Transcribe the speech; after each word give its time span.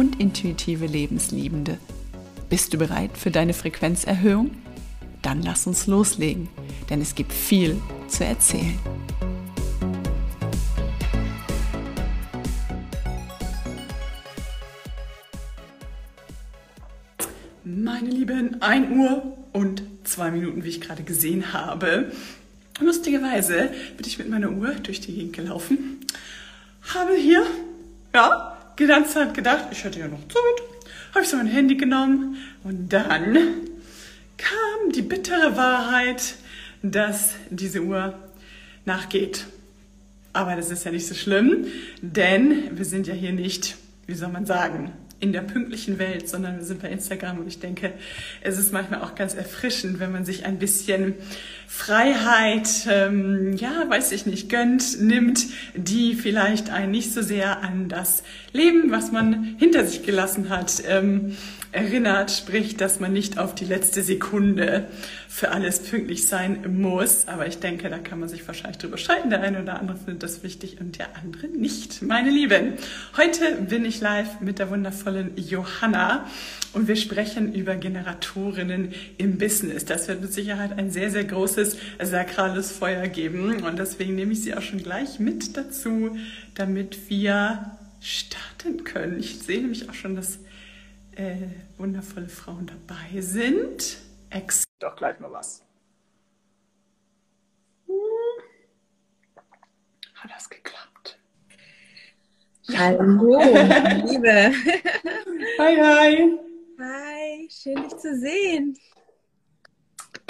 und 0.00 0.18
intuitive 0.18 0.86
Lebensliebende. 0.86 1.76
Bist 2.48 2.72
du 2.72 2.78
bereit 2.78 3.18
für 3.18 3.30
deine 3.30 3.52
Frequenzerhöhung? 3.52 4.50
Dann 5.20 5.42
lass 5.42 5.66
uns 5.66 5.86
loslegen, 5.86 6.48
denn 6.88 7.02
es 7.02 7.14
gibt 7.14 7.34
viel 7.34 7.76
zu 8.08 8.24
erzählen. 8.24 8.78
Meine 17.62 18.08
Lieben, 18.08 18.62
1 18.62 18.96
Uhr 18.96 19.36
und 19.52 19.82
2 20.04 20.30
Minuten, 20.30 20.64
wie 20.64 20.70
ich 20.70 20.80
gerade 20.80 21.02
gesehen 21.02 21.52
habe. 21.52 22.10
Lustigerweise 22.80 23.70
bin 23.98 24.06
ich 24.06 24.16
mit 24.16 24.30
meiner 24.30 24.50
Uhr 24.50 24.70
durch 24.82 25.02
die 25.02 25.12
Gegend 25.12 25.34
gelaufen, 25.34 26.00
habe 26.94 27.14
hier, 27.16 27.44
ja, 28.14 28.56
die 28.80 28.86
ganze 28.86 29.12
Zeit 29.12 29.34
gedacht, 29.34 29.66
ich 29.70 29.84
hätte 29.84 30.00
ja 30.00 30.08
noch 30.08 30.26
Zeit. 30.28 30.66
Habe 31.10 31.22
ich 31.22 31.28
so 31.28 31.36
mein 31.36 31.46
Handy 31.46 31.76
genommen 31.76 32.36
und 32.64 32.92
dann 32.92 33.34
kam 34.38 34.92
die 34.94 35.02
bittere 35.02 35.56
Wahrheit, 35.56 36.34
dass 36.82 37.34
diese 37.50 37.82
Uhr 37.82 38.14
nachgeht. 38.86 39.46
Aber 40.32 40.56
das 40.56 40.70
ist 40.70 40.84
ja 40.84 40.92
nicht 40.92 41.06
so 41.06 41.14
schlimm, 41.14 41.66
denn 42.00 42.76
wir 42.78 42.84
sind 42.84 43.06
ja 43.06 43.14
hier 43.14 43.32
nicht, 43.32 43.76
wie 44.06 44.14
soll 44.14 44.28
man 44.28 44.46
sagen, 44.46 44.92
in 45.20 45.32
der 45.32 45.42
pünktlichen 45.42 45.98
Welt, 45.98 46.28
sondern 46.28 46.56
wir 46.56 46.64
sind 46.64 46.80
bei 46.80 46.88
Instagram 46.88 47.38
und 47.38 47.46
ich 47.46 47.60
denke, 47.60 47.92
es 48.40 48.58
ist 48.58 48.72
manchmal 48.72 49.02
auch 49.02 49.14
ganz 49.14 49.34
erfrischend, 49.34 50.00
wenn 50.00 50.12
man 50.12 50.24
sich 50.24 50.46
ein 50.46 50.58
bisschen 50.58 51.14
Freiheit, 51.66 52.68
ähm, 52.90 53.54
ja, 53.56 53.84
weiß 53.88 54.12
ich 54.12 54.26
nicht, 54.26 54.48
gönnt, 54.48 55.00
nimmt, 55.00 55.46
die 55.74 56.14
vielleicht 56.14 56.70
einen 56.70 56.90
nicht 56.90 57.12
so 57.12 57.22
sehr 57.22 57.62
an 57.62 57.88
das 57.88 58.22
Leben, 58.52 58.90
was 58.90 59.12
man 59.12 59.56
hinter 59.58 59.86
sich 59.86 60.02
gelassen 60.02 60.48
hat, 60.48 60.82
ähm, 60.88 61.36
erinnert, 61.72 62.30
sprich, 62.32 62.76
dass 62.76 62.98
man 62.98 63.12
nicht 63.12 63.38
auf 63.38 63.54
die 63.54 63.64
letzte 63.64 64.02
Sekunde 64.02 64.88
für 65.28 65.52
alles 65.52 65.80
pünktlich 65.80 66.26
sein 66.26 66.80
muss. 66.80 67.28
Aber 67.28 67.46
ich 67.46 67.58
denke, 67.58 67.88
da 67.88 67.98
kann 67.98 68.18
man 68.18 68.28
sich 68.28 68.46
wahrscheinlich 68.46 68.78
drüber 68.78 68.98
streiten. 68.98 69.30
Der 69.30 69.42
eine 69.42 69.62
oder 69.62 69.78
andere 69.78 69.96
findet 69.96 70.22
das 70.22 70.42
wichtig 70.42 70.80
und 70.80 70.98
der 70.98 71.16
andere 71.16 71.46
nicht. 71.46 72.02
Meine 72.02 72.30
Lieben, 72.30 72.74
heute 73.16 73.56
bin 73.68 73.84
ich 73.84 74.00
live 74.00 74.40
mit 74.40 74.58
der 74.58 74.70
wundervollen 74.70 75.32
Johanna 75.36 76.26
und 76.72 76.88
wir 76.88 76.96
sprechen 76.96 77.54
über 77.54 77.76
Generatorinnen 77.76 78.92
im 79.18 79.38
Business. 79.38 79.84
Das 79.84 80.08
wird 80.08 80.20
mit 80.20 80.32
Sicherheit 80.32 80.76
ein 80.76 80.90
sehr, 80.90 81.10
sehr 81.10 81.24
großes 81.24 81.76
sakrales 82.02 82.72
Feuer 82.72 83.06
geben 83.06 83.62
und 83.62 83.78
deswegen 83.78 84.16
nehme 84.16 84.32
ich 84.32 84.42
sie 84.42 84.54
auch 84.54 84.62
schon 84.62 84.82
gleich 84.82 85.20
mit 85.20 85.56
dazu, 85.56 86.16
damit 86.54 87.08
wir 87.08 87.76
starten 88.00 88.84
können. 88.84 89.20
Ich 89.20 89.38
sehe 89.38 89.60
nämlich 89.60 89.88
auch 89.88 89.94
schon, 89.94 90.16
dass 90.16 90.38
äh, 91.20 91.36
wundervolle 91.76 92.28
Frauen 92.28 92.66
dabei 92.66 93.20
sind. 93.20 93.98
Ex 94.30 94.64
doch 94.78 94.96
gleich 94.96 95.20
mal 95.20 95.30
was. 95.30 95.62
Hm. 97.86 97.94
Hat 100.14 100.30
das 100.30 100.48
geklappt? 100.48 101.18
Hallo, 102.74 103.38
Liebe. 104.06 104.52
Hi, 105.58 105.76
hi. 105.76 106.38
Hi, 106.78 107.48
schön 107.50 107.82
dich 107.82 107.96
zu 107.96 108.16
sehen. 108.18 108.78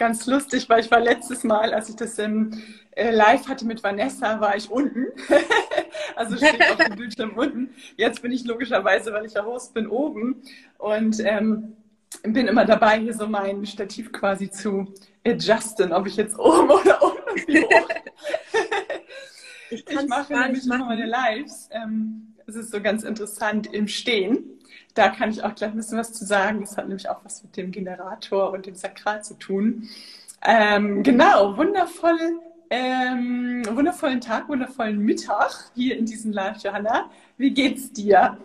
Ganz 0.00 0.24
lustig, 0.24 0.66
weil 0.70 0.80
ich 0.80 0.90
war 0.90 0.98
letztes 0.98 1.44
Mal, 1.44 1.74
als 1.74 1.90
ich 1.90 1.96
das 1.96 2.18
im 2.18 2.58
äh, 2.92 3.10
live 3.10 3.46
hatte 3.48 3.66
mit 3.66 3.84
Vanessa, 3.84 4.40
war 4.40 4.56
ich 4.56 4.70
unten. 4.70 5.08
also 6.16 6.38
steht 6.38 6.58
auf 6.70 6.78
dem 6.78 6.96
Bildschirm 6.96 7.36
unten. 7.36 7.74
Jetzt 7.98 8.22
bin 8.22 8.32
ich 8.32 8.46
logischerweise, 8.46 9.12
weil 9.12 9.26
ich 9.26 9.34
ja 9.34 9.44
Host 9.44 9.74
bin, 9.74 9.86
oben. 9.86 10.40
Und 10.78 11.20
ähm, 11.20 11.76
bin 12.22 12.48
immer 12.48 12.64
dabei, 12.64 12.98
hier 12.98 13.12
so 13.12 13.26
mein 13.26 13.66
Stativ 13.66 14.10
quasi 14.10 14.50
zu 14.50 14.94
adjusten, 15.22 15.92
ob 15.92 16.06
ich 16.06 16.16
jetzt 16.16 16.38
oben 16.38 16.70
oder 16.80 17.02
unten 17.02 17.44
bin. 17.44 17.64
ich, 19.70 19.86
ich 19.86 20.08
mache 20.08 20.32
nämlich 20.32 20.64
immer 20.64 20.78
meine 20.78 21.04
Lives. 21.04 21.68
Ähm, 21.72 22.36
es 22.46 22.56
ist 22.56 22.70
so 22.70 22.80
ganz 22.80 23.02
interessant 23.02 23.66
im 23.66 23.86
Stehen. 23.86 24.59
Da 24.94 25.08
kann 25.08 25.30
ich 25.30 25.42
auch 25.42 25.54
gleich 25.54 25.70
ein 25.70 25.76
bisschen 25.76 25.98
was 25.98 26.12
zu 26.12 26.24
sagen. 26.24 26.60
Das 26.60 26.76
hat 26.76 26.88
nämlich 26.88 27.08
auch 27.08 27.24
was 27.24 27.42
mit 27.42 27.56
dem 27.56 27.70
Generator 27.70 28.52
und 28.52 28.66
dem 28.66 28.74
Sakral 28.74 29.22
zu 29.22 29.34
tun. 29.34 29.88
Ähm, 30.42 31.02
genau, 31.02 31.56
wundervoll, 31.56 32.40
ähm, 32.70 33.62
wundervollen 33.68 34.20
Tag, 34.20 34.48
wundervollen 34.48 34.98
Mittag 34.98 35.70
hier 35.74 35.98
in 35.98 36.06
diesem 36.06 36.32
Live, 36.32 36.62
Johanna. 36.62 37.10
Wie 37.36 37.52
geht's 37.52 37.92
dir? 37.92 38.38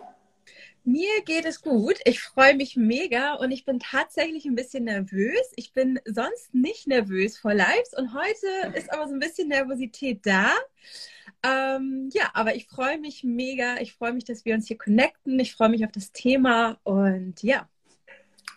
Mir 0.88 1.22
geht 1.24 1.46
es 1.46 1.62
gut. 1.62 1.98
Ich 2.04 2.20
freue 2.20 2.54
mich 2.54 2.76
mega 2.76 3.34
und 3.34 3.50
ich 3.50 3.64
bin 3.64 3.80
tatsächlich 3.80 4.44
ein 4.44 4.54
bisschen 4.54 4.84
nervös. 4.84 5.52
Ich 5.56 5.72
bin 5.72 5.98
sonst 6.04 6.54
nicht 6.54 6.86
nervös 6.86 7.38
vor 7.38 7.54
Lives 7.54 7.92
und 7.96 8.14
heute 8.14 8.72
ist 8.78 8.92
aber 8.92 9.08
so 9.08 9.14
ein 9.14 9.18
bisschen 9.18 9.48
Nervosität 9.48 10.20
da. 10.24 10.52
Ähm, 11.46 12.10
ja, 12.12 12.30
aber 12.34 12.56
ich 12.56 12.66
freue 12.66 12.98
mich 12.98 13.22
mega. 13.24 13.76
Ich 13.80 13.94
freue 13.94 14.12
mich, 14.12 14.24
dass 14.24 14.44
wir 14.44 14.54
uns 14.54 14.66
hier 14.66 14.78
connecten. 14.78 15.38
Ich 15.38 15.54
freue 15.54 15.68
mich 15.68 15.84
auf 15.84 15.92
das 15.92 16.12
Thema 16.12 16.78
und 16.84 17.42
ja. 17.42 17.68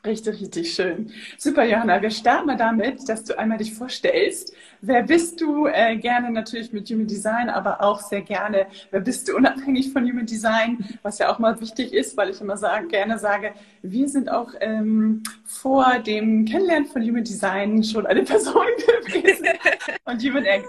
Richtig, 0.06 0.40
richtig 0.40 0.74
schön. 0.74 1.12
Super, 1.38 1.66
Johanna. 1.66 2.02
Wir 2.02 2.10
starten 2.10 2.48
mal 2.48 2.56
damit, 2.56 3.10
dass 3.10 3.26
du 3.26 3.38
einmal 3.38 3.58
dich 3.58 3.74
vorstellst. 3.74 4.54
Wer 4.80 5.04
bist 5.04 5.42
du? 5.42 5.68
Äh, 5.68 5.98
gerne 5.98 6.32
natürlich 6.32 6.72
mit 6.72 6.90
Human 6.90 7.06
Design, 7.06 7.50
aber 7.50 7.82
auch 7.84 8.00
sehr 8.00 8.22
gerne, 8.22 8.68
wer 8.92 9.02
bist 9.02 9.28
du 9.28 9.36
unabhängig 9.36 9.92
von 9.92 10.10
Human 10.10 10.26
Design, 10.26 10.86
was 11.02 11.20
ja 11.20 11.30
auch 11.30 11.38
mal 11.38 11.60
wichtig 11.60 11.92
ist, 11.92 12.16
weil 12.16 12.30
ich 12.30 12.40
immer 12.40 12.56
sagen, 12.56 12.88
gerne 12.88 13.20
sage, 13.20 13.52
wir 13.82 14.08
sind 14.08 14.32
auch 14.32 14.54
ähm, 14.62 15.22
vor 15.44 16.00
dem 16.00 16.46
Kennenlernen 16.46 16.88
von 16.88 17.02
Human 17.02 17.26
Design 17.26 17.84
schon 17.84 18.06
eine 18.06 18.24
Person 18.24 18.68
gewesen. 19.06 19.48
Und 20.06 20.24
Human 20.24 20.46
äh, 20.46 20.62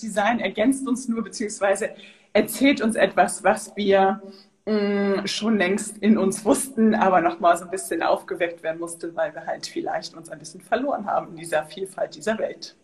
Design 0.00 0.40
ergänzt 0.40 0.88
uns 0.88 1.08
nur, 1.08 1.22
beziehungsweise 1.22 1.90
erzählt 2.32 2.80
uns 2.80 2.96
etwas, 2.96 3.44
was 3.44 3.76
wir 3.76 4.22
Schon 5.24 5.56
längst 5.56 5.96
in 5.98 6.18
uns 6.18 6.44
wussten, 6.44 6.94
aber 6.94 7.22
nochmal 7.22 7.56
so 7.56 7.64
ein 7.64 7.70
bisschen 7.70 8.02
aufgeweckt 8.02 8.62
werden 8.62 8.78
musste, 8.78 9.16
weil 9.16 9.34
wir 9.34 9.46
halt 9.46 9.66
vielleicht 9.66 10.14
uns 10.14 10.28
ein 10.28 10.38
bisschen 10.38 10.60
verloren 10.60 11.06
haben 11.06 11.30
in 11.30 11.36
dieser 11.36 11.64
Vielfalt 11.64 12.14
dieser 12.14 12.38
Welt. 12.38 12.76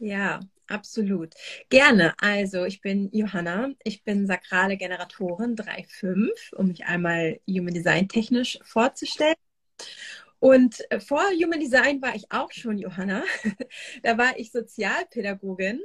Ja, 0.00 0.40
absolut. 0.66 1.34
Gerne. 1.68 2.12
Also, 2.18 2.64
ich 2.64 2.80
bin 2.80 3.08
Johanna. 3.12 3.70
Ich 3.84 4.02
bin 4.02 4.26
sakrale 4.26 4.76
Generatorin 4.76 5.54
3.5, 5.54 6.56
um 6.56 6.66
mich 6.66 6.86
einmal 6.86 7.38
Human 7.48 7.72
Design 7.72 8.08
technisch 8.08 8.58
vorzustellen. 8.64 9.36
Und 10.40 10.80
äh, 10.90 10.98
vor 10.98 11.22
Human 11.40 11.60
Design 11.60 12.02
war 12.02 12.16
ich 12.16 12.32
auch 12.32 12.50
schon 12.50 12.78
Johanna. 12.78 13.22
da 14.02 14.18
war 14.18 14.36
ich 14.36 14.50
Sozialpädagogin 14.50 15.80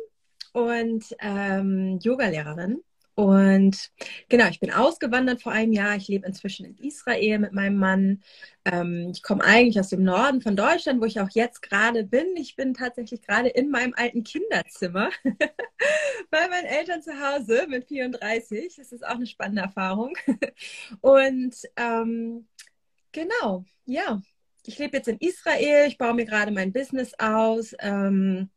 und 0.53 1.15
ähm, 1.19 1.99
Yogalehrerin. 2.01 2.81
Und 3.17 3.89
genau, 4.29 4.47
ich 4.47 4.59
bin 4.59 4.71
ausgewandert 4.71 5.41
vor 5.41 5.51
einem 5.51 5.73
Jahr. 5.73 5.95
Ich 5.95 6.07
lebe 6.07 6.27
inzwischen 6.27 6.67
in 6.67 6.77
Israel 6.77 7.39
mit 7.39 7.51
meinem 7.51 7.77
Mann. 7.77 8.21
Ähm, 8.63 9.09
ich 9.11 9.23
komme 9.23 9.43
eigentlich 9.43 9.79
aus 9.79 9.89
dem 9.89 10.03
Norden 10.03 10.39
von 10.39 10.55
Deutschland, 10.55 11.01
wo 11.01 11.05
ich 11.05 11.19
auch 11.19 11.31
jetzt 11.31 11.63
gerade 11.63 12.03
bin. 12.03 12.27
Ich 12.35 12.55
bin 12.55 12.75
tatsächlich 12.75 13.23
gerade 13.23 13.49
in 13.49 13.71
meinem 13.71 13.95
alten 13.97 14.23
Kinderzimmer 14.23 15.09
bei 16.29 16.47
meinen 16.47 16.67
Eltern 16.67 17.01
zu 17.01 17.11
Hause 17.19 17.65
mit 17.67 17.87
34. 17.87 18.75
Das 18.75 18.91
ist 18.91 19.03
auch 19.03 19.15
eine 19.15 19.25
spannende 19.25 19.63
Erfahrung. 19.63 20.15
Und 21.01 21.55
ähm, 21.75 22.47
genau, 23.13 23.65
ja, 23.85 24.21
ich 24.63 24.77
lebe 24.77 24.95
jetzt 24.95 25.07
in 25.07 25.17
Israel. 25.17 25.87
Ich 25.87 25.97
baue 25.97 26.13
mir 26.13 26.25
gerade 26.25 26.51
mein 26.51 26.71
Business 26.71 27.15
aus. 27.17 27.73
Ähm, 27.79 28.51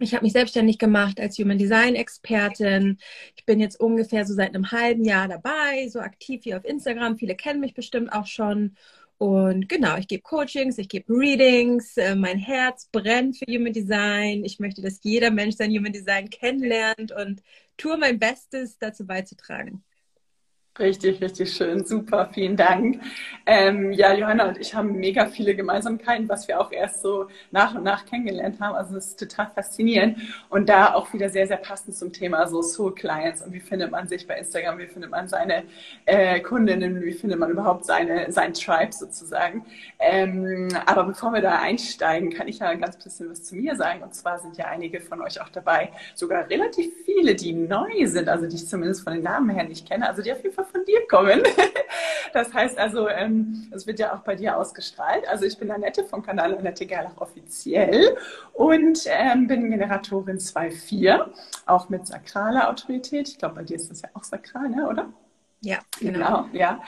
ich 0.00 0.12
habe 0.14 0.24
mich 0.24 0.32
selbstständig 0.32 0.78
gemacht 0.78 1.20
als 1.20 1.38
Human 1.38 1.58
Design 1.58 1.94
Expertin. 1.94 2.98
Ich 3.36 3.44
bin 3.44 3.60
jetzt 3.60 3.78
ungefähr 3.78 4.26
so 4.26 4.34
seit 4.34 4.54
einem 4.54 4.72
halben 4.72 5.04
Jahr 5.04 5.28
dabei, 5.28 5.88
so 5.88 6.00
aktiv 6.00 6.44
wie 6.44 6.54
auf 6.54 6.64
Instagram. 6.64 7.16
Viele 7.16 7.36
kennen 7.36 7.60
mich 7.60 7.74
bestimmt 7.74 8.12
auch 8.12 8.26
schon. 8.26 8.76
Und 9.18 9.68
genau, 9.68 9.96
ich 9.96 10.08
gebe 10.08 10.22
Coachings, 10.22 10.78
ich 10.78 10.88
gebe 10.88 11.12
Readings. 11.12 11.96
Äh, 11.96 12.16
mein 12.16 12.38
Herz 12.38 12.88
brennt 12.90 13.38
für 13.38 13.46
Human 13.46 13.72
Design. 13.72 14.44
Ich 14.44 14.58
möchte, 14.58 14.82
dass 14.82 15.00
jeder 15.04 15.30
Mensch 15.30 15.56
sein 15.56 15.70
Human 15.70 15.92
Design 15.92 16.28
kennenlernt 16.30 17.12
und 17.12 17.42
tue 17.76 17.96
mein 17.96 18.18
Bestes, 18.18 18.78
dazu 18.78 19.06
beizutragen. 19.06 19.84
Richtig, 20.76 21.20
richtig 21.22 21.52
schön. 21.52 21.84
Super, 21.84 22.30
vielen 22.34 22.56
Dank. 22.56 23.00
Ähm, 23.46 23.92
ja, 23.92 24.12
Johanna 24.12 24.48
und 24.48 24.58
ich 24.58 24.74
haben 24.74 24.96
mega 24.96 25.26
viele 25.26 25.54
Gemeinsamkeiten, 25.54 26.28
was 26.28 26.48
wir 26.48 26.60
auch 26.60 26.72
erst 26.72 27.00
so 27.00 27.28
nach 27.52 27.76
und 27.76 27.84
nach 27.84 28.04
kennengelernt 28.06 28.58
haben. 28.58 28.74
Also 28.74 28.96
es 28.96 29.06
ist 29.10 29.20
total 29.20 29.52
faszinierend 29.54 30.18
und 30.48 30.68
da 30.68 30.94
auch 30.94 31.12
wieder 31.12 31.28
sehr, 31.28 31.46
sehr 31.46 31.58
passend 31.58 31.94
zum 31.94 32.12
Thema 32.12 32.48
so 32.48 32.60
Soul 32.60 32.92
Clients 32.92 33.40
und 33.42 33.52
wie 33.52 33.60
findet 33.60 33.92
man 33.92 34.08
sich 34.08 34.26
bei 34.26 34.36
Instagram, 34.36 34.78
wie 34.78 34.88
findet 34.88 35.12
man 35.12 35.28
seine 35.28 35.62
äh, 36.06 36.40
Kundinnen, 36.40 37.00
wie 37.04 37.12
findet 37.12 37.38
man 37.38 37.50
überhaupt 37.50 37.84
seine, 37.84 38.32
sein 38.32 38.52
Tribe 38.52 38.92
sozusagen. 38.92 39.64
Ähm, 40.00 40.68
aber 40.86 41.04
bevor 41.04 41.32
wir 41.32 41.40
da 41.40 41.60
einsteigen, 41.60 42.30
kann 42.30 42.48
ich 42.48 42.58
ja 42.58 42.66
ein 42.66 42.80
ganz 42.80 42.96
bisschen 42.98 43.30
was 43.30 43.44
zu 43.44 43.54
mir 43.54 43.76
sagen. 43.76 44.02
Und 44.02 44.12
zwar 44.14 44.40
sind 44.40 44.56
ja 44.56 44.64
einige 44.66 45.00
von 45.00 45.20
euch 45.22 45.40
auch 45.40 45.50
dabei, 45.50 45.92
sogar 46.16 46.50
relativ 46.50 46.92
viele, 47.04 47.36
die 47.36 47.52
neu 47.52 48.06
sind, 48.06 48.28
also 48.28 48.48
die 48.48 48.56
ich 48.56 48.66
zumindest 48.66 49.04
von 49.04 49.12
den 49.12 49.22
Namen 49.22 49.50
her 49.50 49.62
nicht 49.62 49.88
kenne, 49.88 50.08
also 50.08 50.20
die 50.20 50.32
auf 50.32 50.42
jeden 50.42 50.54
Fall 50.54 50.63
von 50.64 50.84
dir 50.84 51.06
kommen. 51.08 51.42
Das 52.32 52.52
heißt 52.52 52.78
also, 52.78 53.08
ähm, 53.08 53.70
es 53.70 53.86
wird 53.86 54.00
ja 54.00 54.12
auch 54.12 54.20
bei 54.20 54.34
dir 54.34 54.56
ausgestrahlt. 54.56 55.28
Also 55.28 55.44
ich 55.44 55.56
bin 55.56 55.70
Annette 55.70 56.02
vom 56.02 56.20
Kanal 56.20 56.58
Annette 56.58 56.84
Gerlach 56.84 57.16
offiziell 57.18 58.16
und 58.52 59.04
ähm, 59.06 59.46
bin 59.46 59.70
Generatorin 59.70 60.38
2.4, 60.38 61.26
auch 61.66 61.88
mit 61.90 62.08
sakraler 62.08 62.68
Autorität. 62.68 63.28
Ich 63.28 63.38
glaube, 63.38 63.54
bei 63.54 63.62
dir 63.62 63.76
ist 63.76 63.88
das 63.88 64.02
ja 64.02 64.08
auch 64.14 64.24
sakral, 64.24 64.68
ne, 64.68 64.88
oder? 64.88 65.12
Ja, 65.60 65.78
genau. 66.00 66.42
genau 66.42 66.48
ja. 66.52 66.82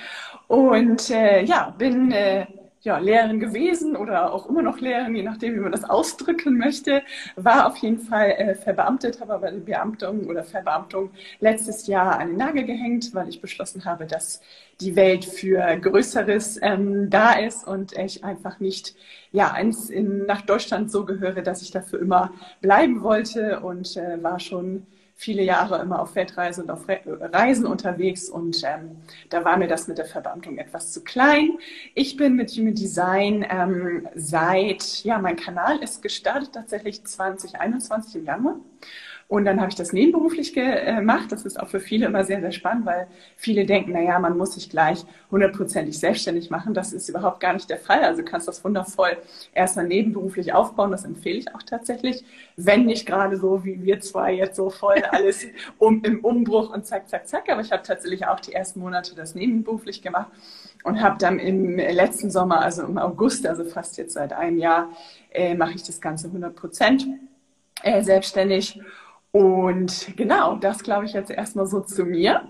Und 0.49 1.11
äh, 1.11 1.45
ja, 1.45 1.71
bin 1.79 2.11
äh, 2.11 2.47
ja, 2.87 2.99
Lehrerin 2.99 3.41
gewesen 3.41 3.97
oder 3.97 4.33
auch 4.33 4.49
immer 4.49 4.63
noch 4.63 4.81
Lehrerin, 4.81 5.15
je 5.15 5.23
nachdem, 5.23 5.55
wie 5.55 5.61
man 5.61 5.73
das 5.73 5.85
ausdrücken 5.85 6.57
möchte, 6.57 7.03
war 7.35 7.67
auf 7.67 7.77
jeden 7.79 7.99
Fall 7.99 8.31
äh, 8.31 8.55
verbeamtet, 8.55 9.21
habe 9.21 9.35
aber 9.35 9.51
die 9.51 9.61
Beamtung 9.61 10.27
oder 10.27 10.45
Verbeamtung 10.45 11.11
letztes 11.41 11.87
Jahr 11.87 12.19
an 12.19 12.29
den 12.29 12.37
Nagel 12.39 12.65
gehängt, 12.65 13.13
weil 13.13 13.29
ich 13.29 13.41
beschlossen 13.41 13.85
habe, 13.85 14.07
dass 14.07 14.41
die 14.81 14.95
Welt 14.95 15.25
für 15.25 15.77
Größeres 15.77 16.61
ähm, 16.63 17.11
da 17.11 17.33
ist 17.33 17.67
und 17.67 17.93
ich 17.99 18.25
einfach 18.25 18.61
nicht 18.61 18.95
ja, 19.33 19.57
ins, 19.57 19.91
in, 19.91 20.25
nach 20.27 20.43
Deutschland 20.43 20.91
so 20.91 21.05
gehöre, 21.05 21.43
dass 21.43 21.63
ich 21.63 21.73
dafür 21.73 22.01
immer 22.01 22.33
bleiben 22.61 23.03
wollte 23.03 23.61
und 23.61 23.97
äh, 23.97 24.23
war 24.23 24.39
schon 24.39 24.87
viele 25.19 25.43
Jahre 25.43 25.81
immer 25.81 26.01
auf 26.01 26.15
Weltreise 26.15 26.63
und 26.63 26.71
auf 26.71 26.87
Re 26.87 27.01
Reisen 27.05 27.67
unterwegs 27.67 28.29
und 28.29 28.63
ähm, 28.65 28.99
da 29.31 29.45
war 29.45 29.57
mir 29.57 29.67
das 29.67 29.89
mit 29.89 29.97
der 29.97 30.05
Verbeamtung 30.05 30.59
etwas 30.59 30.93
zu 30.93 31.03
klein. 31.03 31.59
Ich 31.95 32.17
bin 32.17 32.37
mit 32.37 32.51
Human 32.51 32.75
Design 32.75 33.45
ähm, 33.49 34.07
seit, 34.15 35.03
ja, 35.05 35.19
mein 35.19 35.37
Kanal 35.37 35.79
ist 35.79 36.03
gestartet 36.03 36.53
tatsächlich 36.53 37.03
2021 37.03 38.17
im 38.17 38.25
Januar 38.27 38.57
und 39.29 39.45
dann 39.45 39.61
habe 39.61 39.71
ich 39.71 39.75
das 39.75 39.93
nebenberuflich 39.93 40.53
gemacht. 40.53 41.33
Das 41.33 41.45
ist 41.45 41.59
auch 41.59 41.67
für 41.67 41.81
viele 41.81 42.07
immer 42.07 42.23
sehr, 42.23 42.41
sehr 42.41 42.53
spannend, 42.53 42.87
weil 42.87 43.09
viele 43.37 43.67
denken, 43.67 43.91
naja, 43.91 44.21
man 44.21 44.39
muss 44.39 44.55
sich 44.55 44.71
gleich 44.71 45.05
hundertprozentig 45.33 45.99
selbstständig 45.99 46.49
machen. 46.49 46.75
Das 46.75 46.93
ist 46.93 47.09
überhaupt 47.09 47.41
gar 47.41 47.53
nicht 47.53 47.69
der 47.69 47.79
Fall. 47.79 48.05
Also 48.05 48.23
du 48.23 48.29
kannst 48.29 48.47
das 48.47 48.63
wundervoll 48.65 49.17
erstmal 49.53 49.89
nebenberuflich 49.89 50.53
aufbauen. 50.53 50.93
Das 50.93 51.05
empfehle 51.05 51.39
ich 51.39 51.53
auch 51.53 51.63
tatsächlich. 51.65 52.25
Wenn 52.57 52.87
nicht 52.87 53.05
gerade 53.05 53.37
so 53.37 53.65
wie 53.65 53.83
wir 53.83 54.01
zwei 54.01 54.33
jetzt 54.33 54.55
so 54.55 54.71
voll 54.71 55.03
alles 55.11 55.45
um, 55.79 56.05
im 56.05 56.21
Umbruch 56.21 56.73
und 56.73 56.87
zack, 56.87 57.09
zack, 57.09 57.27
zack. 57.27 57.51
Aber 57.51 57.63
ich 57.63 57.73
habe 57.73 57.83
tatsächlich 57.83 58.29
auch 58.29 58.39
die 58.39 58.53
ersten 58.53 58.79
Monate 58.79 59.17
das 59.17 59.35
nebenberuflich 59.35 60.03
gemacht 60.03 60.31
und 60.85 61.03
habe 61.03 61.17
dann 61.19 61.41
im 61.41 61.79
letzten 61.79 62.31
Sommer, 62.31 62.61
also 62.61 62.85
im 62.85 62.97
August, 62.97 63.45
also 63.45 63.65
fast 63.65 63.99
jetzt 63.99 64.15
seit 64.15 64.33
einem 64.33 64.59
Jahr, 64.59 64.91
äh, 65.33 65.57
mache 65.57 65.73
ich 65.75 65.83
das 65.83 66.01
Ganze 66.01 66.29
100 66.29 66.55
Prozent 66.55 67.09
äh, 67.83 68.05
selbstständig. 68.05 68.81
Und 69.37 70.17
genau, 70.17 70.57
das 70.57 70.83
glaube 70.83 71.05
ich 71.05 71.13
jetzt 71.13 71.31
erstmal 71.31 71.67
so 71.67 71.81
zu 71.81 72.07
mir. 72.07 72.49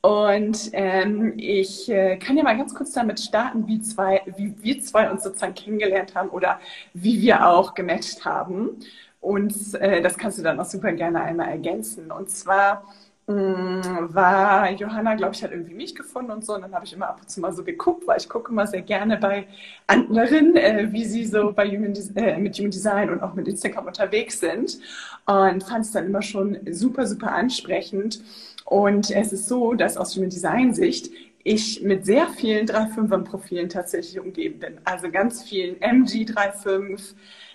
Und 0.00 0.70
ähm, 0.72 1.34
ich 1.36 1.90
äh, 1.90 2.16
kann 2.16 2.38
ja 2.38 2.42
mal 2.42 2.56
ganz 2.56 2.74
kurz 2.74 2.92
damit 2.92 3.20
starten, 3.20 3.66
wie, 3.66 3.82
zwei, 3.82 4.22
wie 4.38 4.54
wir 4.62 4.80
zwei 4.80 5.10
uns 5.10 5.24
sozusagen 5.24 5.52
kennengelernt 5.52 6.14
haben 6.14 6.30
oder 6.30 6.58
wie 6.94 7.20
wir 7.20 7.46
auch 7.46 7.74
gematcht 7.74 8.24
haben. 8.24 8.78
Und 9.20 9.74
äh, 9.74 10.00
das 10.00 10.16
kannst 10.16 10.38
du 10.38 10.42
dann 10.42 10.58
auch 10.58 10.64
super 10.64 10.92
gerne 10.92 11.20
einmal 11.20 11.48
ergänzen. 11.50 12.10
Und 12.10 12.30
zwar 12.30 12.82
Mm, 13.28 13.80
war 14.14 14.70
Johanna, 14.70 15.16
glaube 15.16 15.34
ich, 15.34 15.42
hat 15.42 15.50
irgendwie 15.50 15.74
mich 15.74 15.96
gefunden 15.96 16.30
und 16.30 16.44
so. 16.44 16.54
Und 16.54 16.62
dann 16.62 16.72
habe 16.72 16.84
ich 16.84 16.92
immer 16.92 17.08
ab 17.08 17.18
und 17.20 17.28
zu 17.28 17.40
mal 17.40 17.52
so 17.52 17.64
geguckt, 17.64 18.06
weil 18.06 18.18
ich 18.18 18.28
gucke 18.28 18.52
immer 18.52 18.68
sehr 18.68 18.82
gerne 18.82 19.16
bei 19.16 19.48
anderen, 19.88 20.54
äh, 20.56 20.88
wie 20.92 21.04
sie 21.04 21.24
so 21.24 21.52
bei 21.52 21.66
Human, 21.68 21.92
äh, 22.14 22.38
mit 22.38 22.56
Human 22.56 22.70
Design 22.70 23.10
und 23.10 23.20
auch 23.22 23.34
mit 23.34 23.48
Instagram 23.48 23.86
unterwegs 23.86 24.38
sind. 24.38 24.78
Und 25.26 25.64
fand 25.64 25.84
es 25.84 25.92
dann 25.92 26.06
immer 26.06 26.22
schon 26.22 26.58
super, 26.70 27.06
super 27.06 27.32
ansprechend. 27.32 28.22
Und 28.64 29.10
es 29.10 29.32
ist 29.32 29.48
so, 29.48 29.74
dass 29.74 29.96
aus 29.96 30.16
Human 30.16 30.30
Design 30.30 30.74
Sicht 30.74 31.10
ich 31.42 31.82
mit 31.82 32.04
sehr 32.04 32.28
vielen 32.28 32.66
3-5er-Profilen 32.66 33.68
tatsächlich 33.68 34.18
umgeben 34.18 34.58
bin. 34.58 34.80
Also 34.84 35.10
ganz 35.10 35.44
vielen 35.44 35.80
MG 35.80 36.24
3.5, 36.24 37.14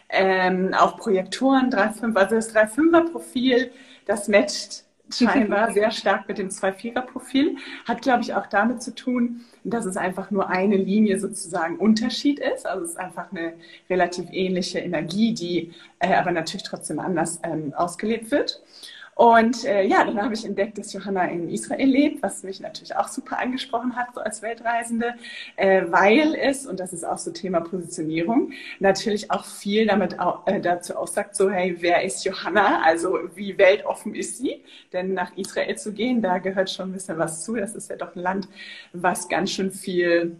ähm, 0.09 0.73
auch 0.73 0.97
Projektoren 0.97 1.69
3.5. 1.69 2.15
Also 2.15 2.35
das 2.35 2.55
3-5er-Profil, 2.55 3.71
das 4.05 4.29
matcht 4.29 4.85
scheinbar 5.13 5.71
sehr 5.73 5.91
stark 5.91 6.27
mit 6.27 6.37
dem 6.37 6.49
Zwei-Vierer-Profil. 6.49 7.57
Hat, 7.87 8.01
glaube 8.01 8.23
ich, 8.23 8.33
auch 8.33 8.47
damit 8.47 8.81
zu 8.81 8.93
tun, 8.93 9.41
dass 9.63 9.85
es 9.85 9.97
einfach 9.97 10.31
nur 10.31 10.49
eine 10.49 10.77
Linie 10.77 11.19
sozusagen 11.19 11.77
Unterschied 11.77 12.39
ist. 12.39 12.65
Also 12.65 12.85
es 12.85 12.91
ist 12.91 12.99
einfach 12.99 13.31
eine 13.31 13.53
relativ 13.89 14.25
ähnliche 14.31 14.79
Energie, 14.79 15.33
die 15.33 15.73
äh, 15.99 16.15
aber 16.15 16.31
natürlich 16.31 16.63
trotzdem 16.63 16.99
anders 16.99 17.39
ähm, 17.43 17.73
ausgelebt 17.75 18.31
wird. 18.31 18.61
Und 19.15 19.65
äh, 19.65 19.83
ja, 19.83 20.03
dann 20.03 20.21
habe 20.21 20.33
ich 20.33 20.45
entdeckt, 20.45 20.77
dass 20.77 20.93
Johanna 20.93 21.25
in 21.25 21.49
Israel 21.49 21.87
lebt, 21.87 22.23
was 22.23 22.43
mich 22.43 22.59
natürlich 22.59 22.95
auch 22.95 23.07
super 23.07 23.39
angesprochen 23.39 23.95
hat, 23.95 24.15
so 24.15 24.21
als 24.21 24.41
Weltreisende, 24.41 25.15
äh, 25.57 25.83
weil 25.89 26.35
es, 26.35 26.65
und 26.65 26.79
das 26.79 26.93
ist 26.93 27.03
auch 27.03 27.17
so 27.17 27.31
Thema 27.31 27.61
Positionierung, 27.61 28.51
natürlich 28.79 29.29
auch 29.29 29.45
viel 29.45 29.85
damit 29.85 30.19
auch, 30.19 30.47
äh, 30.47 30.59
dazu 30.61 30.95
aussagt, 30.95 31.35
so, 31.35 31.49
hey, 31.51 31.77
wer 31.81 32.03
ist 32.03 32.23
Johanna? 32.23 32.81
Also 32.83 33.19
wie 33.35 33.57
weltoffen 33.57 34.15
ist 34.15 34.37
sie? 34.37 34.63
Denn 34.93 35.13
nach 35.13 35.35
Israel 35.37 35.77
zu 35.77 35.93
gehen, 35.93 36.21
da 36.21 36.37
gehört 36.37 36.69
schon 36.69 36.89
ein 36.89 36.93
bisschen 36.93 37.17
was 37.17 37.43
zu. 37.43 37.55
Das 37.55 37.75
ist 37.75 37.89
ja 37.89 37.97
doch 37.97 38.15
ein 38.15 38.21
Land, 38.21 38.47
was 38.93 39.27
ganz 39.29 39.51
schön 39.51 39.71
viel 39.71 40.39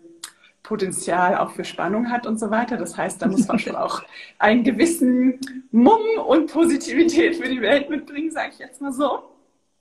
Potenzial 0.63 1.37
auch 1.37 1.51
für 1.51 1.65
Spannung 1.65 2.11
hat 2.11 2.27
und 2.27 2.39
so 2.39 2.51
weiter. 2.51 2.77
Das 2.77 2.97
heißt, 2.97 3.21
da 3.21 3.27
muss 3.27 3.47
man 3.47 3.59
schon 3.59 3.75
auch 3.75 4.03
einen 4.37 4.63
gewissen 4.63 5.39
Mumm 5.71 6.01
und 6.25 6.51
Positivität 6.51 7.35
für 7.35 7.49
die 7.49 7.61
Welt 7.61 7.89
mitbringen, 7.89 8.31
sage 8.31 8.51
ich 8.53 8.59
jetzt 8.59 8.81
mal 8.81 8.93
so. 8.93 9.30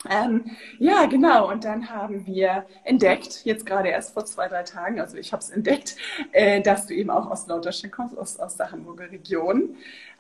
Ähm, 0.09 0.57
ja, 0.79 1.05
genau. 1.07 1.51
Und 1.51 1.65
dann 1.65 1.91
haben 1.91 2.27
wir 2.27 2.65
entdeckt, 2.85 3.45
jetzt 3.45 3.67
gerade 3.67 3.89
erst 3.91 4.15
vor 4.15 4.25
zwei, 4.25 4.49
drei 4.49 4.63
Tagen, 4.63 4.99
also 4.99 5.17
ich 5.19 5.33
habe 5.33 5.43
es 5.43 5.51
entdeckt, 5.51 5.97
äh, 6.33 6.63
dass 6.63 6.87
du 6.87 6.95
eben 6.95 7.11
auch 7.11 7.31
aus 7.31 7.47
Norddeutschland 7.47 7.93
kommst, 7.93 8.17
aus, 8.17 8.39
aus 8.39 8.57
der 8.57 8.73
Hamburger 8.73 9.11
Region. 9.11 9.77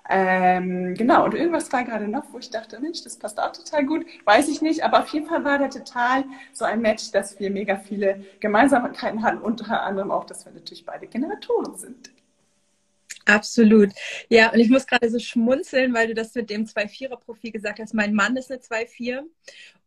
Ähm, 0.09 0.95
genau, 0.95 1.25
und 1.25 1.35
irgendwas 1.35 1.73
war 1.73 1.85
gerade 1.85 2.09
noch, 2.09 2.25
wo 2.33 2.39
ich 2.39 2.51
dachte, 2.51 2.81
Mensch, 2.81 3.03
das 3.05 3.17
passt 3.17 3.41
auch 3.41 3.53
total 3.53 3.87
gut. 3.87 4.05
Weiß 4.25 4.49
ich 4.49 4.61
nicht, 4.61 4.85
aber 4.85 5.01
auf 5.01 5.09
jeden 5.09 5.27
Fall 5.27 5.45
war 5.45 5.59
da 5.59 5.69
total 5.69 6.25
so 6.53 6.65
ein 6.65 6.81
Match, 6.83 7.11
dass 7.13 7.39
wir 7.39 7.51
mega 7.51 7.77
viele 7.77 8.25
Gemeinsamkeiten 8.41 9.23
hatten, 9.23 9.39
unter 9.39 9.83
anderem 9.83 10.11
auch, 10.11 10.25
dass 10.25 10.45
wir 10.45 10.53
natürlich 10.53 10.85
beide 10.85 11.07
Generatoren 11.07 11.77
sind. 11.77 12.11
Absolut. 13.27 13.91
Ja, 14.29 14.51
und 14.53 14.59
ich 14.61 14.71
muss 14.71 14.87
gerade 14.87 15.09
so 15.11 15.19
schmunzeln, 15.19 15.95
weil 15.95 16.09
du 16.09 16.15
das 16.15 16.35
mit 16.35 16.51
dem 16.51 16.67
2-4er-Profil 16.67 17.53
gesagt 17.53 17.79
hast. 17.79 17.95
Mein 17.95 18.15
Mann 18.15 18.37
ist 18.37 18.51
eine 18.51 18.61
2-4 18.61 19.25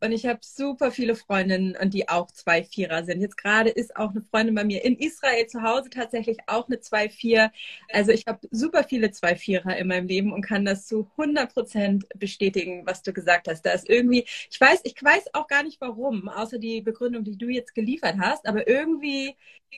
und 0.04 0.12
ich 0.12 0.26
habe 0.26 0.40
super 0.42 0.92
viele 0.92 1.16
Freundinnen, 1.16 1.78
die 1.90 2.10
auch 2.10 2.30
2-4er 2.30 3.06
sind. 3.06 3.22
Jetzt 3.22 3.38
gerade 3.38 3.70
ist 3.70 3.96
auch 3.96 4.12
eine 4.12 4.22
Freundin 4.22 4.56
bei 4.56 4.64
mir 4.64 4.84
in 4.84 4.98
Israel 4.98 5.48
zu 5.48 5.62
Hause 5.62 5.90
tatsächlich 5.90 6.38
auch 6.48 6.68
eine 6.68 6.80
2-4. 6.80 7.52
Also 7.92 8.12
ich 8.12 8.28
habe 8.28 8.40
super 8.52 8.84
viele 8.84 9.12
2-4er 9.12 9.78
in 9.78 9.88
meinem 9.88 10.08
Leben 10.08 10.34
und 10.34 10.42
kann 10.42 10.66
das 10.66 10.88
zu 10.88 11.10
100 11.18 11.54
Prozent 11.54 12.06
bestätigen, 12.18 12.86
was 12.86 13.02
du 13.02 13.14
gesagt 13.14 13.48
hast. 13.48 13.66
Da 13.66 13.72
ist 13.72 13.90
irgendwie, 13.90 14.26
ich 14.52 14.60
weiß, 14.60 14.82
ich 14.84 15.02
weiß 15.02 15.34
auch 15.34 15.48
gar 15.48 15.64
nicht 15.64 15.80
warum, 15.80 16.28
außer 16.28 16.60
die 16.60 16.82
Begründung, 16.82 17.24
die 17.24 17.38
du 17.38 17.48
jetzt 17.48 17.74
geliefert 17.74 18.16
hast, 18.20 18.46
aber 18.46 18.68
irgendwie 18.68 19.36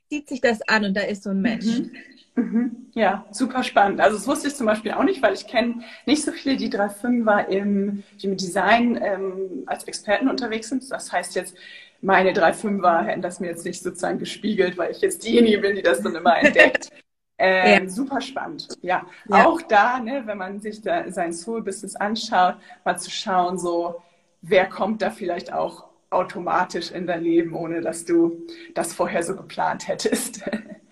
zieht 0.10 0.28
sich 0.28 0.42
das 0.42 0.62
an 0.64 0.86
und 0.86 0.96
da 0.96 1.02
ist 1.02 1.24
so 1.24 1.30
ein 1.30 1.42
Match. 1.42 1.66
Mhm. 1.66 1.92
Mhm. 2.36 2.86
Ja, 2.94 3.26
super 3.32 3.64
spannend. 3.64 4.00
Also 4.00 4.18
das 4.18 4.28
wusste 4.28 4.48
ich 4.48 4.56
zum 4.56 4.66
Beispiel 4.66 4.92
auch 4.92 5.04
nicht, 5.04 5.22
weil 5.22 5.34
ich 5.34 5.48
kenne 5.48 5.84
nicht 6.06 6.24
so 6.24 6.32
viele, 6.32 6.56
die 6.56 6.70
3.5er 6.70 7.50
im, 7.50 8.04
die 8.22 8.28
mit 8.28 8.40
Design 8.40 8.98
ähm, 9.02 9.64
als 9.66 9.84
Experten 9.86 10.15
unterwegs 10.24 10.70
sind. 10.70 10.90
Das 10.92 11.12
heißt 11.12 11.36
jetzt, 11.36 11.56
meine 12.02 12.32
3.5er 12.32 13.04
hätten 13.04 13.22
das 13.22 13.40
mir 13.40 13.48
jetzt 13.48 13.66
nicht 13.66 13.82
sozusagen 13.82 14.20
gespiegelt, 14.20 14.78
weil 14.78 14.92
ich 14.92 15.02
jetzt 15.02 15.24
diejenige 15.26 15.60
bin, 15.60 15.76
die 15.76 15.82
das 15.82 16.02
dann 16.02 16.16
immer 16.16 16.38
entdeckt. 16.38 16.90
Ähm, 17.38 17.84
ja. 17.84 17.90
Super 17.90 18.22
spannend. 18.22 18.70
Ja. 18.82 19.06
ja. 19.28 19.46
auch 19.46 19.62
da, 19.62 20.00
ne, 20.00 20.24
wenn 20.26 20.38
man 20.38 20.62
sich 20.62 20.82
da 20.82 21.12
sein 21.12 21.34
Soul-Business 21.34 21.98
anschaut, 21.98 22.56
mal 22.86 22.98
zu 22.98 23.12
schauen, 23.12 23.60
so, 23.60 24.02
wer 24.42 24.68
kommt 24.68 25.02
da 25.02 25.10
vielleicht 25.10 25.52
auch 25.52 25.90
automatisch 26.12 26.92
in 26.92 27.08
dein 27.08 27.24
Leben, 27.24 27.54
ohne 27.54 27.82
dass 27.82 28.06
du 28.06 28.46
das 28.74 28.94
vorher 28.94 29.22
so 29.22 29.36
geplant 29.36 29.88
hättest. 29.88 30.44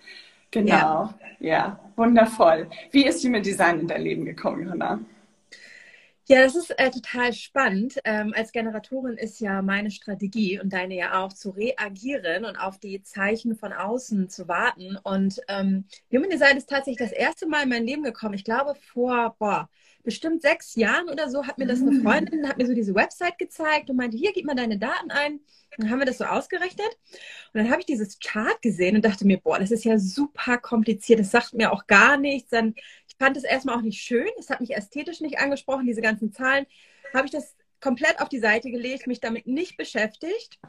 genau. 0.51 0.73
Ja. 0.73 1.15
ja, 1.39 1.79
wundervoll. 1.95 2.67
Wie 2.91 3.05
ist 3.05 3.23
Human 3.23 3.41
Design 3.41 3.79
in 3.79 3.87
dein 3.87 4.01
Leben 4.01 4.25
gekommen, 4.25 4.63
Johanna? 4.63 4.99
Ja, 6.29 6.41
das 6.43 6.55
ist 6.55 6.69
äh, 6.79 6.89
total 6.89 7.33
spannend. 7.33 7.99
Ähm, 8.05 8.33
als 8.35 8.51
Generatorin 8.53 9.17
ist 9.17 9.39
ja 9.41 9.61
meine 9.61 9.91
Strategie 9.91 10.59
und 10.59 10.71
deine 10.71 10.95
ja 10.95 11.21
auch 11.21 11.33
zu 11.33 11.49
reagieren 11.49 12.45
und 12.45 12.55
auf 12.55 12.79
die 12.79 13.01
Zeichen 13.03 13.55
von 13.57 13.73
außen 13.73 14.29
zu 14.29 14.47
warten. 14.47 14.97
Und 15.03 15.41
ähm, 15.49 15.85
Human 16.11 16.29
Design 16.29 16.55
ist 16.57 16.69
tatsächlich 16.69 17.09
das 17.09 17.11
erste 17.17 17.45
Mal 17.47 17.63
in 17.63 17.69
mein 17.69 17.85
Leben 17.85 18.03
gekommen. 18.03 18.35
Ich 18.35 18.45
glaube 18.45 18.75
vor 18.75 19.35
boah, 19.37 19.69
bestimmt 20.03 20.41
sechs 20.41 20.75
Jahren 20.75 21.09
oder 21.09 21.29
so 21.29 21.45
hat 21.47 21.57
mir 21.57 21.65
das 21.65 21.81
eine 21.81 21.91
mm. 21.91 22.03
Freundin, 22.03 22.47
hat 22.47 22.57
mir 22.57 22.67
so 22.67 22.73
diese 22.73 22.93
Website 22.93 23.37
gezeigt 23.37 23.89
und 23.89 23.95
meinte, 23.95 24.17
hier 24.17 24.33
gib 24.33 24.45
mal 24.45 24.55
deine 24.55 24.77
Daten 24.77 25.11
ein. 25.11 25.39
Dann 25.77 25.89
haben 25.89 25.99
wir 25.99 26.05
das 26.05 26.19
so 26.19 26.25
ausgerechnet. 26.25 26.87
Und 27.53 27.61
dann 27.61 27.69
habe 27.71 27.79
ich 27.79 27.85
dieses 27.85 28.19
Chart 28.19 28.61
gesehen 28.61 28.95
und 28.95 29.05
dachte 29.05 29.25
mir, 29.25 29.39
boah, 29.39 29.59
das 29.59 29.71
ist 29.71 29.85
ja 29.85 29.97
super 29.97 30.57
kompliziert. 30.57 31.19
Das 31.19 31.31
sagt 31.31 31.53
mir 31.53 31.71
auch 31.71 31.87
gar 31.87 32.17
nichts. 32.17 32.49
Dann, 32.49 32.75
ich 33.07 33.15
fand 33.17 33.37
es 33.37 33.43
erstmal 33.43 33.77
auch 33.77 33.81
nicht 33.81 34.01
schön. 34.01 34.29
Es 34.37 34.49
hat 34.49 34.61
mich 34.61 34.75
ästhetisch 34.75 35.21
nicht 35.21 35.39
angesprochen, 35.39 35.87
diese 35.87 36.01
ganzen 36.01 36.31
Zahlen. 36.31 36.65
Habe 37.13 37.25
ich 37.25 37.31
das 37.31 37.55
komplett 37.79 38.21
auf 38.21 38.29
die 38.29 38.39
Seite 38.39 38.69
gelegt, 38.71 39.07
mich 39.07 39.19
damit 39.19 39.47
nicht 39.47 39.77
beschäftigt. 39.77 40.59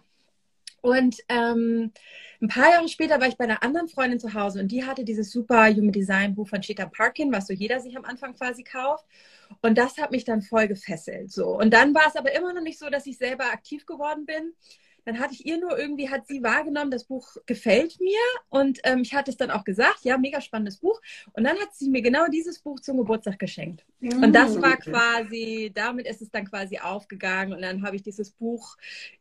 Und 0.84 1.16
ähm, 1.30 1.92
ein 2.42 2.48
paar 2.48 2.68
Jahre 2.68 2.88
später 2.88 3.18
war 3.18 3.26
ich 3.26 3.38
bei 3.38 3.44
einer 3.44 3.62
anderen 3.62 3.88
Freundin 3.88 4.20
zu 4.20 4.34
Hause 4.34 4.60
und 4.60 4.68
die 4.68 4.84
hatte 4.84 5.02
dieses 5.02 5.30
super 5.32 5.66
Human 5.68 5.92
Design 5.92 6.34
Buch 6.34 6.46
von 6.46 6.60
Cheetah 6.60 6.84
Parkin, 6.84 7.32
was 7.32 7.46
so 7.46 7.54
jeder 7.54 7.80
sich 7.80 7.96
am 7.96 8.04
Anfang 8.04 8.34
quasi 8.34 8.62
kauft. 8.62 9.06
Und 9.62 9.78
das 9.78 9.96
hat 9.96 10.10
mich 10.10 10.26
dann 10.26 10.42
voll 10.42 10.68
gefesselt. 10.68 11.32
So. 11.32 11.58
Und 11.58 11.72
dann 11.72 11.94
war 11.94 12.06
es 12.06 12.16
aber 12.16 12.36
immer 12.36 12.52
noch 12.52 12.60
nicht 12.60 12.78
so, 12.78 12.90
dass 12.90 13.06
ich 13.06 13.16
selber 13.16 13.46
aktiv 13.46 13.86
geworden 13.86 14.26
bin. 14.26 14.52
Dann 15.04 15.18
hatte 15.18 15.34
ich 15.34 15.46
ihr 15.46 15.58
nur 15.58 15.78
irgendwie, 15.78 16.10
hat 16.10 16.26
sie 16.26 16.42
wahrgenommen, 16.42 16.90
das 16.90 17.04
Buch 17.04 17.36
gefällt 17.46 18.00
mir. 18.00 18.18
Und 18.48 18.80
ähm, 18.84 19.00
ich 19.02 19.14
hatte 19.14 19.30
es 19.30 19.36
dann 19.36 19.50
auch 19.50 19.64
gesagt, 19.64 20.00
ja, 20.02 20.16
mega 20.18 20.40
spannendes 20.40 20.78
Buch. 20.78 21.00
Und 21.32 21.44
dann 21.44 21.58
hat 21.58 21.74
sie 21.74 21.90
mir 21.90 22.02
genau 22.02 22.26
dieses 22.26 22.58
Buch 22.58 22.80
zum 22.80 22.96
Geburtstag 22.98 23.38
geschenkt. 23.38 23.84
Und 24.00 24.32
das 24.32 24.60
war 24.60 24.76
quasi, 24.76 25.72
damit 25.74 26.06
ist 26.06 26.22
es 26.22 26.30
dann 26.30 26.48
quasi 26.48 26.78
aufgegangen. 26.78 27.54
Und 27.54 27.62
dann 27.62 27.82
habe 27.82 27.96
ich 27.96 28.02
dieses 28.02 28.30
Buch 28.30 28.76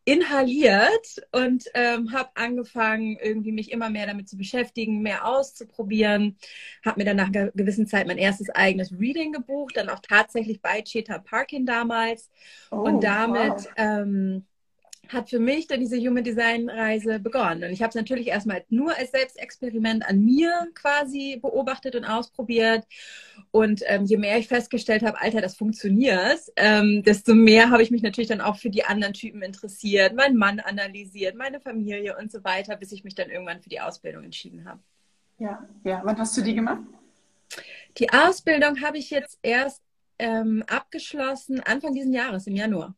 inhaliert 0.05 1.21
und 1.31 1.65
ähm, 1.73 2.11
habe 2.11 2.29
angefangen, 2.35 3.17
irgendwie 3.21 3.51
mich 3.51 3.71
immer 3.71 3.89
mehr 3.89 4.07
damit 4.07 4.29
zu 4.29 4.37
beschäftigen, 4.37 5.01
mehr 5.01 5.25
auszuprobieren. 5.25 6.37
Habe 6.85 6.99
mir 6.99 7.05
dann 7.05 7.17
nach 7.17 7.27
einer 7.27 7.51
gewissen 7.51 7.87
Zeit 7.87 8.07
mein 8.07 8.17
erstes 8.17 8.49
eigenes 8.49 8.91
Reading 8.91 9.31
gebucht, 9.31 9.77
dann 9.77 9.89
auch 9.89 9.99
tatsächlich 9.99 10.61
bei 10.61 10.81
Cheetah 10.81 11.19
Parkin 11.19 11.65
damals. 11.65 12.29
Oh, 12.71 12.77
und 12.77 13.03
damit 13.03 13.53
wow. 13.53 13.67
ähm, 13.77 14.45
hat 15.09 15.29
für 15.29 15.39
mich 15.39 15.67
dann 15.67 15.79
diese 15.79 15.97
Human 15.97 16.23
Design 16.23 16.69
Reise 16.69 17.19
begonnen. 17.19 17.63
Und 17.63 17.71
ich 17.71 17.81
habe 17.81 17.89
es 17.89 17.95
natürlich 17.95 18.27
erstmal 18.27 18.63
nur 18.69 18.95
als 18.97 19.11
Selbstexperiment 19.11 20.07
an 20.07 20.19
mir 20.23 20.67
quasi 20.73 21.39
beobachtet 21.41 21.95
und 21.95 22.05
ausprobiert. 22.05 22.85
Und 23.51 23.81
ähm, 23.87 24.05
je 24.05 24.17
mehr 24.17 24.37
ich 24.37 24.47
festgestellt 24.47 25.03
habe, 25.03 25.19
Alter, 25.21 25.41
das 25.41 25.55
funktioniert, 25.55 26.39
ähm, 26.55 27.03
desto 27.03 27.35
mehr 27.35 27.69
habe 27.69 27.83
ich 27.83 27.91
mich 27.91 28.01
natürlich 28.01 28.29
dann 28.29 28.41
auch 28.41 28.57
für 28.57 28.69
die 28.69 28.85
anderen 28.85 29.13
Typen 29.13 29.41
interessiert, 29.41 30.15
meinen 30.15 30.37
Mann 30.37 30.59
analysiert, 30.59 31.35
meine 31.35 31.59
Familie 31.59 32.17
und 32.17 32.31
so 32.31 32.43
weiter, 32.43 32.75
bis 32.77 32.91
ich 32.91 33.03
mich 33.03 33.15
dann 33.15 33.29
irgendwann 33.29 33.61
für 33.61 33.69
die 33.69 33.81
Ausbildung 33.81 34.23
entschieden 34.23 34.65
habe. 34.65 34.79
Ja, 35.37 35.67
ja. 35.83 36.01
Wann 36.03 36.17
hast 36.17 36.37
du 36.37 36.41
die 36.41 36.55
gemacht? 36.55 36.81
Die 37.97 38.09
Ausbildung 38.11 38.81
habe 38.81 38.97
ich 38.97 39.09
jetzt 39.09 39.37
erst 39.43 39.81
ähm, 40.17 40.63
abgeschlossen, 40.67 41.59
Anfang 41.59 41.93
dieses 41.93 42.13
Jahres, 42.13 42.47
im 42.47 42.55
Januar. 42.55 42.95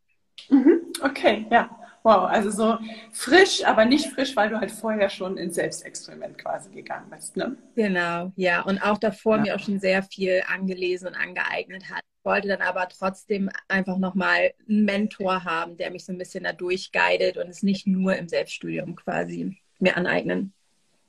Mhm. 0.49 0.81
Okay, 1.01 1.47
ja. 1.49 1.69
Wow, 2.05 2.29
also 2.29 2.51
so 2.51 2.77
frisch, 3.11 3.65
aber 3.65 3.83
nicht 3.83 4.13
frisch, 4.13 4.35
weil 4.35 4.51
du 4.51 4.59
halt 4.59 4.69
vorher 4.69 5.09
schon 5.09 5.37
ins 5.37 5.55
Selbstexperiment 5.55 6.37
quasi 6.37 6.69
gegangen 6.69 7.09
bist, 7.09 7.35
ne? 7.35 7.57
Genau, 7.75 8.31
ja. 8.35 8.61
Und 8.61 8.77
auch 8.77 8.99
davor 8.99 9.37
ja. 9.37 9.41
mir 9.41 9.55
auch 9.55 9.59
schon 9.59 9.79
sehr 9.79 10.03
viel 10.03 10.43
angelesen 10.47 11.07
und 11.07 11.15
angeeignet 11.15 11.89
hat. 11.89 12.03
Ich 12.19 12.25
wollte 12.25 12.47
dann 12.47 12.61
aber 12.61 12.87
trotzdem 12.89 13.49
einfach 13.67 13.97
nochmal 13.97 14.53
einen 14.69 14.85
Mentor 14.85 15.45
haben, 15.45 15.77
der 15.77 15.89
mich 15.89 16.05
so 16.05 16.11
ein 16.11 16.19
bisschen 16.19 16.43
da 16.43 16.53
durchguidet 16.53 17.37
und 17.37 17.47
es 17.49 17.63
nicht 17.63 17.87
nur 17.87 18.15
im 18.15 18.27
Selbststudium 18.27 18.95
quasi 18.95 19.57
mir 19.79 19.97
aneignen. 19.97 20.53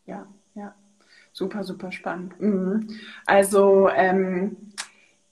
Ja, 0.07 0.27
ja. 0.55 0.75
Super, 1.35 1.63
super 1.63 1.93
spannend. 1.93 2.41
Mhm. 2.41 2.89
Also, 3.27 3.91
ähm, 3.91 4.57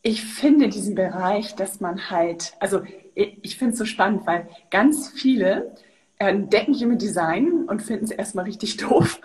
ich 0.03 0.23
finde 0.23 0.69
diesen 0.69 0.95
Bereich, 0.95 1.55
dass 1.55 1.81
man 1.81 2.11
halt, 2.11 2.53
also 2.61 2.83
ich 3.15 3.57
finde 3.57 3.73
es 3.73 3.79
so 3.79 3.85
spannend, 3.85 4.27
weil 4.27 4.49
ganz 4.71 5.09
viele 5.09 5.75
entdecken 6.19 6.75
Human 6.75 6.99
Design 6.99 7.65
und 7.67 7.83
finden 7.83 8.05
es 8.05 8.11
erstmal 8.11 8.45
richtig 8.45 8.77
doof 8.79 9.21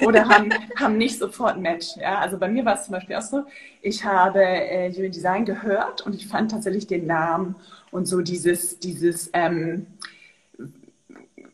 oder 0.00 0.28
haben, 0.28 0.52
haben 0.76 0.96
nicht 0.96 1.18
sofort 1.18 1.56
ein 1.56 1.62
Match. 1.62 1.96
Ja? 1.96 2.18
Also 2.18 2.38
bei 2.38 2.48
mir 2.48 2.64
war 2.64 2.74
es 2.74 2.84
zum 2.84 2.92
Beispiel 2.92 3.16
auch 3.16 3.22
so, 3.22 3.44
ich 3.82 4.04
habe 4.04 4.42
äh, 4.42 4.90
Design 5.10 5.44
gehört 5.44 6.02
und 6.02 6.14
ich 6.14 6.26
fand 6.26 6.50
tatsächlich 6.50 6.86
den 6.86 7.06
Namen 7.06 7.56
und 7.90 8.06
so 8.06 8.20
dieses, 8.20 8.78
dieses 8.78 9.30
ähm, 9.32 9.86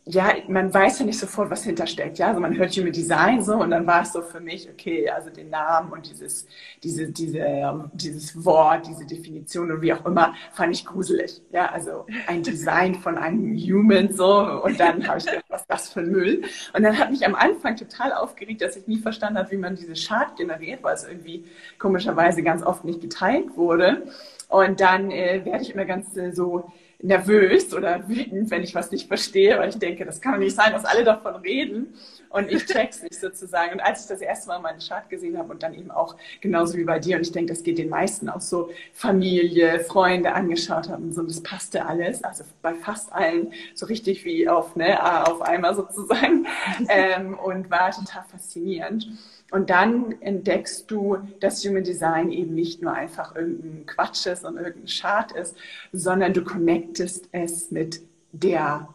ja, 0.08 0.34
man 0.46 0.72
weiß 0.72 1.00
ja 1.00 1.04
nicht 1.04 1.18
sofort, 1.18 1.50
was 1.50 1.64
hintersteckt. 1.64 2.18
Ja, 2.18 2.28
also 2.28 2.38
man 2.38 2.56
hört 2.56 2.70
Human 2.76 2.92
Design 2.92 3.42
so 3.42 3.56
und 3.56 3.70
dann 3.70 3.88
war 3.88 4.02
es 4.02 4.12
so 4.12 4.22
für 4.22 4.38
mich, 4.38 4.68
okay, 4.70 5.10
also 5.10 5.30
den 5.30 5.50
Namen 5.50 5.90
und 5.90 6.08
dieses, 6.08 6.46
diese, 6.84 7.10
diese, 7.10 7.38
ähm, 7.38 7.90
dieses 7.92 8.44
Wort, 8.44 8.86
diese 8.86 9.04
Definition 9.04 9.72
und 9.72 9.82
wie 9.82 9.92
auch 9.92 10.06
immer, 10.06 10.32
fand 10.52 10.72
ich 10.76 10.86
gruselig. 10.86 11.42
Ja, 11.50 11.72
also 11.72 12.06
ein 12.28 12.44
Design 12.44 12.94
von 12.94 13.18
einem 13.18 13.56
Human 13.56 14.12
so 14.12 14.62
und 14.62 14.78
dann 14.78 15.08
habe 15.08 15.18
ich 15.18 15.26
gedacht, 15.26 15.44
was 15.48 15.62
ist 15.62 15.70
das 15.70 15.88
für 15.88 16.00
ein 16.00 16.12
Müll? 16.12 16.44
Und 16.72 16.84
dann 16.84 16.96
hat 16.96 17.10
mich 17.10 17.26
am 17.26 17.34
Anfang 17.34 17.74
total 17.74 18.12
aufgeregt, 18.12 18.62
dass 18.62 18.76
ich 18.76 18.86
nie 18.86 18.98
verstanden 18.98 19.40
habe, 19.40 19.50
wie 19.50 19.56
man 19.56 19.74
diese 19.74 19.94
Chart 19.94 20.36
generiert, 20.36 20.84
weil 20.84 20.94
es 20.94 21.02
irgendwie 21.02 21.44
komischerweise 21.80 22.44
ganz 22.44 22.62
oft 22.62 22.84
nicht 22.84 23.00
geteilt 23.00 23.56
wurde. 23.56 24.06
Und 24.48 24.80
dann 24.80 25.10
äh, 25.10 25.44
werde 25.44 25.62
ich 25.62 25.74
immer 25.74 25.84
ganz 25.84 26.16
äh, 26.16 26.30
so 26.30 26.70
nervös 27.02 27.74
oder 27.74 28.08
wütend, 28.08 28.50
wenn 28.50 28.62
ich 28.62 28.74
was 28.74 28.90
nicht 28.90 29.06
verstehe, 29.08 29.58
weil 29.58 29.68
ich 29.68 29.78
denke, 29.78 30.04
das 30.04 30.20
kann 30.20 30.32
doch 30.32 30.38
nicht 30.38 30.56
sein, 30.56 30.72
dass 30.72 30.84
alle 30.84 31.04
davon 31.04 31.36
reden 31.36 31.94
und 32.30 32.50
ich 32.50 32.66
check's 32.66 33.02
nicht 33.02 33.20
sozusagen. 33.20 33.74
Und 33.74 33.80
als 33.80 34.02
ich 34.02 34.06
das 34.08 34.20
erste 34.20 34.48
Mal 34.48 34.60
meinen 34.60 34.80
Chart 34.80 35.08
gesehen 35.08 35.36
habe 35.36 35.52
und 35.52 35.62
dann 35.62 35.74
eben 35.74 35.90
auch 35.90 36.16
genauso 36.40 36.76
wie 36.76 36.84
bei 36.84 36.98
dir 36.98 37.16
und 37.16 37.22
ich 37.22 37.32
denke, 37.32 37.52
das 37.52 37.62
geht 37.62 37.78
den 37.78 37.90
meisten 37.90 38.28
auch 38.28 38.40
so 38.40 38.70
Familie, 38.92 39.80
Freunde 39.80 40.32
angeschaut 40.32 40.88
haben 40.88 41.04
und 41.04 41.12
so, 41.14 41.22
das 41.22 41.42
passte 41.42 41.84
alles, 41.84 42.24
also 42.24 42.44
bei 42.62 42.74
fast 42.74 43.12
allen 43.12 43.52
so 43.74 43.86
richtig 43.86 44.24
wie 44.24 44.48
auf, 44.48 44.74
ne, 44.76 45.26
auf 45.26 45.42
einmal 45.42 45.74
sozusagen 45.74 46.46
ähm, 46.88 47.38
und 47.38 47.70
war 47.70 47.90
total 47.90 48.24
faszinierend. 48.30 49.06
Und 49.50 49.70
dann 49.70 50.20
entdeckst 50.20 50.90
du, 50.90 51.18
dass 51.40 51.64
Human 51.64 51.84
Design 51.84 52.30
eben 52.30 52.54
nicht 52.54 52.82
nur 52.82 52.92
einfach 52.92 53.36
irgendein 53.36 53.86
Quatsch 53.86 54.26
ist 54.26 54.44
und 54.44 54.56
irgendein 54.56 54.86
Chart 54.86 55.30
ist, 55.32 55.56
sondern 55.92 56.32
du 56.32 56.42
connectest 56.42 57.28
es 57.32 57.70
mit 57.70 58.00
der, 58.32 58.88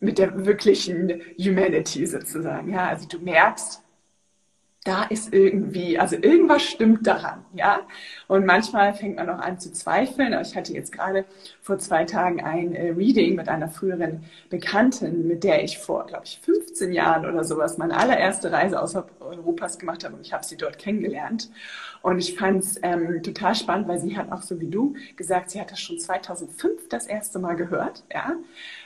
mit 0.00 0.18
der 0.18 0.44
wirklichen 0.44 1.22
Humanity 1.38 2.06
sozusagen. 2.06 2.72
Ja, 2.72 2.88
also 2.88 3.08
du 3.08 3.18
merkst, 3.18 3.83
da 4.84 5.04
ist 5.04 5.32
irgendwie, 5.32 5.98
also 5.98 6.14
irgendwas 6.14 6.62
stimmt 6.62 7.06
daran, 7.06 7.42
ja. 7.54 7.80
Und 8.28 8.44
manchmal 8.44 8.92
fängt 8.92 9.16
man 9.16 9.30
auch 9.30 9.38
an 9.38 9.58
zu 9.58 9.72
zweifeln. 9.72 10.38
Ich 10.42 10.54
hatte 10.54 10.74
jetzt 10.74 10.92
gerade 10.92 11.24
vor 11.62 11.78
zwei 11.78 12.04
Tagen 12.04 12.42
ein 12.42 12.74
äh, 12.74 12.90
Reading 12.90 13.34
mit 13.34 13.48
einer 13.48 13.68
früheren 13.68 14.24
Bekannten, 14.50 15.26
mit 15.26 15.42
der 15.42 15.64
ich 15.64 15.78
vor, 15.78 16.04
glaube 16.06 16.24
ich, 16.26 16.38
15 16.42 16.92
Jahren 16.92 17.24
oder 17.24 17.44
sowas 17.44 17.78
meine 17.78 17.96
allererste 17.96 18.52
Reise 18.52 18.80
außerhalb 18.80 19.10
Europas 19.20 19.78
gemacht 19.78 20.04
habe 20.04 20.16
und 20.16 20.20
ich 20.20 20.34
habe 20.34 20.44
sie 20.44 20.58
dort 20.58 20.78
kennengelernt. 20.78 21.50
Und 22.02 22.18
ich 22.18 22.36
fand 22.36 22.62
es 22.62 22.78
ähm, 22.82 23.22
total 23.22 23.54
spannend, 23.54 23.88
weil 23.88 23.98
sie 23.98 24.18
hat 24.18 24.30
auch 24.30 24.42
so 24.42 24.60
wie 24.60 24.68
du 24.68 24.94
gesagt, 25.16 25.50
sie 25.50 25.60
hat 25.62 25.70
das 25.70 25.80
schon 25.80 25.98
2005 25.98 26.90
das 26.90 27.06
erste 27.06 27.38
Mal 27.38 27.54
gehört, 27.56 28.04
ja. 28.12 28.36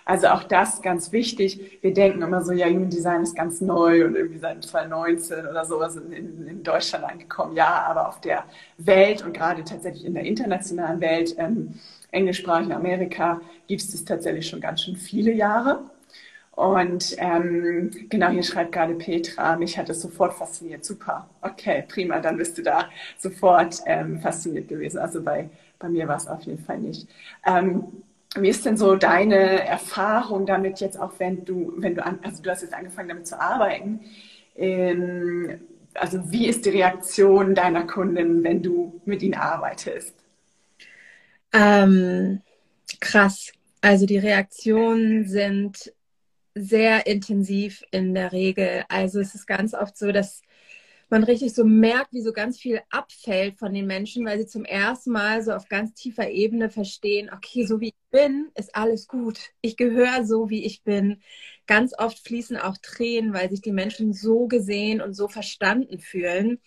Also 0.08 0.28
auch 0.28 0.42
das 0.42 0.80
ganz 0.80 1.12
wichtig. 1.12 1.82
Wir 1.82 1.92
denken 1.92 2.22
immer 2.22 2.42
so, 2.42 2.52
ja, 2.52 2.66
Human 2.66 2.88
Design 2.88 3.22
ist 3.22 3.36
ganz 3.36 3.60
neu 3.60 4.06
und 4.06 4.16
irgendwie 4.16 4.38
seit 4.38 4.64
2019 4.64 5.46
oder 5.46 5.66
sowas 5.66 5.96
in, 5.96 6.46
in 6.46 6.62
Deutschland 6.62 7.04
angekommen. 7.04 7.54
Ja, 7.54 7.84
aber 7.86 8.08
auf 8.08 8.18
der 8.22 8.44
Welt 8.78 9.22
und 9.22 9.34
gerade 9.34 9.62
tatsächlich 9.64 10.06
in 10.06 10.14
der 10.14 10.24
internationalen 10.24 11.02
Welt, 11.02 11.34
ähm, 11.36 11.74
englischsprachigen 12.10 12.72
Amerika, 12.72 13.42
gibt 13.66 13.82
es 13.82 13.90
das 13.92 14.06
tatsächlich 14.06 14.48
schon 14.48 14.62
ganz 14.62 14.82
schön 14.82 14.96
viele 14.96 15.30
Jahre. 15.30 15.82
Und 16.52 17.14
ähm, 17.18 17.90
genau 18.08 18.30
hier 18.30 18.44
schreibt 18.44 18.72
gerade 18.72 18.94
Petra, 18.94 19.56
mich 19.56 19.76
hat 19.76 19.90
es 19.90 20.00
sofort 20.00 20.32
fasziniert. 20.32 20.86
Super, 20.86 21.28
okay, 21.42 21.84
prima, 21.86 22.18
dann 22.20 22.38
bist 22.38 22.56
du 22.56 22.62
da 22.62 22.88
sofort 23.18 23.80
ähm, 23.84 24.20
fasziniert 24.22 24.68
gewesen. 24.68 25.00
Also 25.00 25.22
bei, 25.22 25.50
bei 25.78 25.90
mir 25.90 26.08
war 26.08 26.16
es 26.16 26.26
auf 26.26 26.40
jeden 26.44 26.64
Fall 26.64 26.78
nicht. 26.78 27.06
Ähm, 27.46 27.84
wie 28.36 28.48
ist 28.48 28.66
denn 28.66 28.76
so 28.76 28.96
deine 28.96 29.64
Erfahrung 29.66 30.46
damit 30.46 30.80
jetzt 30.80 30.98
auch, 30.98 31.12
wenn 31.18 31.44
du, 31.44 31.72
wenn 31.76 31.94
du 31.94 32.04
an, 32.04 32.18
also 32.22 32.42
du 32.42 32.50
hast 32.50 32.62
jetzt 32.62 32.74
angefangen 32.74 33.08
damit 33.08 33.26
zu 33.26 33.40
arbeiten, 33.40 34.00
ähm, 34.56 35.60
also 35.94 36.30
wie 36.30 36.46
ist 36.46 36.66
die 36.66 36.70
Reaktion 36.70 37.54
deiner 37.54 37.86
Kunden, 37.86 38.44
wenn 38.44 38.62
du 38.62 39.00
mit 39.04 39.22
ihnen 39.22 39.34
arbeitest? 39.34 40.14
Ähm, 41.52 42.42
krass. 43.00 43.52
Also 43.80 44.06
die 44.06 44.18
Reaktionen 44.18 45.26
sind 45.26 45.92
sehr 46.54 47.06
intensiv 47.06 47.82
in 47.90 48.14
der 48.14 48.32
Regel. 48.32 48.84
Also 48.88 49.20
es 49.20 49.34
ist 49.34 49.46
ganz 49.46 49.74
oft 49.74 49.96
so, 49.96 50.12
dass 50.12 50.42
man 51.10 51.24
richtig 51.24 51.54
so 51.54 51.64
merkt, 51.64 52.12
wie 52.12 52.20
so 52.20 52.32
ganz 52.32 52.58
viel 52.58 52.80
abfällt 52.90 53.58
von 53.58 53.72
den 53.72 53.86
Menschen, 53.86 54.24
weil 54.26 54.38
sie 54.38 54.46
zum 54.46 54.64
ersten 54.64 55.10
Mal 55.12 55.42
so 55.42 55.52
auf 55.52 55.68
ganz 55.68 55.94
tiefer 55.94 56.28
Ebene 56.30 56.70
verstehen, 56.70 57.30
okay, 57.34 57.64
so 57.64 57.80
wie 57.80 57.88
ich 57.88 58.10
bin, 58.10 58.50
ist 58.54 58.74
alles 58.74 59.06
gut. 59.08 59.38
Ich 59.60 59.76
gehöre 59.76 60.24
so, 60.24 60.50
wie 60.50 60.64
ich 60.64 60.82
bin. 60.82 61.20
Ganz 61.66 61.92
oft 61.98 62.18
fließen 62.18 62.56
auch 62.56 62.76
Tränen, 62.78 63.32
weil 63.34 63.50
sich 63.50 63.60
die 63.60 63.72
Menschen 63.72 64.12
so 64.12 64.46
gesehen 64.46 65.00
und 65.00 65.14
so 65.14 65.28
verstanden 65.28 65.98
fühlen, 65.98 66.60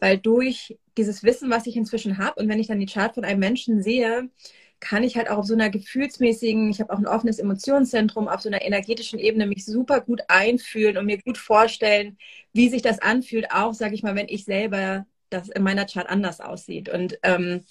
weil 0.00 0.18
durch 0.18 0.78
dieses 0.96 1.24
Wissen, 1.24 1.50
was 1.50 1.66
ich 1.66 1.76
inzwischen 1.76 2.18
habe 2.18 2.40
und 2.40 2.48
wenn 2.48 2.60
ich 2.60 2.68
dann 2.68 2.80
die 2.80 2.86
Chart 2.86 3.14
von 3.14 3.24
einem 3.24 3.40
Menschen 3.40 3.82
sehe, 3.82 4.30
kann 4.80 5.02
ich 5.02 5.16
halt 5.16 5.30
auch 5.30 5.38
auf 5.38 5.46
so 5.46 5.54
einer 5.54 5.70
gefühlsmäßigen, 5.70 6.70
ich 6.70 6.80
habe 6.80 6.92
auch 6.92 6.98
ein 6.98 7.06
offenes 7.06 7.38
Emotionszentrum, 7.38 8.28
auf 8.28 8.40
so 8.40 8.48
einer 8.48 8.62
energetischen 8.62 9.18
Ebene 9.18 9.46
mich 9.46 9.64
super 9.64 10.00
gut 10.00 10.20
einfühlen 10.28 10.98
und 10.98 11.06
mir 11.06 11.18
gut 11.22 11.38
vorstellen, 11.38 12.18
wie 12.52 12.68
sich 12.68 12.82
das 12.82 13.00
anfühlt, 13.00 13.50
auch, 13.50 13.74
sage 13.74 13.94
ich 13.94 14.02
mal, 14.02 14.14
wenn 14.14 14.28
ich 14.28 14.44
selber 14.44 15.06
das 15.30 15.48
in 15.48 15.62
meiner 15.62 15.86
Chart 15.86 16.08
anders 16.08 16.40
aussieht. 16.40 16.88
Und 16.88 17.18
ähm, 17.22 17.64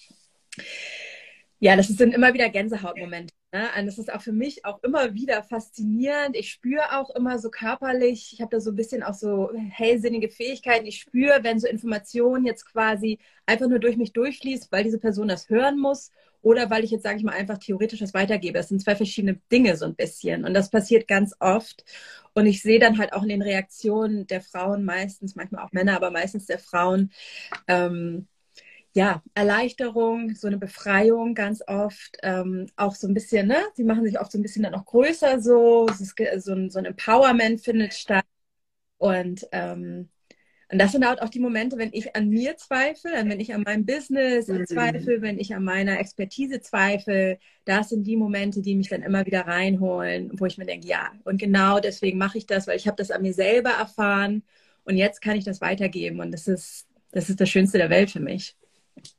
ja, 1.60 1.76
das 1.76 1.88
sind 1.88 2.14
immer 2.14 2.34
wieder 2.34 2.50
Gänsehautmomente. 2.50 3.34
Ne? 3.54 3.70
Und 3.78 3.86
das 3.86 4.00
ist 4.00 4.12
auch 4.12 4.22
für 4.22 4.34
mich 4.34 4.66
auch 4.66 4.82
immer 4.84 5.14
wieder 5.14 5.44
faszinierend. 5.44 6.36
Ich 6.36 6.52
spüre 6.52 7.00
auch 7.00 7.12
immer 7.12 7.38
so 7.40 7.50
körperlich, 7.50 8.34
ich 8.34 8.42
habe 8.42 8.50
da 8.50 8.60
so 8.60 8.72
ein 8.72 8.76
bisschen 8.76 9.04
auch 9.04 9.14
so 9.14 9.52
hellsinnige 9.70 10.30
Fähigkeiten. 10.30 10.88
Ich 10.88 11.00
spüre, 11.00 11.44
wenn 11.44 11.60
so 11.60 11.68
Informationen 11.68 12.46
jetzt 12.46 12.66
quasi 12.66 13.20
einfach 13.46 13.68
nur 13.68 13.80
durch 13.80 13.96
mich 13.96 14.12
durchfließt, 14.12 14.72
weil 14.72 14.84
diese 14.84 15.00
Person 15.00 15.28
das 15.28 15.50
hören 15.50 15.80
muss 15.80 16.12
oder 16.44 16.70
weil 16.70 16.84
ich 16.84 16.92
jetzt, 16.92 17.04
sage 17.04 17.18
ich 17.18 17.24
mal, 17.24 17.34
einfach 17.34 17.58
theoretisch 17.58 18.00
das 18.00 18.14
weitergebe. 18.14 18.60
Das 18.60 18.70
sind 18.70 18.82
zwei 18.84 18.96
verschiedene 18.96 19.40
Dinge 19.52 19.78
so 19.78 19.86
ein 19.86 19.96
bisschen. 19.96 20.46
Und 20.46 20.54
das 20.54 20.70
passiert 20.70 21.08
ganz 21.08 21.36
oft. 21.40 21.86
Und 22.34 22.46
ich 22.48 22.62
sehe 22.62 22.80
dann 22.80 23.00
halt 23.00 23.14
auch 23.14 23.24
in 23.24 23.30
den 23.30 23.42
Reaktionen 23.42 24.28
der 24.28 24.42
Frauen 24.42 24.86
meistens, 24.86 25.36
manchmal 25.36 25.64
auch 25.66 25.72
Männer, 25.72 25.96
aber 25.96 26.12
meistens 26.12 26.46
der 26.46 26.60
Frauen, 26.60 27.12
ähm, 27.68 28.28
ja, 28.96 29.24
Erleichterung, 29.34 30.36
so 30.36 30.48
eine 30.48 30.58
Befreiung 30.58 31.36
ganz 31.36 31.64
oft, 31.68 32.18
ähm, 32.24 32.68
auch 32.76 32.96
so 32.96 33.08
ein 33.08 33.14
bisschen, 33.16 33.48
ne? 33.48 33.58
Sie 33.76 33.84
machen 33.84 34.04
sich 34.06 34.20
oft 34.20 34.32
so 34.32 34.38
ein 34.38 34.44
bisschen 34.44 34.64
dann 34.64 34.76
auch 34.76 34.86
größer 34.86 35.42
so, 35.42 35.88
so, 36.40 36.54
ein, 36.54 36.70
so 36.70 36.80
ein 36.80 36.86
Empowerment 36.86 37.62
findet 37.62 37.94
statt. 37.96 38.26
Und 38.98 39.48
ähm, 39.52 40.10
und 40.72 40.80
das 40.80 40.92
sind 40.92 41.08
halt 41.08 41.22
auch 41.22 41.30
die 41.30 41.40
Momente, 41.40 41.78
wenn 41.78 41.92
ich 41.94 42.16
an 42.16 42.30
mir 42.30 42.58
zweifle, 42.58 43.12
wenn 43.12 43.40
ich 43.40 43.54
an 43.54 43.62
meinem 43.62 43.86
Business 43.86 44.48
mhm. 44.48 44.66
zweifle, 44.66 45.22
wenn 45.22 45.40
ich 45.40 45.54
an 45.54 45.64
meiner 45.64 46.00
Expertise 46.00 46.62
zweifle. 46.62 47.38
Das 47.66 47.90
sind 47.90 48.06
die 48.06 48.18
Momente, 48.18 48.62
die 48.62 48.76
mich 48.76 48.90
dann 48.90 49.04
immer 49.04 49.26
wieder 49.26 49.42
reinholen, 49.42 50.32
wo 50.34 50.46
ich 50.46 50.58
mir 50.58 50.66
denke, 50.66 50.88
ja, 50.88 51.12
und 51.24 51.40
genau 51.40 51.80
deswegen 51.80 52.18
mache 52.18 52.38
ich 52.38 52.46
das, 52.46 52.68
weil 52.68 52.78
ich 52.78 52.88
habe 52.88 52.98
das 52.98 53.12
an 53.12 53.22
mir 53.22 53.34
selber 53.34 53.72
erfahren 53.72 54.44
und 54.84 54.98
jetzt 54.98 55.22
kann 55.22 55.38
ich 55.38 55.46
das 55.46 55.62
weitergeben. 55.62 56.20
Und 56.20 56.32
das 56.32 56.48
ist, 56.48 56.88
das 57.12 57.30
ist 57.30 57.40
das 57.40 57.50
Schönste 57.50 57.78
der 57.78 57.90
Welt 57.90 58.12
für 58.12 58.20
mich. 58.20 58.56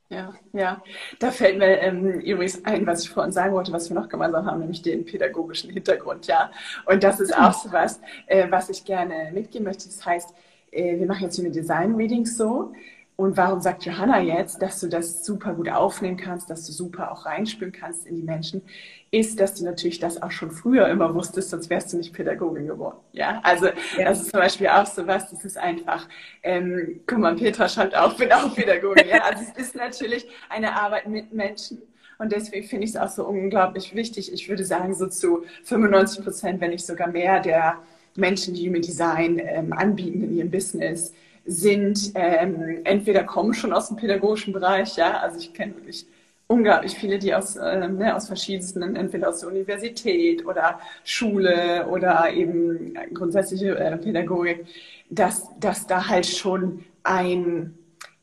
Ja, 0.09 0.33
ja. 0.53 0.83
Da 1.19 1.31
fällt 1.31 1.57
mir 1.57 1.79
ähm, 1.79 2.19
übrigens 2.19 2.63
ein, 2.63 2.85
was 2.85 3.03
ich 3.03 3.09
vorhin 3.09 3.31
sagen 3.31 3.53
wollte, 3.53 3.71
was 3.71 3.89
wir 3.89 3.95
noch 3.95 4.07
gemeinsam 4.07 4.45
haben, 4.45 4.59
nämlich 4.59 4.81
den 4.81 5.03
pädagogischen 5.03 5.71
Hintergrund, 5.71 6.27
ja. 6.27 6.51
Und 6.85 7.03
das 7.03 7.19
ist 7.19 7.35
auch 7.35 7.53
so 7.53 7.71
was, 7.71 7.99
äh, 8.27 8.49
was 8.49 8.69
ich 8.69 8.85
gerne 8.85 9.31
mitgeben 9.33 9.65
möchte. 9.65 9.85
Das 9.85 10.05
heißt, 10.05 10.33
äh, 10.75 10.99
wir 10.99 11.07
machen 11.07 11.23
jetzt 11.23 11.35
hier 11.35 11.45
eine 11.45 11.53
Design-Readings 11.53 12.37
so. 12.37 12.73
Und 13.17 13.37
warum 13.37 13.61
sagt 13.61 13.85
Johanna 13.85 14.19
jetzt, 14.19 14.61
dass 14.61 14.81
du 14.81 14.89
das 14.89 15.25
super 15.25 15.53
gut 15.53 15.69
aufnehmen 15.69 16.17
kannst, 16.17 16.49
dass 16.49 16.65
du 16.65 16.73
super 16.73 17.13
auch 17.13 17.25
reinspüren 17.25 17.71
kannst 17.71 18.05
in 18.05 18.17
die 18.17 18.23
Menschen, 18.23 18.61
ist, 19.09 19.39
dass 19.39 19.53
du 19.53 19.63
natürlich 19.63 19.99
das 19.99 20.21
auch 20.21 20.31
schon 20.31 20.51
früher 20.51 20.89
immer 20.89 21.15
wusstest, 21.15 21.51
sonst 21.51 21.69
wärst 21.69 21.93
du 21.93 21.97
nicht 21.97 22.11
Pädagogin 22.11 22.67
geworden. 22.67 22.97
Ja, 23.13 23.39
also 23.43 23.67
ja. 23.97 24.03
das 24.03 24.21
ist 24.21 24.31
zum 24.31 24.41
Beispiel 24.41 24.67
auch 24.67 24.85
so 24.85 25.07
was, 25.07 25.29
das 25.29 25.45
ist 25.45 25.57
einfach, 25.57 26.09
ähm, 26.43 26.99
guck 27.07 27.19
mal, 27.19 27.35
Petra 27.35 27.69
schreibt 27.69 27.95
auch, 27.95 28.17
bin 28.17 28.33
auch 28.33 28.53
Pädagogin. 28.53 29.07
ja, 29.07 29.23
also 29.23 29.43
es 29.43 29.67
ist 29.67 29.75
natürlich 29.75 30.27
eine 30.49 30.75
Arbeit 30.75 31.07
mit 31.07 31.33
Menschen. 31.33 31.81
Und 32.17 32.33
deswegen 32.33 32.67
finde 32.67 32.83
ich 32.85 32.91
es 32.91 32.97
auch 32.97 33.09
so 33.09 33.25
unglaublich 33.25 33.95
wichtig. 33.95 34.31
Ich 34.33 34.49
würde 34.49 34.65
sagen, 34.65 34.93
so 34.93 35.07
zu 35.07 35.45
95 35.63 36.23
Prozent, 36.23 36.61
wenn 36.61 36.71
nicht 36.71 36.85
sogar 36.85 37.07
mehr 37.07 37.39
der 37.39 37.77
Menschen, 38.15 38.53
die 38.53 38.67
Human 38.67 38.81
Design 38.81 39.39
ähm, 39.43 39.73
anbieten 39.73 40.23
in 40.23 40.37
ihrem 40.37 40.51
Business, 40.51 41.13
sind 41.45 42.11
ähm, 42.15 42.81
entweder 42.83 43.23
kommen 43.23 43.53
schon 43.53 43.71
aus 43.71 43.89
dem 43.89 43.97
pädagogischen 43.97 44.53
Bereich, 44.53 44.97
ja, 44.97 45.19
also 45.19 45.37
ich 45.37 45.53
kenne 45.53 45.75
wirklich 45.75 46.07
unglaublich 46.47 46.95
viele, 46.95 47.19
die 47.19 47.33
aus, 47.33 47.55
äh, 47.55 47.87
ne, 47.87 48.15
aus 48.15 48.27
verschiedensten, 48.27 48.95
entweder 48.95 49.29
aus 49.29 49.39
der 49.39 49.49
Universität 49.49 50.45
oder 50.45 50.79
Schule 51.03 51.87
oder 51.89 52.31
eben 52.31 52.93
grundsätzliche 53.13 53.77
äh, 53.77 53.97
Pädagogik, 53.97 54.65
dass, 55.09 55.49
dass 55.59 55.87
da 55.87 56.07
halt 56.07 56.25
schon 56.25 56.83
ein, 57.03 57.73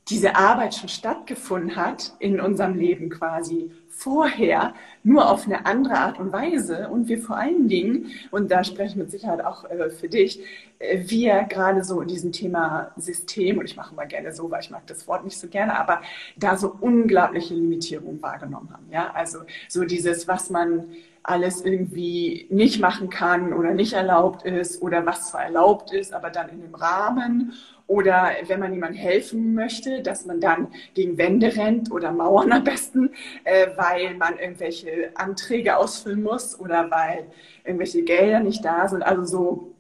diese 0.09 0.37
Arbeit 0.37 0.75
schon 0.75 0.89
stattgefunden 0.89 1.77
hat 1.77 2.13
in 2.19 2.41
unserem 2.41 2.75
Leben 2.75 3.09
quasi 3.09 3.71
vorher, 3.89 4.75
nur 5.05 5.31
auf 5.31 5.47
eine 5.47 5.67
andere 5.67 5.95
Art 5.95 6.19
und 6.19 6.33
Weise 6.33 6.89
und 6.89 7.09
wir 7.09 7.21
vor 7.21 7.37
allen 7.37 7.69
Dingen, 7.69 8.07
und 8.31 8.51
da 8.51 8.65
spreche 8.65 8.91
ich 8.91 8.97
mit 8.97 9.11
Sicherheit 9.11 9.45
auch 9.45 9.65
äh, 9.65 9.91
für 9.91 10.09
dich, 10.09 10.41
äh, 10.79 11.03
wir 11.07 11.45
gerade 11.45 11.85
so 11.85 12.01
in 12.01 12.09
diesem 12.09 12.33
Thema 12.33 12.91
System, 12.97 13.59
und 13.59 13.67
ich 13.67 13.77
mache 13.77 13.93
immer 13.93 14.07
gerne 14.07 14.33
so, 14.33 14.51
weil 14.51 14.61
ich 14.61 14.71
mag 14.71 14.87
das 14.87 15.07
Wort 15.07 15.25
nicht 15.25 15.39
so 15.39 15.47
gerne, 15.47 15.79
aber 15.79 16.01
da 16.37 16.57
so 16.57 16.75
unglaubliche 16.81 17.55
Limitierungen 17.55 18.21
wahrgenommen 18.23 18.71
haben. 18.73 18.87
Ja, 18.91 19.13
also 19.13 19.41
so 19.69 19.85
dieses, 19.85 20.27
was 20.27 20.51
man 20.51 20.87
alles 21.23 21.63
irgendwie 21.65 22.47
nicht 22.51 22.81
machen 22.81 23.09
kann 23.09 23.53
oder 23.53 23.75
nicht 23.75 23.93
erlaubt 23.93 24.45
ist 24.45 24.83
oder 24.83 25.07
was 25.07 25.31
zwar 25.31 25.45
erlaubt 25.45 25.93
ist, 25.93 26.13
aber 26.13 26.31
dann 26.31 26.49
in 26.49 26.63
dem 26.63 26.75
Rahmen 26.75 27.53
oder 27.93 28.31
wenn 28.47 28.59
man 28.59 28.73
jemandem 28.73 28.99
helfen 28.99 29.53
möchte, 29.53 30.01
dass 30.01 30.25
man 30.25 30.41
dann 30.41 30.69
gegen 30.95 31.19
Wände 31.19 31.55
rennt 31.55 31.93
oder 31.93 32.11
Mauern 32.11 32.51
am 32.51 32.65
besten, 32.65 33.11
äh, 33.45 33.67
weil 33.77 34.15
man 34.15 34.39
irgendwelche 34.39 35.11
Anträge 35.15 35.77
ausfüllen 35.77 36.23
muss 36.23 36.59
oder 36.59 36.91
weil 36.91 37.27
irgendwelche 37.65 38.03
Gelder 38.03 38.41
nicht 38.41 38.65
da 38.65 38.89
sind. 38.89 39.03
Also 39.03 39.25
so 39.25 39.75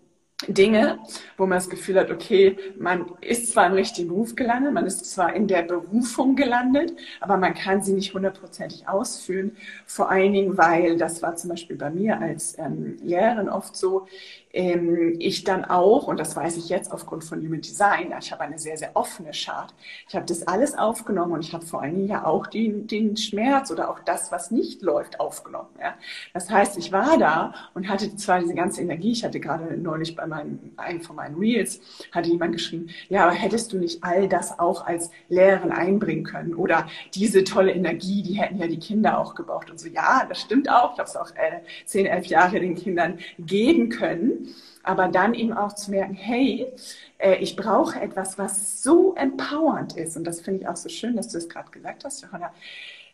Dinge, 0.47 0.99
wo 1.39 1.47
man 1.47 1.57
das 1.57 1.71
Gefühl 1.71 1.99
hat, 1.99 2.11
okay, 2.11 2.57
man 2.79 3.13
ist 3.21 3.53
zwar 3.53 3.67
im 3.67 3.75
richtigen 3.75 4.09
Beruf 4.09 4.35
gelandet, 4.35 4.73
man 4.73 4.87
ist 4.87 5.11
zwar 5.11 5.35
in 5.35 5.47
der 5.47 5.63
Berufung 5.63 6.37
gelandet, 6.37 6.93
aber 7.21 7.37
man 7.37 7.55
kann 7.55 7.83
sie 7.83 7.93
nicht 7.95 8.13
hundertprozentig 8.13 8.89
ausführen. 8.89 9.57
Vor 9.87 10.11
allen 10.11 10.33
Dingen, 10.33 10.59
weil 10.59 10.97
das 10.97 11.23
war 11.23 11.37
zum 11.37 11.51
Beispiel 11.51 11.77
bei 11.77 11.91
mir 11.91 12.21
als 12.21 12.59
ähm, 12.59 12.99
Lehrerin 13.03 13.49
oft 13.49 13.77
so, 13.77 14.07
ähm, 14.53 15.17
ich 15.19 15.45
dann 15.45 15.65
auch, 15.65 16.07
und 16.07 16.21
das 16.21 16.37
weiß 16.37 16.57
ich 16.57 16.69
jetzt 16.69 16.93
aufgrund 16.93 17.25
von 17.25 17.41
Human 17.41 17.61
Design, 17.61 18.13
ich 18.21 18.33
habe 18.33 18.43
eine 18.43 18.59
sehr, 18.59 18.77
sehr 18.77 18.91
offene 18.95 19.31
Chart. 19.33 19.73
Ich 20.09 20.15
habe 20.15 20.27
das 20.27 20.47
alles 20.47 20.77
aufgenommen 20.77 21.33
und 21.33 21.41
ich 21.41 21.53
habe 21.53 21.65
vor 21.65 21.83
allen 21.83 21.95
Dingen 21.97 22.09
ja 22.09 22.25
auch 22.25 22.47
den, 22.47 22.87
den 22.87 23.17
Schmerz 23.17 23.71
oder 23.71 23.91
auch 23.91 24.01
das, 24.01 24.31
was 24.31 24.51
nicht 24.51 24.83
läuft, 24.83 25.21
aufgenommen. 25.21 25.69
Ja. 25.81 25.95
Das 26.35 26.51
heißt, 26.51 26.77
ich 26.77 26.93
war 26.93 27.19
da 27.19 27.55
und 27.75 27.89
hatte 27.89 28.15
zwar 28.17 28.41
diese 28.41 28.55
ganze 28.55 28.83
Energie, 28.83 29.13
ich 29.13 29.25
hatte 29.25 29.41
gerade 29.41 29.77
neulich 29.77 30.15
bei 30.17 30.27
meinem, 30.27 30.59
einem 30.77 31.01
von 31.01 31.17
meinen 31.17 31.37
Reels, 31.37 31.81
hatte 32.13 32.29
jemand 32.29 32.53
geschrieben, 32.53 32.89
ja, 33.09 33.25
aber 33.25 33.33
hättest 33.33 33.73
du 33.73 33.79
nicht 33.79 34.05
all 34.05 34.29
das 34.29 34.59
auch 34.59 34.87
als 34.87 35.11
Lehrerin 35.29 35.73
einbringen 35.73 36.25
können? 36.25 36.55
Oder 36.55 36.87
diese 37.15 37.45
tolle 37.45 37.73
Energie, 37.73 38.23
die 38.23 38.35
hätten 38.35 38.59
ja 38.59 38.67
die 38.67 38.79
Kinder 38.79 39.19
auch 39.19 39.35
gebraucht. 39.35 39.71
Und 39.71 39.81
so, 39.81 39.89
ja, 39.89 40.27
das 40.29 40.41
stimmt 40.41 40.69
auch. 40.69 40.93
Ich 40.93 40.99
habe 40.99 41.09
es 41.09 41.17
auch 41.17 41.31
äh, 41.31 41.61
zehn, 41.87 42.07
elf 42.07 42.27
Jahre 42.27 42.61
den 42.61 42.75
Kindern 42.75 43.19
geben 43.39 43.89
können 43.89 44.42
aber 44.83 45.09
dann 45.09 45.35
eben 45.35 45.53
auch 45.53 45.75
zu 45.75 45.91
merken, 45.91 46.15
hey, 46.15 46.73
äh, 47.19 47.37
ich 47.37 47.57
brauche 47.57 48.01
etwas, 48.01 48.39
was 48.39 48.83
so 48.83 49.15
empowernd 49.15 49.97
ist. 49.97 50.17
Und 50.17 50.25
das 50.25 50.41
finde 50.41 50.63
ich 50.63 50.69
auch 50.69 50.77
so 50.77 50.89
schön, 50.89 51.17
dass 51.17 51.29
du 51.29 51.39
es 51.39 51.49
gerade 51.49 51.71
gesagt 51.71 52.05
hast, 52.05 52.23
Johanna, 52.23 52.53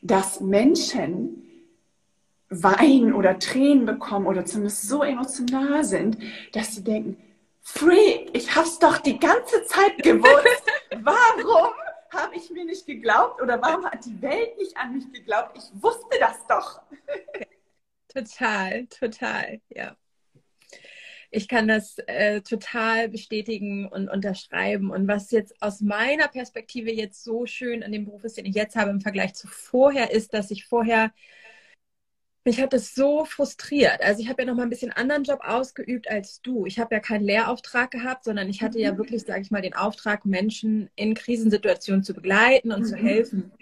dass 0.01 0.41
Menschen 0.41 1.45
weinen 2.49 3.13
oder 3.13 3.39
Tränen 3.39 3.85
bekommen 3.85 4.27
oder 4.27 4.45
zumindest 4.45 4.89
so 4.89 5.03
emotional 5.03 5.85
sind, 5.85 6.19
dass 6.53 6.75
sie 6.75 6.85
denken, 6.85 7.23
Freak, 7.61 8.31
ich 8.33 8.57
hab's 8.57 8.79
doch 8.79 8.97
die 8.99 9.19
ganze 9.19 9.63
Zeit 9.67 9.99
gewusst. 10.03 10.63
Warum 11.03 11.75
habe 12.11 12.37
ich 12.37 12.51
mir 12.51 12.65
nicht 12.65 12.87
geglaubt 12.87 13.43
oder 13.43 13.61
warum 13.61 13.85
hat 13.85 14.03
die 14.07 14.23
Welt 14.23 14.57
nicht 14.57 14.75
an 14.79 14.95
mich 14.95 15.13
geglaubt? 15.13 15.59
Ich 15.59 15.83
wusste 15.83 16.19
das 16.19 16.39
doch. 16.49 16.81
Total, 18.09 18.87
total, 18.87 19.61
ja 19.69 19.95
ich 21.31 21.49
kann 21.49 21.69
das 21.69 21.99
äh, 22.07 22.41
total 22.41 23.09
bestätigen 23.09 23.87
und 23.87 24.09
unterschreiben. 24.09 24.91
Und 24.91 25.09
was 25.09 25.31
jetzt 25.31 25.61
aus 25.61 25.81
meiner 25.81 26.29
Perspektive 26.29 26.91
jetzt 26.91 27.23
so 27.23 27.47
schön 27.47 27.83
an 27.83 27.93
dem 27.93 28.07
Beruf 28.07 28.25
ist, 28.25 28.39
den 28.39 28.47
ich 28.47 28.55
jetzt 28.55 28.77
habe 28.77 28.91
im 28.91 29.01
Vergleich 29.01 29.35
zu 29.35 29.47
vorher, 29.47 30.11
ist, 30.11 30.33
dass 30.35 30.51
ich 30.51 30.67
vorher 30.67 31.13
mich 32.49 32.61
hat 32.63 32.73
das 32.73 32.95
so 32.95 33.27
frustriert. 33.27 34.01
Also 34.01 34.23
ich 34.23 34.29
habe 34.31 34.43
ja 34.43 34.47
noch 34.47 34.55
mal 34.55 34.63
ein 34.63 34.71
bisschen 34.71 34.91
anderen 34.91 35.23
Job 35.25 35.41
ausgeübt 35.43 36.11
als 36.11 36.41
du. 36.41 36.65
Ich 36.65 36.79
habe 36.79 36.95
ja 36.95 37.01
keinen 37.01 37.25
Lehrauftrag 37.25 37.91
gehabt, 37.91 38.25
sondern 38.25 38.49
ich 38.49 38.63
hatte 38.63 38.79
ja 38.79 38.93
mhm. 38.93 38.99
wirklich, 38.99 39.23
sage 39.23 39.43
ich 39.43 39.51
mal, 39.51 39.61
den 39.61 39.75
Auftrag, 39.75 40.25
Menschen 40.25 40.89
in 40.97 41.15
Krisensituationen 41.15 42.03
zu 42.03 42.15
begleiten 42.15 42.73
und 42.73 42.81
mhm. 42.81 42.87
zu 42.87 42.97
helfen. 42.97 43.53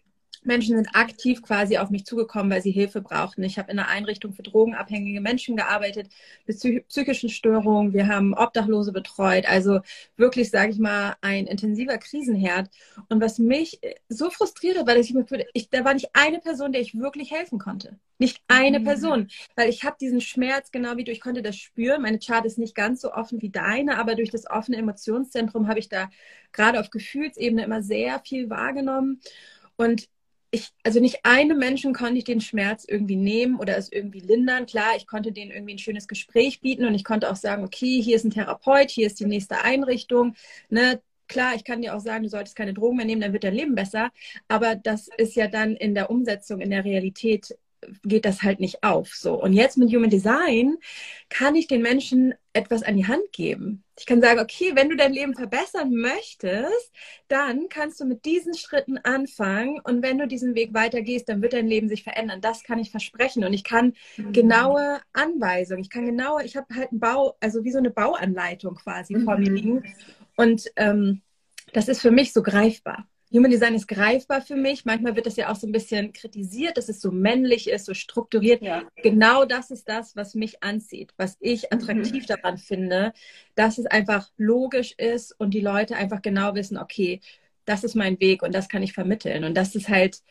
Menschen 0.46 0.76
sind 0.76 0.88
aktiv 0.94 1.42
quasi 1.42 1.78
auf 1.78 1.90
mich 1.90 2.04
zugekommen, 2.04 2.50
weil 2.50 2.62
sie 2.62 2.70
Hilfe 2.70 3.00
brauchten. 3.00 3.42
Ich 3.42 3.58
habe 3.58 3.70
in 3.70 3.78
einer 3.78 3.88
Einrichtung 3.88 4.32
für 4.32 4.42
drogenabhängige 4.42 5.20
Menschen 5.20 5.56
gearbeitet, 5.56 6.08
mit 6.46 6.58
psychischen 6.88 7.28
Störungen. 7.28 7.92
Wir 7.92 8.08
haben 8.08 8.34
Obdachlose 8.34 8.92
betreut. 8.92 9.46
Also 9.46 9.80
wirklich, 10.16 10.50
sage 10.50 10.72
ich 10.72 10.78
mal, 10.78 11.16
ein 11.20 11.46
intensiver 11.46 11.98
Krisenherd. 11.98 12.70
Und 13.08 13.20
was 13.20 13.38
mich 13.38 13.80
so 14.08 14.30
frustriert 14.30 14.78
hat, 14.78 14.88
dass 14.88 14.96
ich 14.96 15.14
mir 15.14 15.26
ich, 15.52 15.68
da 15.70 15.84
war 15.84 15.94
nicht 15.94 16.10
eine 16.12 16.38
Person, 16.38 16.72
der 16.72 16.80
ich 16.80 16.98
wirklich 16.98 17.32
helfen 17.32 17.58
konnte. 17.58 17.98
Nicht 18.18 18.40
eine 18.48 18.80
mhm. 18.80 18.84
Person, 18.84 19.28
weil 19.56 19.68
ich 19.68 19.84
habe 19.84 19.96
diesen 20.00 20.20
Schmerz 20.20 20.70
genau 20.70 20.96
wie 20.96 21.04
du, 21.04 21.12
ich 21.12 21.20
konnte 21.20 21.42
das 21.42 21.56
spüren. 21.56 22.02
Meine 22.02 22.18
Chart 22.18 22.44
ist 22.46 22.58
nicht 22.58 22.74
ganz 22.74 23.00
so 23.00 23.12
offen 23.12 23.42
wie 23.42 23.50
deine, 23.50 23.98
aber 23.98 24.14
durch 24.14 24.30
das 24.30 24.48
offene 24.48 24.78
Emotionszentrum 24.78 25.68
habe 25.68 25.78
ich 25.78 25.88
da 25.88 26.08
gerade 26.52 26.80
auf 26.80 26.90
Gefühlsebene 26.90 27.64
immer 27.64 27.82
sehr 27.82 28.20
viel 28.20 28.48
wahrgenommen. 28.48 29.20
Und 29.76 30.08
ich, 30.56 30.70
also 30.82 31.00
nicht 31.00 31.24
einem 31.24 31.58
Menschen 31.58 31.92
konnte 31.94 32.18
ich 32.18 32.24
den 32.24 32.40
Schmerz 32.40 32.84
irgendwie 32.86 33.16
nehmen 33.16 33.58
oder 33.58 33.76
es 33.76 33.90
irgendwie 33.90 34.20
lindern. 34.20 34.66
Klar, 34.66 34.96
ich 34.96 35.06
konnte 35.06 35.32
denen 35.32 35.50
irgendwie 35.50 35.74
ein 35.74 35.78
schönes 35.78 36.08
Gespräch 36.08 36.60
bieten 36.60 36.84
und 36.84 36.94
ich 36.94 37.04
konnte 37.04 37.30
auch 37.30 37.36
sagen, 37.36 37.64
okay, 37.64 38.02
hier 38.02 38.16
ist 38.16 38.24
ein 38.24 38.30
Therapeut, 38.30 38.90
hier 38.90 39.06
ist 39.06 39.20
die 39.20 39.26
nächste 39.26 39.62
Einrichtung. 39.62 40.34
Ne? 40.68 41.00
Klar, 41.28 41.54
ich 41.54 41.64
kann 41.64 41.82
dir 41.82 41.94
auch 41.94 42.00
sagen, 42.00 42.24
du 42.24 42.28
solltest 42.28 42.56
keine 42.56 42.74
Drogen 42.74 42.96
mehr 42.96 43.06
nehmen, 43.06 43.20
dann 43.20 43.32
wird 43.32 43.44
dein 43.44 43.54
Leben 43.54 43.74
besser. 43.74 44.10
Aber 44.48 44.76
das 44.76 45.08
ist 45.16 45.36
ja 45.36 45.48
dann 45.48 45.76
in 45.76 45.94
der 45.94 46.10
Umsetzung, 46.10 46.60
in 46.60 46.70
der 46.70 46.84
Realität 46.84 47.56
geht 48.04 48.24
das 48.24 48.42
halt 48.42 48.60
nicht 48.60 48.82
auf. 48.82 49.14
So. 49.14 49.40
Und 49.40 49.52
jetzt 49.52 49.76
mit 49.76 49.92
Human 49.92 50.10
Design 50.10 50.76
kann 51.28 51.54
ich 51.54 51.66
den 51.66 51.82
Menschen 51.82 52.34
etwas 52.52 52.82
an 52.82 52.96
die 52.96 53.06
Hand 53.06 53.32
geben. 53.32 53.84
Ich 53.98 54.04
kann 54.04 54.20
sagen, 54.20 54.40
okay, 54.40 54.72
wenn 54.74 54.90
du 54.90 54.96
dein 54.96 55.12
Leben 55.12 55.34
verbessern 55.34 55.90
möchtest, 55.94 56.92
dann 57.28 57.68
kannst 57.70 57.98
du 57.98 58.04
mit 58.04 58.24
diesen 58.24 58.54
Schritten 58.54 58.98
anfangen. 58.98 59.80
Und 59.80 60.02
wenn 60.02 60.18
du 60.18 60.26
diesen 60.26 60.54
Weg 60.54 60.74
weitergehst, 60.74 61.28
dann 61.28 61.40
wird 61.40 61.54
dein 61.54 61.66
Leben 61.66 61.88
sich 61.88 62.02
verändern. 62.02 62.40
Das 62.42 62.62
kann 62.62 62.78
ich 62.78 62.90
versprechen. 62.90 63.44
Und 63.44 63.54
ich 63.54 63.64
kann 63.64 63.94
mhm. 64.16 64.32
genaue 64.32 65.00
Anweisungen, 65.12 65.80
ich 65.80 65.90
kann 65.90 66.04
genaue, 66.04 66.44
ich 66.44 66.56
habe 66.56 66.74
halt 66.74 66.90
einen 66.90 67.00
Bau, 67.00 67.36
also 67.40 67.64
wie 67.64 67.72
so 67.72 67.78
eine 67.78 67.90
Bauanleitung 67.90 68.74
quasi 68.74 69.14
mhm. 69.14 69.24
vor 69.24 69.38
mir 69.38 69.50
mhm. 69.50 69.56
liegen. 69.56 69.94
Und 70.36 70.70
ähm, 70.76 71.22
das 71.72 71.88
ist 71.88 72.02
für 72.02 72.10
mich 72.10 72.32
so 72.32 72.42
greifbar. 72.42 73.08
Human 73.32 73.50
Design 73.50 73.74
ist 73.74 73.88
greifbar 73.88 74.40
für 74.40 74.54
mich. 74.54 74.84
Manchmal 74.84 75.16
wird 75.16 75.26
das 75.26 75.36
ja 75.36 75.50
auch 75.50 75.56
so 75.56 75.66
ein 75.66 75.72
bisschen 75.72 76.12
kritisiert, 76.12 76.76
dass 76.76 76.88
es 76.88 77.00
so 77.00 77.10
männlich 77.10 77.68
ist, 77.68 77.86
so 77.86 77.94
strukturiert. 77.94 78.62
Ja. 78.62 78.84
Genau 79.02 79.44
das 79.44 79.70
ist 79.70 79.88
das, 79.88 80.14
was 80.14 80.34
mich 80.34 80.62
anzieht, 80.62 81.12
was 81.16 81.36
ich 81.40 81.62
mhm. 81.62 81.78
attraktiv 81.78 82.22
mhm. 82.22 82.26
daran 82.26 82.58
finde, 82.58 83.12
dass 83.56 83.78
es 83.78 83.86
einfach 83.86 84.30
logisch 84.36 84.92
ist 84.92 85.32
und 85.38 85.54
die 85.54 85.60
Leute 85.60 85.96
einfach 85.96 86.22
genau 86.22 86.54
wissen, 86.54 86.78
okay, 86.78 87.20
das 87.64 87.82
ist 87.82 87.96
mein 87.96 88.20
Weg 88.20 88.42
und 88.42 88.54
das 88.54 88.68
kann 88.68 88.84
ich 88.84 88.92
vermitteln. 88.92 89.42
Und 89.42 89.54
das 89.54 89.74
ist 89.74 89.88
halt 89.88 90.22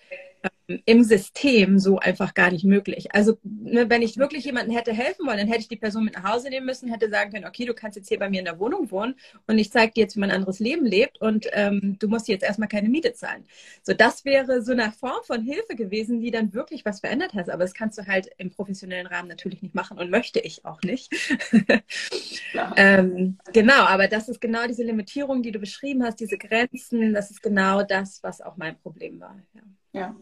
im 0.67 1.03
System 1.03 1.77
so 1.77 1.99
einfach 1.99 2.33
gar 2.33 2.49
nicht 2.51 2.63
möglich. 2.63 3.13
Also 3.13 3.37
ne, 3.43 3.89
wenn 3.89 4.01
ich 4.01 4.17
wirklich 4.17 4.45
jemanden 4.45 4.71
hätte 4.71 4.93
helfen 4.93 5.27
wollen, 5.27 5.37
dann 5.37 5.47
hätte 5.47 5.61
ich 5.61 5.67
die 5.67 5.75
Person 5.75 6.05
mit 6.05 6.15
nach 6.15 6.23
Hause 6.23 6.49
nehmen 6.49 6.65
müssen, 6.65 6.89
hätte 6.89 7.09
sagen 7.09 7.31
können, 7.31 7.45
okay, 7.45 7.65
du 7.65 7.73
kannst 7.73 7.97
jetzt 7.97 8.09
hier 8.09 8.17
bei 8.17 8.29
mir 8.29 8.39
in 8.39 8.45
der 8.45 8.59
Wohnung 8.59 8.89
wohnen 8.89 9.15
und 9.47 9.59
ich 9.59 9.71
zeige 9.71 9.93
dir 9.93 10.01
jetzt, 10.01 10.15
wie 10.15 10.19
man 10.19 10.31
ein 10.31 10.37
anderes 10.37 10.59
Leben 10.59 10.85
lebt 10.85 11.21
und 11.21 11.47
ähm, 11.51 11.97
du 11.99 12.07
musst 12.07 12.27
jetzt 12.27 12.43
erstmal 12.43 12.67
keine 12.67 12.89
Miete 12.89 13.13
zahlen. 13.13 13.45
So, 13.83 13.93
das 13.93 14.25
wäre 14.25 14.63
so 14.63 14.71
eine 14.71 14.91
Form 14.91 15.23
von 15.23 15.43
Hilfe 15.43 15.75
gewesen, 15.75 16.19
die 16.19 16.31
dann 16.31 16.53
wirklich 16.53 16.83
was 16.83 16.99
verändert 16.99 17.33
hat. 17.33 17.49
Aber 17.49 17.63
das 17.63 17.73
kannst 17.73 17.97
du 17.99 18.07
halt 18.07 18.29
im 18.37 18.49
professionellen 18.49 19.07
Rahmen 19.07 19.29
natürlich 19.29 19.61
nicht 19.61 19.75
machen 19.75 19.99
und 19.99 20.09
möchte 20.09 20.39
ich 20.39 20.65
auch 20.65 20.81
nicht. 20.81 21.13
ähm, 22.75 23.37
genau, 23.53 23.85
aber 23.85 24.07
das 24.07 24.29
ist 24.29 24.41
genau 24.41 24.65
diese 24.67 24.83
Limitierung, 24.83 25.43
die 25.43 25.51
du 25.51 25.59
beschrieben 25.59 26.03
hast, 26.03 26.19
diese 26.19 26.37
Grenzen, 26.37 27.13
das 27.13 27.29
ist 27.29 27.43
genau 27.43 27.83
das, 27.83 28.23
was 28.23 28.41
auch 28.41 28.57
mein 28.57 28.77
Problem 28.79 29.19
war. 29.19 29.39
Ja. 29.53 29.61
Ja, 29.95 30.13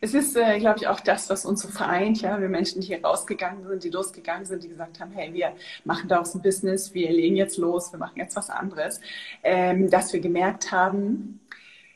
es 0.00 0.14
ist, 0.14 0.34
äh, 0.34 0.58
glaube 0.58 0.78
ich, 0.78 0.88
auch 0.88 1.00
das, 1.00 1.28
was 1.28 1.44
uns 1.44 1.60
so 1.60 1.68
vereint. 1.68 2.22
Ja, 2.22 2.40
wir 2.40 2.48
Menschen, 2.48 2.80
die 2.80 2.86
hier 2.86 3.04
rausgegangen 3.04 3.66
sind, 3.68 3.84
die 3.84 3.90
losgegangen 3.90 4.46
sind, 4.46 4.64
die 4.64 4.68
gesagt 4.68 4.98
haben, 4.98 5.12
hey, 5.12 5.34
wir 5.34 5.52
machen 5.84 6.08
daraus 6.08 6.34
ein 6.34 6.40
Business, 6.40 6.94
wir 6.94 7.10
legen 7.10 7.36
jetzt 7.36 7.58
los, 7.58 7.92
wir 7.92 7.98
machen 7.98 8.16
jetzt 8.16 8.34
was 8.34 8.48
anderes, 8.48 8.98
ähm, 9.42 9.90
dass 9.90 10.14
wir 10.14 10.20
gemerkt 10.20 10.72
haben, 10.72 11.40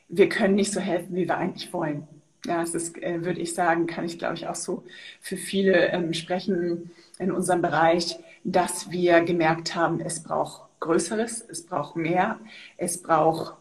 wir 0.07 0.29
können 0.29 0.53
nicht 0.53 0.71
so 0.71 0.79
helfen, 0.79 1.15
wie 1.15 1.27
wir 1.27 1.35
eigentlich 1.35 1.73
wollen. 1.73 2.07
Ja, 2.45 2.61
es 2.61 2.75
ist, 2.75 3.01
äh, 3.01 3.25
würde 3.25 3.41
ich 3.41 3.55
sagen, 3.55 3.87
kann 3.87 4.05
ich, 4.05 4.19
glaube 4.19 4.35
ich, 4.35 4.47
auch 4.47 4.55
so 4.55 4.83
für 5.19 5.35
viele 5.35 5.87
ähm, 5.87 6.13
sprechen 6.13 6.91
in 7.17 7.31
unserem 7.31 7.63
Bereich, 7.63 8.19
dass 8.43 8.91
wir 8.91 9.21
gemerkt 9.21 9.73
haben, 9.73 9.99
es 9.99 10.21
braucht 10.21 10.61
Größeres, 10.79 11.43
es 11.49 11.65
braucht 11.65 11.95
mehr, 11.95 12.39
es 12.77 13.01
braucht 13.01 13.55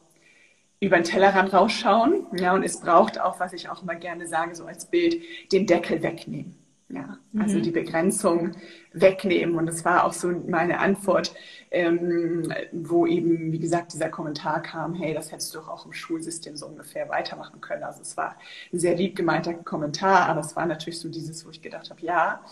über 0.81 0.97
den 0.97 1.05
Tellerrand 1.05 1.53
rausschauen. 1.53 2.27
Ja, 2.39 2.55
und 2.55 2.63
es 2.63 2.81
braucht 2.81 3.21
auch, 3.21 3.41
was 3.41 3.53
ich 3.53 3.69
auch 3.69 3.83
immer 3.83 3.95
gerne 3.95 4.27
sage, 4.27 4.55
so 4.55 4.67
als 4.67 4.87
Bild, 4.87 5.23
den 5.53 5.67
Deckel 5.67 6.03
wegnehmen. 6.03 6.57
Ja, 6.91 7.19
also 7.39 7.59
mhm. 7.59 7.63
die 7.63 7.71
Begrenzung 7.71 8.53
wegnehmen. 8.93 9.57
Und 9.57 9.67
das 9.67 9.85
war 9.85 10.05
auch 10.05 10.13
so 10.13 10.29
meine 10.29 10.79
Antwort, 10.79 11.35
ähm, 11.71 12.53
wo 12.73 13.07
eben, 13.07 13.51
wie 13.51 13.59
gesagt, 13.59 13.95
dieser 13.95 14.11
Kommentar 14.11 14.63
kam, 14.63 14.95
hey, 14.95 15.15
das 15.15 15.33
hättest 15.33 15.55
du 15.55 15.59
doch 15.59 15.69
auch 15.69 15.87
im 15.87 15.93
Schulsystem 15.93 16.57
so 16.57 16.67
ungefähr 16.67 17.09
weitermachen 17.09 17.61
können. 17.61 17.83
Also 17.83 18.03
es 18.03 18.17
war 18.17 18.37
ein 18.73 18.79
sehr 18.79 18.95
lieb 18.95 19.17
gemeinter 19.17 19.55
Kommentar, 19.55 20.29
aber 20.29 20.41
es 20.41 20.55
war 20.55 20.67
natürlich 20.67 21.01
so 21.01 21.09
dieses, 21.09 21.45
wo 21.45 21.51
ich 21.51 21.63
gedacht 21.63 21.91
habe, 21.91 22.01
ja, 22.03 22.45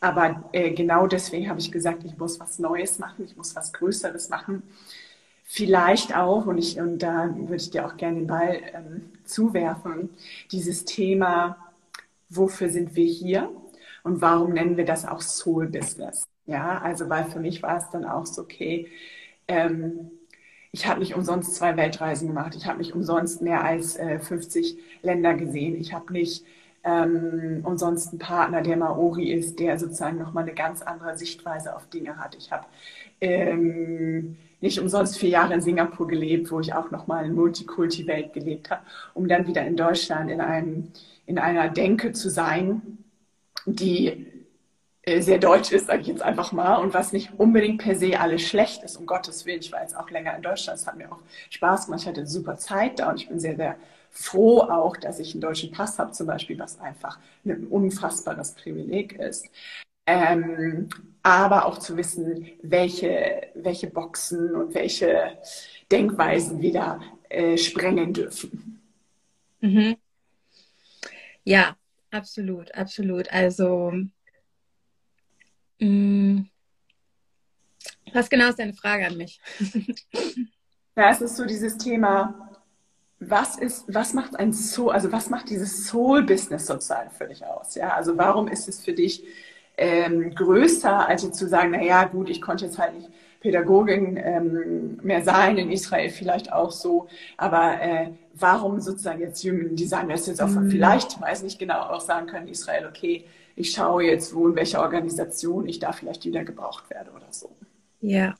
aber 0.00 0.44
äh, 0.52 0.70
genau 0.70 1.06
deswegen 1.06 1.50
habe 1.50 1.60
ich 1.60 1.70
gesagt, 1.70 2.04
ich 2.04 2.16
muss 2.16 2.40
was 2.40 2.58
Neues 2.58 3.00
machen, 3.00 3.24
ich 3.24 3.36
muss 3.36 3.54
was 3.56 3.72
Größeres 3.72 4.30
machen 4.30 4.62
vielleicht 5.52 6.16
auch, 6.16 6.46
und, 6.46 6.58
ich, 6.58 6.78
und 6.78 7.00
da 7.00 7.28
würde 7.36 7.56
ich 7.56 7.70
dir 7.70 7.84
auch 7.84 7.96
gerne 7.96 8.18
den 8.20 8.28
Ball 8.28 8.60
ähm, 8.72 9.10
zuwerfen, 9.24 10.10
dieses 10.52 10.84
Thema, 10.84 11.56
wofür 12.28 12.70
sind 12.70 12.94
wir 12.94 13.04
hier 13.04 13.50
und 14.04 14.20
warum 14.20 14.52
nennen 14.52 14.76
wir 14.76 14.84
das 14.84 15.04
auch 15.04 15.20
Soul 15.20 15.66
Business? 15.66 16.24
Ja, 16.46 16.78
also 16.78 17.08
weil 17.08 17.24
für 17.24 17.40
mich 17.40 17.64
war 17.64 17.78
es 17.78 17.90
dann 17.90 18.04
auch 18.04 18.26
so, 18.26 18.42
okay, 18.42 18.86
ähm, 19.48 20.12
ich 20.70 20.86
habe 20.86 21.00
nicht 21.00 21.16
umsonst 21.16 21.56
zwei 21.56 21.76
Weltreisen 21.76 22.28
gemacht, 22.28 22.54
ich 22.54 22.66
habe 22.66 22.78
nicht 22.78 22.94
umsonst 22.94 23.42
mehr 23.42 23.64
als 23.64 23.96
äh, 23.96 24.20
50 24.20 24.78
Länder 25.02 25.34
gesehen, 25.34 25.74
ich 25.80 25.92
habe 25.92 26.12
nicht 26.12 26.44
ähm, 26.84 27.62
umsonst 27.64 28.10
einen 28.10 28.20
Partner, 28.20 28.62
der 28.62 28.76
Maori 28.76 29.32
ist, 29.32 29.58
der 29.58 29.80
sozusagen 29.80 30.18
nochmal 30.18 30.44
eine 30.44 30.54
ganz 30.54 30.80
andere 30.80 31.18
Sichtweise 31.18 31.74
auf 31.74 31.88
Dinge 31.88 32.18
hat. 32.18 32.36
Ich 32.36 32.52
habe 32.52 32.66
ähm, 33.20 34.36
nicht 34.60 34.78
umsonst 34.78 35.18
vier 35.18 35.30
Jahre 35.30 35.54
in 35.54 35.60
Singapur 35.60 36.06
gelebt, 36.06 36.50
wo 36.50 36.60
ich 36.60 36.74
auch 36.74 36.90
nochmal 36.90 37.24
in 37.24 37.34
Multikulti-Welt 37.34 38.32
gelebt 38.32 38.70
habe, 38.70 38.82
um 39.14 39.28
dann 39.28 39.46
wieder 39.46 39.66
in 39.66 39.76
Deutschland 39.76 40.30
in, 40.30 40.40
einem, 40.40 40.92
in 41.26 41.38
einer 41.38 41.68
Denke 41.68 42.12
zu 42.12 42.30
sein, 42.30 42.98
die 43.66 44.26
äh, 45.02 45.22
sehr 45.22 45.38
deutsch 45.38 45.72
ist, 45.72 45.86
sage 45.86 46.02
ich 46.02 46.08
jetzt 46.08 46.22
einfach 46.22 46.52
mal, 46.52 46.76
und 46.76 46.92
was 46.92 47.12
nicht 47.12 47.32
unbedingt 47.38 47.82
per 47.82 47.96
se 47.96 48.20
alles 48.20 48.42
schlecht 48.42 48.82
ist, 48.82 48.96
um 48.96 49.06
Gottes 49.06 49.46
Willen. 49.46 49.60
Ich 49.60 49.72
war 49.72 49.80
jetzt 49.80 49.96
auch 49.96 50.10
länger 50.10 50.36
in 50.36 50.42
Deutschland, 50.42 50.78
es 50.78 50.86
hat 50.86 50.96
mir 50.96 51.10
auch 51.10 51.20
Spaß 51.50 51.86
gemacht, 51.86 52.02
ich 52.02 52.08
hatte 52.08 52.26
super 52.26 52.56
Zeit 52.56 52.98
da 52.98 53.10
und 53.10 53.20
ich 53.20 53.28
bin 53.28 53.40
sehr, 53.40 53.56
sehr 53.56 53.76
froh 54.10 54.60
auch, 54.62 54.96
dass 54.96 55.20
ich 55.20 55.34
einen 55.34 55.40
deutschen 55.40 55.70
Pass 55.70 55.98
habe 55.98 56.12
zum 56.12 56.26
Beispiel, 56.26 56.58
was 56.58 56.80
einfach 56.80 57.18
ein 57.44 57.66
unfassbares 57.68 58.52
Privileg 58.52 59.12
ist 59.18 59.46
ähm, 60.10 60.88
aber 61.22 61.66
auch 61.66 61.78
zu 61.78 61.96
wissen, 61.96 62.46
welche, 62.62 63.48
welche 63.54 63.88
Boxen 63.88 64.54
und 64.54 64.74
welche 64.74 65.38
Denkweisen 65.90 66.60
wir 66.60 66.72
da 66.72 67.00
äh, 67.28 67.56
sprengen 67.56 68.12
dürfen. 68.12 68.80
Mhm. 69.60 69.96
Ja, 71.44 71.76
absolut, 72.10 72.74
absolut. 72.74 73.30
Also, 73.32 73.92
mh, 75.78 75.86
mm, 75.86 76.50
was 78.12 78.28
genau 78.28 78.48
ist 78.48 78.58
deine 78.58 78.74
Frage 78.74 79.06
an 79.06 79.16
mich? 79.16 79.40
ja, 80.96 81.10
es 81.10 81.20
ist 81.20 81.36
so 81.36 81.44
dieses 81.44 81.78
Thema, 81.78 82.50
was 83.20 83.56
ist, 83.58 83.84
was 83.92 84.14
macht 84.14 84.34
ein 84.36 84.52
Soul, 84.52 84.92
also 84.92 85.12
was 85.12 85.28
macht 85.30 85.50
dieses 85.50 85.86
Soul-Business 85.86 86.66
sozusagen 86.66 87.10
für 87.10 87.28
dich 87.28 87.44
aus? 87.44 87.74
Ja, 87.74 87.94
also 87.94 88.16
warum 88.16 88.48
ist 88.48 88.68
es 88.68 88.82
für 88.82 88.94
dich 88.94 89.22
ähm, 89.80 90.34
größer, 90.34 91.08
als 91.08 91.22
jetzt 91.22 91.38
zu 91.38 91.48
sagen, 91.48 91.70
naja, 91.70 92.04
gut, 92.04 92.28
ich 92.28 92.40
konnte 92.40 92.66
jetzt 92.66 92.78
halt 92.78 92.94
nicht 92.94 93.08
Pädagogin 93.40 94.18
ähm, 94.22 95.00
mehr 95.02 95.24
sein, 95.24 95.56
in 95.56 95.70
Israel 95.70 96.10
vielleicht 96.10 96.52
auch 96.52 96.70
so, 96.70 97.08
aber 97.38 97.80
äh, 97.80 98.10
warum 98.34 98.80
sozusagen 98.80 99.20
jetzt 99.20 99.42
Human 99.42 99.74
Design, 99.74 100.10
das 100.10 100.26
jetzt 100.26 100.42
auch 100.42 100.48
mhm. 100.48 100.70
vielleicht, 100.70 101.20
weiß 101.20 101.42
nicht 101.42 101.58
genau, 101.58 101.80
auch 101.80 102.00
sagen 102.00 102.26
können, 102.26 102.48
Israel, 102.48 102.86
okay, 102.86 103.24
ich 103.56 103.72
schaue 103.72 104.04
jetzt, 104.04 104.34
wo 104.34 104.48
in 104.48 104.56
welcher 104.56 104.82
Organisation 104.82 105.66
ich 105.66 105.78
da 105.78 105.92
vielleicht 105.92 106.24
wieder 106.26 106.44
gebraucht 106.44 106.90
werde 106.90 107.10
oder 107.12 107.28
so. 107.30 107.50
Ja, 108.00 108.34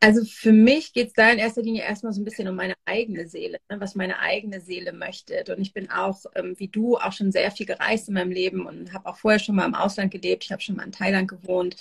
also 0.00 0.24
für 0.24 0.52
mich 0.52 0.92
geht 0.92 1.08
es 1.08 1.12
da 1.12 1.30
in 1.30 1.38
erster 1.38 1.62
Linie 1.62 1.82
erstmal 1.82 2.12
so 2.12 2.20
ein 2.20 2.24
bisschen 2.24 2.48
um 2.48 2.56
meine 2.56 2.74
eigene 2.84 3.28
Seele, 3.28 3.58
ne, 3.68 3.80
was 3.80 3.94
meine 3.94 4.18
eigene 4.20 4.60
Seele 4.60 4.92
möchte. 4.92 5.44
Und 5.54 5.60
ich 5.60 5.72
bin 5.72 5.90
auch, 5.90 6.24
ähm, 6.34 6.54
wie 6.58 6.68
du, 6.68 6.96
auch 6.96 7.12
schon 7.12 7.32
sehr 7.32 7.50
viel 7.50 7.66
gereist 7.66 8.08
in 8.08 8.14
meinem 8.14 8.32
Leben 8.32 8.66
und 8.66 8.92
habe 8.92 9.08
auch 9.08 9.16
vorher 9.16 9.38
schon 9.40 9.56
mal 9.56 9.66
im 9.66 9.74
Ausland 9.74 10.10
gelebt. 10.10 10.44
Ich 10.44 10.52
habe 10.52 10.62
schon 10.62 10.76
mal 10.76 10.84
in 10.84 10.92
Thailand 10.92 11.28
gewohnt 11.28 11.76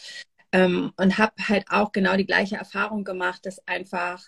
ähm, 0.52 0.92
und 0.98 1.18
habe 1.18 1.34
halt 1.48 1.66
auch 1.70 1.92
genau 1.92 2.16
die 2.16 2.26
gleiche 2.26 2.58
Erfahrung 2.58 3.04
gemacht, 3.04 3.46
dass 3.46 3.66
einfach 3.68 4.24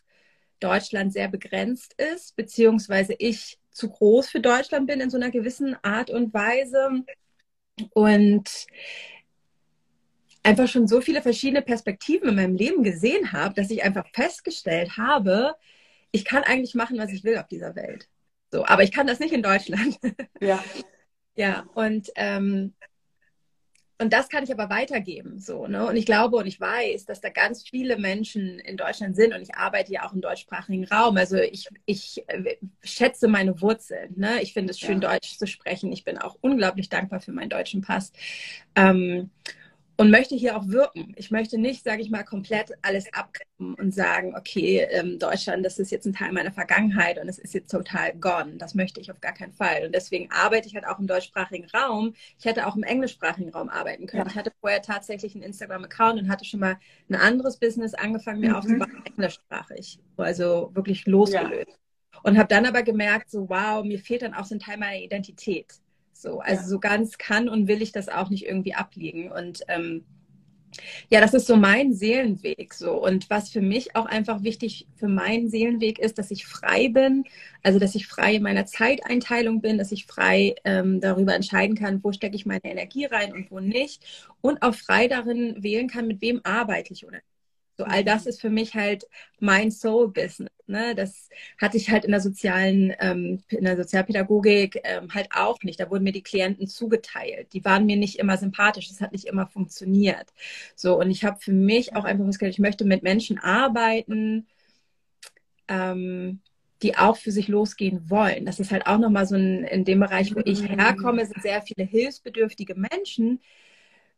Deutschland 0.60 1.12
sehr 1.12 1.28
begrenzt 1.28 1.96
ist, 1.98 2.36
beziehungsweise 2.36 3.14
ich 3.18 3.60
zu 3.72 3.90
groß 3.90 4.30
für 4.30 4.40
Deutschland 4.40 4.88
bin 4.88 5.02
in 5.02 5.10
so 5.10 5.18
einer 5.18 5.32
gewissen 5.32 5.76
Art 5.82 6.10
und 6.10 6.34
Weise 6.34 7.04
und 7.94 8.68
einfach 10.44 10.68
schon 10.68 10.88
so 10.88 11.02
viele 11.02 11.22
verschiedene 11.22 11.62
Perspektiven 11.62 12.30
in 12.30 12.36
meinem 12.36 12.56
Leben 12.56 12.84
gesehen 12.84 13.32
habe, 13.32 13.54
dass 13.54 13.70
ich 13.70 13.84
einfach 13.84 14.06
festgestellt 14.14 14.98
habe, 14.98 15.56
ich 16.12 16.26
kann 16.26 16.44
eigentlich 16.44 16.76
machen, 16.76 16.98
was 16.98 17.12
ich 17.12 17.24
will 17.24 17.38
auf 17.38 17.48
dieser 17.48 17.76
Welt. 17.76 18.08
So, 18.52 18.66
aber 18.66 18.84
ich 18.84 18.92
kann 18.92 19.08
das 19.08 19.20
nicht 19.20 19.34
in 19.34 19.44
Deutschland. 19.44 19.98
Ja. 20.42 20.64
ja, 21.36 21.66
und 21.76 22.10
ähm, 22.16 22.74
und 24.02 24.12
das 24.12 24.30
kann 24.30 24.44
ich 24.44 24.52
aber 24.52 24.72
weitergeben, 24.72 25.40
so, 25.40 25.68
ne? 25.68 25.86
Und 25.86 25.96
ich 25.96 26.08
glaube 26.08 26.38
und 26.38 26.48
ich 26.48 26.60
weiß, 26.60 27.06
dass 27.06 27.22
da 27.22 27.30
ganz 27.30 27.62
viele 27.62 27.98
Menschen 27.98 28.58
in 28.58 28.76
Deutschland 28.76 29.16
sind 29.16 29.36
und 29.36 29.44
ich 29.44 29.54
arbeite 29.54 29.94
ja 29.94 30.08
auch 30.08 30.14
im 30.14 30.22
deutschsprachigen 30.22 30.86
Raum. 30.86 31.18
Also 31.18 31.38
ich, 31.38 31.68
ich 31.86 32.24
äh, 32.28 32.58
schätze 32.82 33.28
meine 33.28 33.62
Wurzeln, 33.62 34.16
ne? 34.18 34.42
Ich 34.42 34.54
finde 34.54 34.72
es 34.72 34.80
schön, 34.80 35.02
ja. 35.02 35.12
Deutsch 35.12 35.38
zu 35.38 35.46
sprechen. 35.46 35.92
Ich 35.92 36.04
bin 36.04 36.18
auch 36.18 36.36
unglaublich 36.42 36.90
dankbar 36.90 37.20
für 37.20 37.32
meinen 37.32 37.52
deutschen 37.52 37.82
Pass. 37.82 38.12
Ähm, 38.76 39.30
und 39.98 40.10
möchte 40.10 40.36
hier 40.36 40.58
auch 40.58 40.68
wirken. 40.68 41.14
Ich 41.16 41.32
möchte 41.32 41.58
nicht, 41.58 41.84
sage 41.84 42.02
ich 42.02 42.10
mal, 42.10 42.24
komplett 42.24 42.72
alles 42.82 43.06
abgeben 43.14 43.76
und 43.76 43.94
sagen, 43.94 44.36
okay, 44.36 44.88
ähm, 44.90 45.20
Deutschland, 45.20 45.66
das 45.66 45.80
ist 45.80 45.92
jetzt 45.92 46.06
ein 46.06 46.14
Teil 46.14 46.32
meiner 46.32 46.52
Vergangenheit 46.52 47.20
und 47.20 47.30
es 47.30 47.38
ist 47.38 47.54
jetzt 47.54 47.70
total 47.70 48.14
gone. 48.14 48.58
Das 48.58 48.74
möchte 48.74 49.00
ich 49.00 49.12
auf 49.12 49.22
gar 49.22 49.34
keinen 49.34 49.54
Fall. 49.54 49.86
Und 49.86 49.94
deswegen 49.94 50.32
arbeite 50.32 50.68
ich 50.68 50.76
halt 50.76 50.88
auch 50.88 51.00
im 51.00 51.08
deutschsprachigen 51.08 51.68
Raum. 51.70 52.14
Ich 52.40 52.46
hätte 52.46 52.66
auch 52.66 52.76
im 52.76 52.84
englischsprachigen 52.84 53.52
Raum 53.52 53.70
arbeiten 53.70 54.08
können. 54.08 54.24
Ja. 54.24 54.30
Ich 54.30 54.36
hatte 54.36 54.52
vorher 54.60 54.82
tatsächlich 54.82 55.36
einen 55.36 55.44
Instagram-Account 55.44 56.22
und 56.22 56.30
hatte 56.30 56.46
schon 56.46 56.62
mal 56.62 56.78
ein 57.10 57.16
anderes 57.16 57.58
Business 57.58 57.94
angefangen, 57.94 58.40
mir 58.40 58.50
mhm. 58.50 58.56
aufzubauen, 58.56 59.04
englischsprachig. 59.06 60.00
Also 60.18 60.72
wirklich 60.74 61.06
losgelöst. 61.06 61.68
Ja. 61.68 62.20
Und 62.24 62.38
habe 62.38 62.48
dann 62.48 62.66
aber 62.66 62.84
gemerkt, 62.84 63.32
so 63.32 63.50
wow, 63.50 63.84
mir 63.84 64.00
fehlt 64.00 64.22
dann 64.22 64.34
auch 64.34 64.46
so 64.46 64.56
ein 64.56 64.60
Teil 64.60 64.78
meiner 64.78 65.00
Identität. 65.00 65.68
So, 66.22 66.40
also 66.40 66.62
ja. 66.62 66.68
so 66.68 66.80
ganz 66.80 67.18
kann 67.18 67.50
und 67.50 67.68
will 67.68 67.82
ich 67.82 67.92
das 67.92 68.10
auch 68.10 68.30
nicht 68.30 68.46
irgendwie 68.46 68.76
ablegen. 68.76 69.32
Und 69.32 69.62
ähm, 69.68 70.06
ja, 71.10 71.20
das 71.20 71.34
ist 71.34 71.48
so 71.48 71.56
mein 71.56 71.94
Seelenweg 71.94 72.74
so. 72.74 72.94
Und 72.94 73.30
was 73.30 73.50
für 73.50 73.62
mich 73.62 73.96
auch 73.96 74.06
einfach 74.06 74.44
wichtig 74.44 74.88
für 74.96 75.08
meinen 75.08 75.50
Seelenweg 75.50 76.00
ist, 76.00 76.18
dass 76.18 76.32
ich 76.32 76.46
frei 76.46 76.90
bin, 76.90 77.26
also 77.64 77.80
dass 77.80 77.96
ich 77.96 78.08
frei 78.08 78.36
in 78.36 78.44
meiner 78.44 78.66
Zeiteinteilung 78.66 79.62
bin, 79.62 79.78
dass 79.78 79.92
ich 79.92 80.06
frei 80.06 80.56
ähm, 80.64 81.02
darüber 81.02 81.36
entscheiden 81.36 81.76
kann, 81.76 82.04
wo 82.04 82.12
stecke 82.12 82.36
ich 82.36 82.46
meine 82.46 82.66
Energie 82.66 83.06
rein 83.06 83.34
und 83.34 83.52
wo 83.52 83.60
nicht. 83.60 84.06
Und 84.42 84.62
auch 84.62 84.76
frei 84.76 85.08
darin 85.08 85.64
wählen 85.64 85.88
kann, 85.88 86.08
mit 86.08 86.22
wem 86.22 86.42
arbeite 86.44 86.94
ich 86.94 87.06
oder 87.06 87.20
so 87.78 87.86
all 87.86 88.04
das 88.04 88.28
ist 88.28 88.42
für 88.42 88.50
mich 88.52 88.76
halt 88.76 89.06
mein 89.40 89.72
Soul-Business. 89.72 90.52
Ne? 90.72 90.96
Das 90.96 91.30
hatte 91.60 91.78
ich 91.78 91.92
halt 91.92 92.06
in 92.06 92.12
der 92.12 92.22
sozialen, 92.22 92.94
ähm, 93.00 93.44
in 93.50 93.66
der 93.66 93.78
Sozialpädagogik 93.78 94.82
ähm, 94.84 95.14
halt 95.14 95.30
auch 95.36 95.62
nicht. 95.64 95.80
Da 95.80 95.90
wurden 95.92 96.04
mir 96.04 96.12
die 96.12 96.24
Klienten 96.24 96.68
zugeteilt. 96.68 97.54
Die 97.54 97.64
waren 97.64 97.86
mir 97.86 97.98
nicht 97.98 98.18
immer 98.18 98.38
sympathisch. 98.38 98.88
Das 98.88 99.02
hat 99.02 99.12
nicht 99.12 99.26
immer 99.26 99.48
funktioniert. 99.48 100.34
So 100.76 101.00
und 101.00 101.12
ich 101.12 101.24
habe 101.24 101.40
für 101.40 101.54
mich 101.54 101.96
auch 101.96 102.06
einfach 102.06 102.26
gesagt, 102.26 102.44
ich 102.44 102.60
möchte 102.60 102.86
mit 102.86 103.04
Menschen 103.04 103.38
arbeiten. 103.38 104.48
Ähm, 105.68 106.40
die 106.82 106.98
auch 106.98 107.16
für 107.16 107.32
sich 107.32 107.48
losgehen 107.48 108.10
wollen. 108.10 108.46
Das 108.46 108.60
ist 108.60 108.72
halt 108.72 108.88
auch 108.88 108.98
nochmal 108.98 109.28
so 109.28 109.36
ein, 109.36 109.64
in 109.66 109.86
dem 109.86 110.00
Bereich, 110.00 110.36
wo 110.36 110.42
ich 110.44 110.62
mhm. 110.62 110.80
herkomme, 110.80 111.26
sind 111.26 111.42
sehr 111.42 111.62
viele 111.62 111.84
hilfsbedürftige 111.88 112.76
Menschen, 112.76 113.40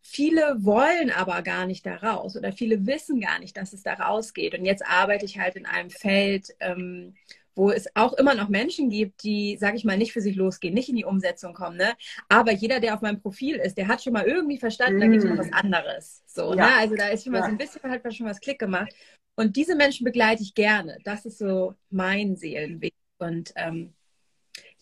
Viele 0.06 0.64
wollen 0.64 1.12
aber 1.12 1.42
gar 1.42 1.66
nicht 1.66 1.86
da 1.86 1.96
raus 1.96 2.36
oder 2.36 2.52
viele 2.52 2.86
wissen 2.86 3.22
gar 3.22 3.40
nicht, 3.40 3.56
dass 3.56 3.72
es 3.72 3.84
da 3.84 3.94
rausgeht. 3.94 4.54
Und 4.54 4.66
jetzt 4.66 4.86
arbeite 4.86 5.26
ich 5.26 5.40
halt 5.40 5.56
in 5.56 5.66
einem 5.66 5.90
Feld, 5.90 6.54
ähm, 6.60 7.16
wo 7.56 7.72
es 7.72 7.88
auch 7.96 8.14
immer 8.14 8.36
noch 8.36 8.50
Menschen 8.50 8.90
gibt, 8.90 9.24
die, 9.24 9.58
sage 9.58 9.78
ich 9.78 9.86
mal, 9.86 9.98
nicht 9.98 10.12
für 10.12 10.22
sich 10.22 10.36
losgehen, 10.36 10.74
nicht 10.74 10.90
in 10.90 10.98
die 10.98 11.06
Umsetzung 11.06 11.54
kommen. 11.54 11.78
Ne? 11.78 11.94
Aber 12.28 12.52
jeder, 12.52 12.82
der 12.82 12.96
auf 12.96 13.02
meinem 13.02 13.22
Profil 13.22 13.56
ist, 13.56 13.78
der 13.78 13.88
hat 13.88 14.04
schon 14.04 14.14
mal 14.14 14.26
irgendwie 14.26 14.58
verstanden, 14.58 14.98
mm. 14.98 15.02
da 15.02 15.08
gibt 15.08 15.24
es 15.24 15.30
noch 15.30 15.38
was 15.38 15.54
anderes. 15.54 16.22
So, 16.26 16.54
ja. 16.54 16.68
ne? 16.68 16.76
Also 16.80 16.96
da 16.96 17.08
ist 17.08 17.24
schon 17.24 17.32
mal 17.32 17.40
ja. 17.40 17.46
so 17.46 17.52
ein 17.52 17.58
bisschen 17.58 17.82
halt 17.84 18.14
schon 18.14 18.28
was 18.28 18.42
Klick 18.42 18.60
gemacht. 18.60 18.94
Und 19.36 19.56
diese 19.56 19.76
Menschen 19.76 20.04
begleite 20.04 20.44
ich 20.44 20.54
gerne. 20.54 20.98
Das 21.06 21.26
ist 21.26 21.38
so 21.38 21.76
mein 21.90 22.36
Seelenweg. 22.36 22.94
Und 23.20 23.54
ähm, 23.56 23.94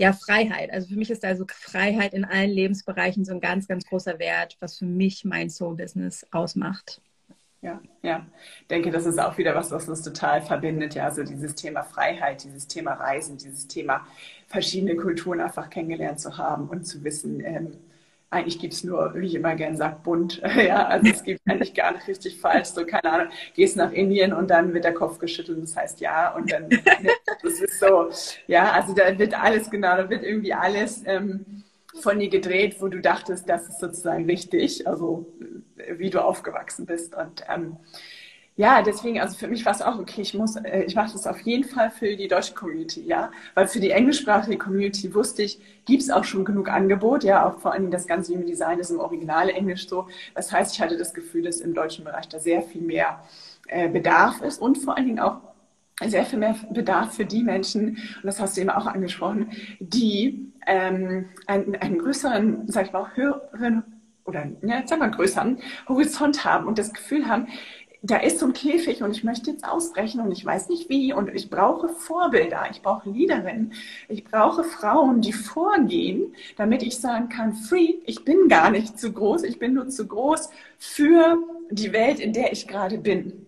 ja, 0.02 0.14
Freiheit. 0.14 0.74
Also 0.74 0.88
für 0.88 0.96
mich 0.96 1.12
ist 1.12 1.24
also 1.24 1.46
Freiheit 1.48 2.16
in 2.16 2.26
allen 2.26 2.50
Lebensbereichen 2.50 3.24
so 3.24 3.34
ein 3.34 3.40
ganz, 3.40 3.68
ganz 3.68 3.86
großer 3.86 4.18
Wert, 4.18 4.58
was 4.60 4.80
für 4.80 4.86
mich 4.86 5.26
mein 5.26 5.52
Soul-Business 5.52 6.26
ausmacht. 6.32 7.00
Ja, 7.62 7.80
ja. 8.02 8.26
Ich 8.62 8.68
denke, 8.68 8.90
das 8.90 9.06
ist 9.06 9.20
auch 9.20 9.38
wieder 9.38 9.54
was, 9.54 9.70
was 9.70 9.88
uns 9.88 10.02
total 10.02 10.42
verbindet. 10.42 10.96
Ja, 10.96 11.06
also 11.06 11.24
dieses 11.24 11.54
Thema 11.54 11.84
Freiheit, 11.84 12.44
dieses 12.44 12.66
Thema 12.66 12.94
Reisen, 12.94 13.38
dieses 13.38 13.68
Thema 13.68 14.08
verschiedene 14.48 14.96
Kulturen 14.96 15.40
einfach 15.40 15.70
kennengelernt 15.70 16.20
zu 16.20 16.36
haben 16.36 16.68
und 16.68 16.86
zu 16.86 17.04
wissen, 17.04 17.40
ähm, 17.46 17.78
eigentlich 18.32 18.60
gibt 18.60 18.74
es 18.74 18.84
nur, 18.86 19.13
wie 19.13 19.28
ich 19.28 19.36
immer 19.36 19.56
gern 19.56 19.76
sage, 19.76 19.98
bunt. 20.04 20.41
ja, 20.58 20.88
also 20.88 21.12
es 21.12 21.24
gibt 21.24 21.41
eigentlich 21.48 21.74
gar 21.74 21.91
nicht 21.91 22.08
richtig 22.08 22.39
falsch. 22.39 22.70
So, 22.70 22.86
keine 22.86 23.12
Ahnung, 23.12 23.28
gehst 23.54 23.76
nach 23.76 23.91
Indien 23.91 24.34
und 24.34 24.50
dann 24.50 24.74
wird 24.74 24.86
der 24.86 24.94
Kopf 24.94 25.20
geschüttelt 25.20 25.58
und 25.58 25.65
das 25.65 25.76
heißt 25.76 26.00
ja. 26.00 26.34
Und 26.34 26.52
dann, 26.52 26.70
das 27.44 27.60
ist 27.60 27.80
so, 27.80 28.10
ja, 28.48 28.72
also 28.72 28.94
da 28.94 29.17
wird 29.20 29.39
alles, 29.39 29.70
genau, 29.70 29.98
da 29.98 30.10
wird 30.10 30.24
irgendwie 30.24 30.54
alles 30.54 31.04
ähm, 31.06 31.63
von 32.00 32.20
dir 32.20 32.30
gedreht, 32.30 32.78
wo 32.80 32.88
du 32.88 33.02
dachtest, 33.02 33.50
das 33.50 33.67
ist 33.67 33.82
sozusagen 33.82 34.26
richtig, 34.26 34.88
also 34.88 35.28
wie 35.98 36.10
du 36.10 36.24
aufgewachsen 36.24 36.86
bist. 36.86 37.13
Und 37.13 37.44
ähm, 37.54 37.78
ja, 38.58 38.82
deswegen, 38.82 39.20
also 39.20 39.38
für 39.38 39.48
mich 39.48 39.66
war 39.66 39.74
es 39.74 39.82
auch 39.82 39.98
okay, 39.98 40.22
ich 40.22 40.34
muss, 40.34 40.56
äh, 40.58 40.84
ich 40.84 40.96
mache 40.96 41.14
das 41.14 41.26
auf 41.26 41.40
jeden 41.42 41.64
Fall 41.64 41.90
für 41.90 42.16
die 42.16 42.28
deutsche 42.28 42.54
Community, 42.54 43.02
ja, 43.02 43.32
weil 43.56 43.68
für 43.68 43.80
die 43.80 43.92
englischsprachige 43.92 44.58
Community 44.58 45.14
wusste 45.16 45.44
ich, 45.44 45.60
gibt 45.86 46.04
es 46.04 46.10
auch 46.10 46.24
schon 46.26 46.44
genug 46.46 46.70
Angebot, 46.70 47.24
ja, 47.24 47.46
auch 47.46 47.60
vor 47.60 47.74
allem 47.74 47.92
das 47.92 48.08
ganze 48.08 48.34
Human 48.34 48.46
Design 48.46 48.80
ist 48.80 48.92
im 48.92 49.00
Original 49.00 49.50
Englisch 49.50 49.88
so. 49.88 50.08
Das 50.36 50.52
heißt, 50.52 50.76
ich 50.76 50.82
hatte 50.82 50.98
das 50.98 51.14
Gefühl, 51.14 51.44
dass 51.44 51.62
im 51.62 51.74
deutschen 51.74 52.04
Bereich 52.04 52.28
da 52.28 52.40
sehr 52.40 52.62
viel 52.62 52.82
mehr 52.82 53.24
äh, 53.68 53.88
Bedarf 53.90 54.42
ist 54.42 54.62
und 54.62 54.78
vor 54.78 54.98
allen 54.98 55.08
Dingen 55.08 55.20
auch 55.20 55.38
sehr 56.06 56.26
viel 56.26 56.40
mehr 56.40 56.56
Bedarf 56.72 57.16
für 57.16 57.26
die 57.26 57.44
Menschen, 57.44 57.90
und 57.90 58.24
das 58.24 58.40
hast 58.40 58.58
du 58.58 58.62
eben 58.62 58.70
auch 58.70 58.86
angesprochen, 58.86 59.52
die 59.80 60.52
ähm, 60.68 61.30
einen, 61.48 61.76
einen 61.76 62.00
größeren, 62.00 62.64
sag 62.68 62.88
ich 62.88 62.92
mal, 62.92 63.12
höheren 63.16 63.84
oder 64.26 64.48
ja, 64.62 64.84
sag 64.86 65.00
mal 65.00 65.12
größeren 65.12 65.60
Horizont 65.88 66.46
haben 66.46 66.68
und 66.68 66.78
das 66.78 66.94
Gefühl 66.94 67.28
haben, 67.28 67.48
da 68.04 68.18
ist 68.18 68.40
so 68.40 68.48
ein 68.48 68.54
Käfig 68.54 69.04
und 69.04 69.12
ich 69.12 69.24
möchte 69.24 69.52
jetzt 69.52 69.64
ausbrechen 69.64 70.22
und 70.22 70.32
ich 70.32 70.44
weiß 70.44 70.70
nicht 70.70 70.90
wie 70.90 71.14
und 71.14 71.30
ich 71.34 71.50
brauche 71.52 71.90
Vorbilder, 71.90 72.64
ich 72.72 72.82
brauche 72.82 73.10
Leaderinnen, 73.10 73.74
ich 74.08 74.24
brauche 74.24 74.64
Frauen, 74.64 75.22
die 75.22 75.34
vorgehen, 75.34 76.34
damit 76.58 76.82
ich 76.82 76.98
sagen 76.98 77.30
kann, 77.30 77.54
free, 77.54 77.96
ich 78.06 78.26
bin 78.26 78.48
gar 78.48 78.72
nicht 78.72 79.00
zu 79.00 79.14
groß, 79.14 79.44
ich 79.44 79.60
bin 79.60 79.76
nur 79.76 79.88
zu 79.90 80.08
groß 80.08 80.50
für 80.80 81.38
die 81.70 81.94
Welt, 81.94 82.20
in 82.20 82.34
der 82.34 82.52
ich 82.52 82.68
gerade 82.68 82.98
bin. 82.98 83.46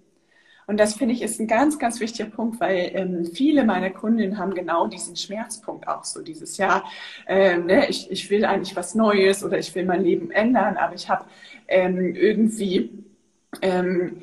Und 0.65 0.79
das 0.79 0.93
finde 0.93 1.13
ich 1.13 1.21
ist 1.21 1.39
ein 1.39 1.47
ganz, 1.47 1.77
ganz 1.77 1.99
wichtiger 1.99 2.29
Punkt, 2.29 2.59
weil 2.61 2.91
ähm, 2.93 3.25
viele 3.25 3.65
meiner 3.65 3.89
Kundinnen 3.89 4.37
haben 4.37 4.53
genau 4.53 4.87
diesen 4.87 5.15
Schmerzpunkt 5.15 5.87
auch 5.87 6.05
so 6.05 6.21
dieses 6.21 6.57
Jahr. 6.57 6.85
Ähm, 7.27 7.65
ne, 7.65 7.89
ich, 7.89 8.09
ich 8.09 8.29
will 8.29 8.45
eigentlich 8.45 8.75
was 8.75 8.95
Neues 8.95 9.43
oder 9.43 9.57
ich 9.57 9.73
will 9.75 9.85
mein 9.85 10.03
Leben 10.03 10.31
ändern, 10.31 10.77
aber 10.77 10.95
ich 10.95 11.09
habe 11.09 11.25
ähm, 11.67 12.15
irgendwie 12.15 12.91
ähm, 13.61 14.21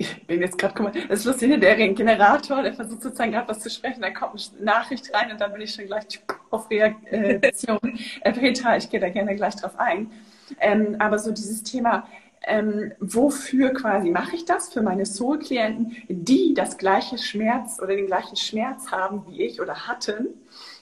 ich 0.00 0.26
bin 0.26 0.40
jetzt 0.40 0.56
gerade, 0.56 0.72
guck 0.74 0.94
mal, 0.94 1.02
das 1.08 1.20
ist 1.20 1.24
lustig, 1.26 1.60
der 1.60 1.76
Generator, 1.76 2.62
der 2.62 2.72
versucht 2.72 3.02
sozusagen 3.02 3.32
gerade 3.32 3.46
was 3.48 3.60
zu 3.60 3.68
sprechen, 3.68 4.00
da 4.00 4.10
kommt 4.10 4.50
eine 4.56 4.64
Nachricht 4.64 5.12
rein 5.12 5.30
und 5.30 5.38
dann 5.38 5.52
bin 5.52 5.60
ich 5.60 5.74
schon 5.74 5.84
gleich 5.86 6.06
auf 6.48 6.70
Reaktion. 6.70 7.78
äh, 8.22 8.32
Petra, 8.32 8.78
ich 8.78 8.88
gehe 8.88 8.98
da 8.98 9.10
gerne 9.10 9.36
gleich 9.36 9.56
drauf 9.56 9.78
ein. 9.78 10.10
Ähm, 10.58 10.96
aber 10.98 11.18
so 11.18 11.32
dieses 11.32 11.62
Thema, 11.62 12.08
ähm, 12.46 12.92
wofür 12.98 13.74
quasi 13.74 14.08
mache 14.08 14.36
ich 14.36 14.46
das? 14.46 14.72
Für 14.72 14.80
meine 14.80 15.04
Soul-Klienten, 15.04 15.94
die 16.08 16.54
das 16.54 16.78
gleiche 16.78 17.18
Schmerz 17.18 17.78
oder 17.78 17.94
den 17.94 18.06
gleichen 18.06 18.36
Schmerz 18.36 18.90
haben 18.90 19.26
wie 19.28 19.42
ich 19.42 19.60
oder 19.60 19.86
hatten, 19.86 20.28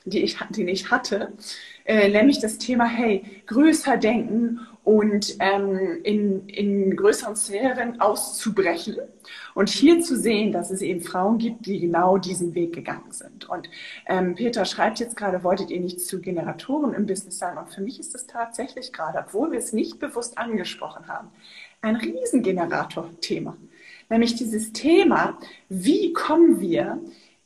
die 0.05 0.23
ich, 0.23 0.39
den 0.51 0.69
ich 0.69 0.93
hatte, 0.93 1.33
äh, 1.85 2.09
nämlich 2.09 2.39
das 2.39 2.59
Thema, 2.59 2.85
hey, 2.85 3.25
größer 3.47 3.97
denken 3.97 4.61
und 4.89 5.37
ähm, 5.41 6.01
in, 6.03 6.49
in 6.49 6.97
größeren 6.97 7.37
Sphären 7.37 8.01
auszubrechen 8.01 8.97
und 9.55 9.69
hier 9.69 10.01
zu 10.01 10.17
sehen, 10.17 10.51
dass 10.51 10.71
es 10.71 10.81
eben 10.81 11.03
Frauen 11.03 11.37
gibt, 11.37 11.67
die 11.67 11.79
genau 11.79 12.17
diesen 12.17 12.55
Weg 12.55 12.75
gegangen 12.75 13.11
sind. 13.11 13.47
Und 13.51 13.69
ähm, 14.07 14.35
Peter 14.35 14.65
schreibt 14.65 14.99
jetzt 14.99 15.15
gerade, 15.15 15.45
wolltet 15.45 15.71
ihr 15.71 15.81
nicht 15.81 16.01
zu 16.01 16.23
Generatoren 16.23 16.95
im 16.95 17.05
Business 17.05 17.39
sein? 17.39 17.59
Und 17.59 17.69
für 17.69 17.83
mich 17.83 18.01
ist 18.01 18.15
es 18.15 18.27
tatsächlich 18.27 18.91
gerade, 18.91 19.19
obwohl 19.19 19.53
wir 19.53 19.59
es 19.59 19.75
nicht 19.75 19.99
bewusst 19.99 20.39
angesprochen 20.39 21.07
haben, 21.07 21.29
ein 21.83 21.97
Riesengenerator-Thema. 21.97 23.59
Nämlich 24.09 24.37
dieses 24.37 24.73
Thema, 24.73 25.39
wie 25.69 26.15
kommen 26.15 26.63
wir 26.63 26.99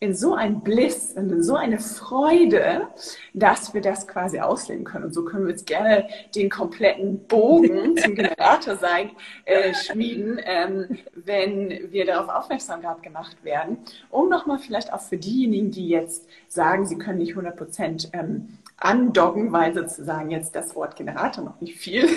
in 0.02 0.16
so 0.16 0.34
ein 0.34 0.62
Bliss 0.62 1.12
und 1.12 1.30
in 1.30 1.44
so 1.44 1.54
eine 1.54 1.78
Freude, 1.78 2.88
dass 3.34 3.72
wir 3.72 3.80
das 3.80 4.08
quasi 4.08 4.40
ausleben 4.40 4.82
können. 4.82 5.04
Und 5.04 5.14
so 5.14 5.24
können 5.24 5.44
wir 5.44 5.52
jetzt 5.52 5.64
gerne 5.64 6.08
den 6.34 6.50
kompletten 6.50 7.24
Bogen 7.28 7.96
zum 8.02 8.16
Generator 8.16 8.74
sein, 8.74 9.12
äh, 9.44 9.72
schmieden, 9.74 10.40
ähm, 10.44 10.98
wenn 11.14 11.92
wir 11.92 12.04
darauf 12.04 12.28
aufmerksam 12.28 12.80
gemacht 13.00 13.36
werden, 13.44 13.78
um 14.10 14.28
nochmal 14.28 14.58
vielleicht 14.58 14.92
auch 14.92 15.00
für 15.00 15.18
diejenigen, 15.18 15.70
die 15.70 15.88
jetzt 15.88 16.26
sagen, 16.48 16.84
sie 16.84 16.98
können 16.98 17.18
nicht 17.18 17.30
100 17.30 17.56
Prozent 17.56 18.10
ähm, 18.12 18.58
andocken, 18.78 19.52
weil 19.52 19.72
sozusagen 19.72 20.32
jetzt 20.32 20.56
das 20.56 20.74
Wort 20.74 20.96
Generator 20.96 21.44
noch 21.44 21.60
nicht 21.60 21.78
viel, 21.78 22.08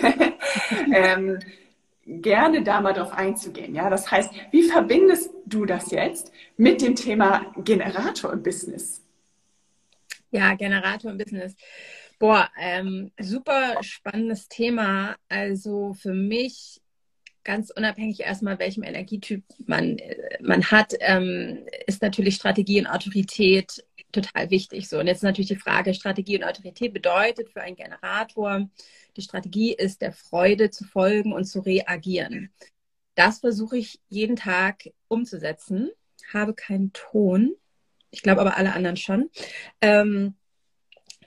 ähm, 0.92 1.38
gerne 2.06 2.64
da 2.64 2.82
mal 2.82 2.94
drauf 2.94 3.12
einzugehen. 3.12 3.74
Ja, 3.74 3.90
das 3.90 4.10
heißt, 4.10 4.32
wie 4.52 4.64
verbindest 4.64 5.32
du 5.46 5.66
das 5.66 5.92
jetzt 5.92 6.32
mit 6.58 6.82
dem 6.82 6.96
Thema 6.96 7.52
Generator 7.58 8.32
im 8.32 8.44
Business? 8.44 9.02
Ja, 10.32 10.54
Generator 10.56 11.12
im 11.12 11.18
Business. 11.18 11.56
Boah, 12.20 12.50
ähm, 12.60 13.12
super 13.20 13.78
spannendes 13.82 14.48
Thema. 14.48 15.16
Also 15.30 15.94
für 15.94 16.14
mich 16.14 16.82
ganz 17.44 17.70
unabhängig 17.70 18.22
erstmal, 18.22 18.60
welchem 18.60 18.84
Energietyp 18.84 19.44
man, 19.66 19.98
man 20.42 20.64
hat, 20.72 20.94
ähm, 21.00 21.66
ist 21.88 22.02
natürlich 22.02 22.36
Strategie 22.36 22.80
und 22.80 22.88
Autorität 22.88 23.86
total 24.12 24.50
wichtig. 24.50 24.88
So, 24.88 25.00
und 25.00 25.08
jetzt 25.08 25.24
natürlich 25.24 25.50
die 25.50 25.56
Frage, 25.56 25.94
Strategie 25.94 26.38
und 26.38 26.44
Autorität 26.44 26.94
bedeutet 26.94 27.50
für 27.50 27.62
einen 27.62 27.76
Generator, 27.76 28.70
die 29.16 29.22
Strategie 29.22 29.74
ist, 29.74 30.02
der 30.02 30.12
Freude 30.12 30.70
zu 30.70 30.84
folgen 30.84 31.34
und 31.34 31.46
zu 31.46 31.60
reagieren. 31.60 32.52
Das 33.16 33.40
versuche 33.40 33.78
ich 33.78 34.00
jeden 34.10 34.36
Tag 34.36 34.90
umzusetzen. 35.08 35.90
Habe 36.34 36.54
keinen 36.54 36.92
Ton. 36.94 37.56
Ich 38.12 38.22
glaube 38.22 38.42
aber 38.42 38.58
alle 38.58 38.74
anderen 38.74 38.98
schon. 38.98 39.30
Ähm, 39.82 40.36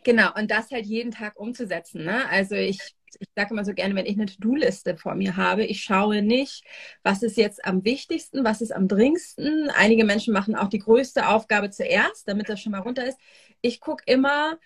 genau, 0.05 0.35
und 0.35 0.51
das 0.51 0.71
halt 0.71 0.87
jeden 0.87 1.13
Tag 1.13 1.39
umzusetzen. 1.39 2.05
Ne? 2.05 2.29
Also 2.29 2.55
ich, 2.55 2.95
ich 3.19 3.29
sage 3.37 3.53
immer 3.53 3.65
so 3.65 3.75
gerne, 3.75 3.95
wenn 3.95 4.07
ich 4.07 4.17
eine 4.17 4.27
To-Do-Liste 4.27 4.97
vor 4.97 5.15
mir 5.15 5.37
habe, 5.37 5.65
ich 5.65 5.83
schaue 5.83 6.23
nicht, 6.23 6.65
was 7.03 7.23
ist 7.23 7.37
jetzt 7.37 7.65
am 7.65 7.85
wichtigsten, 7.85 8.45
was 8.45 8.61
ist 8.61 8.73
am 8.73 8.89
dringendsten. 8.89 9.71
Einige 9.71 10.05
Menschen 10.05 10.33
machen 10.33 10.57
auch 10.57 10.69
die 10.69 10.79
größte 10.79 11.29
Aufgabe 11.29 11.71
zuerst, 11.71 12.29
damit 12.29 12.49
das 12.49 12.61
schon 12.61 12.73
mal 12.73 12.81
runter 12.81 13.07
ist. 13.07 13.19
Ich 13.61 13.81
gucke 13.81 14.05
immer, 14.07 14.59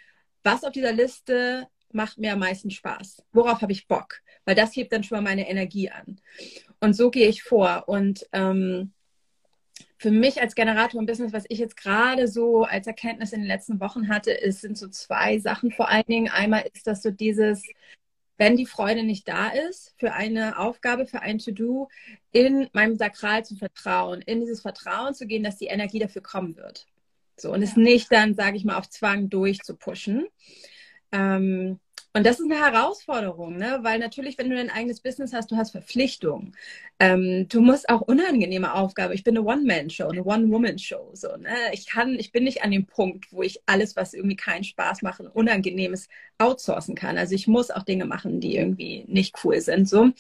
was 0.43 0.65
auf 0.65 0.73
dieser 0.73 0.93
Liste 0.93 1.69
macht 1.93 2.19
mir 2.19 2.33
am 2.33 2.39
meisten 2.41 2.71
Spaß? 2.71 3.23
Worauf 3.33 3.63
habe 3.63 3.73
ich 3.73 3.87
Bock? 3.87 4.21
Weil 4.45 4.55
das 4.55 4.75
hebt 4.75 4.93
dann 4.93 5.05
schon 5.05 5.17
mal 5.17 5.31
meine 5.31 5.49
Energie 5.49 5.91
an. 5.91 6.21
Und 6.81 6.95
so 6.95 7.11
gehe 7.11 7.29
ich 7.29 7.43
vor. 7.43 7.85
Und 7.87 8.27
ähm, 8.33 8.93
für 9.99 10.11
mich 10.11 10.41
als 10.41 10.55
Generator 10.55 11.01
im 11.01 11.07
Business, 11.07 11.33
was 11.33 11.45
ich 11.49 11.59
jetzt 11.59 11.77
gerade 11.77 12.27
so 12.27 12.65
als 12.65 12.87
Erkenntnis 12.87 13.33
in 13.33 13.41
den 13.41 13.49
letzten 13.49 13.81
Wochen 13.81 14.09
hatte, 14.09 14.33
ist, 14.33 14.61
sind 14.61 14.77
so 14.77 14.89
zwei 14.89 15.39
Sachen 15.39 15.71
vor 15.71 15.89
allen 15.89 16.07
Dingen. 16.07 16.29
Einmal 16.29 16.65
ist 16.73 16.87
das 16.87 17.03
so 17.03 17.11
dieses, 17.11 17.63
wenn 18.43 18.57
die 18.57 18.67
Freude 18.67 19.05
nicht 19.05 19.29
da 19.29 19.51
ist, 19.51 19.95
für 19.99 20.15
eine 20.15 20.59
Aufgabe, 20.59 21.07
für 21.07 21.23
ein 21.23 21.39
To-Do, 21.39 21.89
in 22.33 22.69
meinem 22.73 22.97
Sakral 22.97 23.45
zu 23.45 23.55
vertrauen, 23.55 24.21
in 24.21 24.41
dieses 24.41 24.63
Vertrauen 24.63 25.15
zu 25.15 25.29
gehen, 25.29 25.45
dass 25.45 25.59
die 25.59 25.67
Energie 25.67 26.01
dafür 26.01 26.23
kommen 26.23 26.57
wird. 26.57 26.89
So, 27.37 27.53
und 27.53 27.63
ja. 27.63 27.69
es 27.69 27.77
nicht 27.77 28.11
dann, 28.11 28.35
sage 28.35 28.57
ich 28.57 28.65
mal, 28.65 28.79
auf 28.79 28.91
Zwang 28.91 29.31
durchzupushen. 29.31 30.27
Ähm, 31.13 31.79
und 32.15 32.27
das 32.27 32.41
ist 32.41 32.51
eine 32.51 32.61
Herausforderung, 32.61 33.57
ne? 33.57 33.79
weil 33.83 33.99
natürlich, 33.99 34.37
wenn 34.37 34.51
du 34.51 34.57
dein 34.57 34.71
eigenes 34.71 35.01
Business 35.01 35.33
hast, 35.33 35.51
du 35.51 35.57
hast 35.57 35.71
Verpflichtungen. 35.71 36.55
Ähm, 36.99 37.49
du 37.49 37.61
musst 37.61 37.89
auch 37.89 38.03
unangenehme 38.03 38.75
Aufgaben. 38.75 39.15
Ich 39.15 39.25
bin 39.25 39.37
eine 39.37 39.47
One-Man-Show, 39.47 40.09
eine 40.09 40.23
One-Woman-Show. 40.23 41.11
So, 41.15 41.37
ne? 41.37 41.57
Ich 41.73 41.87
kann, 41.87 42.15
ich 42.15 42.31
bin 42.31 42.45
nicht 42.45 42.63
an 42.63 42.71
dem 42.71 42.87
Punkt, 42.87 43.33
wo 43.33 43.43
ich 43.43 43.61
alles, 43.67 43.97
was 43.97 44.15
irgendwie 44.15 44.37
keinen 44.37 44.63
Spaß 44.63 45.03
macht, 45.03 45.21
unangenehmes 45.21 46.09
outsourcen 46.39 46.95
kann. 46.95 47.19
Also 47.19 47.35
ich 47.35 47.47
muss 47.47 47.71
auch 47.71 47.83
Dinge 47.83 48.05
machen, 48.05 48.41
die 48.41 48.57
irgendwie 48.57 49.05
nicht 49.09 49.37
cool 49.43 49.61
sind. 49.61 49.89
So. 49.89 50.11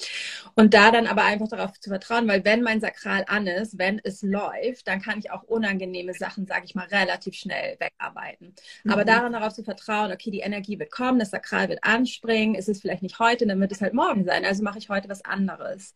Und 0.55 0.74
da 0.74 0.90
dann 0.90 1.07
aber 1.07 1.24
einfach 1.24 1.48
darauf 1.48 1.78
zu 1.78 1.90
vertrauen, 1.90 2.26
weil 2.26 2.44
wenn 2.44 2.62
mein 2.62 2.81
Sakral 2.81 3.24
an 3.28 3.46
ist, 3.46 3.78
wenn 3.78 4.00
es 4.02 4.22
läuft, 4.22 4.88
dann 4.88 5.02
kann 5.02 5.18
ich 5.18 5.31
auch 5.31 5.42
unangenehme 5.42 6.14
Sachen, 6.14 6.46
sage 6.46 6.64
ich 6.64 6.74
mal, 6.74 6.87
relativ 6.87 7.35
schnell 7.35 7.76
wegarbeiten. 7.78 8.55
Mhm. 8.85 8.90
Aber 8.92 9.05
daran 9.05 9.33
darauf 9.33 9.52
zu 9.52 9.62
vertrauen, 9.62 10.11
okay, 10.11 10.31
die 10.31 10.40
Energie 10.40 10.78
wird 10.78 10.90
kommen, 10.90 11.18
das 11.18 11.31
Sakral 11.31 11.68
wird 11.68 11.82
anspringen, 11.83 12.55
ist 12.55 12.68
es 12.68 12.81
vielleicht 12.81 13.03
nicht 13.03 13.18
heute, 13.18 13.47
dann 13.47 13.61
wird 13.61 13.73
es 13.73 13.81
halt 13.81 13.95
morgen 13.95 14.25
sein. 14.25 14.45
Also 14.45 14.62
mache 14.62 14.79
ich 14.79 14.88
heute 14.88 15.09
was 15.09 15.25
anderes. 15.25 15.95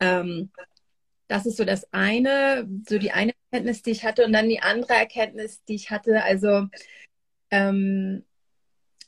Ähm, 0.00 0.50
das 1.28 1.46
ist 1.46 1.58
so 1.58 1.64
das 1.64 1.92
eine, 1.92 2.68
so 2.88 2.98
die 2.98 3.12
eine 3.12 3.32
Erkenntnis, 3.50 3.82
die 3.82 3.90
ich 3.90 4.04
hatte. 4.04 4.24
Und 4.24 4.32
dann 4.32 4.48
die 4.48 4.60
andere 4.60 4.94
Erkenntnis, 4.94 5.62
die 5.64 5.74
ich 5.74 5.90
hatte, 5.90 6.22
also 6.22 6.66
ähm, 7.50 8.24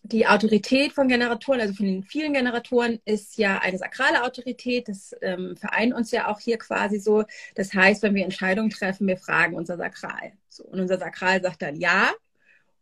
die 0.02 0.26
Autorität 0.26 0.92
von 0.92 1.08
Generatoren, 1.08 1.60
also 1.60 1.74
von 1.74 1.86
den 1.86 2.02
vielen 2.02 2.32
Generatoren, 2.32 3.00
ist 3.04 3.36
ja 3.38 3.58
eine 3.58 3.78
sakrale 3.78 4.24
Autorität. 4.24 4.88
Das 4.88 5.14
ähm, 5.22 5.56
vereint 5.56 5.94
uns 5.94 6.10
ja 6.10 6.28
auch 6.28 6.40
hier 6.40 6.58
quasi 6.58 6.98
so. 6.98 7.24
Das 7.54 7.74
heißt, 7.74 8.02
wenn 8.02 8.14
wir 8.14 8.24
Entscheidungen 8.24 8.70
treffen, 8.70 9.06
wir 9.06 9.18
fragen 9.18 9.54
unser 9.54 9.76
Sakral. 9.76 10.32
So, 10.48 10.64
und 10.64 10.80
unser 10.80 10.98
Sakral 10.98 11.42
sagt 11.42 11.62
dann 11.62 11.76
ja 11.76 12.10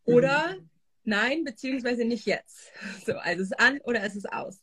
oder 0.05 0.55
mhm 0.55 0.68
nein, 1.08 1.44
beziehungsweise 1.44 2.04
nicht 2.04 2.26
jetzt. 2.26 2.70
So, 3.06 3.14
also 3.14 3.42
es 3.42 3.50
ist 3.50 3.60
an 3.60 3.80
oder 3.84 4.02
es 4.02 4.14
ist 4.14 4.30
aus. 4.30 4.60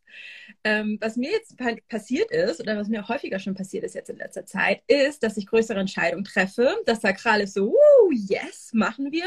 Ähm, 0.64 0.98
was 1.02 1.16
mir 1.16 1.32
jetzt 1.32 1.56
passiert 1.90 2.32
ist, 2.32 2.62
oder 2.62 2.78
was 2.78 2.88
mir 2.88 3.08
häufiger 3.08 3.40
schon 3.40 3.56
passiert 3.56 3.84
ist 3.84 3.96
jetzt 3.96 4.10
in 4.10 4.18
letzter 4.18 4.46
Zeit, 4.46 4.82
ist, 4.88 5.24
dass 5.24 5.38
ich 5.38 5.48
größere 5.48 5.80
Entscheidungen 5.80 6.24
treffe. 6.24 6.76
Das 6.86 7.02
Sakral 7.02 7.42
ist 7.42 7.56
so, 7.56 7.72
uh, 7.72 8.12
yes, 8.12 8.70
machen 8.74 9.12
wir. 9.12 9.26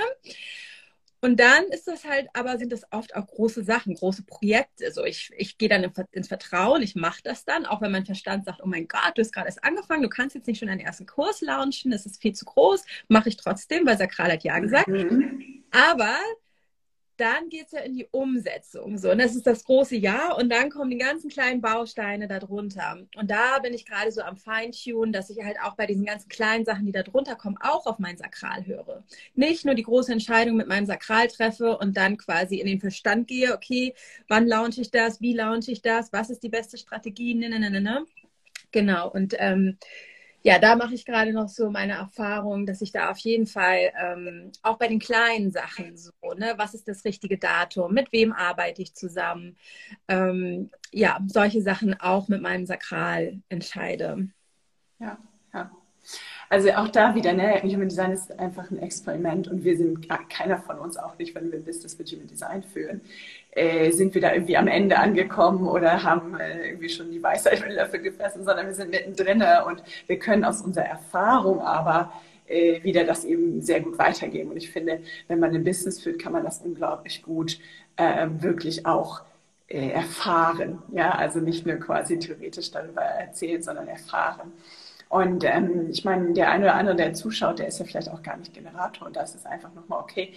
Und 1.20 1.40
dann 1.40 1.64
ist 1.64 1.88
das 1.88 2.04
halt, 2.04 2.28
aber 2.32 2.58
sind 2.58 2.70
das 2.70 2.82
oft 2.92 3.16
auch 3.16 3.26
große 3.26 3.64
Sachen, 3.64 3.94
große 3.94 4.22
Projekte. 4.22 4.86
Also 4.86 5.04
ich, 5.04 5.32
ich 5.36 5.58
gehe 5.58 5.68
dann 5.68 5.90
ins 6.12 6.28
Vertrauen, 6.28 6.80
ich 6.80 6.94
mache 6.94 7.20
das 7.24 7.44
dann, 7.44 7.66
auch 7.66 7.80
wenn 7.80 7.90
mein 7.90 8.06
Verstand 8.06 8.44
sagt, 8.44 8.60
oh 8.62 8.68
mein 8.68 8.86
Gott, 8.86 9.12
du 9.16 9.22
hast 9.22 9.32
gerade 9.32 9.48
erst 9.48 9.64
angefangen, 9.64 10.02
du 10.02 10.08
kannst 10.08 10.36
jetzt 10.36 10.46
nicht 10.46 10.60
schon 10.60 10.68
deinen 10.68 10.80
ersten 10.80 11.06
Kurs 11.06 11.40
launchen, 11.40 11.90
das 11.90 12.06
ist 12.06 12.22
viel 12.22 12.34
zu 12.34 12.44
groß, 12.44 12.84
mache 13.08 13.30
ich 13.30 13.36
trotzdem, 13.36 13.84
weil 13.84 13.98
Sakral 13.98 14.32
hat 14.32 14.44
ja 14.44 14.58
gesagt. 14.60 14.86
Mhm. 14.86 15.64
Aber 15.72 16.16
dann 17.18 17.48
geht 17.48 17.66
es 17.66 17.72
ja 17.72 17.80
in 17.80 17.94
die 17.94 18.06
Umsetzung. 18.10 18.96
So, 18.96 19.10
und 19.10 19.18
das 19.18 19.34
ist 19.34 19.46
das 19.46 19.64
große 19.64 19.96
Ja. 19.96 20.32
Und 20.32 20.50
dann 20.50 20.70
kommen 20.70 20.90
die 20.90 20.98
ganzen 20.98 21.28
kleinen 21.28 21.60
Bausteine 21.60 22.28
darunter. 22.28 22.98
Und 23.16 23.30
da 23.30 23.58
bin 23.58 23.74
ich 23.74 23.84
gerade 23.84 24.12
so 24.12 24.22
am 24.22 24.36
Feintunen, 24.36 25.12
dass 25.12 25.28
ich 25.30 25.42
halt 25.42 25.58
auch 25.62 25.74
bei 25.74 25.86
diesen 25.86 26.04
ganzen 26.04 26.28
kleinen 26.28 26.64
Sachen, 26.64 26.86
die 26.86 26.92
da 26.92 27.02
drunter 27.02 27.36
kommen, 27.36 27.58
auch 27.60 27.86
auf 27.86 27.98
mein 27.98 28.16
Sakral 28.16 28.64
höre. 28.66 29.02
Nicht 29.34 29.64
nur 29.64 29.74
die 29.74 29.82
große 29.82 30.12
Entscheidung 30.12 30.56
mit 30.56 30.68
meinem 30.68 30.86
Sakral 30.86 31.28
treffe 31.28 31.76
und 31.78 31.96
dann 31.96 32.16
quasi 32.16 32.56
in 32.60 32.66
den 32.66 32.80
Verstand 32.80 33.26
gehe, 33.26 33.54
okay, 33.54 33.94
wann 34.28 34.46
launche 34.46 34.80
ich 34.80 34.90
das, 34.90 35.20
wie 35.20 35.34
launche 35.34 35.72
ich 35.72 35.82
das, 35.82 36.12
was 36.12 36.30
ist 36.30 36.42
die 36.42 36.48
beste 36.48 36.78
Strategie, 36.78 37.34
ne, 37.34 37.48
ne, 37.48 37.58
ne, 37.58 37.70
ne. 37.70 37.80
ne. 37.80 38.06
Genau. 38.70 39.10
Und 39.10 39.34
ähm, 39.38 39.78
ja, 40.42 40.58
da 40.58 40.76
mache 40.76 40.94
ich 40.94 41.04
gerade 41.04 41.32
noch 41.32 41.48
so 41.48 41.70
meine 41.70 41.94
Erfahrung, 41.94 42.64
dass 42.64 42.80
ich 42.80 42.92
da 42.92 43.10
auf 43.10 43.18
jeden 43.18 43.46
Fall 43.46 43.92
ähm, 44.00 44.52
auch 44.62 44.78
bei 44.78 44.86
den 44.88 45.00
kleinen 45.00 45.50
Sachen 45.50 45.96
so, 45.96 46.12
ne, 46.36 46.54
was 46.56 46.74
ist 46.74 46.86
das 46.86 47.04
richtige 47.04 47.38
Datum, 47.38 47.92
mit 47.92 48.12
wem 48.12 48.32
arbeite 48.32 48.82
ich 48.82 48.94
zusammen, 48.94 49.56
ähm, 50.06 50.70
ja, 50.92 51.18
solche 51.26 51.60
Sachen 51.60 51.98
auch 52.00 52.28
mit 52.28 52.40
meinem 52.40 52.66
Sakral 52.66 53.40
entscheide. 53.48 54.28
Ja, 55.00 55.18
ja. 55.52 55.70
Also 56.48 56.70
auch 56.72 56.88
da 56.88 57.14
wieder, 57.14 57.32
ne, 57.34 57.60
Human 57.62 57.88
Design 57.88 58.12
ist 58.12 58.38
einfach 58.38 58.70
ein 58.70 58.78
Experiment 58.78 59.48
und 59.48 59.64
wir 59.64 59.76
sind 59.76 60.08
keiner 60.30 60.58
von 60.58 60.78
uns 60.78 60.96
auch 60.96 61.18
nicht, 61.18 61.34
wenn 61.34 61.52
wir 61.52 61.62
Business 61.62 61.98
mit 61.98 62.10
Human 62.10 62.26
Design 62.26 62.62
führen, 62.62 63.02
äh, 63.52 63.90
sind 63.92 64.14
wir 64.14 64.20
da 64.20 64.32
irgendwie 64.32 64.56
am 64.56 64.68
Ende 64.68 64.98
angekommen 64.98 65.66
oder 65.66 66.02
haben 66.02 66.38
äh, 66.38 66.68
irgendwie 66.68 66.88
schon 66.88 67.10
die 67.10 67.22
Weisheit 67.22 67.60
mit 67.60 67.74
Löffel 67.74 68.00
gefressen, 68.00 68.44
sondern 68.44 68.66
wir 68.66 68.74
sind 68.74 68.90
mittendrin 68.90 69.42
und 69.66 69.82
wir 70.06 70.18
können 70.18 70.44
aus 70.44 70.62
unserer 70.62 70.84
Erfahrung 70.84 71.60
aber 71.60 72.12
äh, 72.46 72.82
wieder 72.82 73.04
das 73.04 73.24
eben 73.24 73.60
sehr 73.62 73.80
gut 73.80 73.98
weitergeben. 73.98 74.50
Und 74.50 74.56
ich 74.58 74.70
finde, 74.70 75.00
wenn 75.28 75.40
man 75.40 75.54
ein 75.54 75.64
Business 75.64 76.00
führt, 76.00 76.20
kann 76.20 76.32
man 76.32 76.44
das 76.44 76.60
unglaublich 76.60 77.22
gut 77.22 77.58
äh, 77.96 78.28
wirklich 78.40 78.86
auch 78.86 79.22
erfahren. 79.70 80.78
Ja, 80.94 81.10
also 81.10 81.40
nicht 81.40 81.66
nur 81.66 81.76
quasi 81.76 82.18
theoretisch 82.18 82.70
darüber 82.70 83.02
erzählen, 83.02 83.62
sondern 83.62 83.86
erfahren. 83.86 84.52
Und 85.08 85.44
ähm, 85.44 85.88
ich 85.90 86.04
meine, 86.04 86.32
der 86.32 86.50
eine 86.50 86.64
oder 86.64 86.74
andere, 86.74 86.96
der 86.96 87.14
zuschaut, 87.14 87.58
der 87.58 87.68
ist 87.68 87.78
ja 87.78 87.84
vielleicht 87.84 88.10
auch 88.10 88.22
gar 88.22 88.36
nicht 88.36 88.52
Generator. 88.54 89.06
Und 89.06 89.16
da 89.16 89.22
ist 89.22 89.46
einfach 89.46 89.72
nochmal 89.74 90.00
okay. 90.00 90.32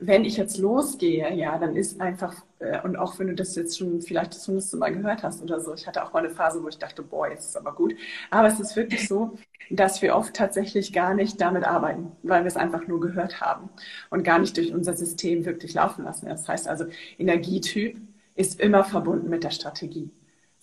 Wenn 0.00 0.24
ich 0.24 0.36
jetzt 0.36 0.58
losgehe, 0.58 1.34
ja, 1.34 1.58
dann 1.58 1.74
ist 1.74 2.00
einfach, 2.00 2.34
äh, 2.60 2.80
und 2.82 2.96
auch 2.96 3.18
wenn 3.18 3.26
du 3.28 3.34
das 3.34 3.56
jetzt 3.56 3.76
schon 3.78 4.00
vielleicht 4.00 4.34
das 4.34 4.46
hundertste 4.46 4.76
Mal 4.76 4.92
gehört 4.94 5.24
hast 5.24 5.42
oder 5.42 5.60
so, 5.60 5.74
ich 5.74 5.86
hatte 5.88 6.04
auch 6.04 6.12
mal 6.12 6.20
eine 6.20 6.30
Phase, 6.30 6.62
wo 6.62 6.68
ich 6.68 6.78
dachte, 6.78 7.02
boah, 7.02 7.28
jetzt 7.28 7.46
ist 7.48 7.56
aber 7.56 7.74
gut. 7.74 7.94
Aber 8.30 8.46
es 8.48 8.60
ist 8.60 8.76
wirklich 8.76 9.08
so, 9.08 9.36
dass 9.70 10.00
wir 10.00 10.14
oft 10.14 10.34
tatsächlich 10.34 10.92
gar 10.92 11.14
nicht 11.14 11.40
damit 11.40 11.64
arbeiten, 11.64 12.12
weil 12.22 12.44
wir 12.44 12.48
es 12.48 12.56
einfach 12.56 12.86
nur 12.86 13.00
gehört 13.00 13.40
haben 13.40 13.70
und 14.10 14.22
gar 14.22 14.38
nicht 14.38 14.56
durch 14.56 14.72
unser 14.72 14.94
System 14.94 15.44
wirklich 15.44 15.74
laufen 15.74 16.04
lassen. 16.04 16.26
Das 16.26 16.46
heißt 16.48 16.68
also, 16.68 16.86
Energietyp 17.18 18.00
ist 18.36 18.60
immer 18.60 18.84
verbunden 18.84 19.28
mit 19.28 19.42
der 19.42 19.50
Strategie. 19.50 20.10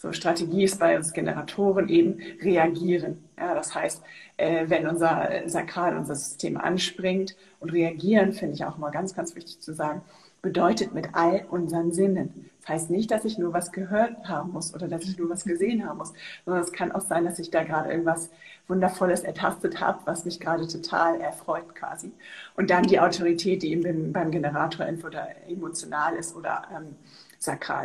So, 0.05 0.11
Strategie 0.11 0.65
ist 0.65 0.79
bei 0.79 0.95
uns 0.95 1.13
Generatoren 1.13 1.89
eben 1.89 2.19
reagieren. 2.39 3.23
Ja, 3.39 3.55
das 3.55 3.73
heißt, 3.73 4.03
äh, 4.37 4.65
wenn 4.67 4.87
unser 4.87 5.31
Sakral, 5.47 5.97
unser 5.97 6.13
System 6.13 6.57
anspringt 6.57 7.35
und 7.59 7.73
reagieren, 7.73 8.31
finde 8.31 8.53
ich 8.53 8.63
auch 8.65 8.77
mal 8.77 8.91
ganz, 8.91 9.15
ganz 9.15 9.35
wichtig 9.35 9.61
zu 9.61 9.73
sagen, 9.73 10.03
bedeutet 10.43 10.93
mit 10.93 11.09
all 11.13 11.45
unseren 11.49 11.91
Sinnen. 11.91 12.51
Das 12.61 12.69
heißt 12.69 12.89
nicht, 12.91 13.09
dass 13.09 13.25
ich 13.25 13.39
nur 13.39 13.51
was 13.51 13.71
gehört 13.71 14.29
haben 14.29 14.51
muss 14.51 14.75
oder 14.75 14.87
dass 14.87 15.05
ich 15.05 15.17
nur 15.17 15.27
was 15.27 15.43
gesehen 15.43 15.87
haben 15.87 15.97
muss, 15.97 16.13
sondern 16.45 16.61
es 16.61 16.71
kann 16.71 16.91
auch 16.91 17.01
sein, 17.01 17.25
dass 17.25 17.39
ich 17.39 17.49
da 17.49 17.63
gerade 17.63 17.89
irgendwas 17.89 18.29
Wundervolles 18.67 19.21
ertastet 19.21 19.81
habe, 19.81 20.01
was 20.05 20.23
mich 20.23 20.39
gerade 20.39 20.67
total 20.67 21.19
erfreut 21.19 21.73
quasi. 21.73 22.11
Und 22.55 22.69
dann 22.69 22.83
die 22.83 22.99
Autorität, 22.99 23.63
die 23.63 23.71
eben 23.71 24.13
beim 24.13 24.29
Generator 24.29 24.85
entweder 24.85 25.29
emotional 25.47 26.15
ist 26.15 26.35
oder 26.35 26.63
ähm, 26.75 26.95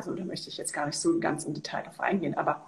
So, 0.03 0.15
da 0.15 0.25
möchte 0.25 0.49
ich 0.49 0.57
jetzt 0.57 0.73
gar 0.73 0.87
nicht 0.87 0.99
so 0.99 1.19
ganz 1.21 1.45
im 1.45 1.55
Detail 1.55 1.83
darauf 1.83 2.01
eingehen, 2.01 2.37
aber 2.37 2.65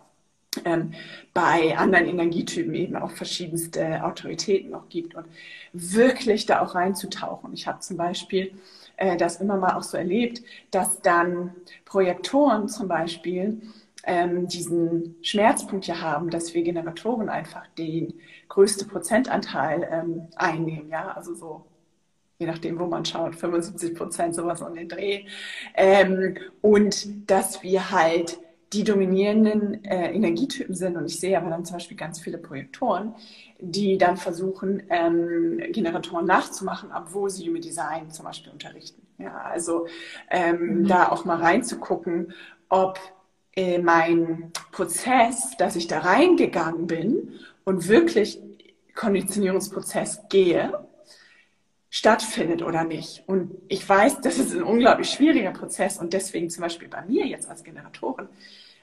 ähm, 0.65 0.93
bei 1.33 1.77
anderen 1.79 2.07
Energietypen 2.07 2.75
eben 2.75 2.97
auch 2.97 3.11
verschiedenste 3.11 4.05
Autoritäten 4.05 4.71
noch 4.71 4.89
gibt 4.89 5.15
und 5.15 5.27
wirklich 5.73 6.47
da 6.47 6.61
auch 6.61 6.75
reinzutauchen. 6.75 7.53
Ich 7.55 7.67
habe 7.67 7.81
zum 7.81 7.97
Beispiel 7.97 8.53
äh, 8.97 9.17
das 9.17 9.41
immer 9.41 9.57
mal 9.57 9.75
auch 9.77 9.83
so 9.83 9.97
erlebt, 9.97 10.43
dass 10.71 11.01
dann 11.01 11.55
Projektoren 11.85 12.69
zum 12.69 12.89
Beispiel 12.89 13.63
ähm, 14.05 14.47
diesen 14.49 15.17
Schmerzpunkt 15.23 15.87
ja 15.87 16.01
haben, 16.01 16.29
dass 16.31 16.55
wir 16.55 16.63
Generatoren 16.63 17.29
einfach 17.29 17.67
den 17.79 18.15
größten 18.49 18.89
Prozentanteil 18.89 19.89
ähm, 19.91 20.29
einnehmen. 20.37 20.91
Ja, 20.91 21.13
also 21.13 21.35
so 21.35 21.65
je 22.43 22.49
nachdem, 22.49 22.79
wo 22.79 22.87
man 22.87 23.05
schaut, 23.05 23.37
75 23.37 23.95
Prozent, 23.95 24.35
sowas 24.35 24.61
um 24.63 24.75
den 24.75 24.89
Dreh. 24.89 25.25
Ähm, 25.75 26.37
und 26.61 27.31
dass 27.31 27.63
wir 27.63 27.91
halt 27.91 28.39
die 28.73 28.85
dominierenden 28.85 29.85
äh, 29.85 30.13
Energietypen 30.13 30.75
sind. 30.75 30.97
Und 30.97 31.07
ich 31.07 31.21
sehe 31.21 31.37
aber 31.39 31.51
dann 31.51 31.65
zum 31.65 31.77
Beispiel 31.77 31.97
ganz 31.97 32.19
viele 32.19 32.39
Projektoren, 32.39 33.15
die 33.61 33.97
dann 33.97 34.17
versuchen, 34.17 34.83
ähm, 34.89 35.63
Generatoren 35.71 36.27
nachzumachen, 36.27 36.91
obwohl 36.93 37.31
sie 37.31 37.47
Human 37.47 37.63
Design 37.63 38.11
zum 38.11 38.25
Beispiel 38.25 38.51
unterrichten. 38.51 39.03
Ja, 39.19 39.37
also 39.37 39.87
ähm, 40.31 40.81
mhm. 40.81 40.89
da 40.89 41.11
auch 41.11 41.25
mal 41.25 41.37
reinzugucken, 41.37 42.33
ob 42.69 42.99
äh, 43.55 43.79
mein 43.79 44.51
Prozess, 44.73 45.55
dass 45.59 45.77
ich 45.77 45.87
da 45.87 46.01
reingegangen 46.01 46.87
bin 46.87 47.35
und 47.65 47.89
wirklich 47.89 48.41
Konditionierungsprozess 48.95 50.23
gehe, 50.29 50.73
stattfindet 51.93 52.63
oder 52.63 52.85
nicht. 52.85 53.23
Und 53.29 53.53
ich 53.69 53.87
weiß, 53.87 54.23
das 54.23 54.39
ist 54.39 54.55
ein 54.55 54.63
unglaublich 54.63 55.11
schwieriger 55.11 55.51
Prozess 55.51 55.99
und 55.99 56.15
deswegen 56.15 56.49
zum 56.49 56.63
Beispiel 56.63 56.89
bei 56.89 57.03
mir 57.03 57.27
jetzt 57.27 57.51
als 57.51 57.63
Generatorin, 57.63 58.29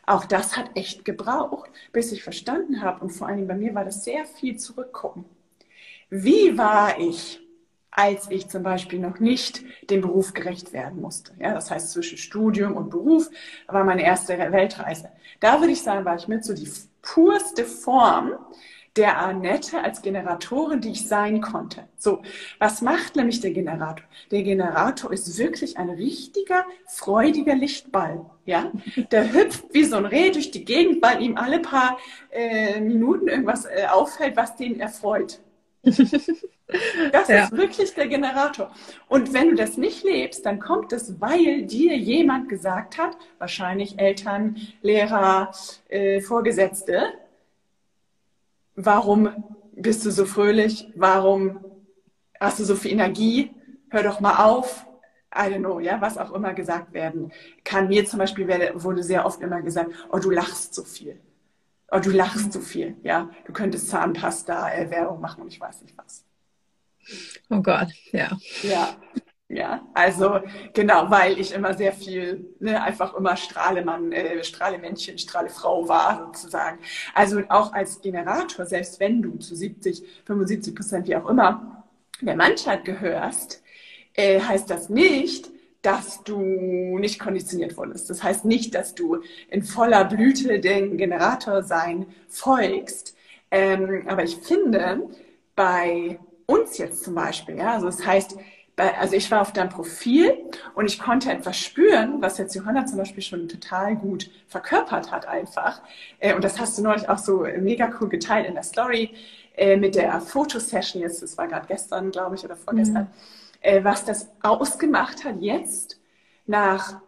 auch 0.05 0.25
das 0.25 0.55
hat 0.55 0.69
echt 0.75 1.05
gebraucht, 1.05 1.71
bis 1.91 2.11
ich 2.11 2.21
verstanden 2.21 2.83
habe 2.83 3.03
und 3.03 3.09
vor 3.09 3.27
allen 3.27 3.37
Dingen 3.37 3.47
bei 3.47 3.55
mir 3.55 3.73
war 3.73 3.83
das 3.83 4.03
sehr 4.03 4.25
viel 4.25 4.57
zurückgucken. 4.57 5.25
Wie 6.11 6.55
war 6.55 6.99
ich, 6.99 7.41
als 7.89 8.29
ich 8.29 8.47
zum 8.47 8.61
Beispiel 8.61 8.99
noch 8.99 9.19
nicht 9.19 9.63
dem 9.89 10.01
Beruf 10.01 10.35
gerecht 10.35 10.71
werden 10.71 11.01
musste? 11.01 11.33
Ja, 11.39 11.55
das 11.55 11.71
heißt, 11.71 11.91
zwischen 11.91 12.19
Studium 12.19 12.77
und 12.77 12.91
Beruf 12.91 13.27
war 13.65 13.83
meine 13.83 14.03
erste 14.03 14.37
Weltreise. 14.37 15.09
Da 15.39 15.59
würde 15.59 15.73
ich 15.73 15.81
sagen, 15.81 16.05
war 16.05 16.15
ich 16.15 16.27
mit 16.27 16.45
so 16.45 16.53
die 16.53 16.69
purste 17.01 17.65
Form 17.65 18.33
der 18.99 19.17
Annette 19.17 19.81
als 19.81 20.01
Generatorin, 20.01 20.81
die 20.81 20.91
ich 20.91 21.07
sein 21.07 21.39
konnte. 21.39 21.87
So, 21.97 22.21
was 22.59 22.81
macht 22.81 23.15
nämlich 23.15 23.39
der 23.39 23.51
Generator? 23.51 24.05
Der 24.29 24.43
Generator 24.43 25.13
ist 25.13 25.37
wirklich 25.37 25.77
ein 25.77 25.89
richtiger, 25.89 26.65
freudiger 26.85 27.55
Lichtball. 27.55 28.25
Ja, 28.45 28.73
der 29.11 29.31
hüpft 29.31 29.73
wie 29.73 29.85
so 29.85 29.95
ein 29.95 30.05
Reh 30.05 30.31
durch 30.31 30.51
die 30.51 30.65
Gegend, 30.65 31.01
weil 31.01 31.21
ihm 31.21 31.37
alle 31.37 31.59
paar 31.59 31.97
äh, 32.29 32.81
Minuten 32.81 33.29
irgendwas 33.29 33.63
äh, 33.65 33.85
auffällt, 33.89 34.35
was 34.35 34.57
den 34.57 34.79
erfreut. 34.79 35.39
Das 37.11 37.27
ja. 37.29 37.45
ist 37.45 37.51
wirklich 37.53 37.95
der 37.95 38.05
Generator. 38.05 38.71
Und 39.07 39.33
wenn 39.33 39.49
du 39.49 39.55
das 39.55 39.75
nicht 39.75 40.03
lebst, 40.03 40.45
dann 40.45 40.59
kommt 40.59 40.93
es, 40.93 41.19
weil 41.19 41.63
dir 41.63 41.97
jemand 41.97 42.47
gesagt 42.47 42.99
hat, 42.99 43.17
wahrscheinlich 43.39 43.97
Eltern, 43.97 44.55
Lehrer, 44.83 45.51
äh, 45.87 46.21
Vorgesetzte, 46.21 47.13
warum 48.85 49.29
bist 49.73 50.05
du 50.05 50.11
so 50.11 50.25
fröhlich? 50.25 50.91
Warum 50.95 51.59
hast 52.39 52.59
du 52.59 52.63
so 52.63 52.75
viel 52.75 52.91
Energie? 52.91 53.51
Hör 53.89 54.03
doch 54.03 54.19
mal 54.19 54.43
auf. 54.43 54.85
I 55.35 55.41
don't 55.41 55.59
know, 55.59 55.79
ja, 55.79 56.01
was 56.01 56.17
auch 56.17 56.31
immer 56.31 56.53
gesagt 56.53 56.93
werden 56.93 57.31
kann. 57.63 57.87
Mir 57.87 58.05
zum 58.05 58.19
Beispiel 58.19 58.47
wurde 58.75 59.03
sehr 59.03 59.25
oft 59.25 59.41
immer 59.41 59.61
gesagt, 59.61 59.91
oh, 60.11 60.17
du 60.17 60.31
lachst 60.31 60.73
so 60.73 60.83
viel. 60.83 61.19
Oh, 61.91 61.99
du 61.99 62.09
lachst 62.11 62.53
so 62.53 62.61
viel, 62.61 62.95
ja. 63.03 63.29
Du 63.45 63.53
könntest 63.53 63.89
Zahnpasta, 63.89 64.71
äh, 64.71 64.89
Werbung 64.89 65.21
machen 65.21 65.43
und 65.43 65.49
ich 65.49 65.59
weiß 65.59 65.81
nicht 65.81 65.95
was. 65.97 66.23
Oh 67.49 67.61
Gott, 67.61 67.89
ja. 68.11 68.37
Ja, 68.63 68.95
ja, 69.51 69.81
also 69.95 70.41
genau, 70.73 71.09
weil 71.09 71.39
ich 71.39 71.53
immer 71.53 71.73
sehr 71.73 71.91
viel, 71.91 72.53
ne, 72.59 72.81
einfach 72.83 73.15
immer 73.15 73.35
Strahlemann, 73.35 74.11
äh, 74.11 74.43
Strahlemännchen, 74.43 75.17
Strahlefrau 75.17 75.87
war 75.87 76.31
sozusagen. 76.33 76.77
Also 77.15 77.41
auch 77.49 77.73
als 77.73 77.99
Generator, 77.99 78.67
selbst 78.67 78.99
wenn 78.99 79.23
du 79.23 79.37
zu 79.39 79.55
70, 79.55 80.03
75 80.25 80.75
Prozent, 80.75 81.07
wie 81.07 81.15
auch 81.15 81.27
immer, 81.27 81.83
der 82.21 82.35
Mannschaft 82.35 82.85
gehörst, 82.85 83.63
äh, 84.13 84.39
heißt 84.39 84.69
das 84.69 84.89
nicht, 84.89 85.49
dass 85.81 86.23
du 86.23 86.39
nicht 86.99 87.19
konditioniert 87.19 87.75
wurdest. 87.75 88.09
Das 88.11 88.21
heißt 88.21 88.45
nicht, 88.45 88.75
dass 88.75 88.93
du 88.93 89.23
in 89.49 89.63
voller 89.63 90.05
Blüte 90.05 90.59
den 90.59 90.97
Generator 90.97 91.63
sein 91.63 92.05
folgst. 92.27 93.15
Ähm, 93.49 94.03
aber 94.07 94.23
ich 94.23 94.37
finde, 94.37 95.09
bei 95.55 96.19
uns 96.45 96.77
jetzt 96.77 97.03
zum 97.03 97.15
Beispiel, 97.15 97.57
ja, 97.57 97.73
also 97.73 97.87
das 97.87 98.05
heißt, 98.05 98.37
also 98.79 99.15
ich 99.15 99.29
war 99.31 99.41
auf 99.41 99.53
deinem 99.53 99.69
Profil 99.69 100.37
und 100.75 100.85
ich 100.85 100.99
konnte 100.99 101.31
etwas 101.31 101.57
spüren, 101.57 102.21
was 102.21 102.37
jetzt 102.37 102.55
Johanna 102.55 102.85
zum 102.85 102.97
Beispiel 102.97 103.23
schon 103.23 103.47
total 103.47 103.95
gut 103.95 104.29
verkörpert 104.47 105.11
hat 105.11 105.27
einfach. 105.27 105.81
Äh, 106.19 106.33
und 106.33 106.43
das 106.43 106.59
hast 106.59 106.77
du 106.77 106.83
neulich 106.83 107.09
auch 107.09 107.17
so 107.17 107.45
mega 107.59 107.91
cool 107.99 108.09
geteilt 108.09 108.47
in 108.47 108.53
der 108.53 108.63
Story 108.63 109.13
äh, 109.55 109.75
mit 109.75 109.95
der 109.95 110.21
Fotosession 110.21 111.01
jetzt, 111.01 111.21
das 111.21 111.37
war 111.37 111.47
gerade 111.47 111.67
gestern, 111.67 112.11
glaube 112.11 112.35
ich, 112.35 112.45
oder 112.45 112.55
vorgestern, 112.55 113.03
mhm. 113.03 113.09
Äh, 113.61 113.83
was 113.83 114.05
das 114.05 114.29
ausgemacht 114.41 115.25
hat 115.25 115.41
jetzt 115.41 115.99
nach 116.45 117.01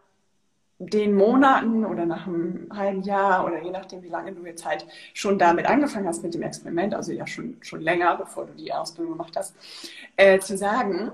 den 0.80 1.14
Monaten 1.14 1.86
oder 1.86 2.06
nach 2.06 2.28
einem 2.28 2.68
halben 2.76 3.04
Jahr 3.04 3.46
oder 3.46 3.62
je 3.62 3.70
nachdem, 3.70 4.02
wie 4.04 4.10
lange 4.10 4.34
du 4.34 4.46
jetzt 4.46 4.66
halt 4.66 4.86
schon 5.14 5.40
damit 5.40 5.66
angefangen 5.68 6.08
hast 6.08 6.24
mit 6.24 6.34
dem 6.34 6.42
Experiment, 6.42 6.94
also 6.94 7.14
ja 7.14 7.26
schon, 7.26 7.56
schon 7.62 7.80
länger, 7.80 8.18
bevor 8.18 8.48
du 8.48 8.54
die 8.54 8.74
Ausbildung 8.74 9.14
gemacht 9.14 9.38
hast, 9.38 9.56
äh, 10.18 10.40
zu 10.40 10.58
sagen, 10.58 11.12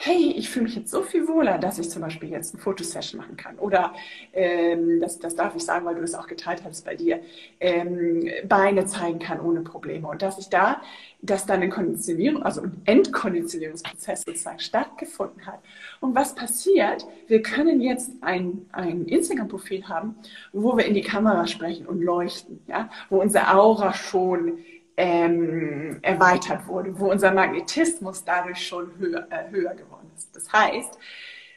hey, 0.00 0.32
ich 0.36 0.48
fühle 0.48 0.66
mich 0.66 0.76
jetzt 0.76 0.92
so 0.92 1.02
viel 1.02 1.26
wohler, 1.26 1.58
dass 1.58 1.80
ich 1.80 1.90
zum 1.90 2.02
Beispiel 2.02 2.28
jetzt 2.30 2.54
eine 2.54 2.62
Fotosession 2.62 3.20
machen 3.20 3.36
kann. 3.36 3.58
Oder, 3.58 3.94
ähm, 4.32 5.00
das, 5.00 5.18
das 5.18 5.34
darf 5.34 5.56
ich 5.56 5.64
sagen, 5.64 5.84
weil 5.84 5.96
du 5.96 6.02
das 6.02 6.14
auch 6.14 6.28
geteilt 6.28 6.62
hast 6.64 6.84
bei 6.84 6.94
dir, 6.94 7.20
ähm, 7.58 8.30
Beine 8.48 8.86
zeigen 8.86 9.18
kann 9.18 9.40
ohne 9.40 9.62
Probleme. 9.62 10.06
Und 10.06 10.22
dass 10.22 10.38
ich 10.38 10.48
da, 10.50 10.80
dass 11.20 11.46
dann 11.46 11.62
eine 11.62 11.68
Konditionierung, 11.68 12.44
also 12.44 12.62
ein 12.62 12.80
Endkonditionierungsprozess 12.84 14.22
sozusagen 14.22 14.60
stattgefunden 14.60 15.44
hat. 15.46 15.58
Und 15.98 16.14
was 16.14 16.36
passiert? 16.36 17.04
Wir 17.26 17.42
können 17.42 17.80
jetzt 17.80 18.12
ein, 18.20 18.66
ein 18.70 19.04
Instagram-Profil 19.04 19.88
haben, 19.88 20.14
wo 20.52 20.76
wir 20.76 20.86
in 20.86 20.94
die 20.94 21.02
Kamera 21.02 21.48
sprechen 21.48 21.86
und 21.86 22.02
leuchten, 22.02 22.60
ja, 22.68 22.88
wo 23.10 23.20
unser 23.20 23.52
Aura 23.52 23.92
schon 23.92 24.58
ähm, 24.98 26.00
erweitert 26.02 26.66
wurde, 26.66 26.98
wo 26.98 27.08
unser 27.08 27.30
Magnetismus 27.30 28.24
dadurch 28.24 28.66
schon 28.66 28.98
höher, 28.98 29.28
äh, 29.30 29.48
höher 29.48 29.74
geworden 29.74 30.10
ist. 30.16 30.34
Das 30.34 30.52
heißt, 30.52 30.98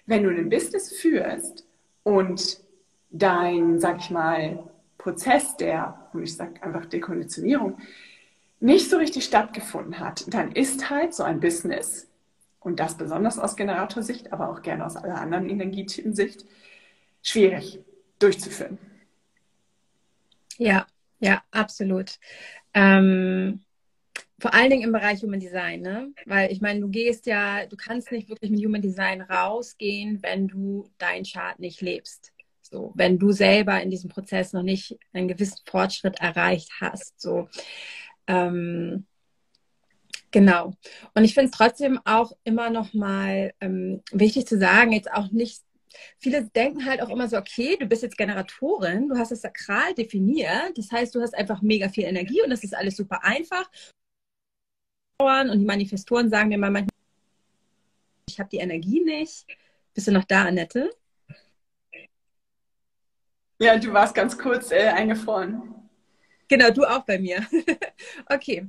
wenn 0.06 0.24
du 0.24 0.30
ein 0.30 0.48
Business 0.48 0.94
führst 0.96 1.66
und 2.04 2.62
dein, 3.10 3.80
sag 3.80 3.98
ich 3.98 4.12
mal, 4.12 4.64
Prozess 5.00 5.58
der, 5.58 6.08
und 6.14 6.22
ich 6.22 6.36
sag 6.36 6.64
einfach 6.64 6.86
Dekonditionierung, 6.86 7.80
nicht 8.60 8.92
so 8.92 8.98
richtig 8.98 9.26
stattgefunden 9.26 10.00
hat, 10.00 10.32
dann 10.32 10.52
ist 10.52 10.92
halt 10.92 11.16
so 11.16 11.24
ein 11.24 11.40
Business, 11.40 12.08
und 12.60 12.80
das 12.80 12.96
besonders 12.96 13.40
aus 13.40 13.56
Generatorsicht, 13.56 14.32
aber 14.32 14.50
auch 14.50 14.62
gerne 14.62 14.86
aus 14.86 14.96
aller 14.96 15.20
anderen 15.20 15.50
Energietypen-Sicht, 15.50 16.46
schwierig 17.24 17.80
durchzuführen. 18.20 18.78
Ja, 20.60 20.86
ja, 21.22 21.42
absolut. 21.52 22.18
Ähm, 22.74 23.62
vor 24.40 24.54
allen 24.56 24.72
Dingen 24.72 24.84
im 24.84 24.92
Bereich 24.92 25.22
Human 25.22 25.40
Design, 25.40 25.82
ne? 25.82 26.12
Weil 26.26 26.52
ich 26.52 26.62
meine, 26.62 26.80
du 26.80 26.90
gehst 26.90 27.28
ja, 27.28 27.68
du 27.68 27.78
kannst 27.78 28.12
nicht 28.12 28.28
wirklich 28.28 28.50
mit 28.50 28.66
Human 28.66 28.82
Design 28.82 29.22
rausgehen, 29.22 30.22
wenn 30.24 30.48
du 30.48 30.90
deinen 30.98 31.24
Chart 31.24 31.60
nicht 31.60 31.82
lebst. 31.82 32.34
So, 32.62 32.92
wenn 32.96 33.20
du 33.20 33.32
selber 33.32 33.82
in 33.82 33.92
diesem 33.92 34.10
Prozess 34.10 34.52
noch 34.52 34.64
nicht 34.64 34.98
einen 35.14 35.28
gewissen 35.28 35.60
Fortschritt 35.66 36.20
erreicht 36.20 36.70
hast. 36.80 37.22
So, 37.22 37.50
ähm, 38.26 39.06
genau. 40.32 40.74
Und 41.14 41.24
ich 41.24 41.36
finde 41.36 41.52
es 41.52 41.58
trotzdem 41.58 42.00
auch 42.06 42.32
immer 42.44 42.72
noch 42.72 42.94
mal 42.94 43.54
ähm, 43.62 44.02
wichtig 44.12 44.48
zu 44.48 44.58
sagen, 44.58 44.92
jetzt 44.94 45.12
auch 45.12 45.30
nicht 45.32 45.62
viele 46.18 46.50
denken 46.50 46.86
halt 46.86 47.02
auch 47.02 47.10
immer 47.10 47.28
so, 47.28 47.38
okay, 47.38 47.78
du 47.78 47.86
bist 47.86 48.04
jetzt 48.04 48.18
Generatorin, 48.18 49.10
du 49.10 49.18
hast 49.18 49.32
das 49.32 49.42
sakral 49.42 49.94
definiert, 49.94 50.78
das 50.78 50.92
heißt, 50.92 51.14
du 51.16 51.22
hast 51.22 51.36
einfach 51.36 51.62
mega 51.62 51.90
viel 51.90 52.06
Energie 52.06 52.42
und 52.42 52.50
das 52.50 52.64
ist 52.64 52.76
alles 52.76 52.98
super 52.98 53.24
einfach. 53.24 53.70
Und 55.20 55.60
die 55.60 55.66
Manifestoren 55.66 56.30
sagen 56.30 56.50
mir 56.50 56.58
mal 56.58 56.72
manchmal, 56.72 56.90
ich 58.28 58.40
habe 58.40 58.50
die 58.50 58.58
Energie 58.58 59.02
nicht. 59.02 59.46
Bist 59.94 60.08
du 60.08 60.12
noch 60.12 60.24
da, 60.24 60.46
Annette? 60.46 60.90
Ja, 63.60 63.78
du 63.78 63.94
warst 63.94 64.16
ganz 64.16 64.38
kurz 64.38 64.72
äh, 64.72 64.88
eingefroren. 64.88 65.90
Genau, 66.48 66.72
du 66.72 66.84
auch 66.84 67.06
bei 67.06 67.20
mir. 67.20 67.46
okay. 68.30 68.68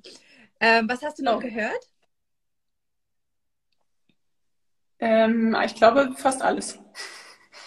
Ähm, 0.61 0.89
was 0.89 1.03
hast 1.03 1.19
du 1.19 1.25
noch 1.25 1.37
oh. 1.37 1.41
gehört? 1.41 1.92
Ähm, 5.03 5.57
ich 5.65 5.75
glaube 5.75 6.15
fast 6.17 6.41
alles. 6.43 6.79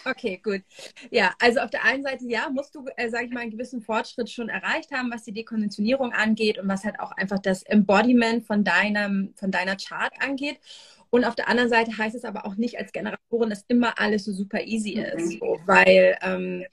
Okay, 0.06 0.40
gut. 0.42 0.62
Ja, 1.12 1.34
also 1.40 1.60
auf 1.60 1.70
der 1.70 1.84
einen 1.84 2.04
Seite, 2.04 2.26
ja, 2.30 2.50
musst 2.50 2.76
du, 2.76 2.86
äh, 2.96 3.10
sage 3.10 3.26
ich 3.26 3.32
mal, 3.32 3.42
einen 3.42 3.52
gewissen 3.52 3.82
Fortschritt 3.82 4.30
schon 4.30 4.48
erreicht 4.50 4.92
haben, 4.92 5.12
was 5.12 5.24
die 5.24 5.34
Dekonditionierung 5.34 6.14
angeht 6.14 6.58
und 6.58 6.70
was 6.70 6.86
halt 6.86 7.00
auch 7.00 7.12
einfach 7.12 7.40
das 7.40 7.64
Embodiment 7.64 8.46
von 8.46 8.64
deinem, 8.64 9.34
von 9.36 9.52
deiner 9.52 9.76
Chart 9.76 10.14
angeht. 10.20 10.60
Und 11.10 11.26
auf 11.26 11.36
der 11.36 11.50
anderen 11.50 11.70
Seite 11.70 11.98
heißt 11.98 12.16
es 12.16 12.24
aber 12.24 12.46
auch 12.46 12.56
nicht 12.56 12.78
als 12.78 12.94
Generatorin, 12.94 13.50
dass 13.50 13.66
immer 13.68 14.00
alles 14.00 14.24
so 14.24 14.32
super 14.32 14.62
easy 14.62 14.96
mhm. 14.96 15.20
ist, 15.20 15.40
so, 15.40 15.60
weil, 15.66 16.18
ähm, 16.22 16.66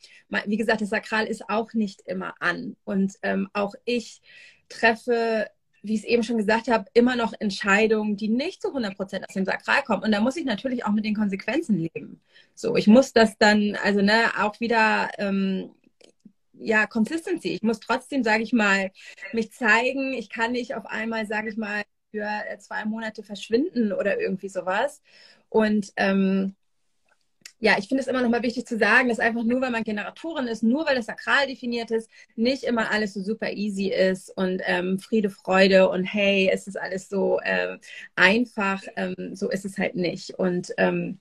wie 0.46 0.56
gesagt, 0.56 0.80
das 0.80 0.90
Sakral 0.90 1.26
ist 1.26 1.48
auch 1.48 1.72
nicht 1.72 2.02
immer 2.02 2.34
an. 2.38 2.76
Und 2.84 3.14
ähm, 3.22 3.48
auch 3.52 3.74
ich 3.84 4.20
treffe 4.68 5.48
wie 5.82 5.94
ich 5.94 6.00
es 6.00 6.06
eben 6.06 6.22
schon 6.22 6.38
gesagt 6.38 6.68
habe, 6.68 6.86
immer 6.94 7.16
noch 7.16 7.32
Entscheidungen, 7.38 8.16
die 8.16 8.28
nicht 8.28 8.62
zu 8.62 8.68
100 8.68 8.96
Prozent 8.96 9.28
aus 9.28 9.34
dem 9.34 9.44
Sakral 9.44 9.82
kommen. 9.82 10.04
Und 10.04 10.12
da 10.12 10.20
muss 10.20 10.36
ich 10.36 10.44
natürlich 10.44 10.84
auch 10.84 10.92
mit 10.92 11.04
den 11.04 11.16
Konsequenzen 11.16 11.76
leben. 11.76 12.20
So, 12.54 12.76
ich 12.76 12.86
muss 12.86 13.12
das 13.12 13.36
dann, 13.38 13.76
also 13.82 14.00
ne, 14.00 14.30
auch 14.40 14.60
wieder, 14.60 15.10
ähm, 15.18 15.70
ja, 16.54 16.86
Consistency. 16.86 17.48
Ich 17.48 17.62
muss 17.62 17.80
trotzdem, 17.80 18.22
sage 18.22 18.44
ich 18.44 18.52
mal, 18.52 18.92
mich 19.32 19.52
zeigen. 19.52 20.12
Ich 20.12 20.30
kann 20.30 20.52
nicht 20.52 20.74
auf 20.74 20.86
einmal, 20.86 21.26
sage 21.26 21.48
ich 21.48 21.56
mal, 21.56 21.82
für 22.12 22.28
zwei 22.58 22.84
Monate 22.84 23.22
verschwinden 23.24 23.92
oder 23.92 24.20
irgendwie 24.20 24.48
sowas. 24.48 25.02
Und 25.48 25.92
ähm, 25.96 26.54
ja, 27.62 27.76
ich 27.78 27.86
finde 27.86 28.02
es 28.02 28.08
immer 28.08 28.22
noch 28.22 28.28
mal 28.28 28.42
wichtig 28.42 28.66
zu 28.66 28.76
sagen, 28.76 29.08
dass 29.08 29.20
einfach 29.20 29.44
nur, 29.44 29.60
weil 29.60 29.70
man 29.70 29.84
Generatorin 29.84 30.48
ist, 30.48 30.64
nur 30.64 30.84
weil 30.84 30.96
das 30.96 31.06
sakral 31.06 31.46
definiert 31.46 31.92
ist, 31.92 32.10
nicht 32.34 32.64
immer 32.64 32.90
alles 32.90 33.14
so 33.14 33.22
super 33.22 33.52
easy 33.52 33.86
ist 33.88 34.36
und 34.36 34.60
ähm, 34.66 34.98
Friede, 34.98 35.30
Freude 35.30 35.88
und 35.88 36.02
hey, 36.04 36.50
es 36.52 36.66
ist 36.66 36.76
alles 36.76 37.08
so 37.08 37.38
äh, 37.40 37.78
einfach. 38.16 38.82
Ähm, 38.96 39.36
so 39.36 39.48
ist 39.48 39.64
es 39.64 39.78
halt 39.78 39.94
nicht. 39.94 40.30
Und 40.40 40.72
ähm, 40.76 41.20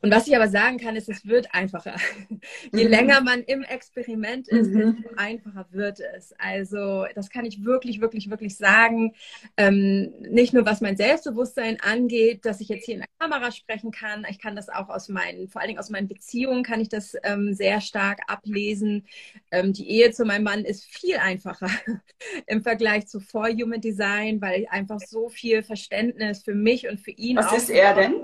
und 0.00 0.12
was 0.12 0.28
ich 0.28 0.36
aber 0.36 0.48
sagen 0.48 0.78
kann, 0.78 0.94
ist, 0.94 1.08
es 1.08 1.26
wird 1.26 1.52
einfacher. 1.52 1.96
Je 2.72 2.84
mhm. 2.84 2.90
länger 2.90 3.20
man 3.20 3.42
im 3.42 3.62
Experiment 3.62 4.46
ist, 4.46 4.68
mhm. 4.68 5.02
desto 5.02 5.16
einfacher 5.16 5.66
wird 5.72 5.98
es. 6.16 6.32
Also 6.38 7.06
das 7.16 7.30
kann 7.30 7.44
ich 7.44 7.64
wirklich, 7.64 8.00
wirklich, 8.00 8.30
wirklich 8.30 8.56
sagen. 8.56 9.14
Ähm, 9.56 10.12
nicht 10.20 10.52
nur 10.54 10.64
was 10.64 10.80
mein 10.80 10.96
Selbstbewusstsein 10.96 11.78
angeht, 11.80 12.44
dass 12.44 12.60
ich 12.60 12.68
jetzt 12.68 12.84
hier 12.84 12.94
in 12.94 13.00
der 13.00 13.08
Kamera 13.18 13.50
sprechen 13.50 13.90
kann. 13.90 14.24
Ich 14.30 14.38
kann 14.38 14.54
das 14.54 14.68
auch 14.68 14.88
aus 14.88 15.08
meinen, 15.08 15.48
vor 15.48 15.60
allen 15.60 15.68
Dingen 15.68 15.80
aus 15.80 15.90
meinen 15.90 16.06
Beziehungen 16.06 16.62
kann 16.62 16.80
ich 16.80 16.88
das 16.88 17.16
ähm, 17.24 17.52
sehr 17.54 17.80
stark 17.80 18.20
ablesen. 18.28 19.04
Ähm, 19.50 19.72
die 19.72 19.90
Ehe 19.90 20.12
zu 20.12 20.24
meinem 20.24 20.44
Mann 20.44 20.64
ist 20.64 20.84
viel 20.84 21.16
einfacher 21.16 21.70
im 22.46 22.62
Vergleich 22.62 23.08
zu 23.08 23.18
vor 23.18 23.48
Human 23.48 23.80
Design, 23.80 24.40
weil 24.40 24.62
ich 24.62 24.70
einfach 24.70 25.00
so 25.00 25.28
viel 25.28 25.64
Verständnis 25.64 26.44
für 26.44 26.54
mich 26.54 26.88
und 26.88 27.00
für 27.00 27.10
ihn. 27.10 27.36
Was 27.36 27.52
ist 27.52 27.70
er 27.70 27.96
denn? 27.96 28.14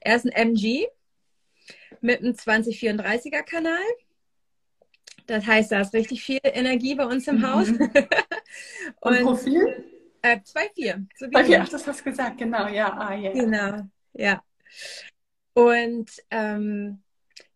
Er 0.00 0.16
ist 0.16 0.24
ein 0.24 0.32
MG 0.32 0.86
mit 2.02 2.20
einem 2.20 2.32
2034er 2.32 3.42
Kanal. 3.42 3.80
Das 5.26 5.46
heißt, 5.46 5.72
da 5.72 5.80
ist 5.80 5.94
richtig 5.94 6.22
viel 6.22 6.40
Energie 6.42 6.94
bei 6.94 7.06
uns 7.06 7.26
im 7.28 7.38
mhm. 7.38 7.46
Haus. 7.46 7.68
Und, 9.00 9.16
Und 9.16 9.22
Profil? 9.22 9.84
Äh, 10.20 10.36
2,4. 10.36 11.06
So 11.16 11.26
2,4, 11.26 11.60
ach, 11.62 11.68
das 11.68 11.86
hast 11.86 12.00
du 12.00 12.04
gesagt, 12.04 12.38
genau, 12.38 12.68
ja. 12.68 12.92
Ah, 12.92 13.16
yeah. 13.16 13.32
Genau, 13.32 13.88
ja. 14.12 14.42
Und 15.54 16.10
ähm, 16.30 17.02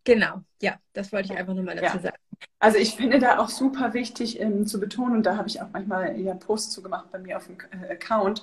genau, 0.04 0.42
ja, 0.60 0.78
das 0.92 1.12
wollte 1.12 1.32
ich 1.32 1.38
einfach 1.38 1.54
nochmal 1.54 1.76
dazu 1.76 1.96
ja. 1.96 2.02
sagen. 2.02 2.16
Also 2.58 2.78
ich 2.78 2.96
finde 2.96 3.18
da 3.18 3.38
auch 3.38 3.50
super 3.50 3.92
wichtig 3.92 4.40
ähm, 4.40 4.66
zu 4.66 4.80
betonen, 4.80 5.16
und 5.16 5.26
da 5.26 5.36
habe 5.36 5.46
ich 5.46 5.60
auch 5.60 5.66
manchmal 5.74 6.18
ja 6.18 6.32
Posts 6.34 6.72
zu 6.72 6.82
gemacht 6.82 7.06
bei 7.12 7.18
mir 7.18 7.36
auf 7.36 7.46
dem 7.46 7.58
äh, 7.82 7.92
Account, 7.92 8.42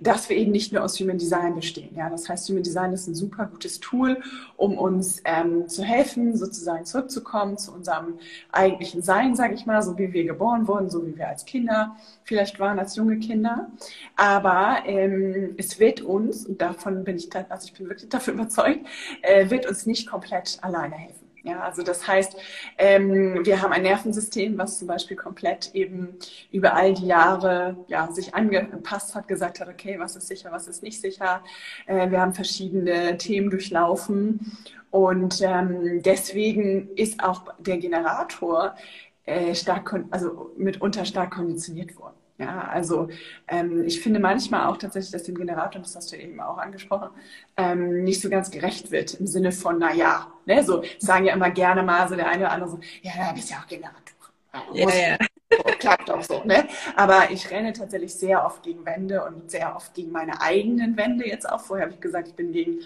dass 0.00 0.28
wir 0.28 0.36
eben 0.36 0.50
nicht 0.50 0.72
nur 0.72 0.82
aus 0.82 0.98
Human 0.98 1.18
Design 1.18 1.54
bestehen. 1.54 1.94
Ja, 1.94 2.10
das 2.10 2.28
heißt, 2.28 2.48
Human 2.48 2.64
Design 2.64 2.92
ist 2.92 3.06
ein 3.06 3.14
super 3.14 3.46
gutes 3.46 3.78
Tool, 3.78 4.20
um 4.56 4.76
uns 4.76 5.22
ähm, 5.24 5.68
zu 5.68 5.84
helfen, 5.84 6.36
sozusagen 6.36 6.84
zurückzukommen 6.84 7.56
zu 7.56 7.72
unserem 7.72 8.18
eigentlichen 8.50 9.02
Sein, 9.02 9.36
sage 9.36 9.54
ich 9.54 9.66
mal, 9.66 9.82
so 9.82 9.96
wie 9.98 10.12
wir 10.12 10.24
geboren 10.24 10.66
wurden, 10.66 10.90
so 10.90 11.06
wie 11.06 11.16
wir 11.16 11.28
als 11.28 11.44
Kinder 11.44 11.96
vielleicht 12.24 12.58
waren, 12.58 12.80
als 12.80 12.96
junge 12.96 13.18
Kinder. 13.20 13.70
Aber 14.16 14.78
ähm, 14.84 15.54
es 15.58 15.78
wird 15.78 16.00
uns, 16.00 16.44
und 16.44 16.60
davon 16.60 17.04
bin 17.04 17.16
ich, 17.16 17.30
also 17.48 17.66
ich 17.66 17.72
bin 17.72 17.88
wirklich 17.88 18.08
dafür 18.10 18.34
überzeugt, 18.34 18.80
äh, 19.22 19.48
wird 19.48 19.66
uns 19.66 19.86
nicht 19.86 20.08
komplett 20.08 20.58
alleine 20.60 20.96
helfen. 20.96 21.23
Ja, 21.44 21.60
also 21.60 21.82
das 21.82 22.08
heißt, 22.08 22.36
ähm, 22.78 23.44
wir 23.44 23.60
haben 23.60 23.72
ein 23.72 23.82
Nervensystem, 23.82 24.56
was 24.56 24.78
zum 24.78 24.88
Beispiel 24.88 25.14
komplett 25.14 25.74
eben 25.74 26.16
über 26.50 26.74
all 26.74 26.94
die 26.94 27.06
Jahre 27.06 27.76
ja, 27.86 28.10
sich 28.10 28.34
angepasst 28.34 29.14
hat, 29.14 29.28
gesagt 29.28 29.60
hat, 29.60 29.68
okay, 29.68 29.98
was 29.98 30.16
ist 30.16 30.26
sicher, 30.26 30.50
was 30.52 30.68
ist 30.68 30.82
nicht 30.82 30.98
sicher. 31.02 31.44
Äh, 31.84 32.10
wir 32.10 32.22
haben 32.22 32.32
verschiedene 32.32 33.18
Themen 33.18 33.50
durchlaufen 33.50 34.56
und 34.90 35.42
ähm, 35.42 36.02
deswegen 36.02 36.88
ist 36.96 37.22
auch 37.22 37.42
der 37.58 37.76
Generator 37.76 38.74
äh, 39.26 39.54
stark, 39.54 39.94
also 40.10 40.50
mitunter 40.56 41.04
stark 41.04 41.32
konditioniert 41.34 41.94
worden. 41.98 42.23
Ja, 42.36 42.62
also 42.62 43.08
ähm, 43.46 43.84
ich 43.84 44.00
finde 44.00 44.18
manchmal 44.18 44.66
auch 44.66 44.76
tatsächlich, 44.76 45.12
dass 45.12 45.22
dem 45.22 45.36
Generator, 45.36 45.80
das 45.80 45.94
hast 45.94 46.10
du 46.10 46.16
eben 46.16 46.40
auch 46.40 46.58
angesprochen, 46.58 47.10
ähm, 47.56 48.02
nicht 48.02 48.20
so 48.20 48.28
ganz 48.28 48.50
gerecht 48.50 48.90
wird 48.90 49.14
im 49.14 49.26
Sinne 49.28 49.52
von, 49.52 49.78
na 49.78 49.94
ja, 49.94 50.32
ne, 50.44 50.64
so 50.64 50.82
sagen 50.98 51.26
ja 51.26 51.34
immer 51.34 51.50
gerne 51.50 51.84
mal 51.84 52.08
so 52.08 52.16
der 52.16 52.28
eine 52.28 52.44
oder 52.44 52.50
andere 52.52 52.70
so, 52.70 52.80
ja, 53.02 53.12
da 53.16 53.32
bist 53.32 53.50
ja 53.50 53.58
auch 53.58 53.66
Generator. 53.68 54.00
Ja, 54.72 54.88
ja. 54.90 55.18
So, 55.50 55.62
klappt 55.78 56.10
auch 56.10 56.22
so, 56.22 56.42
ne? 56.44 56.66
Aber 56.96 57.30
ich 57.30 57.48
renne 57.50 57.72
tatsächlich 57.72 58.14
sehr 58.14 58.44
oft 58.44 58.62
gegen 58.64 58.84
Wände 58.84 59.24
und 59.24 59.50
sehr 59.50 59.76
oft 59.76 59.94
gegen 59.94 60.10
meine 60.10 60.40
eigenen 60.40 60.96
Wände 60.96 61.28
jetzt 61.28 61.48
auch. 61.48 61.60
Vorher 61.60 61.86
habe 61.86 61.94
ich 61.94 62.00
gesagt, 62.00 62.28
ich 62.28 62.34
bin 62.34 62.50
gegen 62.52 62.80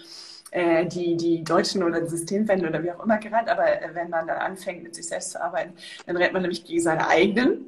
äh, 0.51 0.85
die, 0.85 1.17
die 1.17 1.43
deutschen 1.43 1.81
oder 1.81 2.01
die 2.01 2.07
Systemwände 2.07 2.67
oder 2.69 2.83
wie 2.83 2.91
auch 2.91 3.03
immer 3.03 3.17
gerannt. 3.17 3.49
Aber 3.49 3.65
äh, 3.67 3.89
wenn 3.93 4.09
man 4.09 4.27
dann 4.27 4.37
anfängt, 4.37 4.83
mit 4.83 4.93
sich 4.93 5.07
selbst 5.07 5.31
zu 5.31 5.41
arbeiten, 5.41 5.73
dann 6.05 6.17
rennt 6.17 6.33
man 6.33 6.43
nämlich 6.43 6.63
gegen 6.63 6.81
seine 6.81 7.07
eigenen 7.07 7.65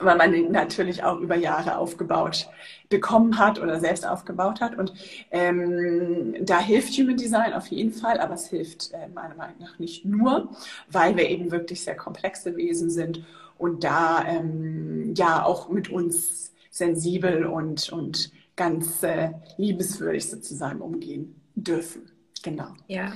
weil 0.00 0.16
man 0.16 0.34
ihn 0.34 0.52
natürlich 0.52 1.02
auch 1.02 1.18
über 1.20 1.36
Jahre 1.36 1.78
aufgebaut 1.78 2.48
bekommen 2.88 3.38
hat 3.38 3.58
oder 3.58 3.80
selbst 3.80 4.06
aufgebaut 4.06 4.60
hat. 4.60 4.76
Und 4.76 4.92
ähm, 5.30 6.34
da 6.40 6.60
hilft 6.60 6.94
Human 6.98 7.16
Design 7.16 7.52
auf 7.52 7.68
jeden 7.68 7.92
Fall, 7.92 8.20
aber 8.20 8.34
es 8.34 8.48
hilft 8.48 8.92
äh, 8.92 9.08
meiner 9.08 9.34
Meinung 9.34 9.56
nach 9.60 9.78
nicht 9.78 10.04
nur, 10.04 10.50
weil 10.90 11.16
wir 11.16 11.28
eben 11.28 11.50
wirklich 11.50 11.82
sehr 11.82 11.96
komplexe 11.96 12.56
Wesen 12.56 12.90
sind 12.90 13.24
und 13.58 13.84
da 13.84 14.24
ähm, 14.26 15.14
ja 15.16 15.44
auch 15.44 15.68
mit 15.68 15.88
uns 15.88 16.52
sensibel 16.70 17.46
und, 17.46 17.90
und 17.90 18.30
ganz 18.54 19.02
äh, 19.02 19.30
liebeswürdig 19.56 20.28
sozusagen 20.28 20.80
umgehen 20.80 21.40
dürfen. 21.54 22.10
Genau. 22.42 22.68
Ja. 22.86 23.12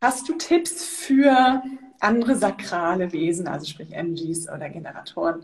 Hast 0.00 0.28
du 0.28 0.34
Tipps 0.34 0.84
für 0.84 1.62
andere 2.00 2.34
sakrale 2.36 3.12
Wesen, 3.12 3.46
also 3.46 3.66
sprich 3.66 3.92
MGs 3.92 4.48
oder 4.48 4.68
Generatoren, 4.68 5.42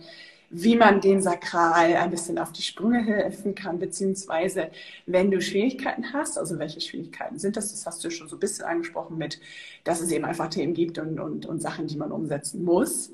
wie 0.50 0.76
man 0.76 1.00
den 1.00 1.20
Sakral 1.20 1.94
ein 1.94 2.10
bisschen 2.10 2.38
auf 2.38 2.52
die 2.52 2.62
Sprünge 2.62 3.04
helfen 3.04 3.54
kann, 3.54 3.78
beziehungsweise 3.78 4.70
wenn 5.06 5.30
du 5.30 5.40
Schwierigkeiten 5.42 6.12
hast, 6.12 6.38
also 6.38 6.58
welche 6.58 6.80
Schwierigkeiten 6.80 7.38
sind 7.38 7.56
das? 7.56 7.70
Das 7.70 7.84
hast 7.86 8.02
du 8.02 8.10
schon 8.10 8.28
so 8.28 8.36
ein 8.36 8.40
bisschen 8.40 8.64
angesprochen 8.64 9.18
mit, 9.18 9.40
dass 9.84 10.00
es 10.00 10.10
eben 10.10 10.24
einfach 10.24 10.48
Themen 10.48 10.72
gibt 10.72 10.98
und, 10.98 11.20
und, 11.20 11.44
und 11.44 11.60
Sachen, 11.60 11.86
die 11.86 11.96
man 11.96 12.12
umsetzen 12.12 12.64
muss. 12.64 13.10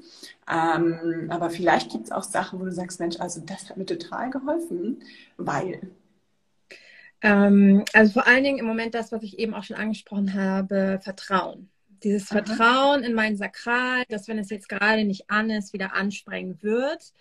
Ähm, 0.49 1.26
aber 1.28 1.51
vielleicht 1.51 1.91
gibt 1.91 2.05
es 2.05 2.12
auch 2.12 2.22
Sachen, 2.22 2.61
wo 2.61 2.64
du 2.64 2.72
sagst, 2.72 3.01
Mensch, 3.01 3.18
also 3.18 3.41
das 3.41 3.68
hat 3.68 3.76
mir 3.76 3.87
total 3.87 4.30
geholfen, 4.30 5.03
weil. 5.37 5.80
Ähm, 7.20 7.85
also 7.95 8.12
vor 8.12 8.26
allen 8.28 8.45
Dingen 8.45 8.59
im 8.59 8.66
Moment 8.66 8.95
das, 8.95 9.11
was 9.11 9.22
ich 9.24 9.39
eben 9.41 9.55
auch 9.55 9.64
schon 9.64 9.76
angesprochen 9.76 10.35
habe, 10.35 11.01
Vertrauen. 11.03 11.68
Dieses 12.05 12.25
Vertrauen 12.29 13.03
in 13.03 13.15
mein 13.15 13.37
Sakral, 13.37 14.05
dass 14.09 14.29
wenn 14.29 14.39
es 14.39 14.51
jetzt 14.51 14.69
gerade 14.69 15.05
nicht 15.05 15.31
an 15.31 15.51
ist, 15.51 15.73
wieder 15.73 15.95
ansprengen 15.95 16.59
wird. 16.63 17.13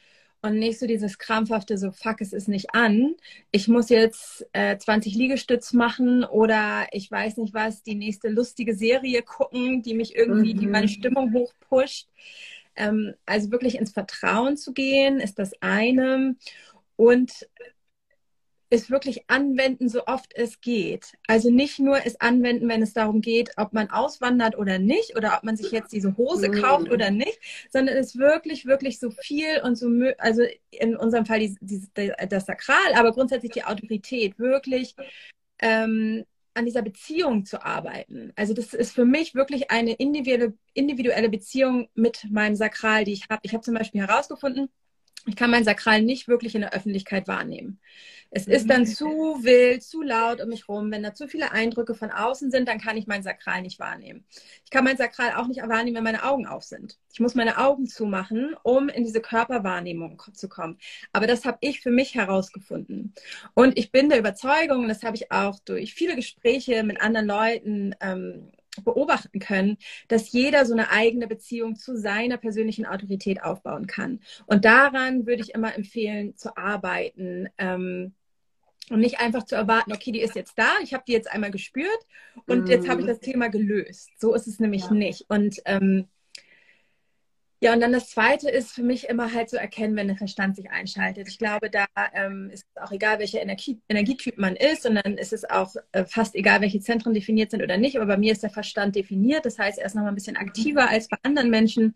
Und 0.45 0.59
nicht 0.59 0.77
so 0.77 0.87
dieses 0.87 1.17
krampfhafte, 1.17 1.77
so 1.77 1.91
fuck, 1.91 2.19
es 2.19 2.33
ist 2.33 2.49
nicht 2.49 2.75
an. 2.75 3.15
Ich 3.51 3.69
muss 3.69 3.87
jetzt 3.87 4.45
äh, 4.51 4.77
20 4.77 5.15
Liegestütz 5.15 5.71
machen 5.71 6.25
oder 6.25 6.85
ich 6.91 7.09
weiß 7.09 7.37
nicht 7.37 7.53
was, 7.53 7.81
die 7.81 7.95
nächste 7.95 8.27
lustige 8.27 8.75
Serie 8.75 9.21
gucken, 9.21 9.81
die 9.83 9.93
mich 9.93 10.17
irgendwie, 10.17 10.53
mhm. 10.53 10.59
die 10.59 10.67
meine 10.67 10.89
Stimmung 10.89 11.31
hochpusht. 11.33 12.09
Ähm, 12.75 13.13
also 13.25 13.51
wirklich 13.51 13.75
ins 13.75 13.93
Vertrauen 13.93 14.57
zu 14.57 14.73
gehen, 14.73 15.21
ist 15.21 15.39
das 15.39 15.53
eine. 15.61 16.35
Und 16.97 17.47
es 18.73 18.89
wirklich 18.89 19.29
anwenden, 19.29 19.87
so 19.87 20.05
oft 20.07 20.33
es 20.35 20.59
geht. 20.59 21.13
Also 21.27 21.51
nicht 21.51 21.79
nur 21.79 22.05
es 22.05 22.19
anwenden, 22.19 22.67
wenn 22.67 22.81
es 22.81 22.93
darum 22.93 23.21
geht, 23.21 23.51
ob 23.57 23.71
man 23.71 23.89
auswandert 23.91 24.57
oder 24.57 24.79
nicht 24.79 25.15
oder 25.15 25.35
ob 25.37 25.43
man 25.43 25.55
sich 25.55 25.71
jetzt 25.71 25.93
diese 25.93 26.17
Hose 26.17 26.49
mhm. 26.49 26.61
kauft 26.61 26.91
oder 26.91 27.11
nicht, 27.11 27.39
sondern 27.71 27.95
es 27.95 28.17
wirklich, 28.17 28.65
wirklich 28.65 28.99
so 28.99 29.11
viel 29.11 29.61
und 29.63 29.75
so, 29.75 29.87
also 30.17 30.43
in 30.71 30.95
unserem 30.95 31.25
Fall 31.25 31.39
die, 31.39 31.55
die, 31.61 32.11
das 32.27 32.47
Sakral, 32.47 32.93
aber 32.95 33.11
grundsätzlich 33.11 33.51
die 33.51 33.63
Autorität 33.63 34.39
wirklich 34.39 34.95
ähm, 35.59 36.25
an 36.55 36.65
dieser 36.65 36.81
Beziehung 36.81 37.45
zu 37.45 37.63
arbeiten. 37.63 38.31
Also 38.35 38.53
das 38.53 38.73
ist 38.73 38.93
für 38.93 39.05
mich 39.05 39.35
wirklich 39.35 39.69
eine 39.71 39.93
individuelle, 39.93 40.53
individuelle 40.73 41.29
Beziehung 41.29 41.89
mit 41.93 42.25
meinem 42.31 42.55
Sakral, 42.55 43.05
die 43.05 43.13
ich 43.13 43.27
habe. 43.29 43.41
Ich 43.43 43.53
habe 43.53 43.63
zum 43.63 43.75
Beispiel 43.75 44.01
herausgefunden, 44.01 44.69
ich 45.25 45.35
kann 45.35 45.51
mein 45.51 45.63
Sakral 45.63 46.01
nicht 46.01 46.27
wirklich 46.27 46.55
in 46.55 46.61
der 46.61 46.73
Öffentlichkeit 46.73 47.27
wahrnehmen. 47.27 47.79
Es 48.35 48.47
ist 48.47 48.67
dann 48.67 48.87
zu 48.87 49.05
wild, 49.43 49.83
zu 49.83 50.01
laut 50.01 50.41
um 50.41 50.49
mich 50.49 50.67
rum. 50.67 50.91
Wenn 50.91 51.03
da 51.03 51.13
zu 51.13 51.27
viele 51.27 51.51
Eindrücke 51.51 51.93
von 51.93 52.09
außen 52.09 52.49
sind, 52.49 52.67
dann 52.67 52.79
kann 52.79 52.97
ich 52.97 53.05
mein 53.05 53.21
Sakral 53.21 53.61
nicht 53.61 53.79
wahrnehmen. 53.79 54.25
Ich 54.65 54.71
kann 54.71 54.83
mein 54.83 54.97
Sakral 54.97 55.33
auch 55.35 55.47
nicht 55.47 55.61
wahrnehmen, 55.61 55.97
wenn 55.97 56.03
meine 56.03 56.23
Augen 56.23 56.47
auf 56.47 56.63
sind. 56.63 56.97
Ich 57.13 57.19
muss 57.19 57.35
meine 57.35 57.59
Augen 57.59 57.85
zumachen, 57.85 58.55
um 58.63 58.89
in 58.89 59.03
diese 59.03 59.21
Körperwahrnehmung 59.21 60.21
zu 60.33 60.49
kommen. 60.49 60.79
Aber 61.11 61.27
das 61.27 61.45
habe 61.45 61.59
ich 61.61 61.81
für 61.81 61.91
mich 61.91 62.15
herausgefunden. 62.15 63.13
Und 63.53 63.77
ich 63.77 63.91
bin 63.91 64.09
der 64.09 64.17
Überzeugung, 64.17 64.79
und 64.79 64.87
das 64.87 65.03
habe 65.03 65.15
ich 65.15 65.31
auch 65.31 65.59
durch 65.59 65.93
viele 65.93 66.15
Gespräche 66.15 66.81
mit 66.83 66.99
anderen 67.01 67.27
Leuten 67.27 67.95
ähm, 68.01 68.51
beobachten 68.83 69.39
können, 69.39 69.77
dass 70.07 70.31
jeder 70.31 70.65
so 70.65 70.73
eine 70.73 70.89
eigene 70.89 71.27
Beziehung 71.27 71.75
zu 71.75 71.97
seiner 71.97 72.37
persönlichen 72.37 72.85
Autorität 72.85 73.43
aufbauen 73.43 73.87
kann. 73.87 74.19
Und 74.45 74.65
daran 74.65 75.25
würde 75.25 75.41
ich 75.43 75.53
immer 75.53 75.75
empfehlen, 75.75 76.35
zu 76.35 76.57
arbeiten. 76.57 77.49
Ähm, 77.57 78.13
und 78.89 78.99
nicht 78.99 79.19
einfach 79.21 79.43
zu 79.43 79.55
erwarten, 79.55 79.93
okay, 79.93 80.11
die 80.11 80.21
ist 80.21 80.35
jetzt 80.35 80.57
da, 80.57 80.67
ich 80.83 80.93
habe 80.93 81.05
die 81.07 81.13
jetzt 81.13 81.31
einmal 81.31 81.51
gespürt 81.51 81.87
und 82.47 82.65
mm. 82.65 82.67
jetzt 82.67 82.89
habe 82.89 82.99
ich 82.99 83.05
mhm. 83.05 83.11
das 83.11 83.21
Thema 83.21 83.47
gelöst. 83.47 84.09
So 84.19 84.33
ist 84.33 84.45
es 84.45 84.59
nämlich 84.59 84.83
ja. 84.83 84.91
nicht. 84.91 85.25
Und 85.29 85.61
ähm, 85.63 86.09
ja, 87.63 87.71
und 87.71 87.79
dann 87.79 87.93
das 87.93 88.09
Zweite 88.09 88.49
ist 88.49 88.73
für 88.73 88.83
mich 88.83 89.07
immer 89.07 89.33
halt 89.33 89.49
zu 89.49 89.57
erkennen, 89.57 89.95
wenn 89.95 90.09
der 90.09 90.17
Verstand 90.17 90.57
sich 90.57 90.69
einschaltet. 90.69 91.29
Ich 91.29 91.37
glaube, 91.39 91.69
da 91.69 91.85
ähm, 92.13 92.49
ist 92.51 92.65
es 92.75 92.81
auch 92.81 92.91
egal, 92.91 93.19
welcher 93.19 93.41
Energie, 93.41 93.79
Energietyp 93.87 94.37
man 94.37 94.57
ist, 94.57 94.85
und 94.85 94.95
dann 94.95 95.17
ist 95.17 95.31
es 95.31 95.49
auch 95.49 95.73
äh, 95.93 96.03
fast 96.03 96.35
egal, 96.35 96.59
welche 96.59 96.81
Zentren 96.81 97.13
definiert 97.13 97.51
sind 97.51 97.63
oder 97.63 97.77
nicht. 97.77 97.95
Aber 97.95 98.05
bei 98.05 98.17
mir 98.17 98.33
ist 98.33 98.43
der 98.43 98.49
Verstand 98.49 98.97
definiert. 98.97 99.45
Das 99.45 99.59
heißt, 99.59 99.79
er 99.79 99.85
ist 99.85 99.95
nochmal 99.95 100.11
ein 100.11 100.15
bisschen 100.15 100.35
aktiver 100.35 100.89
als 100.89 101.07
bei 101.07 101.15
anderen 101.23 101.49
Menschen. 101.49 101.95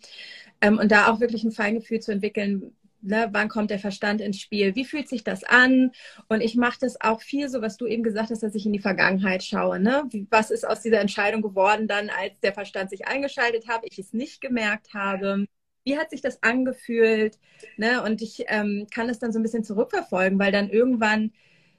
Ähm, 0.61 0.77
und 0.79 0.89
da 0.89 1.11
auch 1.11 1.19
wirklich 1.19 1.43
ein 1.43 1.51
Feingefühl 1.51 1.99
zu 1.99 2.13
entwickeln, 2.13 2.71
Ne, 3.01 3.29
wann 3.31 3.47
kommt 3.47 3.69
der 3.69 3.79
Verstand 3.79 4.21
ins 4.21 4.39
Spiel? 4.39 4.73
Wie 4.75 4.83
fühlt 4.83 5.07
sich 5.07 5.23
das 5.23 5.43
an? 5.43 5.91
Und 6.29 6.41
ich 6.41 6.55
mache 6.55 6.79
das 6.81 6.99
auch 6.99 7.21
viel 7.21 7.47
so, 7.47 7.61
was 7.61 7.77
du 7.77 7.85
eben 7.85 8.01
gesagt 8.03 8.31
hast, 8.31 8.41
dass 8.41 8.55
ich 8.55 8.65
in 8.65 8.73
die 8.73 8.79
Vergangenheit 8.79 9.43
schaue. 9.43 9.79
Ne? 9.79 10.09
was 10.31 10.49
ist 10.49 10.67
aus 10.67 10.81
dieser 10.81 10.99
Entscheidung 10.99 11.41
geworden, 11.43 11.87
dann 11.87 12.09
als 12.09 12.39
der 12.39 12.53
Verstand 12.53 12.89
sich 12.89 13.07
eingeschaltet 13.07 13.67
hat, 13.67 13.81
ich 13.83 13.99
es 13.99 14.13
nicht 14.13 14.41
gemerkt 14.41 14.93
habe? 14.95 15.45
Wie 15.87 15.97
hat 15.97 16.09
sich 16.09 16.21
das 16.21 16.43
angefühlt? 16.43 17.39
Ne? 17.77 18.03
Und 18.03 18.21
ich 18.21 18.43
ähm, 18.47 18.87
kann 18.93 19.09
es 19.09 19.19
dann 19.19 19.31
so 19.31 19.39
ein 19.39 19.43
bisschen 19.43 19.63
zurückverfolgen, 19.63 20.37
weil 20.37 20.51
dann 20.51 20.69
irgendwann 20.69 21.31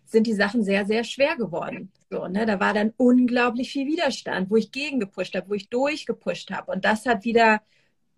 sind 0.06 0.26
die 0.26 0.32
Sachen 0.32 0.64
sehr, 0.64 0.86
sehr 0.86 1.04
schwer 1.04 1.36
geworden. 1.36 1.92
So, 2.10 2.26
ne? 2.26 2.46
Da 2.46 2.58
war 2.58 2.72
dann 2.72 2.94
unglaublich 2.96 3.70
viel 3.70 3.86
Widerstand, 3.86 4.50
wo 4.50 4.56
ich 4.56 4.72
gegengepusht 4.72 5.34
habe, 5.34 5.50
wo 5.50 5.54
ich 5.54 5.68
durchgepusht 5.68 6.50
habe. 6.50 6.72
Und 6.72 6.86
das 6.86 7.04
hat 7.04 7.24
wieder 7.24 7.60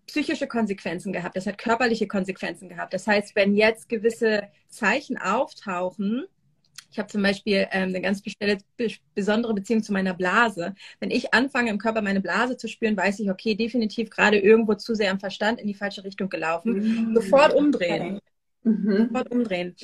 psychische 0.07 0.47
Konsequenzen 0.47 1.11
gehabt, 1.11 1.35
das 1.35 1.45
hat 1.45 1.57
körperliche 1.57 2.07
Konsequenzen 2.07 2.69
gehabt. 2.69 2.93
Das 2.93 3.07
heißt, 3.07 3.35
wenn 3.35 3.55
jetzt 3.55 3.89
gewisse 3.89 4.43
Zeichen 4.69 5.17
auftauchen, 5.17 6.25
ich 6.91 6.99
habe 6.99 7.07
zum 7.07 7.23
Beispiel 7.23 7.67
ähm, 7.71 7.89
eine 7.89 8.01
ganz 8.01 8.21
besondere 9.15 9.53
Beziehung 9.53 9.81
zu 9.81 9.93
meiner 9.93 10.13
Blase. 10.13 10.75
Wenn 10.99 11.09
ich 11.09 11.33
anfange, 11.33 11.69
im 11.71 11.77
Körper 11.77 12.01
meine 12.01 12.21
Blase 12.21 12.57
zu 12.57 12.67
spüren, 12.67 12.97
weiß 12.97 13.19
ich, 13.19 13.31
okay, 13.31 13.55
definitiv 13.55 14.09
gerade 14.09 14.37
irgendwo 14.37 14.73
zu 14.75 14.93
sehr 14.93 15.11
am 15.11 15.19
Verstand 15.19 15.61
in 15.61 15.67
die 15.67 15.73
falsche 15.73 16.03
Richtung 16.03 16.29
gelaufen. 16.29 16.73
Mhm. 16.73 17.15
Sofort 17.15 17.53
umdrehen. 17.53 18.19
Mhm. 18.63 19.07
Sofort 19.07 19.31
umdrehen. 19.31 19.75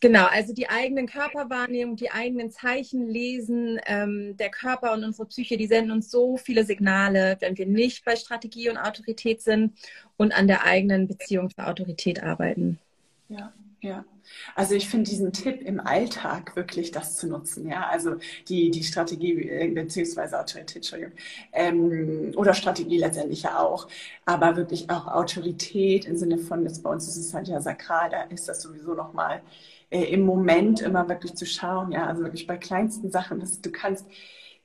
Genau, 0.00 0.26
also 0.26 0.52
die 0.52 0.68
eigenen 0.68 1.06
Körperwahrnehmung, 1.06 1.94
die 1.94 2.10
eigenen 2.10 2.50
Zeichen 2.50 3.08
lesen, 3.08 3.78
ähm, 3.86 4.36
der 4.36 4.50
Körper 4.50 4.94
und 4.94 5.04
unsere 5.04 5.28
Psyche, 5.28 5.56
die 5.56 5.68
senden 5.68 5.92
uns 5.92 6.10
so 6.10 6.36
viele 6.36 6.64
Signale, 6.64 7.36
wenn 7.38 7.56
wir 7.56 7.66
nicht 7.66 8.04
bei 8.04 8.16
Strategie 8.16 8.68
und 8.68 8.78
Autorität 8.78 9.42
sind 9.42 9.78
und 10.16 10.32
an 10.32 10.48
der 10.48 10.64
eigenen 10.64 11.06
Beziehung 11.06 11.50
zur 11.50 11.68
Autorität 11.68 12.20
arbeiten. 12.20 12.80
Ja, 13.28 13.52
ja. 13.80 14.04
Also 14.54 14.74
ich 14.74 14.88
finde 14.88 15.10
diesen 15.10 15.32
Tipp 15.32 15.62
im 15.62 15.80
Alltag 15.80 16.56
wirklich 16.56 16.90
das 16.90 17.16
zu 17.16 17.26
nutzen, 17.28 17.68
ja, 17.68 17.88
also 17.88 18.16
die, 18.48 18.70
die 18.70 18.82
Strategie 18.84 19.48
äh, 19.48 19.68
beziehungsweise 19.68 20.38
Autorität, 20.40 20.76
Entschuldigung, 20.76 21.12
ähm, 21.52 22.32
oder 22.36 22.54
Strategie 22.54 22.98
letztendlich 22.98 23.42
ja 23.42 23.58
auch, 23.58 23.88
aber 24.24 24.56
wirklich 24.56 24.90
auch 24.90 25.06
Autorität 25.08 26.04
im 26.06 26.16
Sinne 26.16 26.38
von, 26.38 26.64
das 26.64 26.80
bei 26.82 26.90
uns 26.90 27.08
ist 27.08 27.16
es 27.16 27.34
halt 27.34 27.48
ja 27.48 27.60
sakral, 27.60 28.10
da 28.10 28.22
ist 28.24 28.48
das 28.48 28.62
sowieso 28.62 28.94
nochmal 28.94 29.42
äh, 29.90 30.04
im 30.04 30.24
Moment 30.24 30.80
immer 30.80 31.08
wirklich 31.08 31.34
zu 31.34 31.46
schauen, 31.46 31.92
ja, 31.92 32.06
also 32.06 32.22
wirklich 32.22 32.46
bei 32.46 32.56
kleinsten 32.56 33.10
Sachen, 33.10 33.40
dass 33.40 33.60
du 33.60 33.70
kannst 33.70 34.06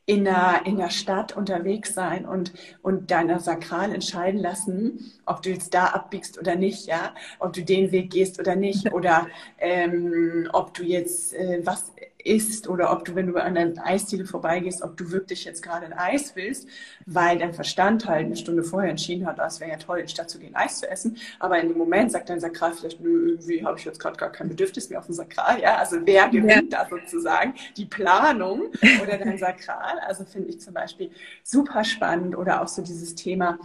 in 0.08 0.24
der, 0.24 0.62
in 0.64 0.78
der 0.78 0.90
Stadt 0.90 1.36
unterwegs 1.36 1.94
sein 1.94 2.26
und, 2.26 2.54
und 2.82 3.12
deiner 3.12 3.42
Sakral 3.42 3.94
entscheiden 3.94 4.40
lassen, 4.40 5.12
ob 5.26 5.42
du 5.42 5.50
jetzt 5.50 5.74
da 5.74 5.88
abbiegst 5.88 6.40
oder 6.40 6.56
nicht, 6.56 6.88
ja, 6.88 7.14
ob 7.40 7.52
du 7.52 7.62
den 7.62 7.92
Weg 7.92 8.12
gehst 8.12 8.40
oder 8.40 8.56
nicht, 8.56 8.92
oder 8.94 9.28
ähm, 9.58 10.50
ob 10.54 10.74
du 10.74 10.84
jetzt 10.84 11.34
äh, 11.34 11.60
was 11.66 11.92
isst 12.24 12.68
oder 12.68 12.92
ob 12.92 13.06
du, 13.06 13.16
wenn 13.16 13.28
du 13.28 13.36
an 13.36 13.56
der 13.56 13.74
Eisdiele 13.86 14.26
vorbeigehst, 14.26 14.82
ob 14.82 14.98
du 14.98 15.12
wirklich 15.12 15.46
jetzt 15.46 15.62
gerade 15.62 15.86
ein 15.86 15.94
Eis 15.94 16.36
willst, 16.36 16.68
weil 17.06 17.38
dein 17.38 17.54
Verstand 17.54 18.08
halt 18.08 18.26
eine 18.26 18.36
Stunde 18.36 18.64
vorher 18.64 18.90
entschieden 18.90 19.26
hat, 19.26 19.40
ah, 19.40 19.48
es 19.48 19.60
wäre 19.60 19.72
ja 19.72 19.78
toll, 19.78 20.00
in 20.00 20.06
die 20.06 20.12
Stadt 20.12 20.30
zu 20.30 20.40
gehen, 20.40 20.56
Eis 20.56 20.80
zu 20.80 20.90
essen. 20.90 21.18
Aber 21.40 21.60
in 21.60 21.70
dem 21.70 21.78
Moment 21.78 22.12
sagt 22.12 22.30
dein 22.30 22.40
Sakral 22.40 22.74
vielleicht, 22.74 23.00
nö, 23.00 23.30
irgendwie 23.30 23.64
habe 23.64 23.78
ich 23.78 23.86
jetzt 23.86 24.00
gerade 24.00 24.18
gar 24.18 24.32
kein 24.32 24.50
Bedürfnis 24.50 24.90
mehr 24.90 25.00
auf 25.00 25.06
dem 25.06 25.16
Sakral. 25.16 25.62
Ja, 25.62 25.78
also 25.78 25.98
wer 26.04 26.28
gewinnt 26.30 26.74
ja. 26.74 26.84
da 26.84 26.90
sozusagen? 26.90 27.54
Die 27.78 27.86
Planung 27.86 28.72
oder 29.02 29.18
dein 29.18 29.38
Sakral? 29.38 30.00
Also 30.06 30.26
finde 30.26 30.50
ich 30.50 30.60
zum 30.60 30.74
Beispiel 30.74 31.12
super 31.44 31.84
spannend 31.84 32.36
oder 32.36 32.62
auch 32.62 32.68
so 32.68 32.82
dieses 32.82 33.16
Thema, 33.16 33.60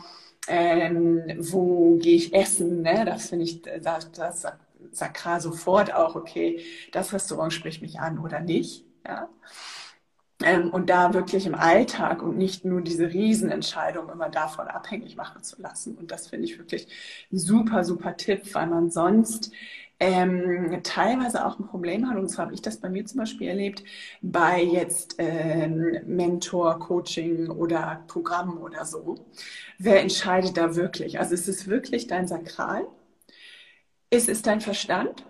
ähm, 0.49 1.23
wo 1.39 1.97
gehe 1.97 2.17
ich 2.17 2.35
essen, 2.35 2.83
ne? 2.83 3.05
das 3.05 3.29
finde 3.29 3.45
ich, 3.45 3.63
das, 3.63 4.11
das 4.11 4.47
sakral 4.93 5.41
sofort 5.41 5.95
auch, 5.95 6.15
okay, 6.17 6.63
das 6.93 7.13
Restaurant 7.13 7.53
spricht 7.53 7.83
mich 7.83 8.01
an 8.01 8.19
oder 8.19 8.41
nicht. 8.41 8.85
Ja? 9.07 9.29
Ähm, 10.43 10.71
und 10.71 10.91
da 10.91 11.15
wirklich 11.15 11.47
im 11.47 11.55
Alltag 11.55 12.23
und 12.23 12.37
nicht 12.37 12.65
nur 12.65 12.81
diese 12.83 13.09
Riesenentscheidung 13.13 14.09
immer 14.09 14.29
davon 14.29 14.67
abhängig 14.69 15.17
machen 15.17 15.43
zu 15.43 15.61
lassen. 15.61 15.97
Und 15.97 16.11
das 16.11 16.29
finde 16.29 16.47
ich 16.47 16.59
wirklich 16.59 16.89
ein 17.33 17.39
super, 17.39 17.85
super 17.85 18.17
Tipp, 18.17 18.55
weil 18.55 18.67
man 18.67 18.91
sonst 18.91 19.53
ähm, 20.01 20.81
teilweise 20.83 21.47
auch 21.47 21.59
ein 21.59 21.67
Problem 21.67 22.09
hat. 22.09 22.17
Und 22.17 22.29
zwar 22.29 22.47
habe 22.47 22.55
ich 22.55 22.63
das 22.63 22.79
bei 22.79 22.89
mir 22.89 23.05
zum 23.07 23.19
Beispiel 23.19 23.49
erlebt, 23.49 23.85
bei 24.21 24.63
jetzt 24.63 25.17
ähm, 25.19 25.99
Mentor, 26.07 26.79
Coaching 26.81 27.49
oder 27.49 28.03
Programmen 28.09 28.59
oder 28.59 28.85
so. 28.85 29.27
Wer 29.79 30.01
entscheidet 30.01 30.57
da 30.57 30.75
wirklich? 30.75 31.21
Also 31.21 31.35
ist 31.35 31.49
es 31.49 31.69
wirklich 31.69 32.09
dein 32.09 32.27
Sakral? 32.27 32.87
Ist 34.13 34.29
es 34.29 34.43
dein 34.43 34.61
Verstand? 34.61 35.25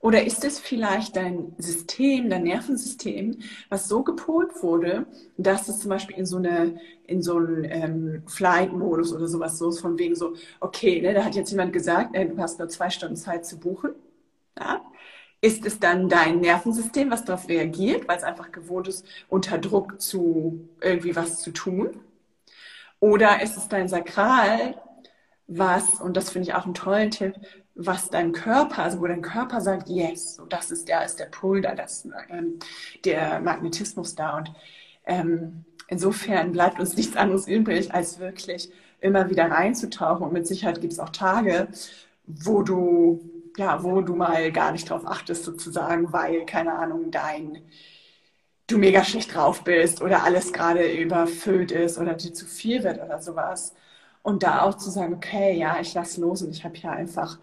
Oder 0.00 0.24
ist 0.24 0.44
es 0.44 0.60
vielleicht 0.60 1.16
dein 1.16 1.54
System, 1.58 2.30
dein 2.30 2.44
Nervensystem, 2.44 3.40
was 3.68 3.88
so 3.88 4.04
gepolt 4.04 4.62
wurde, 4.62 5.06
dass 5.36 5.68
es 5.68 5.80
zum 5.80 5.88
Beispiel 5.88 6.16
in 6.16 6.26
so 6.26 6.36
eine, 6.36 6.80
in 7.04 7.20
so 7.20 7.36
einen 7.36 7.64
ähm, 7.64 8.22
Flight-Modus 8.28 9.12
oder 9.12 9.26
sowas 9.26 9.58
so 9.58 9.70
ist, 9.70 9.80
von 9.80 9.98
wegen 9.98 10.14
so, 10.14 10.34
okay, 10.60 11.02
ne, 11.02 11.14
da 11.14 11.24
hat 11.24 11.34
jetzt 11.34 11.50
jemand 11.50 11.72
gesagt, 11.72 12.14
äh, 12.14 12.26
du 12.26 12.38
hast 12.38 12.60
nur 12.60 12.68
zwei 12.68 12.90
Stunden 12.90 13.16
Zeit 13.16 13.44
zu 13.44 13.58
buchen. 13.58 13.90
Ja? 14.56 14.82
Ist 15.40 15.66
es 15.66 15.80
dann 15.80 16.08
dein 16.08 16.38
Nervensystem, 16.38 17.10
was 17.10 17.24
darauf 17.24 17.48
reagiert, 17.48 18.06
weil 18.06 18.18
es 18.18 18.24
einfach 18.24 18.52
gewohnt 18.52 18.86
ist, 18.86 19.04
unter 19.28 19.58
Druck 19.58 20.00
zu 20.00 20.68
irgendwie 20.80 21.16
was 21.16 21.42
zu 21.42 21.50
tun? 21.50 21.98
Oder 23.00 23.42
ist 23.42 23.56
es 23.56 23.66
dein 23.66 23.88
Sakral, 23.88 24.80
was, 25.48 26.00
und 26.00 26.16
das 26.16 26.30
finde 26.30 26.48
ich 26.48 26.54
auch 26.54 26.64
einen 26.64 26.74
tollen 26.74 27.10
Tipp, 27.10 27.34
was 27.74 28.10
dein 28.10 28.32
Körper, 28.32 28.82
also 28.82 29.00
wo 29.00 29.06
dein 29.06 29.22
Körper 29.22 29.60
sagt, 29.60 29.88
yes, 29.88 30.36
so 30.36 30.46
das 30.46 30.70
ist 30.70 30.88
der, 30.88 31.04
ist 31.04 31.18
der 31.18 31.26
Pull 31.26 31.62
da, 31.62 31.74
das, 31.74 32.06
ähm, 32.30 32.58
der 33.04 33.40
Magnetismus 33.40 34.14
da. 34.14 34.36
Und 34.36 34.52
ähm, 35.06 35.64
insofern 35.88 36.52
bleibt 36.52 36.80
uns 36.80 36.96
nichts 36.96 37.16
anderes 37.16 37.48
übrig, 37.48 37.94
als 37.94 38.18
wirklich 38.18 38.70
immer 39.00 39.30
wieder 39.30 39.50
reinzutauchen. 39.50 40.26
Und 40.26 40.32
mit 40.32 40.46
Sicherheit 40.46 40.80
gibt 40.80 40.92
es 40.92 40.98
auch 40.98 41.10
Tage, 41.10 41.68
wo 42.26 42.62
du, 42.62 43.20
ja, 43.56 43.82
wo 43.82 44.00
du 44.02 44.14
mal 44.14 44.52
gar 44.52 44.72
nicht 44.72 44.88
drauf 44.88 45.06
achtest, 45.06 45.44
sozusagen, 45.44 46.12
weil, 46.12 46.46
keine 46.46 46.74
Ahnung, 46.74 47.10
dein 47.10 47.62
du 48.66 48.78
mega 48.78 49.04
schlecht 49.04 49.34
drauf 49.34 49.64
bist 49.64 50.02
oder 50.02 50.24
alles 50.24 50.52
gerade 50.52 50.90
überfüllt 50.92 51.72
ist 51.72 51.98
oder 51.98 52.14
dir 52.14 52.32
zu 52.34 52.46
viel 52.46 52.82
wird 52.84 53.02
oder 53.02 53.20
sowas. 53.20 53.74
Und 54.22 54.42
da 54.42 54.62
auch 54.62 54.76
zu 54.76 54.90
sagen, 54.90 55.14
okay, 55.14 55.56
ja, 55.58 55.80
ich 55.80 55.94
lasse 55.94 56.20
los 56.20 56.42
und 56.42 56.50
ich 56.50 56.64
habe 56.64 56.76
hier 56.76 56.92
einfach 56.92 57.38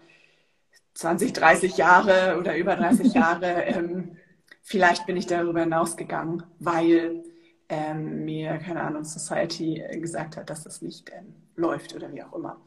20, 1.00 1.32
30 1.32 1.76
Jahre 1.78 2.36
oder 2.38 2.56
über 2.56 2.76
30 2.76 3.14
Jahre 3.14 3.46
ähm, 3.64 4.16
vielleicht 4.60 5.06
bin 5.06 5.16
ich 5.16 5.26
darüber 5.26 5.60
hinausgegangen, 5.60 6.42
weil 6.58 7.24
ähm, 7.70 8.26
mir, 8.26 8.58
keine 8.58 8.82
Ahnung, 8.82 9.04
Society 9.04 9.82
gesagt 9.94 10.36
hat, 10.36 10.50
dass 10.50 10.64
das 10.64 10.82
nicht 10.82 11.10
ähm, 11.16 11.34
läuft 11.56 11.94
oder 11.94 12.12
wie 12.12 12.22
auch 12.22 12.34
immer. 12.34 12.60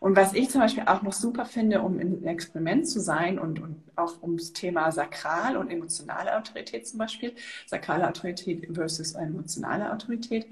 Und 0.00 0.16
was 0.16 0.32
ich 0.32 0.50
zum 0.50 0.60
Beispiel 0.60 0.84
auch 0.86 1.02
noch 1.02 1.12
super 1.12 1.44
finde, 1.44 1.80
um 1.82 2.00
ein 2.00 2.26
Experiment 2.26 2.88
zu 2.88 3.00
sein 3.00 3.38
und, 3.38 3.60
und 3.60 3.80
auch 3.94 4.22
ums 4.22 4.52
Thema 4.52 4.90
Sakral 4.90 5.56
und 5.56 5.70
emotionale 5.70 6.36
Autorität 6.36 6.88
zum 6.88 6.98
Beispiel, 6.98 7.32
sakrale 7.66 8.08
Autorität 8.08 8.66
versus 8.72 9.12
emotionale 9.12 9.92
Autorität, 9.92 10.46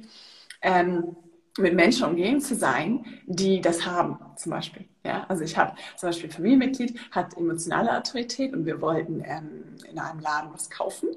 ähm, 0.62 1.16
mit 1.58 1.74
Menschen 1.74 2.06
umgeben 2.06 2.40
zu 2.40 2.54
sein, 2.54 3.04
die 3.26 3.60
das 3.60 3.86
haben, 3.86 4.18
zum 4.36 4.50
Beispiel. 4.50 4.86
Ja, 5.04 5.24
also 5.28 5.44
ich 5.44 5.56
habe 5.56 5.74
zum 5.96 6.08
Beispiel 6.08 6.28
ein 6.28 6.32
Familienmitglied, 6.32 6.98
hat 7.10 7.36
emotionale 7.36 7.96
Autorität 7.96 8.52
und 8.52 8.66
wir 8.66 8.80
wollten 8.80 9.22
ähm, 9.24 9.76
in 9.90 9.98
einem 9.98 10.20
Laden 10.20 10.52
was 10.52 10.68
kaufen. 10.68 11.08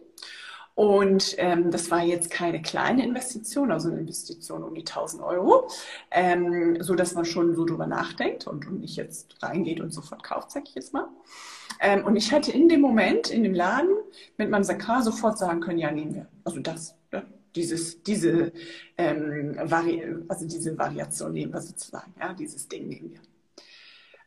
Und 0.76 1.36
ähm, 1.40 1.72
das 1.72 1.92
war 1.92 2.02
jetzt 2.02 2.32
keine 2.32 2.62
kleine 2.62 3.04
Investition, 3.04 3.70
also 3.70 3.90
eine 3.90 4.00
Investition 4.00 4.64
um 4.64 4.74
die 4.74 4.86
1000 4.86 5.22
Euro, 5.22 5.68
ähm, 6.10 6.78
so 6.80 6.96
dass 6.96 7.16
man 7.16 7.26
schon 7.26 7.54
so 7.54 7.66
drüber 7.66 7.86
nachdenkt 7.86 8.48
und, 8.48 8.66
und 8.66 8.80
nicht 8.80 8.96
jetzt 8.96 9.44
reingeht 9.44 9.82
und 9.82 9.94
sofort 9.94 10.24
kauft, 10.24 10.52
sag 10.52 10.70
ich 10.70 10.76
jetzt 10.76 10.94
mal. 10.94 11.10
Ähm, 11.82 12.06
und 12.06 12.16
ich 12.16 12.32
hätte 12.32 12.54
in 12.54 12.70
dem 12.70 12.80
Moment 12.80 13.30
in 13.30 13.44
dem 13.44 13.54
Laden 13.54 13.94
mit 14.38 14.50
meinem 14.50 14.64
Sakar 14.64 15.04
sofort 15.04 15.38
sagen 15.38 15.60
können, 15.60 15.80
ja, 15.80 15.92
nehmen 15.92 16.16
wir. 16.16 16.28
Also 16.46 16.62
das, 16.62 16.96
dieses, 17.56 18.04
diese, 18.04 18.52
ähm, 18.97 19.58
Vari 19.64 20.04
also 20.28 20.47
diese 20.47 20.78
Variation 20.78 21.34
nehmen 21.34 21.54
wir 21.54 21.62
sozusagen, 21.62 22.14
ja, 22.20 22.34
dieses 22.34 22.68
Ding 22.68 22.88
nehmen 22.88 23.12
wir. 23.12 23.22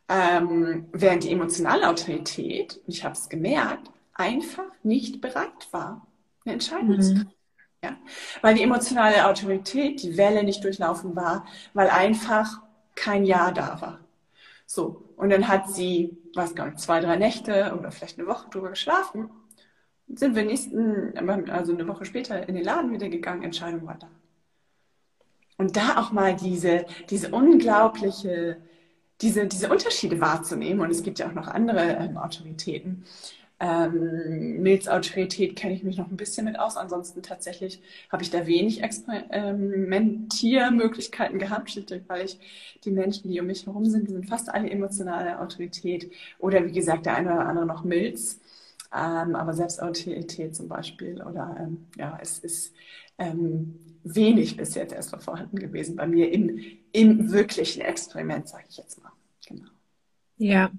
Ähm, 0.09 0.87
während 0.91 1.23
die 1.23 1.31
emotionale 1.31 1.87
Autorität, 1.87 2.81
ich 2.87 3.03
habe 3.03 3.13
es 3.13 3.29
gemerkt, 3.29 3.89
einfach 4.13 4.65
nicht 4.83 5.21
bereit 5.21 5.69
war 5.71 6.07
eine 6.45 6.53
Entscheidung 6.53 7.01
zu 7.01 7.13
treffen. 7.13 7.33
Ja? 7.83 7.97
Weil 8.41 8.55
die 8.55 8.63
emotionale 8.63 9.27
Autorität, 9.27 10.01
die 10.01 10.17
Welle 10.17 10.43
nicht 10.43 10.63
durchlaufen 10.63 11.15
war, 11.15 11.45
weil 11.73 11.89
einfach 11.89 12.61
kein 12.95 13.25
Ja 13.25 13.51
da 13.51 13.81
war. 13.81 13.99
So. 14.65 15.03
Und 15.15 15.29
dann 15.29 15.47
hat 15.47 15.69
sie, 15.69 16.17
weiß 16.33 16.55
gar 16.55 16.65
nicht, 16.65 16.79
zwei, 16.79 16.99
drei 16.99 17.15
Nächte 17.15 17.75
oder 17.77 17.91
vielleicht 17.91 18.19
eine 18.19 18.27
Woche 18.27 18.49
drüber 18.49 18.69
geschlafen. 18.69 19.29
Sind 20.07 20.35
wir 20.35 20.45
nächsten, 20.45 21.17
also 21.49 21.73
eine 21.73 21.87
Woche 21.87 22.05
später 22.05 22.47
in 22.47 22.55
den 22.55 22.63
Laden 22.63 22.91
wieder 22.91 23.09
gegangen, 23.09 23.43
Entscheidung 23.43 23.85
war 23.87 23.97
da. 23.97 24.09
Und 25.57 25.75
da 25.77 25.97
auch 25.97 26.11
mal 26.11 26.35
diese, 26.35 26.85
diese 27.09 27.31
unglaubliche, 27.31 28.57
diese, 29.21 29.47
diese 29.47 29.69
Unterschiede 29.69 30.19
wahrzunehmen. 30.19 30.81
Und 30.81 30.91
es 30.91 31.03
gibt 31.03 31.19
ja 31.19 31.27
auch 31.27 31.33
noch 31.33 31.47
andere 31.47 31.97
ähm, 31.99 32.17
Autoritäten. 32.17 33.05
Ähm, 33.59 34.61
Milzautorität 34.61 35.55
kenne 35.55 35.75
ich 35.75 35.83
mich 35.83 35.97
noch 35.97 36.09
ein 36.09 36.17
bisschen 36.17 36.45
mit 36.45 36.57
aus. 36.59 36.75
Ansonsten 36.75 37.21
tatsächlich 37.21 37.81
habe 38.11 38.23
ich 38.23 38.31
da 38.31 38.45
wenig 38.45 38.83
Experimentiermöglichkeiten 38.83 41.39
gehabt, 41.39 41.73
weil 42.07 42.25
ich 42.25 42.37
die 42.83 42.91
Menschen, 42.91 43.31
die 43.31 43.39
um 43.39 43.47
mich 43.47 43.65
herum 43.65 43.85
sind, 43.85 44.09
die 44.09 44.11
sind 44.11 44.27
fast 44.27 44.53
alle 44.53 44.69
emotionale 44.69 45.39
Autorität. 45.39 46.11
Oder 46.39 46.65
wie 46.65 46.73
gesagt, 46.73 47.05
der 47.05 47.15
eine 47.15 47.33
oder 47.33 47.47
andere 47.47 47.65
noch 47.65 47.85
Milz. 47.85 48.41
Ähm, 48.95 49.35
aber 49.35 49.53
Selbstautorität 49.53 50.55
zum 50.55 50.67
Beispiel. 50.67 51.21
Oder 51.23 51.55
ähm, 51.59 51.87
ja, 51.97 52.17
es 52.21 52.39
ist 52.39 52.73
ähm, 53.17 53.79
wenig 54.03 54.57
bis 54.57 54.75
jetzt 54.75 54.93
erstmal 54.93 55.21
vorhanden 55.21 55.57
gewesen 55.57 55.95
bei 55.95 56.07
mir 56.07 56.31
im, 56.31 56.59
im 56.91 57.31
wirklichen 57.31 57.81
Experiment, 57.81 58.47
sage 58.47 58.65
ich 58.69 58.77
jetzt 58.77 59.01
mal. 59.01 59.11
Genau. 59.47 59.69
Ja, 60.37 60.71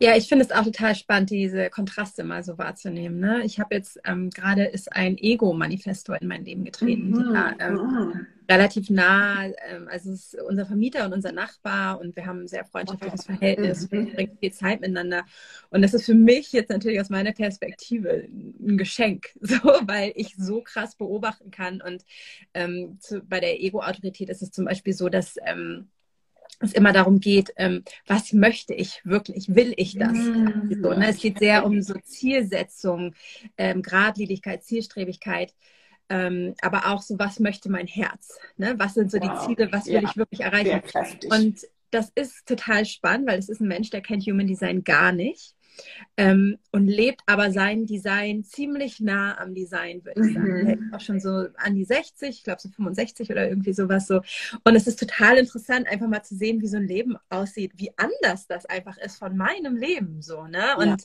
ja, 0.00 0.16
ich 0.16 0.28
finde 0.28 0.44
es 0.44 0.50
auch 0.50 0.64
total 0.64 0.94
spannend, 0.94 1.30
diese 1.30 1.70
Kontraste 1.70 2.24
mal 2.24 2.42
so 2.42 2.58
wahrzunehmen. 2.58 3.20
Ne? 3.20 3.42
Ich 3.44 3.60
habe 3.60 3.74
jetzt 3.74 4.00
ähm, 4.04 4.30
gerade 4.30 4.64
ist 4.64 4.92
ein 4.92 5.18
Ego-Manifesto 5.18 6.14
in 6.14 6.28
mein 6.28 6.44
Leben 6.44 6.64
getreten, 6.64 7.10
mhm. 7.10 7.32
der, 7.32 7.56
ähm, 7.60 7.74
mhm. 7.74 8.26
relativ 8.48 8.88
nah, 8.90 9.44
ähm, 9.44 9.88
also 9.90 10.12
es 10.12 10.32
ist 10.32 10.42
unser 10.42 10.66
Vermieter 10.66 11.04
und 11.04 11.12
unser 11.12 11.32
Nachbar 11.32 12.00
und 12.00 12.16
wir 12.16 12.26
haben 12.26 12.42
ein 12.42 12.48
sehr 12.48 12.64
freundschaftliches 12.64 13.24
Verhältnis, 13.24 13.90
mhm. 13.90 14.06
wir 14.06 14.14
bringen 14.14 14.38
viel 14.40 14.52
Zeit 14.52 14.80
miteinander 14.80 15.24
und 15.70 15.82
das 15.82 15.94
ist 15.94 16.06
für 16.06 16.14
mich 16.14 16.52
jetzt 16.52 16.70
natürlich 16.70 17.00
aus 17.00 17.10
meiner 17.10 17.32
Perspektive 17.32 18.26
ein 18.30 18.78
Geschenk, 18.78 19.28
so, 19.40 19.58
weil 19.82 20.12
ich 20.14 20.34
so 20.36 20.62
krass 20.62 20.96
beobachten 20.96 21.50
kann 21.50 21.82
und 21.82 22.04
ähm, 22.54 22.98
zu, 23.00 23.20
bei 23.20 23.40
der 23.40 23.62
Ego-Autorität 23.62 24.30
ist 24.30 24.42
es 24.42 24.50
zum 24.50 24.64
Beispiel 24.64 24.94
so, 24.94 25.08
dass 25.08 25.36
ähm, 25.44 25.88
es 26.60 26.72
immer 26.72 26.92
darum 26.92 27.20
geht, 27.20 27.52
ähm, 27.56 27.84
was 28.06 28.32
möchte 28.32 28.74
ich 28.74 29.00
wirklich, 29.04 29.54
will 29.54 29.74
ich 29.76 29.96
das? 29.96 30.12
Mhm. 30.12 30.80
So, 30.82 30.92
ne? 30.92 31.08
Es 31.08 31.20
geht 31.20 31.38
sehr 31.38 31.64
um 31.64 31.82
so 31.82 31.94
Zielsetzung, 32.02 33.14
ähm, 33.56 33.82
Gradlinigkeit, 33.82 34.64
Zielstrebigkeit, 34.64 35.54
ähm, 36.08 36.54
aber 36.60 36.86
auch 36.86 37.02
so, 37.02 37.18
was 37.18 37.38
möchte 37.38 37.70
mein 37.70 37.86
Herz? 37.86 38.38
Ne? 38.56 38.74
Was 38.78 38.94
sind 38.94 39.10
so 39.10 39.20
wow. 39.20 39.46
die 39.46 39.46
Ziele, 39.54 39.72
was 39.72 39.86
will 39.86 39.94
ja. 39.94 40.02
ich 40.02 40.16
wirklich 40.16 40.40
erreichen? 40.40 40.82
Und 41.30 41.60
das 41.90 42.10
ist 42.14 42.46
total 42.46 42.84
spannend, 42.86 43.28
weil 43.28 43.38
es 43.38 43.48
ist 43.48 43.60
ein 43.60 43.68
Mensch, 43.68 43.90
der 43.90 44.00
kennt 44.00 44.26
Human 44.26 44.46
Design 44.46 44.84
gar 44.84 45.12
nicht 45.12 45.54
ähm, 46.16 46.58
und 46.72 46.86
lebt 46.86 47.22
aber 47.26 47.50
sein 47.50 47.86
Design 47.86 48.44
ziemlich 48.44 49.00
nah 49.00 49.38
am 49.38 49.54
Design, 49.54 50.04
würde 50.04 50.26
ich 50.26 50.34
sagen. 50.34 50.64
Mhm. 50.64 50.94
Auch 50.94 51.00
schon 51.00 51.20
so 51.20 51.46
an 51.56 51.74
die 51.74 51.84
60, 51.84 52.28
ich 52.28 52.44
glaube 52.44 52.60
so 52.60 52.68
65 52.68 53.30
oder 53.30 53.48
irgendwie 53.48 53.72
sowas 53.72 54.06
so. 54.06 54.20
Und 54.64 54.74
es 54.74 54.86
ist 54.86 54.98
total 54.98 55.38
interessant, 55.38 55.86
einfach 55.88 56.08
mal 56.08 56.22
zu 56.22 56.34
sehen, 56.34 56.60
wie 56.60 56.68
so 56.68 56.76
ein 56.76 56.86
Leben 56.86 57.16
aussieht, 57.30 57.72
wie 57.76 57.92
anders 57.96 58.46
das 58.46 58.66
einfach 58.66 58.96
ist 58.98 59.18
von 59.18 59.36
meinem 59.36 59.76
Leben 59.76 60.22
so. 60.22 60.46
Ne? 60.46 60.76
Und 60.76 60.86
ja. 60.86 60.96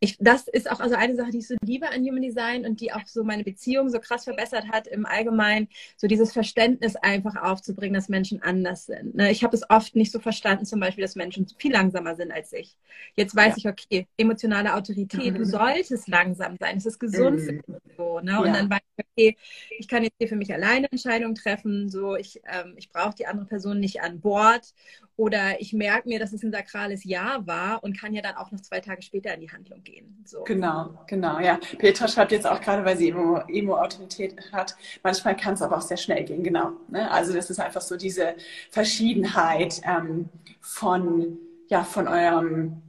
ich, 0.00 0.16
das 0.20 0.48
ist 0.48 0.70
auch 0.70 0.80
also 0.80 0.94
eine 0.94 1.16
Sache, 1.16 1.30
die 1.30 1.38
ich 1.38 1.48
so 1.48 1.56
liebe 1.64 1.88
an 1.88 2.04
Human 2.04 2.22
Design 2.22 2.66
und 2.66 2.80
die 2.80 2.92
auch 2.92 3.06
so 3.06 3.24
meine 3.24 3.44
Beziehung 3.44 3.88
so 3.88 3.98
krass 3.98 4.24
verbessert 4.24 4.68
hat 4.70 4.86
im 4.86 5.06
Allgemeinen, 5.06 5.68
so 5.96 6.06
dieses 6.06 6.32
Verständnis 6.32 6.96
einfach 6.96 7.36
aufzubringen, 7.36 7.94
dass 7.94 8.08
Menschen 8.08 8.42
anders 8.42 8.86
sind. 8.86 9.14
Ne? 9.14 9.30
Ich 9.30 9.42
habe 9.44 9.56
es 9.56 9.68
oft 9.70 9.96
nicht 9.96 10.12
so 10.12 10.18
verstanden, 10.18 10.66
zum 10.66 10.80
Beispiel, 10.80 11.02
dass 11.02 11.16
Menschen 11.16 11.46
viel 11.58 11.72
langsamer 11.72 12.14
sind 12.14 12.32
als 12.32 12.52
ich. 12.52 12.76
Jetzt 13.16 13.34
weiß 13.34 13.54
ja. 13.56 13.56
ich, 13.56 13.68
okay, 13.68 14.06
emotionale 14.16 14.74
Autorität. 14.74 15.36
Du 15.36 15.44
solltest 15.44 16.08
langsam 16.08 16.56
sein. 16.58 16.76
Es 16.76 16.86
ist 16.86 16.98
gesund 16.98 17.40
für 17.40 17.52
dich 17.54 17.62
so. 17.96 18.20
Ne? 18.20 18.38
Und 18.38 18.46
ja. 18.46 18.52
dann 18.52 18.70
weiß 18.70 18.80
ich, 18.96 19.04
okay, 19.12 19.36
ich 19.78 19.88
kann 19.88 20.02
jetzt 20.02 20.16
hier 20.18 20.28
für 20.28 20.36
mich 20.36 20.52
alleine 20.52 20.90
Entscheidungen 20.90 21.34
treffen. 21.34 21.88
So, 21.88 22.16
ich, 22.16 22.40
ähm, 22.46 22.74
ich 22.76 22.90
brauche 22.90 23.14
die 23.14 23.26
andere 23.26 23.46
Person 23.46 23.80
nicht 23.80 24.02
an 24.02 24.20
Bord. 24.20 24.74
Oder 25.16 25.60
ich 25.60 25.72
merke 25.74 26.08
mir, 26.08 26.18
dass 26.18 26.32
es 26.32 26.42
ein 26.42 26.50
sakrales 26.50 27.04
Ja 27.04 27.42
war 27.46 27.84
und 27.84 27.98
kann 27.98 28.14
ja 28.14 28.22
dann 28.22 28.36
auch 28.36 28.50
noch 28.50 28.60
zwei 28.60 28.80
Tage 28.80 29.02
später 29.02 29.34
in 29.34 29.40
die 29.40 29.50
Handlung 29.50 29.82
gehen. 29.82 30.22
So. 30.24 30.44
Genau, 30.44 30.98
genau, 31.06 31.40
ja. 31.40 31.58
Petra 31.78 32.08
schreibt 32.08 32.32
jetzt 32.32 32.46
auch 32.46 32.60
gerade, 32.60 32.84
weil 32.84 32.96
sie 32.96 33.10
Emo-Autorität 33.10 34.36
hat, 34.52 34.76
manchmal 35.02 35.36
kann 35.36 35.54
es 35.54 35.62
aber 35.62 35.76
auch 35.76 35.82
sehr 35.82 35.98
schnell 35.98 36.24
gehen, 36.24 36.42
genau. 36.42 36.72
Ne? 36.88 37.10
Also 37.10 37.34
das 37.34 37.50
ist 37.50 37.60
einfach 37.60 37.82
so 37.82 37.96
diese 37.96 38.34
Verschiedenheit 38.70 39.82
ähm, 39.84 40.30
von, 40.60 41.38
ja, 41.68 41.84
von 41.84 42.08
eurem 42.08 42.80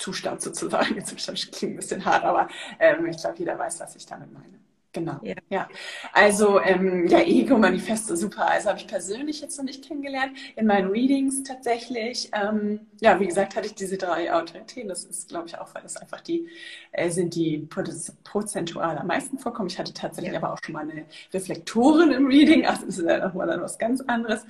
Zustand 0.00 0.40
sozusagen. 0.42 1.04
Zustand 1.04 1.52
klingt 1.52 1.74
ein 1.74 1.76
bisschen 1.76 2.04
hart, 2.04 2.24
aber 2.24 2.48
ähm, 2.78 3.06
ich 3.06 3.18
glaube, 3.18 3.38
jeder 3.38 3.58
weiß, 3.58 3.80
was 3.80 3.96
ich 3.96 4.06
damit 4.06 4.32
meine. 4.32 4.59
Genau. 4.92 5.20
Ja. 5.22 5.34
ja. 5.50 5.68
Also 6.12 6.60
ähm, 6.60 7.06
ja, 7.06 7.20
Ego-Manifesto, 7.20 8.16
super. 8.16 8.50
Also 8.50 8.70
habe 8.70 8.78
ich 8.78 8.88
persönlich 8.88 9.40
jetzt 9.40 9.56
noch 9.56 9.64
nicht 9.64 9.86
kennengelernt. 9.86 10.32
In 10.56 10.66
meinen 10.66 10.90
Readings 10.90 11.44
tatsächlich. 11.44 12.28
Ähm, 12.32 12.80
ja, 13.00 13.20
wie 13.20 13.26
gesagt, 13.26 13.54
hatte 13.54 13.66
ich 13.66 13.74
diese 13.76 13.96
drei 13.96 14.32
Autoritäten. 14.34 14.88
Das 14.88 15.04
ist, 15.04 15.28
glaube 15.28 15.46
ich, 15.46 15.56
auch, 15.56 15.72
weil 15.76 15.82
das 15.82 15.96
einfach 15.96 16.20
die 16.20 16.48
äh, 16.90 17.08
sind, 17.08 17.36
die 17.36 17.68
prozentual 18.24 18.98
am 18.98 19.06
meisten 19.06 19.38
vorkommen. 19.38 19.68
Ich 19.68 19.78
hatte 19.78 19.94
tatsächlich 19.94 20.32
ja. 20.32 20.38
aber 20.40 20.54
auch 20.54 20.58
schon 20.64 20.72
mal 20.72 20.82
eine 20.82 21.04
Reflektorin 21.32 22.10
im 22.10 22.26
Reading. 22.26 22.64
Ach, 22.66 22.78
das 22.78 22.98
ist 22.98 23.06
ja 23.06 23.24
nochmal 23.24 23.46
dann 23.46 23.62
was 23.62 23.78
ganz 23.78 24.00
anderes. 24.00 24.44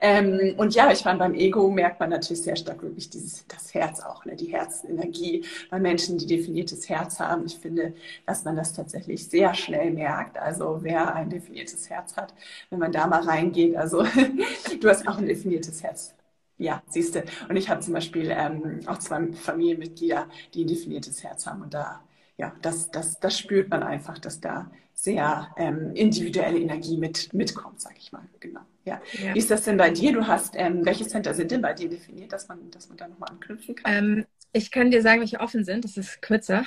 Ähm, 0.00 0.54
und 0.56 0.74
ja, 0.74 0.90
ich 0.90 1.04
meine, 1.04 1.20
beim 1.20 1.34
Ego 1.34 1.70
merkt 1.70 2.00
man 2.00 2.10
natürlich 2.10 2.42
sehr 2.42 2.56
stark 2.56 2.82
wirklich 2.82 3.10
dieses, 3.10 3.46
das 3.46 3.72
Herz 3.72 4.00
auch, 4.00 4.24
ne? 4.24 4.34
die 4.34 4.52
Herzenergie 4.52 5.44
bei 5.70 5.78
Menschen, 5.78 6.18
die 6.18 6.26
definiertes 6.26 6.88
Herz 6.88 7.20
haben. 7.20 7.46
Ich 7.46 7.58
finde, 7.58 7.94
dass 8.26 8.44
man 8.44 8.56
das 8.56 8.72
tatsächlich 8.72 9.28
sehr 9.28 9.54
schnell 9.54 9.83
schnell 9.84 9.92
merkt. 9.92 10.38
Also 10.38 10.78
wer 10.82 11.14
ein 11.14 11.30
definiertes 11.30 11.90
Herz 11.90 12.16
hat, 12.16 12.34
wenn 12.70 12.78
man 12.78 12.92
da 12.92 13.06
mal 13.06 13.22
reingeht. 13.22 13.76
Also 13.76 14.02
du 14.80 14.88
hast 14.88 15.06
auch 15.08 15.18
ein 15.18 15.26
definiertes 15.26 15.82
Herz. 15.82 16.14
Ja, 16.58 16.82
siehst 16.88 17.14
du. 17.16 17.24
Und 17.48 17.56
ich 17.56 17.68
habe 17.68 17.80
zum 17.80 17.94
Beispiel 17.94 18.30
ähm, 18.30 18.80
auch 18.86 18.98
zwei 18.98 19.32
Familienmitglieder, 19.32 20.28
die 20.54 20.64
ein 20.64 20.68
definiertes 20.68 21.22
Herz 21.24 21.46
haben. 21.46 21.62
Und 21.62 21.74
da, 21.74 22.00
ja, 22.36 22.52
das, 22.62 22.90
das, 22.90 23.18
das 23.18 23.38
spürt 23.38 23.70
man 23.70 23.82
einfach, 23.82 24.18
dass 24.18 24.40
da 24.40 24.70
sehr 24.94 25.48
ähm, 25.56 25.90
individuelle 25.94 26.58
Energie 26.58 26.96
mit, 26.96 27.34
mitkommt, 27.34 27.80
sag 27.80 27.98
ich 27.98 28.12
mal. 28.12 28.22
Genau. 28.38 28.60
Ja. 28.84 29.00
ja. 29.12 29.34
Wie 29.34 29.38
ist 29.38 29.50
das 29.50 29.64
denn 29.64 29.76
bei 29.76 29.90
dir? 29.90 30.12
Du 30.12 30.26
hast, 30.26 30.54
ähm, 30.56 30.84
welche 30.84 31.06
Center 31.06 31.34
sind 31.34 31.50
denn 31.50 31.62
bei 31.62 31.72
dir 31.72 31.88
definiert, 31.88 32.32
dass 32.32 32.46
man, 32.48 32.70
dass 32.70 32.88
man 32.88 32.98
da 32.98 33.08
nochmal 33.08 33.30
anknüpfen 33.30 33.74
kann? 33.74 34.26
Ich 34.56 34.70
kann 34.70 34.90
dir 34.90 35.02
sagen, 35.02 35.20
welche 35.20 35.40
offen 35.40 35.64
sind. 35.64 35.84
Das 35.84 35.96
ist 35.96 36.22
kürzer. 36.22 36.64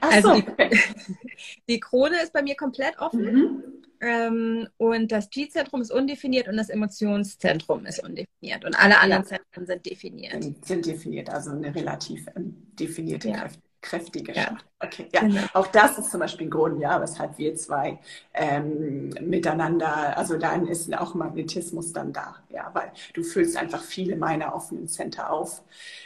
Ach 0.00 0.12
also 0.12 0.36
so, 0.36 0.40
die, 0.40 0.46
die, 1.68 1.80
Krone 1.80 2.22
ist 2.22 2.32
bei 2.32 2.42
mir 2.42 2.54
komplett 2.54 2.98
offen. 2.98 3.24
Mhm. 3.24 3.62
Ähm, 4.00 4.68
und 4.76 5.10
das 5.10 5.28
G-Zentrum 5.30 5.80
ist 5.82 5.90
undefiniert 5.90 6.46
und 6.46 6.56
das 6.56 6.68
Emotionszentrum 6.68 7.84
ist 7.86 8.02
undefiniert. 8.02 8.64
Und 8.64 8.78
alle 8.78 9.00
anderen 9.00 9.22
ja. 9.24 9.28
Zentren 9.28 9.66
sind 9.66 9.86
definiert. 9.86 10.44
Sind 10.64 10.86
definiert, 10.86 11.30
also 11.30 11.50
eine 11.50 11.74
relativ 11.74 12.26
ähm, 12.36 12.54
definierte 12.78 13.30
ja. 13.30 13.48
Kräftiger 13.84 14.34
ja. 14.34 14.56
Okay, 14.80 15.08
ja. 15.12 15.20
Genau. 15.20 15.42
Auch 15.52 15.66
das 15.68 15.98
ist 15.98 16.10
zum 16.10 16.20
Beispiel 16.20 16.46
ein 16.46 16.50
Grund, 16.50 16.80
ja, 16.80 17.00
weshalb 17.00 17.38
wir 17.38 17.54
zwei 17.54 17.98
ähm, 18.32 19.10
miteinander, 19.20 20.16
also 20.16 20.38
dann 20.38 20.66
ist 20.66 20.92
auch 20.96 21.14
Magnetismus 21.14 21.92
dann 21.92 22.12
da, 22.12 22.36
ja, 22.48 22.70
weil 22.72 22.92
du 23.12 23.22
füllst 23.22 23.56
einfach 23.56 23.82
viele 23.82 24.16
meiner 24.16 24.54
offenen 24.54 24.88
Center 24.88 25.30
auf. 25.30 25.62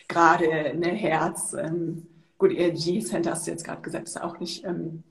Gerade 0.09 0.75
ne 0.77 0.89
Herz, 0.89 1.55
ähm, 1.55 2.07
gut, 2.37 2.53
ERG-Center 2.53 3.31
hast 3.31 3.47
du 3.47 3.53
jetzt 3.53 3.65
gerade 3.65 3.81
gesagt, 3.81 4.09
ist 4.09 4.21
auch 4.21 4.39
nicht, 4.39 4.65
ähm, 4.65 5.05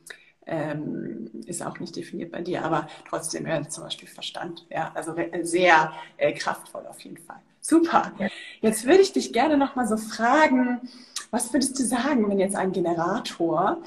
ähm, 0.45 1.29
ist 1.45 1.65
auch 1.65 1.79
nicht 1.79 1.95
definiert 1.95 2.31
bei 2.31 2.41
dir, 2.41 2.63
aber 2.63 2.87
trotzdem 3.09 3.47
ja, 3.47 3.67
zum 3.67 3.85
Beispiel 3.85 4.07
Verstand, 4.07 4.65
ja, 4.69 4.91
also 4.93 5.15
sehr 5.41 5.93
äh, 6.17 6.33
kraftvoll 6.33 6.85
auf 6.85 6.99
jeden 7.01 7.17
Fall. 7.17 7.39
Super. 7.59 8.13
Jetzt 8.61 8.85
würde 8.85 9.01
ich 9.01 9.11
dich 9.11 9.33
gerne 9.33 9.57
noch 9.57 9.75
mal 9.75 9.85
so 9.87 9.97
fragen, 9.97 10.79
was 11.31 11.53
würdest 11.53 11.77
du 11.79 11.83
sagen, 11.83 12.29
wenn 12.29 12.39
jetzt 12.39 12.55
ein 12.55 12.71
Generator 12.71 13.77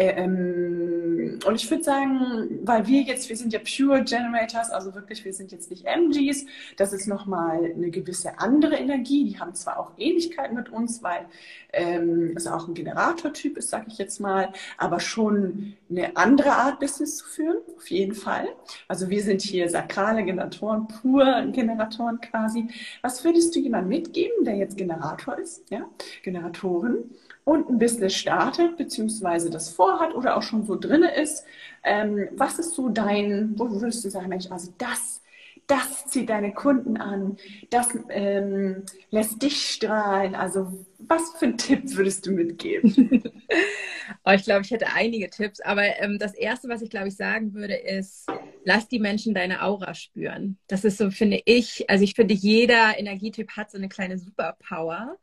ähm, 0.00 1.40
und 1.44 1.56
ich 1.56 1.68
würde 1.68 1.82
sagen, 1.82 2.60
weil 2.62 2.86
wir 2.86 3.02
jetzt, 3.02 3.28
wir 3.28 3.36
sind 3.36 3.52
ja 3.52 3.58
Pure 3.58 4.04
Generators, 4.04 4.70
also 4.70 4.94
wirklich, 4.94 5.24
wir 5.24 5.32
sind 5.32 5.50
jetzt 5.50 5.70
nicht 5.70 5.86
MGs, 5.86 6.46
das 6.76 6.92
ist 6.92 7.08
nochmal 7.08 7.72
eine 7.74 7.90
gewisse 7.90 8.38
andere 8.38 8.76
Energie. 8.76 9.24
Die 9.24 9.40
haben 9.40 9.54
zwar 9.54 9.80
auch 9.80 9.90
Ähnlichkeiten 9.98 10.54
mit 10.54 10.68
uns, 10.68 11.02
weil 11.02 11.26
ähm, 11.72 12.34
es 12.36 12.46
auch 12.46 12.68
ein 12.68 12.74
Generatortyp 12.74 13.58
ist, 13.58 13.70
sage 13.70 13.86
ich 13.88 13.98
jetzt 13.98 14.20
mal, 14.20 14.52
aber 14.76 15.00
schon 15.00 15.74
eine 15.90 16.16
andere 16.16 16.52
Art 16.52 16.78
Business 16.78 17.16
zu 17.16 17.26
führen, 17.26 17.58
auf 17.76 17.90
jeden 17.90 18.14
Fall. 18.14 18.46
Also 18.86 19.10
wir 19.10 19.22
sind 19.24 19.42
hier 19.42 19.68
sakrale 19.68 20.22
Generatoren, 20.24 20.86
pur 20.86 21.44
Generatoren 21.50 22.20
quasi. 22.20 22.68
Was 23.02 23.24
würdest 23.24 23.54
du 23.56 23.58
jemandem 23.58 23.88
mitgeben, 23.88 24.44
der 24.44 24.54
jetzt 24.54 24.76
Generator 24.76 25.36
ist, 25.38 25.68
ja, 25.70 25.88
Generatoren? 26.22 27.10
Und 27.48 27.70
ein 27.70 27.78
Business 27.78 28.14
startet, 28.14 28.76
beziehungsweise 28.76 29.48
das 29.48 29.70
vorhat 29.70 30.14
oder 30.14 30.36
auch 30.36 30.42
schon 30.42 30.66
so 30.66 30.76
drin 30.76 31.02
ist, 31.02 31.44
ähm, 31.82 32.28
was 32.32 32.58
ist 32.58 32.74
so 32.74 32.90
dein, 32.90 33.58
wo 33.58 33.70
würdest 33.70 34.04
du 34.04 34.10
sagen, 34.10 34.28
Mensch, 34.28 34.50
also 34.50 34.70
das, 34.76 35.22
das 35.66 36.04
zieht 36.08 36.28
deine 36.28 36.52
Kunden 36.52 36.98
an, 36.98 37.38
das 37.70 37.88
ähm, 38.10 38.82
lässt 39.10 39.40
dich 39.40 39.62
strahlen. 39.62 40.34
Also 40.34 40.84
was 40.98 41.30
für 41.38 41.46
einen 41.46 41.56
Tipp 41.56 41.96
würdest 41.96 42.26
du 42.26 42.32
mitgeben? 42.32 43.22
oh, 44.24 44.32
ich 44.32 44.44
glaube, 44.44 44.60
ich 44.66 44.70
hätte 44.70 44.88
einige 44.94 45.30
Tipps, 45.30 45.60
aber 45.60 45.84
ähm, 46.00 46.18
das 46.18 46.34
Erste, 46.34 46.68
was 46.68 46.82
ich 46.82 46.90
glaube 46.90 47.08
ich 47.08 47.16
sagen 47.16 47.54
würde, 47.54 47.76
ist, 47.76 48.26
lass 48.64 48.88
die 48.88 48.98
Menschen 48.98 49.34
deine 49.34 49.62
Aura 49.62 49.94
spüren. 49.94 50.58
Das 50.66 50.84
ist 50.84 50.98
so, 50.98 51.10
finde 51.10 51.40
ich, 51.44 51.88
also 51.88 52.04
ich 52.04 52.14
finde, 52.14 52.34
jeder 52.34 52.98
Energietyp 52.98 53.50
hat 53.52 53.70
so 53.70 53.78
eine 53.78 53.88
kleine 53.88 54.18
Superpower. 54.18 55.16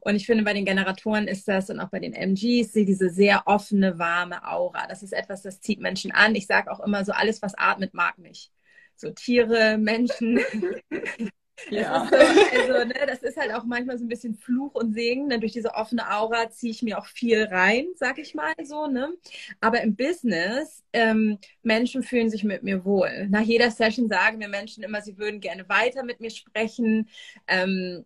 Und 0.00 0.16
ich 0.16 0.26
finde, 0.26 0.44
bei 0.44 0.52
den 0.52 0.64
Generatoren 0.64 1.28
ist 1.28 1.48
das 1.48 1.70
und 1.70 1.80
auch 1.80 1.90
bei 1.90 2.00
den 2.00 2.12
MGs, 2.12 2.72
diese 2.72 3.10
sehr 3.10 3.42
offene, 3.46 3.98
warme 3.98 4.46
Aura. 4.46 4.86
Das 4.86 5.02
ist 5.02 5.12
etwas, 5.12 5.42
das 5.42 5.60
zieht 5.60 5.80
Menschen 5.80 6.12
an. 6.12 6.34
Ich 6.34 6.46
sage 6.46 6.70
auch 6.70 6.80
immer 6.80 7.04
so, 7.04 7.12
alles, 7.12 7.42
was 7.42 7.54
atmet, 7.56 7.94
mag 7.94 8.18
mich. 8.18 8.50
So 8.96 9.10
Tiere, 9.10 9.78
Menschen. 9.78 10.40
Ja. 11.68 12.08
So, 12.10 12.16
also, 12.16 12.84
ne, 12.84 12.94
das 13.06 13.22
ist 13.22 13.36
halt 13.36 13.52
auch 13.52 13.64
manchmal 13.64 13.98
so 13.98 14.04
ein 14.04 14.08
bisschen 14.08 14.34
Fluch 14.34 14.74
und 14.74 14.92
Segen. 14.92 15.26
Ne? 15.26 15.38
Durch 15.38 15.52
diese 15.52 15.74
offene 15.74 16.10
Aura 16.10 16.50
ziehe 16.50 16.70
ich 16.70 16.82
mir 16.82 16.98
auch 16.98 17.06
viel 17.06 17.44
rein, 17.44 17.86
sag 17.96 18.18
ich 18.18 18.34
mal 18.34 18.54
so. 18.62 18.86
Ne? 18.86 19.12
Aber 19.60 19.80
im 19.82 19.96
Business, 19.96 20.82
ähm, 20.92 21.38
Menschen 21.62 22.02
fühlen 22.02 22.30
sich 22.30 22.44
mit 22.44 22.62
mir 22.62 22.84
wohl. 22.84 23.28
Nach 23.28 23.42
jeder 23.42 23.70
Session 23.70 24.08
sagen 24.08 24.38
mir 24.38 24.48
Menschen 24.48 24.82
immer, 24.82 25.02
sie 25.02 25.18
würden 25.18 25.40
gerne 25.40 25.68
weiter 25.68 26.02
mit 26.02 26.20
mir 26.20 26.30
sprechen. 26.30 27.08
Ähm, 27.46 28.04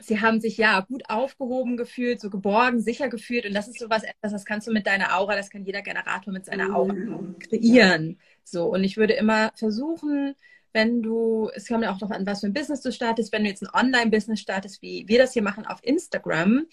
sie 0.00 0.20
haben 0.20 0.40
sich 0.40 0.56
ja 0.56 0.80
gut 0.80 1.04
aufgehoben 1.08 1.76
gefühlt, 1.76 2.20
so 2.20 2.30
geborgen, 2.30 2.80
sicher 2.80 3.08
gefühlt. 3.08 3.46
Und 3.46 3.54
das 3.54 3.68
ist 3.68 3.78
sowas, 3.78 4.02
etwas, 4.02 4.32
das 4.32 4.44
kannst 4.44 4.66
du 4.66 4.72
mit 4.72 4.86
deiner 4.86 5.16
Aura, 5.16 5.36
das 5.36 5.50
kann 5.50 5.64
jeder 5.64 5.82
Generator 5.82 6.32
mit 6.32 6.44
seiner 6.44 6.74
Aura 6.74 6.92
mhm. 6.92 7.38
kreieren. 7.38 8.18
So. 8.44 8.66
Und 8.66 8.84
ich 8.84 8.96
würde 8.96 9.14
immer 9.14 9.52
versuchen, 9.56 10.34
wenn 10.76 11.02
du, 11.02 11.50
es 11.54 11.68
kommt 11.68 11.84
ja 11.84 11.90
auch 11.90 12.00
noch 12.00 12.10
an, 12.10 12.26
was 12.26 12.40
für 12.40 12.48
ein 12.48 12.52
Business 12.52 12.82
du 12.82 12.92
startest, 12.92 13.32
wenn 13.32 13.44
du 13.44 13.48
jetzt 13.48 13.62
ein 13.62 13.70
Online-Business 13.72 14.40
startest, 14.40 14.82
wie 14.82 15.08
wir 15.08 15.18
das 15.18 15.32
hier 15.32 15.40
machen 15.40 15.64
auf 15.64 15.78
Instagram, 15.82 16.66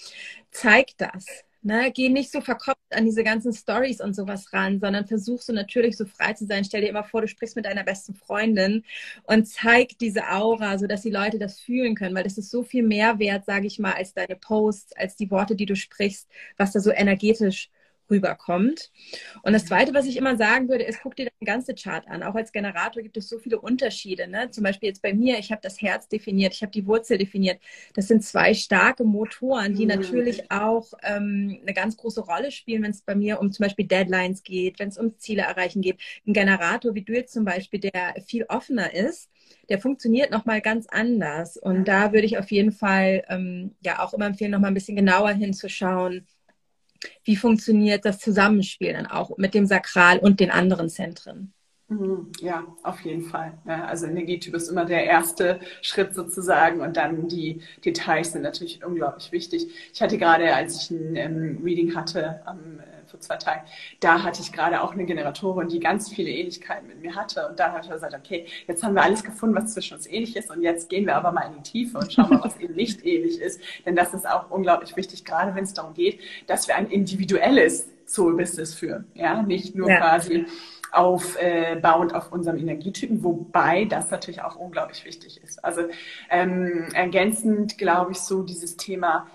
zeig 0.51 0.89
das. 0.97 1.25
Ne? 1.61 1.89
Geh 1.93 2.09
nicht 2.09 2.29
so 2.29 2.41
verkopft 2.41 2.77
an 2.89 3.05
diese 3.05 3.23
ganzen 3.23 3.53
Stories 3.53 4.01
und 4.01 4.13
sowas 4.13 4.51
ran, 4.51 4.81
sondern 4.81 5.07
versuch 5.07 5.41
so 5.41 5.53
natürlich 5.53 5.95
so 5.95 6.05
frei 6.05 6.33
zu 6.33 6.45
sein. 6.45 6.65
Stell 6.65 6.81
dir 6.81 6.89
immer 6.89 7.05
vor, 7.05 7.21
du 7.21 7.29
sprichst 7.29 7.55
mit 7.55 7.63
deiner 7.63 7.85
besten 7.85 8.13
Freundin 8.13 8.83
und 9.23 9.45
zeig 9.47 9.97
diese 9.99 10.29
Aura, 10.29 10.77
sodass 10.77 11.03
die 11.03 11.09
Leute 11.09 11.39
das 11.39 11.61
fühlen 11.61 11.95
können, 11.95 12.13
weil 12.13 12.25
das 12.25 12.37
ist 12.37 12.51
so 12.51 12.63
viel 12.63 12.83
mehr 12.83 13.19
wert, 13.19 13.45
sage 13.45 13.67
ich 13.67 13.79
mal, 13.79 13.93
als 13.93 14.13
deine 14.13 14.35
Posts, 14.35 14.97
als 14.97 15.15
die 15.15 15.31
Worte, 15.31 15.55
die 15.55 15.65
du 15.65 15.77
sprichst, 15.77 16.27
was 16.57 16.73
da 16.73 16.81
so 16.81 16.91
energetisch 16.91 17.69
rüberkommt. 18.13 18.91
Und 19.41 19.53
das 19.53 19.65
Zweite, 19.65 19.93
was 19.93 20.05
ich 20.05 20.17
immer 20.17 20.37
sagen 20.37 20.69
würde, 20.69 20.83
ist, 20.83 20.99
guck 21.01 21.15
dir 21.15 21.25
deine 21.25 21.51
ganze 21.51 21.73
Chart 21.73 22.07
an. 22.07 22.23
Auch 22.23 22.35
als 22.35 22.51
Generator 22.51 23.01
gibt 23.01 23.17
es 23.17 23.27
so 23.27 23.39
viele 23.39 23.59
Unterschiede. 23.59 24.27
Ne? 24.27 24.49
Zum 24.51 24.63
Beispiel 24.63 24.89
jetzt 24.89 25.01
bei 25.01 25.13
mir, 25.13 25.39
ich 25.39 25.51
habe 25.51 25.61
das 25.61 25.81
Herz 25.81 26.07
definiert, 26.07 26.53
ich 26.53 26.61
habe 26.61 26.71
die 26.71 26.85
Wurzel 26.85 27.17
definiert. 27.17 27.59
Das 27.95 28.07
sind 28.07 28.23
zwei 28.23 28.53
starke 28.53 29.03
Motoren, 29.03 29.75
die 29.75 29.85
mhm. 29.85 29.95
natürlich 29.95 30.51
auch 30.51 30.93
ähm, 31.03 31.59
eine 31.61 31.73
ganz 31.73 31.97
große 31.97 32.21
Rolle 32.21 32.51
spielen, 32.51 32.83
wenn 32.83 32.91
es 32.91 33.01
bei 33.01 33.15
mir 33.15 33.41
um 33.41 33.51
zum 33.51 33.63
Beispiel 33.63 33.85
Deadlines 33.85 34.43
geht, 34.43 34.79
wenn 34.79 34.89
es 34.89 34.97
um 34.97 35.17
Ziele 35.17 35.43
erreichen 35.43 35.81
geht. 35.81 35.99
Ein 36.25 36.33
Generator 36.33 36.93
wie 36.95 37.03
du 37.03 37.13
jetzt 37.13 37.33
zum 37.33 37.45
Beispiel, 37.45 37.79
der 37.79 38.15
viel 38.25 38.45
offener 38.47 38.93
ist, 38.93 39.29
der 39.69 39.79
funktioniert 39.79 40.31
nochmal 40.31 40.61
ganz 40.61 40.87
anders. 40.87 41.57
Und 41.57 41.87
da 41.87 42.11
würde 42.13 42.25
ich 42.25 42.37
auf 42.37 42.51
jeden 42.51 42.71
Fall 42.71 43.23
ähm, 43.29 43.75
ja 43.81 43.99
auch 43.99 44.13
immer 44.13 44.25
empfehlen, 44.25 44.51
nochmal 44.51 44.71
ein 44.71 44.75
bisschen 44.75 44.95
genauer 44.95 45.31
hinzuschauen, 45.31 46.27
wie 47.23 47.35
funktioniert 47.35 48.05
das 48.05 48.19
Zusammenspiel 48.19 48.93
dann 48.93 49.07
auch 49.07 49.37
mit 49.37 49.53
dem 49.53 49.65
Sakral 49.65 50.19
und 50.19 50.39
den 50.39 50.51
anderen 50.51 50.89
Zentren? 50.89 51.53
Mhm, 51.89 52.31
ja, 52.39 52.65
auf 52.83 53.01
jeden 53.01 53.23
Fall. 53.23 53.57
Ja, 53.67 53.85
also 53.85 54.07
Energietyp 54.07 54.53
ist 54.55 54.69
immer 54.69 54.85
der 54.85 55.03
erste 55.05 55.59
Schritt 55.81 56.15
sozusagen 56.15 56.81
und 56.81 56.97
dann 56.97 57.27
die 57.27 57.61
Details 57.83 58.31
sind 58.31 58.41
natürlich 58.43 58.83
unglaublich 58.83 59.31
wichtig. 59.31 59.67
Ich 59.93 60.01
hatte 60.01 60.17
gerade, 60.17 60.55
als 60.55 60.83
ich 60.83 60.91
ein 60.91 61.15
ähm, 61.15 61.61
Reading 61.63 61.95
hatte 61.95 62.41
am 62.47 62.79
vor 63.13 63.19
zwei 63.19 63.37
Tagen, 63.37 63.61
da 63.99 64.23
hatte 64.23 64.41
ich 64.41 64.51
gerade 64.51 64.81
auch 64.81 64.93
eine 64.93 65.05
Generatorin, 65.05 65.67
die 65.67 65.79
ganz 65.79 66.09
viele 66.09 66.31
Ähnlichkeiten 66.31 66.87
mit 66.87 66.99
mir 66.99 67.15
hatte. 67.15 67.47
Und 67.47 67.59
da 67.59 67.71
habe 67.71 67.81
ich 67.83 67.89
gesagt, 67.89 68.15
okay, 68.15 68.47
jetzt 68.67 68.83
haben 68.83 68.95
wir 68.95 69.03
alles 69.03 69.23
gefunden, 69.23 69.55
was 69.55 69.73
zwischen 69.73 69.95
uns 69.95 70.07
ähnlich 70.07 70.35
ist. 70.35 70.49
Und 70.49 70.63
jetzt 70.63 70.89
gehen 70.89 71.05
wir 71.05 71.15
aber 71.15 71.31
mal 71.31 71.43
in 71.43 71.53
die 71.53 71.61
Tiefe 71.61 71.99
und 71.99 72.11
schauen 72.11 72.29
mal, 72.29 72.43
was 72.43 72.59
eben 72.59 72.73
nicht 72.73 73.05
ähnlich 73.05 73.39
ist. 73.39 73.61
Denn 73.85 73.95
das 73.95 74.15
ist 74.15 74.27
auch 74.27 74.49
unglaublich 74.49 74.95
wichtig, 74.95 75.25
gerade 75.25 75.53
wenn 75.53 75.63
es 75.63 75.73
darum 75.73 75.93
geht, 75.93 76.19
dass 76.47 76.67
wir 76.67 76.75
ein 76.75 76.89
individuelles 76.89 77.87
Soul-Business 78.07 78.73
führen. 78.73 79.05
Ja, 79.13 79.43
nicht 79.43 79.75
nur 79.75 79.89
ja. 79.89 79.97
quasi 79.97 80.47
aufbauend 80.91 82.11
äh, 82.11 82.15
auf 82.15 82.31
unserem 82.31 82.57
Energietypen, 82.57 83.23
wobei 83.23 83.85
das 83.85 84.09
natürlich 84.09 84.41
auch 84.41 84.55
unglaublich 84.55 85.05
wichtig 85.05 85.39
ist. 85.43 85.63
Also 85.63 85.81
ähm, 86.31 86.87
ergänzend 86.93 87.77
glaube 87.77 88.13
ich 88.13 88.19
so 88.19 88.41
dieses 88.41 88.75
Thema 88.75 89.27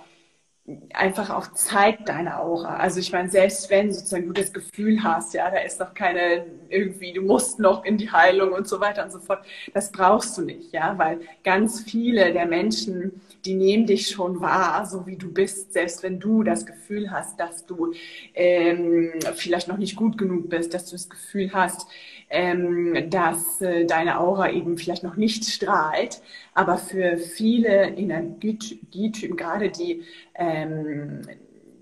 einfach 0.92 1.30
auch 1.30 1.52
zeigt 1.52 2.08
deine 2.08 2.38
Aura. 2.38 2.76
Also 2.76 3.00
ich 3.00 3.10
meine, 3.12 3.30
selbst 3.30 3.70
wenn 3.70 3.90
sozusagen 3.90 4.26
du 4.26 4.32
das 4.32 4.52
Gefühl 4.52 5.02
hast, 5.02 5.32
ja, 5.32 5.50
da 5.50 5.58
ist 5.58 5.80
noch 5.80 5.94
keine 5.94 6.44
irgendwie, 6.68 7.12
du 7.12 7.22
musst 7.22 7.58
noch 7.58 7.84
in 7.84 7.96
die 7.96 8.10
Heilung 8.10 8.52
und 8.52 8.68
so 8.68 8.78
weiter 8.80 9.04
und 9.04 9.10
so 9.10 9.18
fort, 9.18 9.44
das 9.72 9.90
brauchst 9.90 10.36
du 10.36 10.42
nicht, 10.42 10.72
ja, 10.72 10.98
weil 10.98 11.20
ganz 11.42 11.80
viele 11.80 12.32
der 12.32 12.46
Menschen, 12.46 13.20
die 13.46 13.54
nehmen 13.54 13.86
dich 13.86 14.08
schon 14.08 14.40
wahr, 14.40 14.84
so 14.84 15.06
wie 15.06 15.16
du 15.16 15.32
bist, 15.32 15.72
selbst 15.72 16.02
wenn 16.02 16.20
du 16.20 16.42
das 16.42 16.66
Gefühl 16.66 17.10
hast, 17.10 17.40
dass 17.40 17.64
du 17.64 17.94
ähm, 18.34 19.12
vielleicht 19.36 19.68
noch 19.68 19.78
nicht 19.78 19.96
gut 19.96 20.18
genug 20.18 20.50
bist, 20.50 20.74
dass 20.74 20.86
du 20.86 20.96
das 20.96 21.08
Gefühl 21.08 21.50
hast, 21.54 21.86
ähm, 22.30 23.10
dass 23.10 23.60
äh, 23.60 23.86
deine 23.86 24.20
Aura 24.20 24.50
eben 24.50 24.76
vielleicht 24.76 25.02
noch 25.02 25.16
nicht 25.16 25.44
strahlt. 25.44 26.20
Aber 26.54 26.76
für 26.78 27.16
viele 27.16 27.88
Energietypen, 27.96 29.36
gerade 29.36 29.70
die, 29.70 30.04
ähm, 30.34 31.22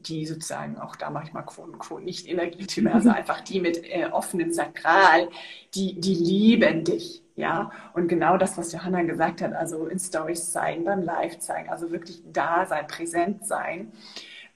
die 0.09 0.25
sozusagen 0.27 0.79
auch 0.79 0.97
da 0.97 1.11
mache 1.11 1.27
ich 1.27 1.33
mal 1.33 1.43
Quoten, 1.43 1.79
Quoten 1.79 2.05
nicht 2.05 2.29
Energietypen, 2.29 2.93
also 2.93 3.11
einfach 3.15 3.41
die 3.41 3.61
mit 3.61 3.83
äh, 3.85 4.07
offenem 4.11 4.53
Sakral, 4.53 5.29
die, 5.75 6.01
die 6.01 6.15
lieben 6.15 6.85
dich. 6.85 7.23
Ja, 7.35 7.71
und 7.93 8.09
genau 8.09 8.39
das, 8.39 8.57
was 8.57 8.73
Johanna 8.73 9.03
gesagt 9.03 9.43
hat, 9.43 9.53
also 9.53 9.89
in 9.89 9.99
Stories 9.99 10.53
zeigen, 10.53 10.85
beim 10.85 11.03
Live 11.03 11.39
zeigen, 11.41 11.69
also 11.69 11.91
wirklich 11.93 12.23
da 12.33 12.65
sein, 12.65 12.87
präsent 12.87 13.47
sein 13.47 13.93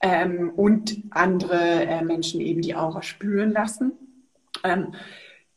ähm, 0.01 0.49
und 0.55 0.97
andere 1.11 1.85
äh, 1.85 2.03
Menschen 2.03 2.41
eben 2.41 2.61
die 2.61 2.73
Aura 2.75 3.03
spüren 3.03 3.51
lassen. 3.51 3.91
Ähm, 4.63 4.95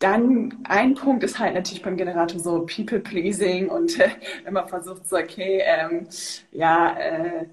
dann 0.05 0.59
ein 0.65 0.95
Punkt 0.95 1.25
ist 1.25 1.39
halt 1.39 1.55
natürlich 1.55 1.83
beim 1.83 1.97
Generator 1.97 2.39
so 2.39 2.67
People-Pleasing 2.67 3.69
und 3.69 3.99
äh, 3.99 4.11
wenn 4.45 4.53
versucht 4.69 5.09
so, 5.09 5.17
okay, 5.17 5.63
ähm, 5.65 6.07
ja, 6.53 6.95
äh, 6.99 7.47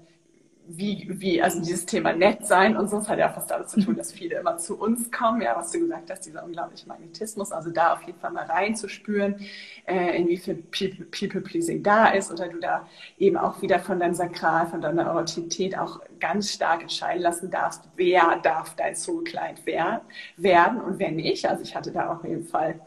wie, 0.66 1.06
wie, 1.08 1.42
also 1.42 1.60
dieses 1.60 1.86
Thema 1.86 2.12
nett 2.12 2.46
sein 2.46 2.76
und 2.76 2.88
so, 2.88 2.98
es 2.98 3.08
hat 3.08 3.18
ja 3.18 3.32
was 3.34 3.46
damit 3.46 3.68
zu 3.68 3.80
tun, 3.80 3.96
dass 3.96 4.12
viele 4.12 4.38
immer 4.38 4.56
zu 4.58 4.78
uns 4.78 5.10
kommen, 5.10 5.42
ja, 5.42 5.56
was 5.56 5.72
du 5.72 5.80
gesagt 5.80 6.10
hast, 6.10 6.24
dieser 6.24 6.44
unglaubliche 6.44 6.86
Magnetismus, 6.86 7.52
also 7.52 7.70
da 7.70 7.94
auf 7.94 8.02
jeden 8.02 8.18
Fall 8.18 8.30
mal 8.30 8.44
reinzuspüren, 8.44 9.40
äh, 9.86 10.16
inwiefern 10.16 10.62
People-Pleasing 10.70 11.82
da 11.82 12.08
ist 12.08 12.30
oder 12.30 12.48
du 12.48 12.60
da 12.60 12.86
eben 13.18 13.36
auch 13.36 13.60
wieder 13.60 13.80
von 13.80 13.98
deinem 13.98 14.14
Sakral, 14.14 14.66
von 14.68 14.80
deiner 14.80 15.12
Autorität 15.14 15.76
auch 15.76 16.00
ganz 16.20 16.52
stark 16.52 16.82
entscheiden 16.82 17.22
lassen 17.22 17.50
darfst, 17.50 17.82
wer 17.96 18.38
darf 18.42 18.76
dein 18.76 18.94
Soul-Client 18.94 19.66
werden 19.66 20.80
und 20.80 20.98
wer 20.98 21.10
nicht. 21.10 21.48
Also 21.48 21.62
ich 21.62 21.74
hatte 21.74 21.90
da 21.90 22.12
auf 22.12 22.24
jeden 22.24 22.44
Fall 22.44 22.80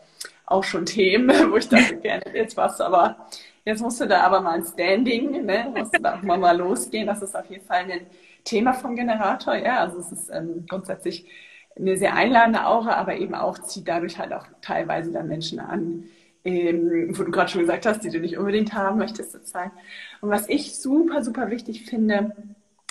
auch 0.45 0.63
schon 0.63 0.85
Themen, 0.85 1.29
wo 1.51 1.57
ich 1.57 1.67
dachte, 1.67 1.97
gerne 1.97 2.23
jetzt 2.33 2.55
was, 2.55 2.79
aber 2.79 3.17
Jetzt 3.65 3.81
musst 3.81 3.99
du 3.99 4.05
da 4.05 4.21
aber 4.21 4.41
mal 4.41 4.53
ein 4.59 4.65
Standing, 4.65 5.43
ne? 5.45 5.73
musst 5.75 5.95
du 5.95 6.01
da 6.01 6.15
auch 6.15 6.21
mal, 6.21 6.37
mal 6.37 6.55
losgehen. 6.57 7.07
Das 7.07 7.21
ist 7.23 7.35
auf 7.35 7.49
jeden 7.49 7.65
Fall 7.65 7.91
ein 7.91 8.05
Thema 8.43 8.73
vom 8.73 8.95
Generator. 8.95 9.55
Ja, 9.55 9.79
also 9.79 9.99
es 9.99 10.11
ist 10.11 10.29
ähm, 10.29 10.65
grundsätzlich 10.69 11.25
eine 11.75 11.97
sehr 11.97 12.15
einladende 12.15 12.65
Aura, 12.65 12.93
aber 12.95 13.17
eben 13.17 13.33
auch 13.35 13.57
zieht 13.57 13.87
dadurch 13.87 14.19
halt 14.19 14.33
auch 14.33 14.45
teilweise 14.61 15.11
dann 15.11 15.27
Menschen 15.27 15.59
an, 15.59 16.05
ähm, 16.45 17.17
wo 17.17 17.23
du 17.23 17.31
gerade 17.31 17.49
schon 17.49 17.61
gesagt 17.61 17.87
hast, 17.87 18.03
die 18.03 18.11
du 18.11 18.19
nicht 18.19 18.37
unbedingt 18.37 18.73
haben 18.73 18.99
möchtest 18.99 19.31
sozusagen. 19.31 19.71
Und 20.21 20.29
was 20.29 20.47
ich 20.47 20.75
super, 20.75 21.23
super 21.23 21.49
wichtig 21.49 21.85
finde, 21.85 22.35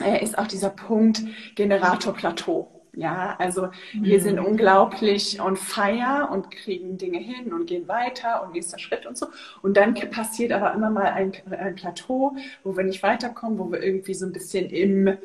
äh, 0.02 0.22
ist 0.22 0.36
auch 0.38 0.48
dieser 0.48 0.70
Punkt 0.70 1.22
Generator-Plateau. 1.54 2.84
Ja, 2.97 3.36
also 3.38 3.68
wir 3.92 4.20
sind 4.20 4.38
mhm. 4.38 4.47
unglaublich 4.47 5.40
on 5.40 5.57
fire 5.57 6.28
und 6.30 6.51
kriegen 6.51 6.97
Dinge 6.99 7.18
hin 7.18 7.53
und 7.53 7.66
gehen 7.66 7.88
weiter 7.88 8.42
und 8.45 8.53
nächster 8.53 8.78
Schritt 8.78 9.07
und 9.07 9.18
so. 9.18 9.26
Und 9.62 9.76
dann 9.76 9.95
passiert 10.11 10.53
aber 10.53 10.72
immer 10.74 10.90
mal 10.90 11.07
ein, 11.07 11.32
ein 11.51 11.74
Plateau, 11.74 12.36
wo 12.62 12.76
wir 12.76 12.84
nicht 12.84 13.03
weiterkommen, 13.03 13.59
wo 13.59 13.70
wir 13.70 13.82
irgendwie 13.82 14.14
so 14.14 14.26
ein 14.26 14.32
bisschen 14.32 14.70
im, 14.70 15.16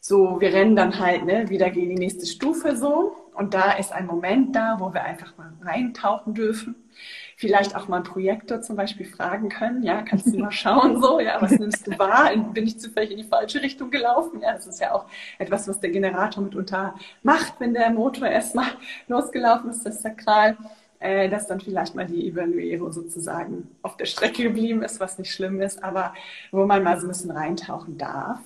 so, 0.00 0.40
wir 0.40 0.52
rennen 0.52 0.76
dann 0.76 0.98
halt 0.98 1.24
ne, 1.24 1.48
wieder 1.48 1.70
gegen 1.70 1.90
die 1.90 1.96
nächste 1.96 2.26
Stufe 2.26 2.76
so. 2.76 3.16
Und 3.34 3.54
da 3.54 3.72
ist 3.72 3.92
ein 3.92 4.06
Moment 4.06 4.54
da, 4.54 4.76
wo 4.78 4.92
wir 4.92 5.02
einfach 5.04 5.36
mal 5.36 5.52
reintauchen 5.62 6.34
dürfen 6.34 6.85
vielleicht 7.36 7.76
auch 7.76 7.86
mal 7.86 7.96
einen 7.96 8.04
Projektor 8.04 8.62
zum 8.62 8.76
Beispiel 8.76 9.06
fragen 9.06 9.50
können, 9.50 9.82
ja, 9.82 10.02
kannst 10.02 10.26
du 10.32 10.38
mal 10.38 10.50
schauen, 10.50 11.00
so, 11.02 11.20
ja, 11.20 11.40
was 11.40 11.52
nimmst 11.52 11.86
du 11.86 11.98
wahr? 11.98 12.34
Bin 12.36 12.66
ich 12.66 12.80
zufällig 12.80 13.10
in 13.10 13.18
die 13.18 13.24
falsche 13.24 13.62
Richtung 13.62 13.90
gelaufen? 13.90 14.40
Ja, 14.40 14.54
das 14.54 14.66
ist 14.66 14.80
ja 14.80 14.92
auch 14.92 15.04
etwas, 15.38 15.68
was 15.68 15.78
der 15.78 15.90
Generator 15.90 16.42
mitunter 16.42 16.94
macht, 17.22 17.54
wenn 17.60 17.74
der 17.74 17.90
Motor 17.90 18.28
erstmal 18.28 18.66
losgelaufen 19.08 19.70
ist, 19.70 19.84
das 19.84 20.00
Sakral, 20.00 20.56
äh, 20.98 21.28
dass 21.28 21.46
dann 21.46 21.60
vielleicht 21.60 21.94
mal 21.94 22.06
die 22.06 22.26
Evaluierung 22.26 22.90
sozusagen 22.90 23.68
auf 23.82 23.98
der 23.98 24.06
Strecke 24.06 24.42
geblieben 24.42 24.82
ist, 24.82 24.98
was 24.98 25.18
nicht 25.18 25.32
schlimm 25.32 25.60
ist, 25.60 25.84
aber 25.84 26.14
wo 26.52 26.64
man 26.64 26.82
mal 26.82 26.98
so 26.98 27.06
ein 27.06 27.10
bisschen 27.10 27.30
reintauchen 27.30 27.98
darf. 27.98 28.40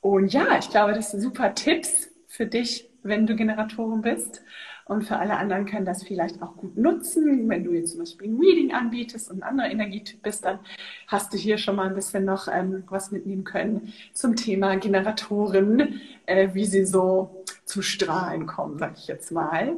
Und 0.00 0.32
ja, 0.32 0.58
ich 0.58 0.70
glaube, 0.70 0.92
das 0.92 1.12
sind 1.12 1.20
super 1.20 1.54
Tipps 1.54 2.10
für 2.26 2.46
dich, 2.46 2.90
wenn 3.04 3.26
du 3.26 3.36
Generatorin 3.36 4.02
bist. 4.02 4.42
Und 4.86 5.02
für 5.02 5.16
alle 5.16 5.36
anderen 5.36 5.64
können 5.64 5.86
das 5.86 6.02
vielleicht 6.02 6.42
auch 6.42 6.56
gut 6.56 6.76
nutzen. 6.76 7.48
Wenn 7.48 7.64
du 7.64 7.72
jetzt 7.72 7.92
zum 7.92 8.00
Beispiel 8.00 8.28
ein 8.28 8.38
Reading 8.38 8.72
anbietest 8.72 9.30
und 9.30 9.38
ein 9.38 9.42
anderer 9.42 9.70
Energietyp 9.70 10.22
bist, 10.22 10.44
dann 10.44 10.58
hast 11.06 11.32
du 11.32 11.38
hier 11.38 11.56
schon 11.58 11.76
mal 11.76 11.88
ein 11.88 11.94
bisschen 11.94 12.24
noch 12.24 12.48
ähm, 12.48 12.84
was 12.88 13.10
mitnehmen 13.10 13.44
können 13.44 13.92
zum 14.12 14.36
Thema 14.36 14.76
Generatoren, 14.76 16.00
äh, 16.26 16.48
wie 16.52 16.66
sie 16.66 16.84
so 16.84 17.44
zu 17.64 17.80
Strahlen 17.80 18.46
kommen, 18.46 18.78
sag 18.78 18.98
ich 18.98 19.06
jetzt 19.06 19.32
mal. 19.32 19.74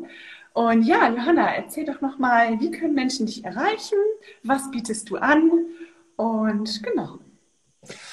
Und 0.52 0.82
ja, 0.82 1.10
Johanna, 1.10 1.54
erzähl 1.54 1.84
doch 1.84 2.00
noch 2.00 2.18
mal, 2.18 2.58
wie 2.60 2.70
können 2.70 2.94
Menschen 2.94 3.26
dich 3.26 3.44
erreichen? 3.44 3.98
Was 4.42 4.70
bietest 4.70 5.10
du 5.10 5.16
an? 5.16 5.50
Und 6.16 6.82
genau. 6.82 7.18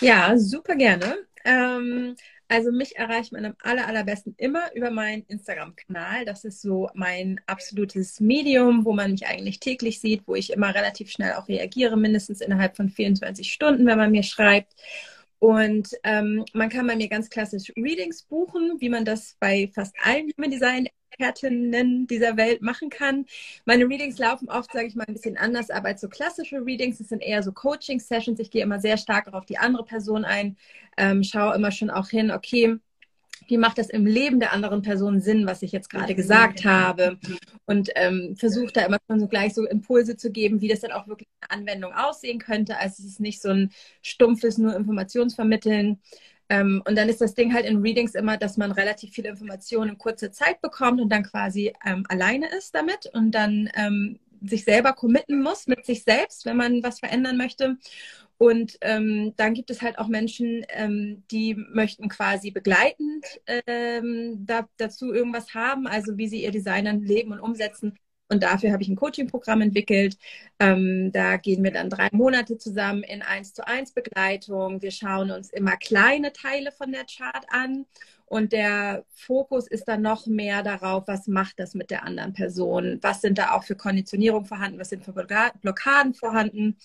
Ja, 0.02 0.38
super 0.38 0.76
gerne. 0.76 1.18
Ähm, 1.46 2.16
also 2.54 2.72
mich 2.72 2.96
erreicht 2.98 3.32
man 3.32 3.46
am 3.46 3.56
aller, 3.64 3.88
allerbesten 3.88 4.36
immer 4.38 4.72
über 4.76 4.92
meinen 4.92 5.24
Instagram-Kanal. 5.24 6.24
Das 6.24 6.46
ist 6.46 6.62
so 6.62 6.88
mein 6.94 7.42
absolutes 7.48 8.20
Medium, 8.20 8.86
wo 8.86 8.94
man 8.94 9.10
mich 9.10 9.26
eigentlich 9.26 9.60
täglich 9.60 10.00
sieht, 10.00 10.22
wo 10.28 10.36
ich 10.36 10.54
immer 10.54 10.76
relativ 10.76 11.10
schnell 11.10 11.34
auch 11.34 11.48
reagiere, 11.48 11.98
mindestens 11.98 12.42
innerhalb 12.42 12.76
von 12.76 12.90
24 12.90 13.52
Stunden, 13.52 13.88
wenn 13.88 13.98
man 13.98 14.12
mir 14.12 14.22
schreibt. 14.22 14.76
Und 15.40 15.90
ähm, 16.04 16.46
man 16.54 16.70
kann 16.70 16.86
bei 16.86 16.96
mir 16.96 17.10
ganz 17.10 17.32
klassisch 17.32 17.74
Readings 17.76 18.22
buchen, 18.22 18.76
wie 18.78 18.90
man 18.90 19.04
das 19.04 19.36
bei 19.40 19.72
fast 19.74 19.96
allen 20.04 20.32
Human 20.38 20.52
Design 20.52 20.88
Expertinnen 21.14 22.08
dieser 22.08 22.38
Welt 22.38 22.62
machen 22.62 22.90
kann. 22.90 23.26
Meine 23.66 23.86
Readings 23.86 24.18
laufen 24.18 24.50
oft, 24.50 24.72
sage 24.72 24.88
ich 24.88 24.96
mal, 24.96 25.06
ein 25.08 25.14
bisschen 25.14 25.38
anders 25.38 25.70
ab 25.70 25.86
als 25.86 26.02
so 26.02 26.10
klassische 26.10 26.66
Readings. 26.66 27.00
Es 27.00 27.10
sind 27.10 27.22
eher 27.22 27.44
so 27.44 27.52
Coaching-Sessions. 27.52 28.40
Ich 28.40 28.52
gehe 28.52 28.64
immer 28.64 28.80
sehr 28.80 28.98
stark 28.98 29.28
auch 29.28 29.34
auf 29.34 29.46
die 29.46 29.58
andere 29.58 29.86
Person 29.86 30.26
ein, 30.26 30.58
ähm, 30.98 31.24
schaue 31.24 31.56
immer 31.56 31.72
schon 31.72 31.90
auch 31.90 32.10
hin, 32.10 32.32
okay, 32.32 32.78
wie 33.48 33.58
macht 33.58 33.78
das 33.78 33.90
im 33.90 34.06
Leben 34.06 34.40
der 34.40 34.54
anderen 34.54 34.82
Person 34.82 35.20
Sinn, 35.20 35.46
was 35.46 35.62
ich 35.64 35.74
jetzt 35.74 35.90
gerade 35.90 36.16
gesagt 36.16 36.64
habe? 36.64 37.18
Und 37.66 37.90
ähm, 37.96 38.36
versuche 38.38 38.72
da 38.72 38.86
immer 38.86 39.00
schon 39.10 39.20
so 39.20 39.28
gleich 39.28 39.54
so 39.54 39.66
Impulse 39.66 40.16
zu 40.16 40.32
geben, 40.32 40.62
wie 40.62 40.70
das 40.70 40.80
dann 40.80 40.94
auch 40.94 41.08
wirklich 41.08 41.28
eine 41.42 41.60
Anwendung 41.60 41.94
aussehen 41.94 42.40
könnte. 42.40 42.78
Also 42.78 43.04
es 43.04 43.10
ist 43.10 43.20
nicht 43.20 43.42
so 43.42 43.50
ein 43.50 43.72
stumpfes 44.02 44.58
nur 44.58 44.76
Informationsvermitteln, 44.76 46.00
ähm, 46.50 46.82
und 46.88 46.98
dann 46.98 47.10
ist 47.10 47.22
das 47.22 47.34
Ding 47.34 47.54
halt 47.54 47.66
in 47.66 47.82
Readings 47.82 48.16
immer, 48.16 48.38
dass 48.38 48.58
man 48.58 48.72
relativ 48.72 49.12
viele 49.14 49.30
Informationen 49.30 49.92
in 49.92 49.98
kurzer 49.98 50.32
Zeit 50.32 50.62
bekommt 50.62 51.02
und 51.02 51.10
dann 51.10 51.24
quasi 51.24 51.74
ähm, 51.86 52.06
alleine 52.10 52.50
ist 52.56 52.76
damit 52.76 53.08
und 53.14 53.32
dann 53.32 53.70
ähm, 53.76 54.20
sich 54.42 54.64
selber 54.64 54.94
committen 54.94 55.42
muss 55.42 55.68
mit 55.68 55.86
sich 55.86 56.04
selbst, 56.04 56.46
wenn 56.46 56.58
man 56.58 56.84
was 56.84 57.00
verändern 57.00 57.38
möchte. 57.38 57.78
Und 58.38 58.78
ähm, 58.82 59.34
dann 59.38 59.54
gibt 59.54 59.70
es 59.70 59.82
halt 59.82 59.98
auch 60.00 60.08
Menschen, 60.08 60.66
ähm, 60.70 61.24
die 61.32 61.56
möchten 61.56 62.10
quasi 62.10 62.52
begleitend 62.52 63.26
ähm, 63.48 64.46
da, 64.46 64.68
dazu 64.78 65.14
irgendwas 65.14 65.54
haben, 65.54 65.88
also 65.88 66.18
wie 66.18 66.28
sie 66.28 66.44
ihr 66.44 66.52
Design 66.52 66.86
dann 66.86 67.02
leben 67.04 67.32
und 67.32 67.40
umsetzen. 67.40 67.98
Und 68.34 68.44
dafür 68.44 68.72
habe 68.72 68.82
ich 68.82 68.90
ein 68.90 68.96
Coaching-Programm 68.96 69.62
entwickelt. 69.62 70.18
Ähm, 70.60 71.12
da 71.12 71.38
gehen 71.38 71.64
wir 71.64 71.72
dann 71.72 71.90
drei 71.90 72.10
Monate 72.12 72.58
zusammen 72.58 73.04
in 73.04 73.22
eins 73.22 73.54
zu 73.54 73.66
eins 73.68 73.92
Begleitung. 73.92 74.82
Wir 74.82 74.92
schauen 74.92 75.30
uns 75.32 75.52
immer 75.52 75.78
kleine 75.78 76.34
Teile 76.34 76.72
von 76.72 76.92
der 76.92 77.06
Chart 77.06 77.46
an. 77.50 77.86
Und 78.26 78.52
der 78.52 79.06
Fokus 79.14 79.68
ist 79.68 79.88
dann 79.88 80.02
noch 80.02 80.26
mehr 80.26 80.64
darauf, 80.64 81.08
was 81.08 81.28
macht 81.28 81.60
das 81.60 81.76
mit 81.76 81.92
der 81.92 82.04
anderen 82.04 82.34
Person? 82.34 82.98
Was 83.02 83.22
sind 83.22 83.38
da 83.38 83.52
auch 83.52 83.64
für 83.64 83.76
Konditionierung 83.76 84.46
vorhanden? 84.46 84.80
Was 84.80 84.90
sind 84.90 85.06
für 85.06 85.14
Blockaden 85.14 86.16
vorhanden? 86.16 86.78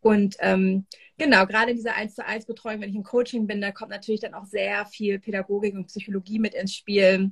Und 0.00 0.36
ähm, 0.40 0.86
genau, 1.18 1.46
gerade 1.46 1.70
in 1.70 1.76
dieser 1.76 1.94
1 1.94 2.16
zu 2.16 2.26
1 2.26 2.46
Betreuung, 2.46 2.80
wenn 2.80 2.90
ich 2.90 2.96
im 2.96 3.04
Coaching 3.04 3.46
bin, 3.46 3.60
da 3.60 3.70
kommt 3.70 3.90
natürlich 3.90 4.20
dann 4.20 4.34
auch 4.34 4.46
sehr 4.46 4.86
viel 4.86 5.20
Pädagogik 5.20 5.74
und 5.74 5.86
Psychologie 5.86 6.40
mit 6.40 6.54
ins 6.54 6.74
Spiel 6.74 7.30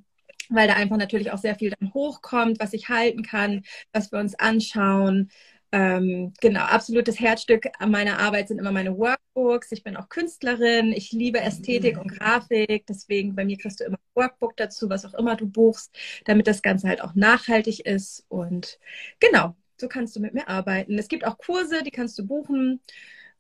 weil 0.49 0.69
da 0.69 0.75
einfach 0.75 0.97
natürlich 0.97 1.31
auch 1.33 1.39
sehr 1.39 1.57
viel 1.57 1.75
dann 1.79 1.93
hochkommt, 1.95 2.61
was 2.61 2.73
ich 2.73 2.89
halten 2.89 3.23
kann, 3.23 3.63
was 3.93 4.13
wir 4.13 4.19
uns 4.19 4.39
anschauen. 4.39 5.31
Ähm, 5.71 6.33
genau, 6.41 6.61
absolutes 6.61 7.21
Herzstück 7.21 7.67
meiner 7.87 8.19
Arbeit 8.19 8.49
sind 8.49 8.59
immer 8.59 8.73
meine 8.73 8.97
Workbooks. 8.97 9.71
Ich 9.73 9.83
bin 9.83 9.97
auch 9.97 10.09
Künstlerin, 10.09 10.93
ich 10.93 11.13
liebe 11.13 11.41
Ästhetik 11.41 11.99
und 11.99 12.09
Grafik, 12.09 12.87
deswegen 12.87 13.35
bei 13.35 13.45
mir 13.45 13.59
kriegst 13.59 13.81
du 13.81 13.85
immer 13.85 13.99
ein 13.99 14.15
Workbook 14.15 14.57
dazu, 14.57 14.89
was 14.89 15.05
auch 15.05 15.13
immer 15.15 15.37
du 15.37 15.47
buchst, 15.47 15.95
damit 16.25 16.47
das 16.47 16.63
Ganze 16.63 16.89
halt 16.89 17.03
auch 17.03 17.15
nachhaltig 17.15 17.85
ist. 17.85 18.25
Und 18.29 18.79
genau, 19.21 19.57
so 19.77 19.89
kannst 19.89 20.17
du 20.17 20.21
mit 20.21 20.33
mir 20.33 20.49
arbeiten. 20.49 20.99
Es 20.99 21.09
gibt 21.09 21.27
auch 21.27 21.37
Kurse, 21.37 21.83
die 21.83 21.91
kannst 21.91 22.19
du 22.19 22.27
buchen. 22.27 22.81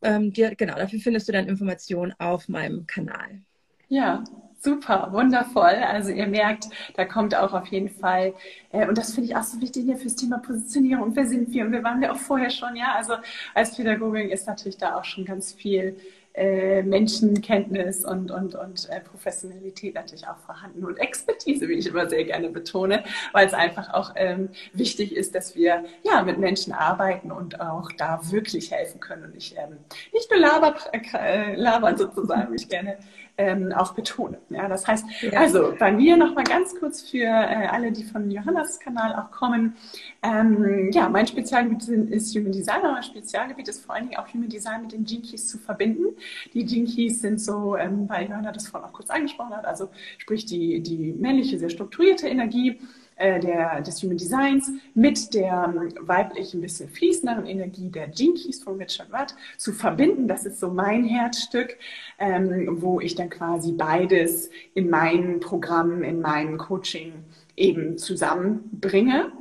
Ähm, 0.03 0.33
die, 0.33 0.55
genau, 0.57 0.77
dafür 0.77 1.01
findest 1.01 1.29
du 1.29 1.33
dann 1.33 1.49
Informationen 1.49 2.15
auf 2.19 2.49
meinem 2.49 2.87
Kanal. 2.87 3.41
Ja, 3.89 4.23
Super, 4.61 5.09
wundervoll. 5.13 5.63
Also 5.89 6.11
ihr 6.11 6.27
merkt, 6.27 6.69
da 6.97 7.05
kommt 7.05 7.35
auch 7.35 7.53
auf 7.53 7.69
jeden 7.69 7.89
Fall, 7.89 8.35
äh, 8.73 8.89
und 8.89 8.99
das 8.99 9.15
finde 9.15 9.31
ich 9.31 9.37
auch 9.37 9.45
so 9.45 9.61
wichtig 9.61 9.85
hier 9.85 9.97
fürs 9.97 10.17
Thema 10.17 10.39
Positionierung. 10.39 11.05
Und 11.05 11.17
wer 11.17 11.27
sind 11.27 11.53
wir? 11.53 11.65
Und 11.65 11.73
wir 11.73 11.85
waren 11.85 12.03
ja 12.03 12.13
auch 12.13 12.17
vorher 12.17 12.51
schon, 12.51 12.75
ja. 12.75 12.95
Also 12.97 13.15
als 13.55 13.77
Pädagogin 13.77 14.31
ist 14.31 14.49
natürlich 14.49 14.77
da 14.77 14.97
auch 14.97 15.05
schon 15.05 15.25
ganz 15.25 15.53
viel 15.53 15.97
äh, 16.35 16.83
Menschenkenntnis 16.83 18.05
und, 18.05 18.31
und, 18.31 18.55
und 18.55 18.89
äh, 18.91 19.01
Professionalität 19.01 19.95
natürlich 19.95 20.27
auch 20.27 20.39
vorhanden 20.39 20.85
und 20.85 20.97
Expertise, 20.99 21.69
wie 21.69 21.75
ich 21.75 21.87
immer 21.87 22.09
sehr 22.09 22.25
gerne 22.25 22.49
betone, 22.49 23.05
weil 23.33 23.47
es 23.47 23.55
einfach 23.55 23.93
auch 23.93 24.13
ähm, 24.17 24.49
wichtig 24.73 25.17
ist, 25.17 25.35
dass 25.35 25.57
wir 25.57 25.85
ja 26.05 26.23
mit 26.23 26.39
Menschen 26.39 26.73
arbeiten 26.73 27.33
und 27.33 27.61
auch 27.61 27.91
da 27.93 28.21
wirklich 28.31 28.71
helfen 28.71 29.01
können 29.01 29.25
und 29.25 29.35
nicht, 29.35 29.57
ähm, 29.57 29.79
nicht 30.13 30.31
nur 30.31 30.41
laber, 30.41 30.77
äh, 30.93 31.55
labern 31.55 31.97
sozusagen, 31.97 32.53
wie 32.53 32.57
ich 32.57 32.69
gerne 32.69 32.99
ähm, 33.39 33.73
auch 33.73 33.95
betone. 33.95 34.39
Ja, 34.51 34.69
das 34.69 34.87
heißt, 34.87 35.07
ja. 35.23 35.39
also 35.39 35.73
bei 35.79 35.93
mir 35.93 36.17
nochmal 36.17 36.45
ganz 36.45 36.75
kurz 36.79 37.03
für 37.03 37.25
äh, 37.25 37.69
alle, 37.71 37.93
die 37.93 38.03
von 38.03 38.31
Johannas 38.31 38.81
Kanal 38.81 39.15
auch 39.15 39.31
kommen. 39.31 39.77
Ähm, 40.23 40.91
ja, 40.93 41.09
mein 41.09 41.27
Spezialgebiet 41.27 41.89
ist 41.89 42.35
Human 42.35 42.53
Design, 42.53 42.81
aber 42.83 42.93
mein 42.93 43.03
Spezialgebiet 43.05 43.69
ist 43.69 43.85
vor 43.85 43.95
allen 43.95 44.09
Dingen 44.09 44.19
auch 44.19 44.27
Human 44.35 44.49
Design 44.49 44.83
mit 44.83 44.93
den 44.93 45.05
Keys 45.05 45.47
zu 45.47 45.57
verbinden. 45.59 46.17
Die 46.53 46.67
Keys 46.67 47.21
sind 47.21 47.41
so, 47.41 47.77
ähm, 47.77 48.09
weil 48.09 48.29
Johanna 48.29 48.51
das 48.51 48.69
vorhin 48.69 48.89
auch 48.89 48.93
kurz 48.93 49.09
angesprochen 49.09 49.55
hat, 49.57 49.65
also 49.65 49.89
sprich 50.19 50.45
die, 50.45 50.81
die 50.81 51.13
männliche, 51.13 51.59
sehr 51.59 51.71
strukturierte 51.71 52.29
Energie 52.29 52.81
äh, 53.19 53.41
der, 53.41 53.81
des 53.81 54.03
Human 54.03 54.17
Designs 54.17 54.71
mit 54.95 55.35
der 55.35 55.73
ähm, 55.75 55.93
weiblichen, 56.01 56.61
bisschen 56.61 56.89
fließenderen 56.89 57.47
Energie 57.47 57.91
der 57.91 58.09
Gene 58.09 58.39
von 58.63 58.77
Richard 58.77 59.13
Rudd 59.13 59.35
zu 59.57 59.73
verbinden. 59.73 60.29
Das 60.29 60.47
ist 60.47 60.61
so 60.61 60.71
mein 60.71 61.05
Herzstück, 61.05 61.77
ähm, 62.19 62.81
wo 62.81 63.01
ich 63.01 63.15
dann 63.15 63.31
quasi 63.31 63.73
beides 63.73 64.51
in 64.75 64.89
meinen 64.91 65.41
Programmen, 65.41 66.03
in 66.05 66.21
meinem 66.21 66.59
Coaching 66.59 67.13
eben 67.57 67.99
zusammenbringe. 67.99 69.33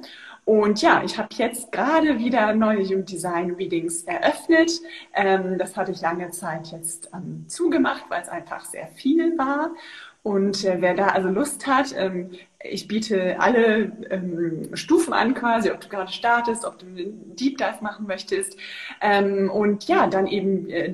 Und 0.48 0.82
ja, 0.82 1.04
ich 1.04 1.18
habe 1.18 1.28
jetzt 1.34 1.74
gerade 1.74 2.20
wieder 2.20 2.54
neue 2.54 2.80
Jugenddesign 2.80 3.52
Readings 3.56 4.04
eröffnet. 4.04 4.72
Ähm, 5.14 5.58
das 5.58 5.76
hatte 5.76 5.92
ich 5.92 6.00
lange 6.00 6.30
Zeit 6.32 6.68
jetzt 6.68 7.10
ähm, 7.14 7.44
zugemacht, 7.50 8.06
weil 8.08 8.22
es 8.22 8.30
einfach 8.30 8.64
sehr 8.64 8.88
viel 8.88 9.38
war. 9.38 9.72
Und 10.28 10.66
äh, 10.66 10.82
wer 10.82 10.94
da 10.94 11.08
also 11.08 11.30
Lust 11.30 11.66
hat, 11.68 11.96
ähm, 11.98 12.32
ich 12.62 12.90
biete 12.90 13.40
alle 13.40 13.94
ähm, 14.10 14.76
Stufen 14.76 15.14
an 15.14 15.34
quasi, 15.34 15.72
ob 15.72 15.80
du 15.80 15.88
gerade 15.88 16.12
startest, 16.12 16.66
ob 16.66 16.80
du 16.80 16.86
einen 16.86 17.34
Deep 17.38 17.58
Dive 17.58 17.78
machen 17.80 18.08
möchtest. 18.08 18.58
Ähm, 19.00 19.50
und 19.50 19.88
ja, 19.88 20.06
dann 20.08 20.28
eben 20.28 20.70
äh, 20.70 20.92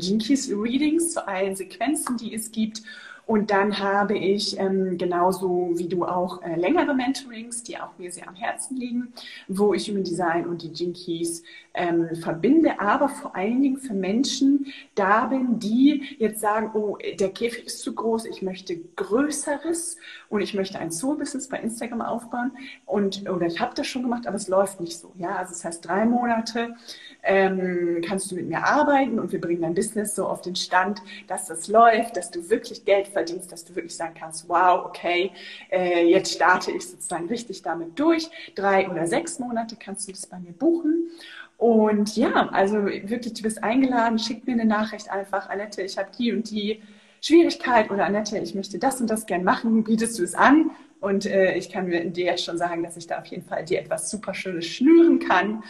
Readings 0.56 1.14
zu 1.14 1.28
allen 1.28 1.56
Sequenzen, 1.56 2.16
die 2.18 2.36
es 2.36 2.52
gibt. 2.52 2.84
Und 3.26 3.52
dann 3.52 3.80
habe 3.80 4.18
ich 4.18 4.60
ähm, 4.60 4.98
genauso 4.98 5.72
wie 5.76 5.88
du 5.88 6.06
auch 6.06 6.42
äh, 6.42 6.56
längere 6.56 6.94
Mentorings, 6.94 7.64
die 7.64 7.78
auch 7.78 7.98
mir 7.98 8.12
sehr 8.12 8.28
am 8.28 8.36
Herzen 8.36 8.76
liegen, 8.76 9.14
wo 9.48 9.74
ich 9.74 9.90
Human 9.90 10.04
Design 10.04 10.46
und 10.46 10.62
die 10.62 10.72
Jinkies 10.74 11.44
ähm, 11.74 12.16
verbinde, 12.16 12.80
aber 12.80 13.10
vor 13.10 13.36
allen 13.36 13.62
Dingen 13.62 13.78
für 13.78 13.94
Menschen 13.94 14.68
da 14.96 15.26
bin, 15.26 15.58
die 15.58 16.16
jetzt 16.20 16.42
sagen, 16.42 16.72
oh, 16.74 16.98
der 17.20 17.30
Käfig 17.30 17.66
ist 17.66 17.82
zu 17.82 17.96
groß, 17.96 18.26
ich 18.26 18.42
möchte 18.42 18.78
Größeres 18.96 19.98
und 20.34 20.42
ich 20.42 20.56
möchte 20.56 20.80
ein 20.80 20.90
Soul-Business 20.90 21.48
bei 21.48 21.60
Instagram 21.60 22.02
aufbauen 22.02 22.52
und 22.88 23.30
oder 23.30 23.46
ich 23.46 23.60
habe 23.60 23.76
das 23.76 23.86
schon 23.86 24.02
gemacht, 24.02 24.26
aber 24.26 24.36
es 24.36 24.48
läuft 24.48 24.82
nicht 24.82 24.98
so. 24.98 25.12
Ja, 25.16 25.36
also 25.36 25.52
das 25.52 25.64
heißt 25.64 25.88
drei 25.88 26.06
Monate 26.06 26.74
ähm, 27.22 28.02
kannst 28.04 28.32
du 28.32 28.36
mit 28.36 28.48
mir 28.48 28.66
arbeiten 28.66 29.20
und 29.20 29.32
wir 29.32 29.40
bringen 29.40 29.62
dein 29.62 29.76
Business 29.76 30.16
so 30.16 30.26
auf 30.26 30.42
den 30.42 30.56
Stand, 30.56 31.04
dass 31.28 31.46
das 31.46 31.68
läuft, 31.68 32.18
dass 32.18 32.32
du 32.32 32.50
wirklich 32.50 32.84
Geld 32.84 33.10
verdienst, 33.10 33.52
dass 33.52 33.64
du 33.64 33.76
wirklich 33.76 33.96
sagen 33.96 34.16
kannst, 34.20 34.50
wow, 34.50 34.86
okay, 34.86 35.32
äh, 35.72 36.08
jetzt 36.08 36.34
starte 36.34 36.72
ich 36.72 36.90
sozusagen 36.90 37.28
richtig 37.28 37.62
damit 37.62 38.00
durch. 38.00 38.28
Drei 38.56 38.90
oder 38.90 39.06
sechs 39.06 39.38
Monate 39.38 39.76
kannst 39.80 40.08
du 40.08 40.14
das 40.14 40.26
bei 40.26 40.40
mir 40.40 40.54
buchen. 40.54 41.12
Und 41.58 42.18
ja, 42.18 42.50
also 42.50 42.84
wirklich, 42.86 43.36
du 43.36 43.44
bist 43.44 43.64
eingeladen, 43.64 44.18
schick 44.18 44.48
mir 44.48 44.54
eine 44.54 44.66
Nachricht 44.66 45.12
einfach, 45.12 45.48
Annette, 45.50 45.84
ich 45.84 46.00
habe 46.00 46.10
die 46.18 46.34
und 46.34 46.50
die 46.50 46.82
Schwierigkeit 47.24 47.90
oder 47.90 48.06
Annette, 48.06 48.38
ich 48.38 48.54
möchte 48.54 48.78
das 48.80 49.00
und 49.00 49.10
das 49.10 49.26
gern 49.26 49.46
machen, 49.46 49.86
bietest 49.86 50.20
du 50.20 50.24
es 50.24 50.36
an? 50.36 50.72
Und 51.00 51.26
äh, 51.26 51.56
ich 51.56 51.70
kann 51.70 51.90
dir 51.90 52.26
jetzt 52.26 52.44
schon 52.44 52.58
sagen, 52.58 52.84
dass 52.84 52.98
ich 52.98 53.08
da 53.08 53.20
auf 53.20 53.26
jeden 53.28 53.46
Fall 53.46 53.64
dir 53.64 53.80
etwas 53.80 54.12
super 54.12 54.34
Schönes 54.34 54.66
schnüren 54.66 55.20
kann. 55.20 55.64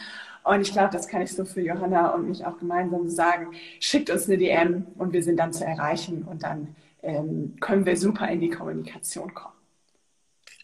Und 0.43 0.62
ich 0.62 0.72
glaube, 0.72 0.89
das 0.91 1.08
kann 1.08 1.22
ich 1.22 1.32
so 1.32 1.45
für 1.45 1.62
Johanna 1.62 2.10
und 2.10 2.28
mich 2.28 2.43
auch 2.43 2.58
gemeinsam 2.58 3.08
sagen. 3.08 3.51
Schickt 3.80 4.10
uns 4.10 4.28
eine 4.28 4.39
DM 4.39 4.88
und 4.97 5.14
wir 5.14 5.22
sind 5.22 5.38
dann 5.38 5.54
zu 5.54 5.64
erreichen 5.64 6.24
und 6.24 6.41
dann 6.41 6.76
ähm, 7.04 7.56
können 7.60 7.86
wir 7.86 7.97
super 7.97 8.28
in 8.30 8.41
die 8.41 8.49
Kommunikation 8.49 9.32
kommen. 9.36 9.54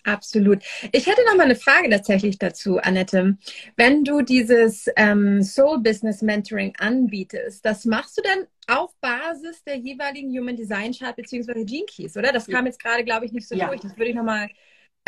Absolut. 0.09 0.63
Ich 0.91 1.07
hätte 1.07 1.23
noch 1.25 1.35
mal 1.35 1.43
eine 1.43 1.55
Frage 1.55 1.89
tatsächlich 1.89 2.37
dazu, 2.37 2.77
Annette. 2.77 3.37
Wenn 3.75 4.03
du 4.03 4.21
dieses 4.21 4.87
ähm, 4.95 5.43
Soul 5.43 5.79
Business 5.79 6.21
Mentoring 6.21 6.73
anbietest, 6.79 7.65
das 7.65 7.85
machst 7.85 8.17
du 8.17 8.21
dann 8.21 8.47
auf 8.67 8.95
Basis 9.01 9.63
der 9.63 9.77
jeweiligen 9.77 10.29
Human 10.37 10.55
Design 10.55 10.93
Chart 10.93 11.15
bzw. 11.15 11.63
Gene 11.63 11.85
Keys, 11.85 12.17
oder? 12.17 12.31
Das 12.31 12.47
kam 12.47 12.65
jetzt 12.65 12.81
gerade, 12.81 13.03
glaube 13.03 13.25
ich, 13.25 13.31
nicht 13.31 13.47
so 13.47 13.55
ja. 13.55 13.67
durch. 13.67 13.81
Das 13.81 13.97
würde 13.97 14.09
ich 14.09 14.15
noch 14.15 14.23
mal 14.23 14.49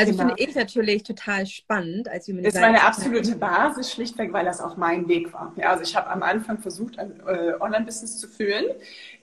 also 0.02 0.12
genau. 0.12 0.36
finde 0.36 0.44
ich 0.44 0.56
natürlich 0.56 1.04
total 1.04 1.46
spannend 1.46 2.08
als 2.08 2.26
Design. 2.26 2.44
Das 2.44 2.56
ist 2.56 2.62
meine 2.62 2.84
absolute 2.84 3.36
Basis, 3.36 3.92
schlichtweg, 3.92 4.34
weil 4.34 4.46
das 4.46 4.62
auch 4.62 4.78
mein 4.78 5.08
Weg 5.08 5.34
war. 5.34 5.54
Ja, 5.56 5.72
also 5.72 5.84
ich 5.84 5.96
habe 5.96 6.10
am 6.10 6.24
Anfang 6.24 6.60
versucht, 6.60 7.00
ein 7.00 7.20
äh, 7.28 7.54
Online-Business 7.60 8.18
zu 8.18 8.28
führen 8.28 8.66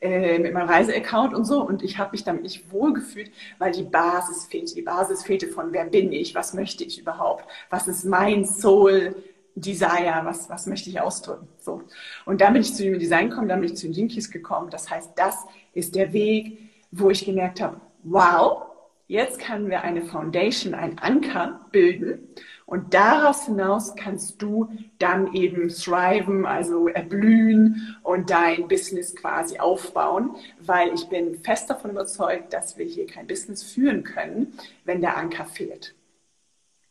äh, 0.01 0.39
mit 0.39 0.53
meinem 0.53 0.69
Reiseaccount 0.69 1.35
und 1.35 1.45
so 1.45 1.63
und 1.63 1.83
ich 1.83 1.99
habe 1.99 2.13
mich 2.13 2.25
damit 2.25 2.43
nicht 2.43 2.73
wohlgefühlt, 2.73 3.31
weil 3.59 3.73
die 3.73 3.83
Basis 3.83 4.47
fehlte. 4.47 4.75
Die 4.75 4.83
Basis 4.83 5.23
fehlte 5.23 5.49
von, 5.49 5.73
wer 5.73 5.85
bin 5.85 6.13
ich, 6.13 6.35
was 6.35 6.55
möchte 6.55 6.85
ich 6.85 6.99
überhaupt, 6.99 7.45
was 7.71 7.89
ist 7.89 8.05
mein 8.05 8.45
Soul, 8.45 9.15
Desire, 9.61 10.21
was, 10.25 10.49
was 10.49 10.67
möchte 10.67 10.89
ich 10.91 11.01
ausdrücken. 11.01 11.49
So. 11.59 11.83
Und 12.25 12.41
dann 12.41 12.53
bin 12.53 12.63
ich 12.63 12.75
zu 12.75 12.85
Human 12.85 12.99
Design 12.99 13.31
gekommen, 13.31 13.49
dann 13.49 13.61
bin 13.61 13.71
ich 13.71 13.77
zu 13.77 13.87
den 13.87 13.93
Jinkies 13.93 14.31
gekommen. 14.31 14.71
Das 14.71 14.89
heißt, 14.91 15.13
das 15.17 15.37
ist 15.73 15.95
der 15.95 16.13
Weg, 16.13 16.59
wo 16.91 17.11
ich 17.11 17.25
gemerkt 17.25 17.61
habe, 17.61 17.81
wow, 18.05 18.68
Jetzt 19.09 19.41
können 19.41 19.71
wir 19.71 19.83
eine 19.83 20.03
Foundation, 20.03 20.75
ein 20.75 20.99
Anker 20.99 21.67
bilden 21.73 22.29
und 22.67 22.93
daraus 22.93 23.47
hinaus 23.47 23.97
kannst 23.97 24.43
du 24.43 24.69
dann 24.99 25.33
eben 25.33 25.71
thriven, 25.71 26.45
also 26.45 26.89
erblühen 26.89 27.97
und 28.03 28.29
dein 28.29 28.69
Business 28.69 29.17
quasi 29.17 29.59
aufbauen, 29.59 30.37
weil 30.61 30.93
ich 30.93 31.09
bin 31.09 31.37
fest 31.37 31.71
davon 31.71 31.93
überzeugt, 31.93 32.53
dass 32.53 32.77
wir 32.77 32.85
hier 32.85 33.07
kein 33.07 33.27
Business 33.27 33.63
führen 33.63 34.05
können, 34.05 34.53
wenn 34.85 35.01
der 35.01 35.17
Anker 35.17 35.47
fehlt. 35.47 35.95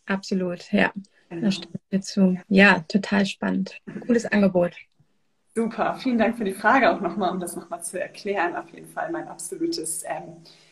Absolut, 0.07 0.71
ja. 0.71 0.91
Genau. 1.29 1.43
Da 1.43 1.51
stimme 1.51 1.79
ich 1.91 2.01
zu. 2.01 2.39
Ja, 2.47 2.79
total 2.87 3.27
spannend. 3.27 3.79
Cooles 4.07 4.25
Angebot. 4.25 4.75
Super, 5.53 5.95
vielen 6.01 6.17
Dank 6.17 6.37
für 6.37 6.45
die 6.45 6.53
Frage 6.53 6.91
auch 6.91 7.01
nochmal, 7.01 7.29
um 7.29 7.39
das 7.39 7.55
nochmal 7.55 7.83
zu 7.83 8.01
erklären. 8.01 8.55
Auf 8.55 8.69
jeden 8.71 8.87
Fall 8.87 9.11
mein 9.11 9.27
absolutes 9.27 10.03
ähm, 10.07 10.37
äh, 10.43 10.66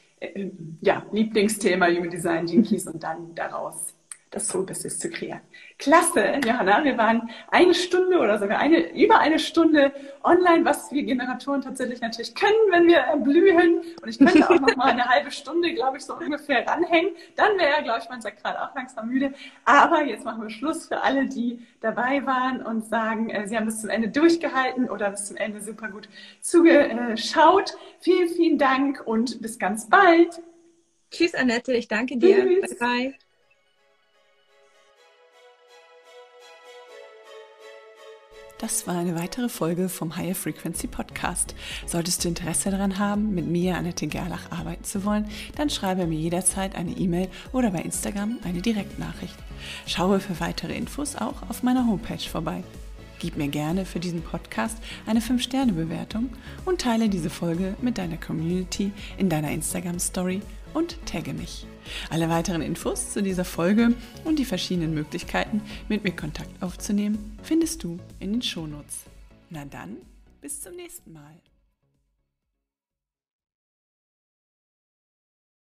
ja, 0.81 1.05
Lieblingsthema 1.11 1.87
Human 1.87 2.09
Design 2.09 2.47
Jinkies 2.47 2.87
und 2.87 3.03
dann 3.03 3.33
daraus 3.35 3.93
das 4.31 4.47
Soul 4.47 4.65
Business 4.65 4.99
zu 4.99 5.09
kreieren. 5.09 5.41
Klasse, 5.77 6.39
Johanna. 6.45 6.83
Wir 6.83 6.97
waren 6.97 7.29
eine 7.49 7.73
Stunde 7.73 8.17
oder 8.17 8.37
sogar 8.37 8.59
eine, 8.59 8.93
über 8.93 9.19
eine 9.19 9.39
Stunde 9.39 9.93
online, 10.23 10.65
was 10.65 10.91
wir 10.91 11.03
Generatoren 11.03 11.61
tatsächlich 11.61 12.01
natürlich 12.01 12.33
können, 12.35 12.53
wenn 12.69 12.87
wir 12.87 13.03
blühen. 13.23 13.81
Und 14.01 14.09
ich 14.09 14.17
könnte 14.17 14.49
auch 14.49 14.59
noch 14.59 14.75
mal 14.75 14.91
eine 14.91 15.05
halbe 15.05 15.31
Stunde, 15.31 15.73
glaube 15.73 15.97
ich, 15.97 16.05
so 16.05 16.15
ungefähr 16.15 16.65
ranhängen. 16.67 17.11
Dann 17.35 17.57
wäre, 17.57 17.83
glaube 17.83 17.99
ich, 18.01 18.09
man 18.09 18.21
sagt 18.21 18.43
gerade 18.43 18.61
auch 18.61 18.75
langsam 18.75 19.09
müde. 19.09 19.33
Aber 19.63 20.03
jetzt 20.03 20.25
machen 20.25 20.41
wir 20.41 20.49
Schluss 20.49 20.87
für 20.87 21.01
alle, 21.01 21.27
die 21.27 21.59
dabei 21.81 22.25
waren 22.25 22.61
und 22.61 22.85
sagen, 22.85 23.29
äh, 23.29 23.47
sie 23.47 23.55
haben 23.55 23.65
bis 23.65 23.81
zum 23.81 23.89
Ende 23.89 24.09
durchgehalten 24.09 24.89
oder 24.89 25.11
bis 25.11 25.25
zum 25.25 25.37
Ende 25.37 25.61
super 25.61 25.89
gut 25.89 26.09
zugeschaut. 26.41 27.77
Vielen, 27.99 28.29
vielen 28.29 28.57
Dank 28.57 29.01
und 29.05 29.41
bis 29.41 29.59
ganz 29.59 29.89
bald. 29.89 30.41
Tschüss, 31.11 31.35
Annette. 31.35 31.73
Ich 31.73 31.87
danke 31.87 32.17
dir. 32.17 32.43
Tschüss. 32.43 32.77
Bye, 32.77 32.87
bye. 33.11 33.15
Das 38.65 38.87
war 38.87 38.97
eine 38.97 39.13
weitere 39.13 39.47
Folge 39.47 39.89
vom 39.89 40.17
Higher 40.17 40.33
Frequency 40.33 40.87
Podcast. 40.87 41.53
Solltest 41.85 42.23
du 42.23 42.29
Interesse 42.29 42.71
daran 42.71 42.97
haben, 42.97 43.35
mit 43.35 43.45
mir, 43.45 43.77
Annette 43.77 44.07
Gerlach, 44.07 44.49
arbeiten 44.49 44.83
zu 44.83 45.05
wollen, 45.05 45.29
dann 45.55 45.69
schreibe 45.69 46.07
mir 46.07 46.17
jederzeit 46.17 46.73
eine 46.73 46.89
E-Mail 46.89 47.29
oder 47.53 47.69
bei 47.69 47.81
Instagram 47.81 48.39
eine 48.43 48.63
Direktnachricht. 48.63 49.35
Schaue 49.85 50.19
für 50.19 50.39
weitere 50.39 50.75
Infos 50.75 51.15
auch 51.15 51.47
auf 51.47 51.61
meiner 51.61 51.85
Homepage 51.85 52.17
vorbei. 52.17 52.63
Gib 53.19 53.37
mir 53.37 53.49
gerne 53.49 53.85
für 53.85 53.99
diesen 53.99 54.23
Podcast 54.23 54.79
eine 55.05 55.19
5-Sterne-Bewertung 55.19 56.31
und 56.65 56.81
teile 56.81 57.07
diese 57.07 57.29
Folge 57.29 57.75
mit 57.83 57.99
deiner 57.99 58.17
Community 58.17 58.91
in 59.19 59.29
deiner 59.29 59.51
Instagram-Story 59.51 60.41
und 60.73 60.97
tagge 61.05 61.35
mich. 61.35 61.67
Alle 62.09 62.29
weiteren 62.29 62.61
Infos 62.61 63.11
zu 63.11 63.21
dieser 63.21 63.45
Folge 63.45 63.93
und 64.23 64.39
die 64.39 64.45
verschiedenen 64.45 64.93
Möglichkeiten, 64.93 65.61
mit 65.89 66.03
mir 66.03 66.15
Kontakt 66.15 66.61
aufzunehmen, 66.61 67.37
findest 67.43 67.83
du 67.83 67.99
in 68.19 68.33
den 68.33 68.41
Shownotes. 68.41 69.03
Na 69.49 69.65
dann, 69.65 69.97
bis 70.41 70.61
zum 70.61 70.75
nächsten 70.75 71.13
Mal. 71.13 71.35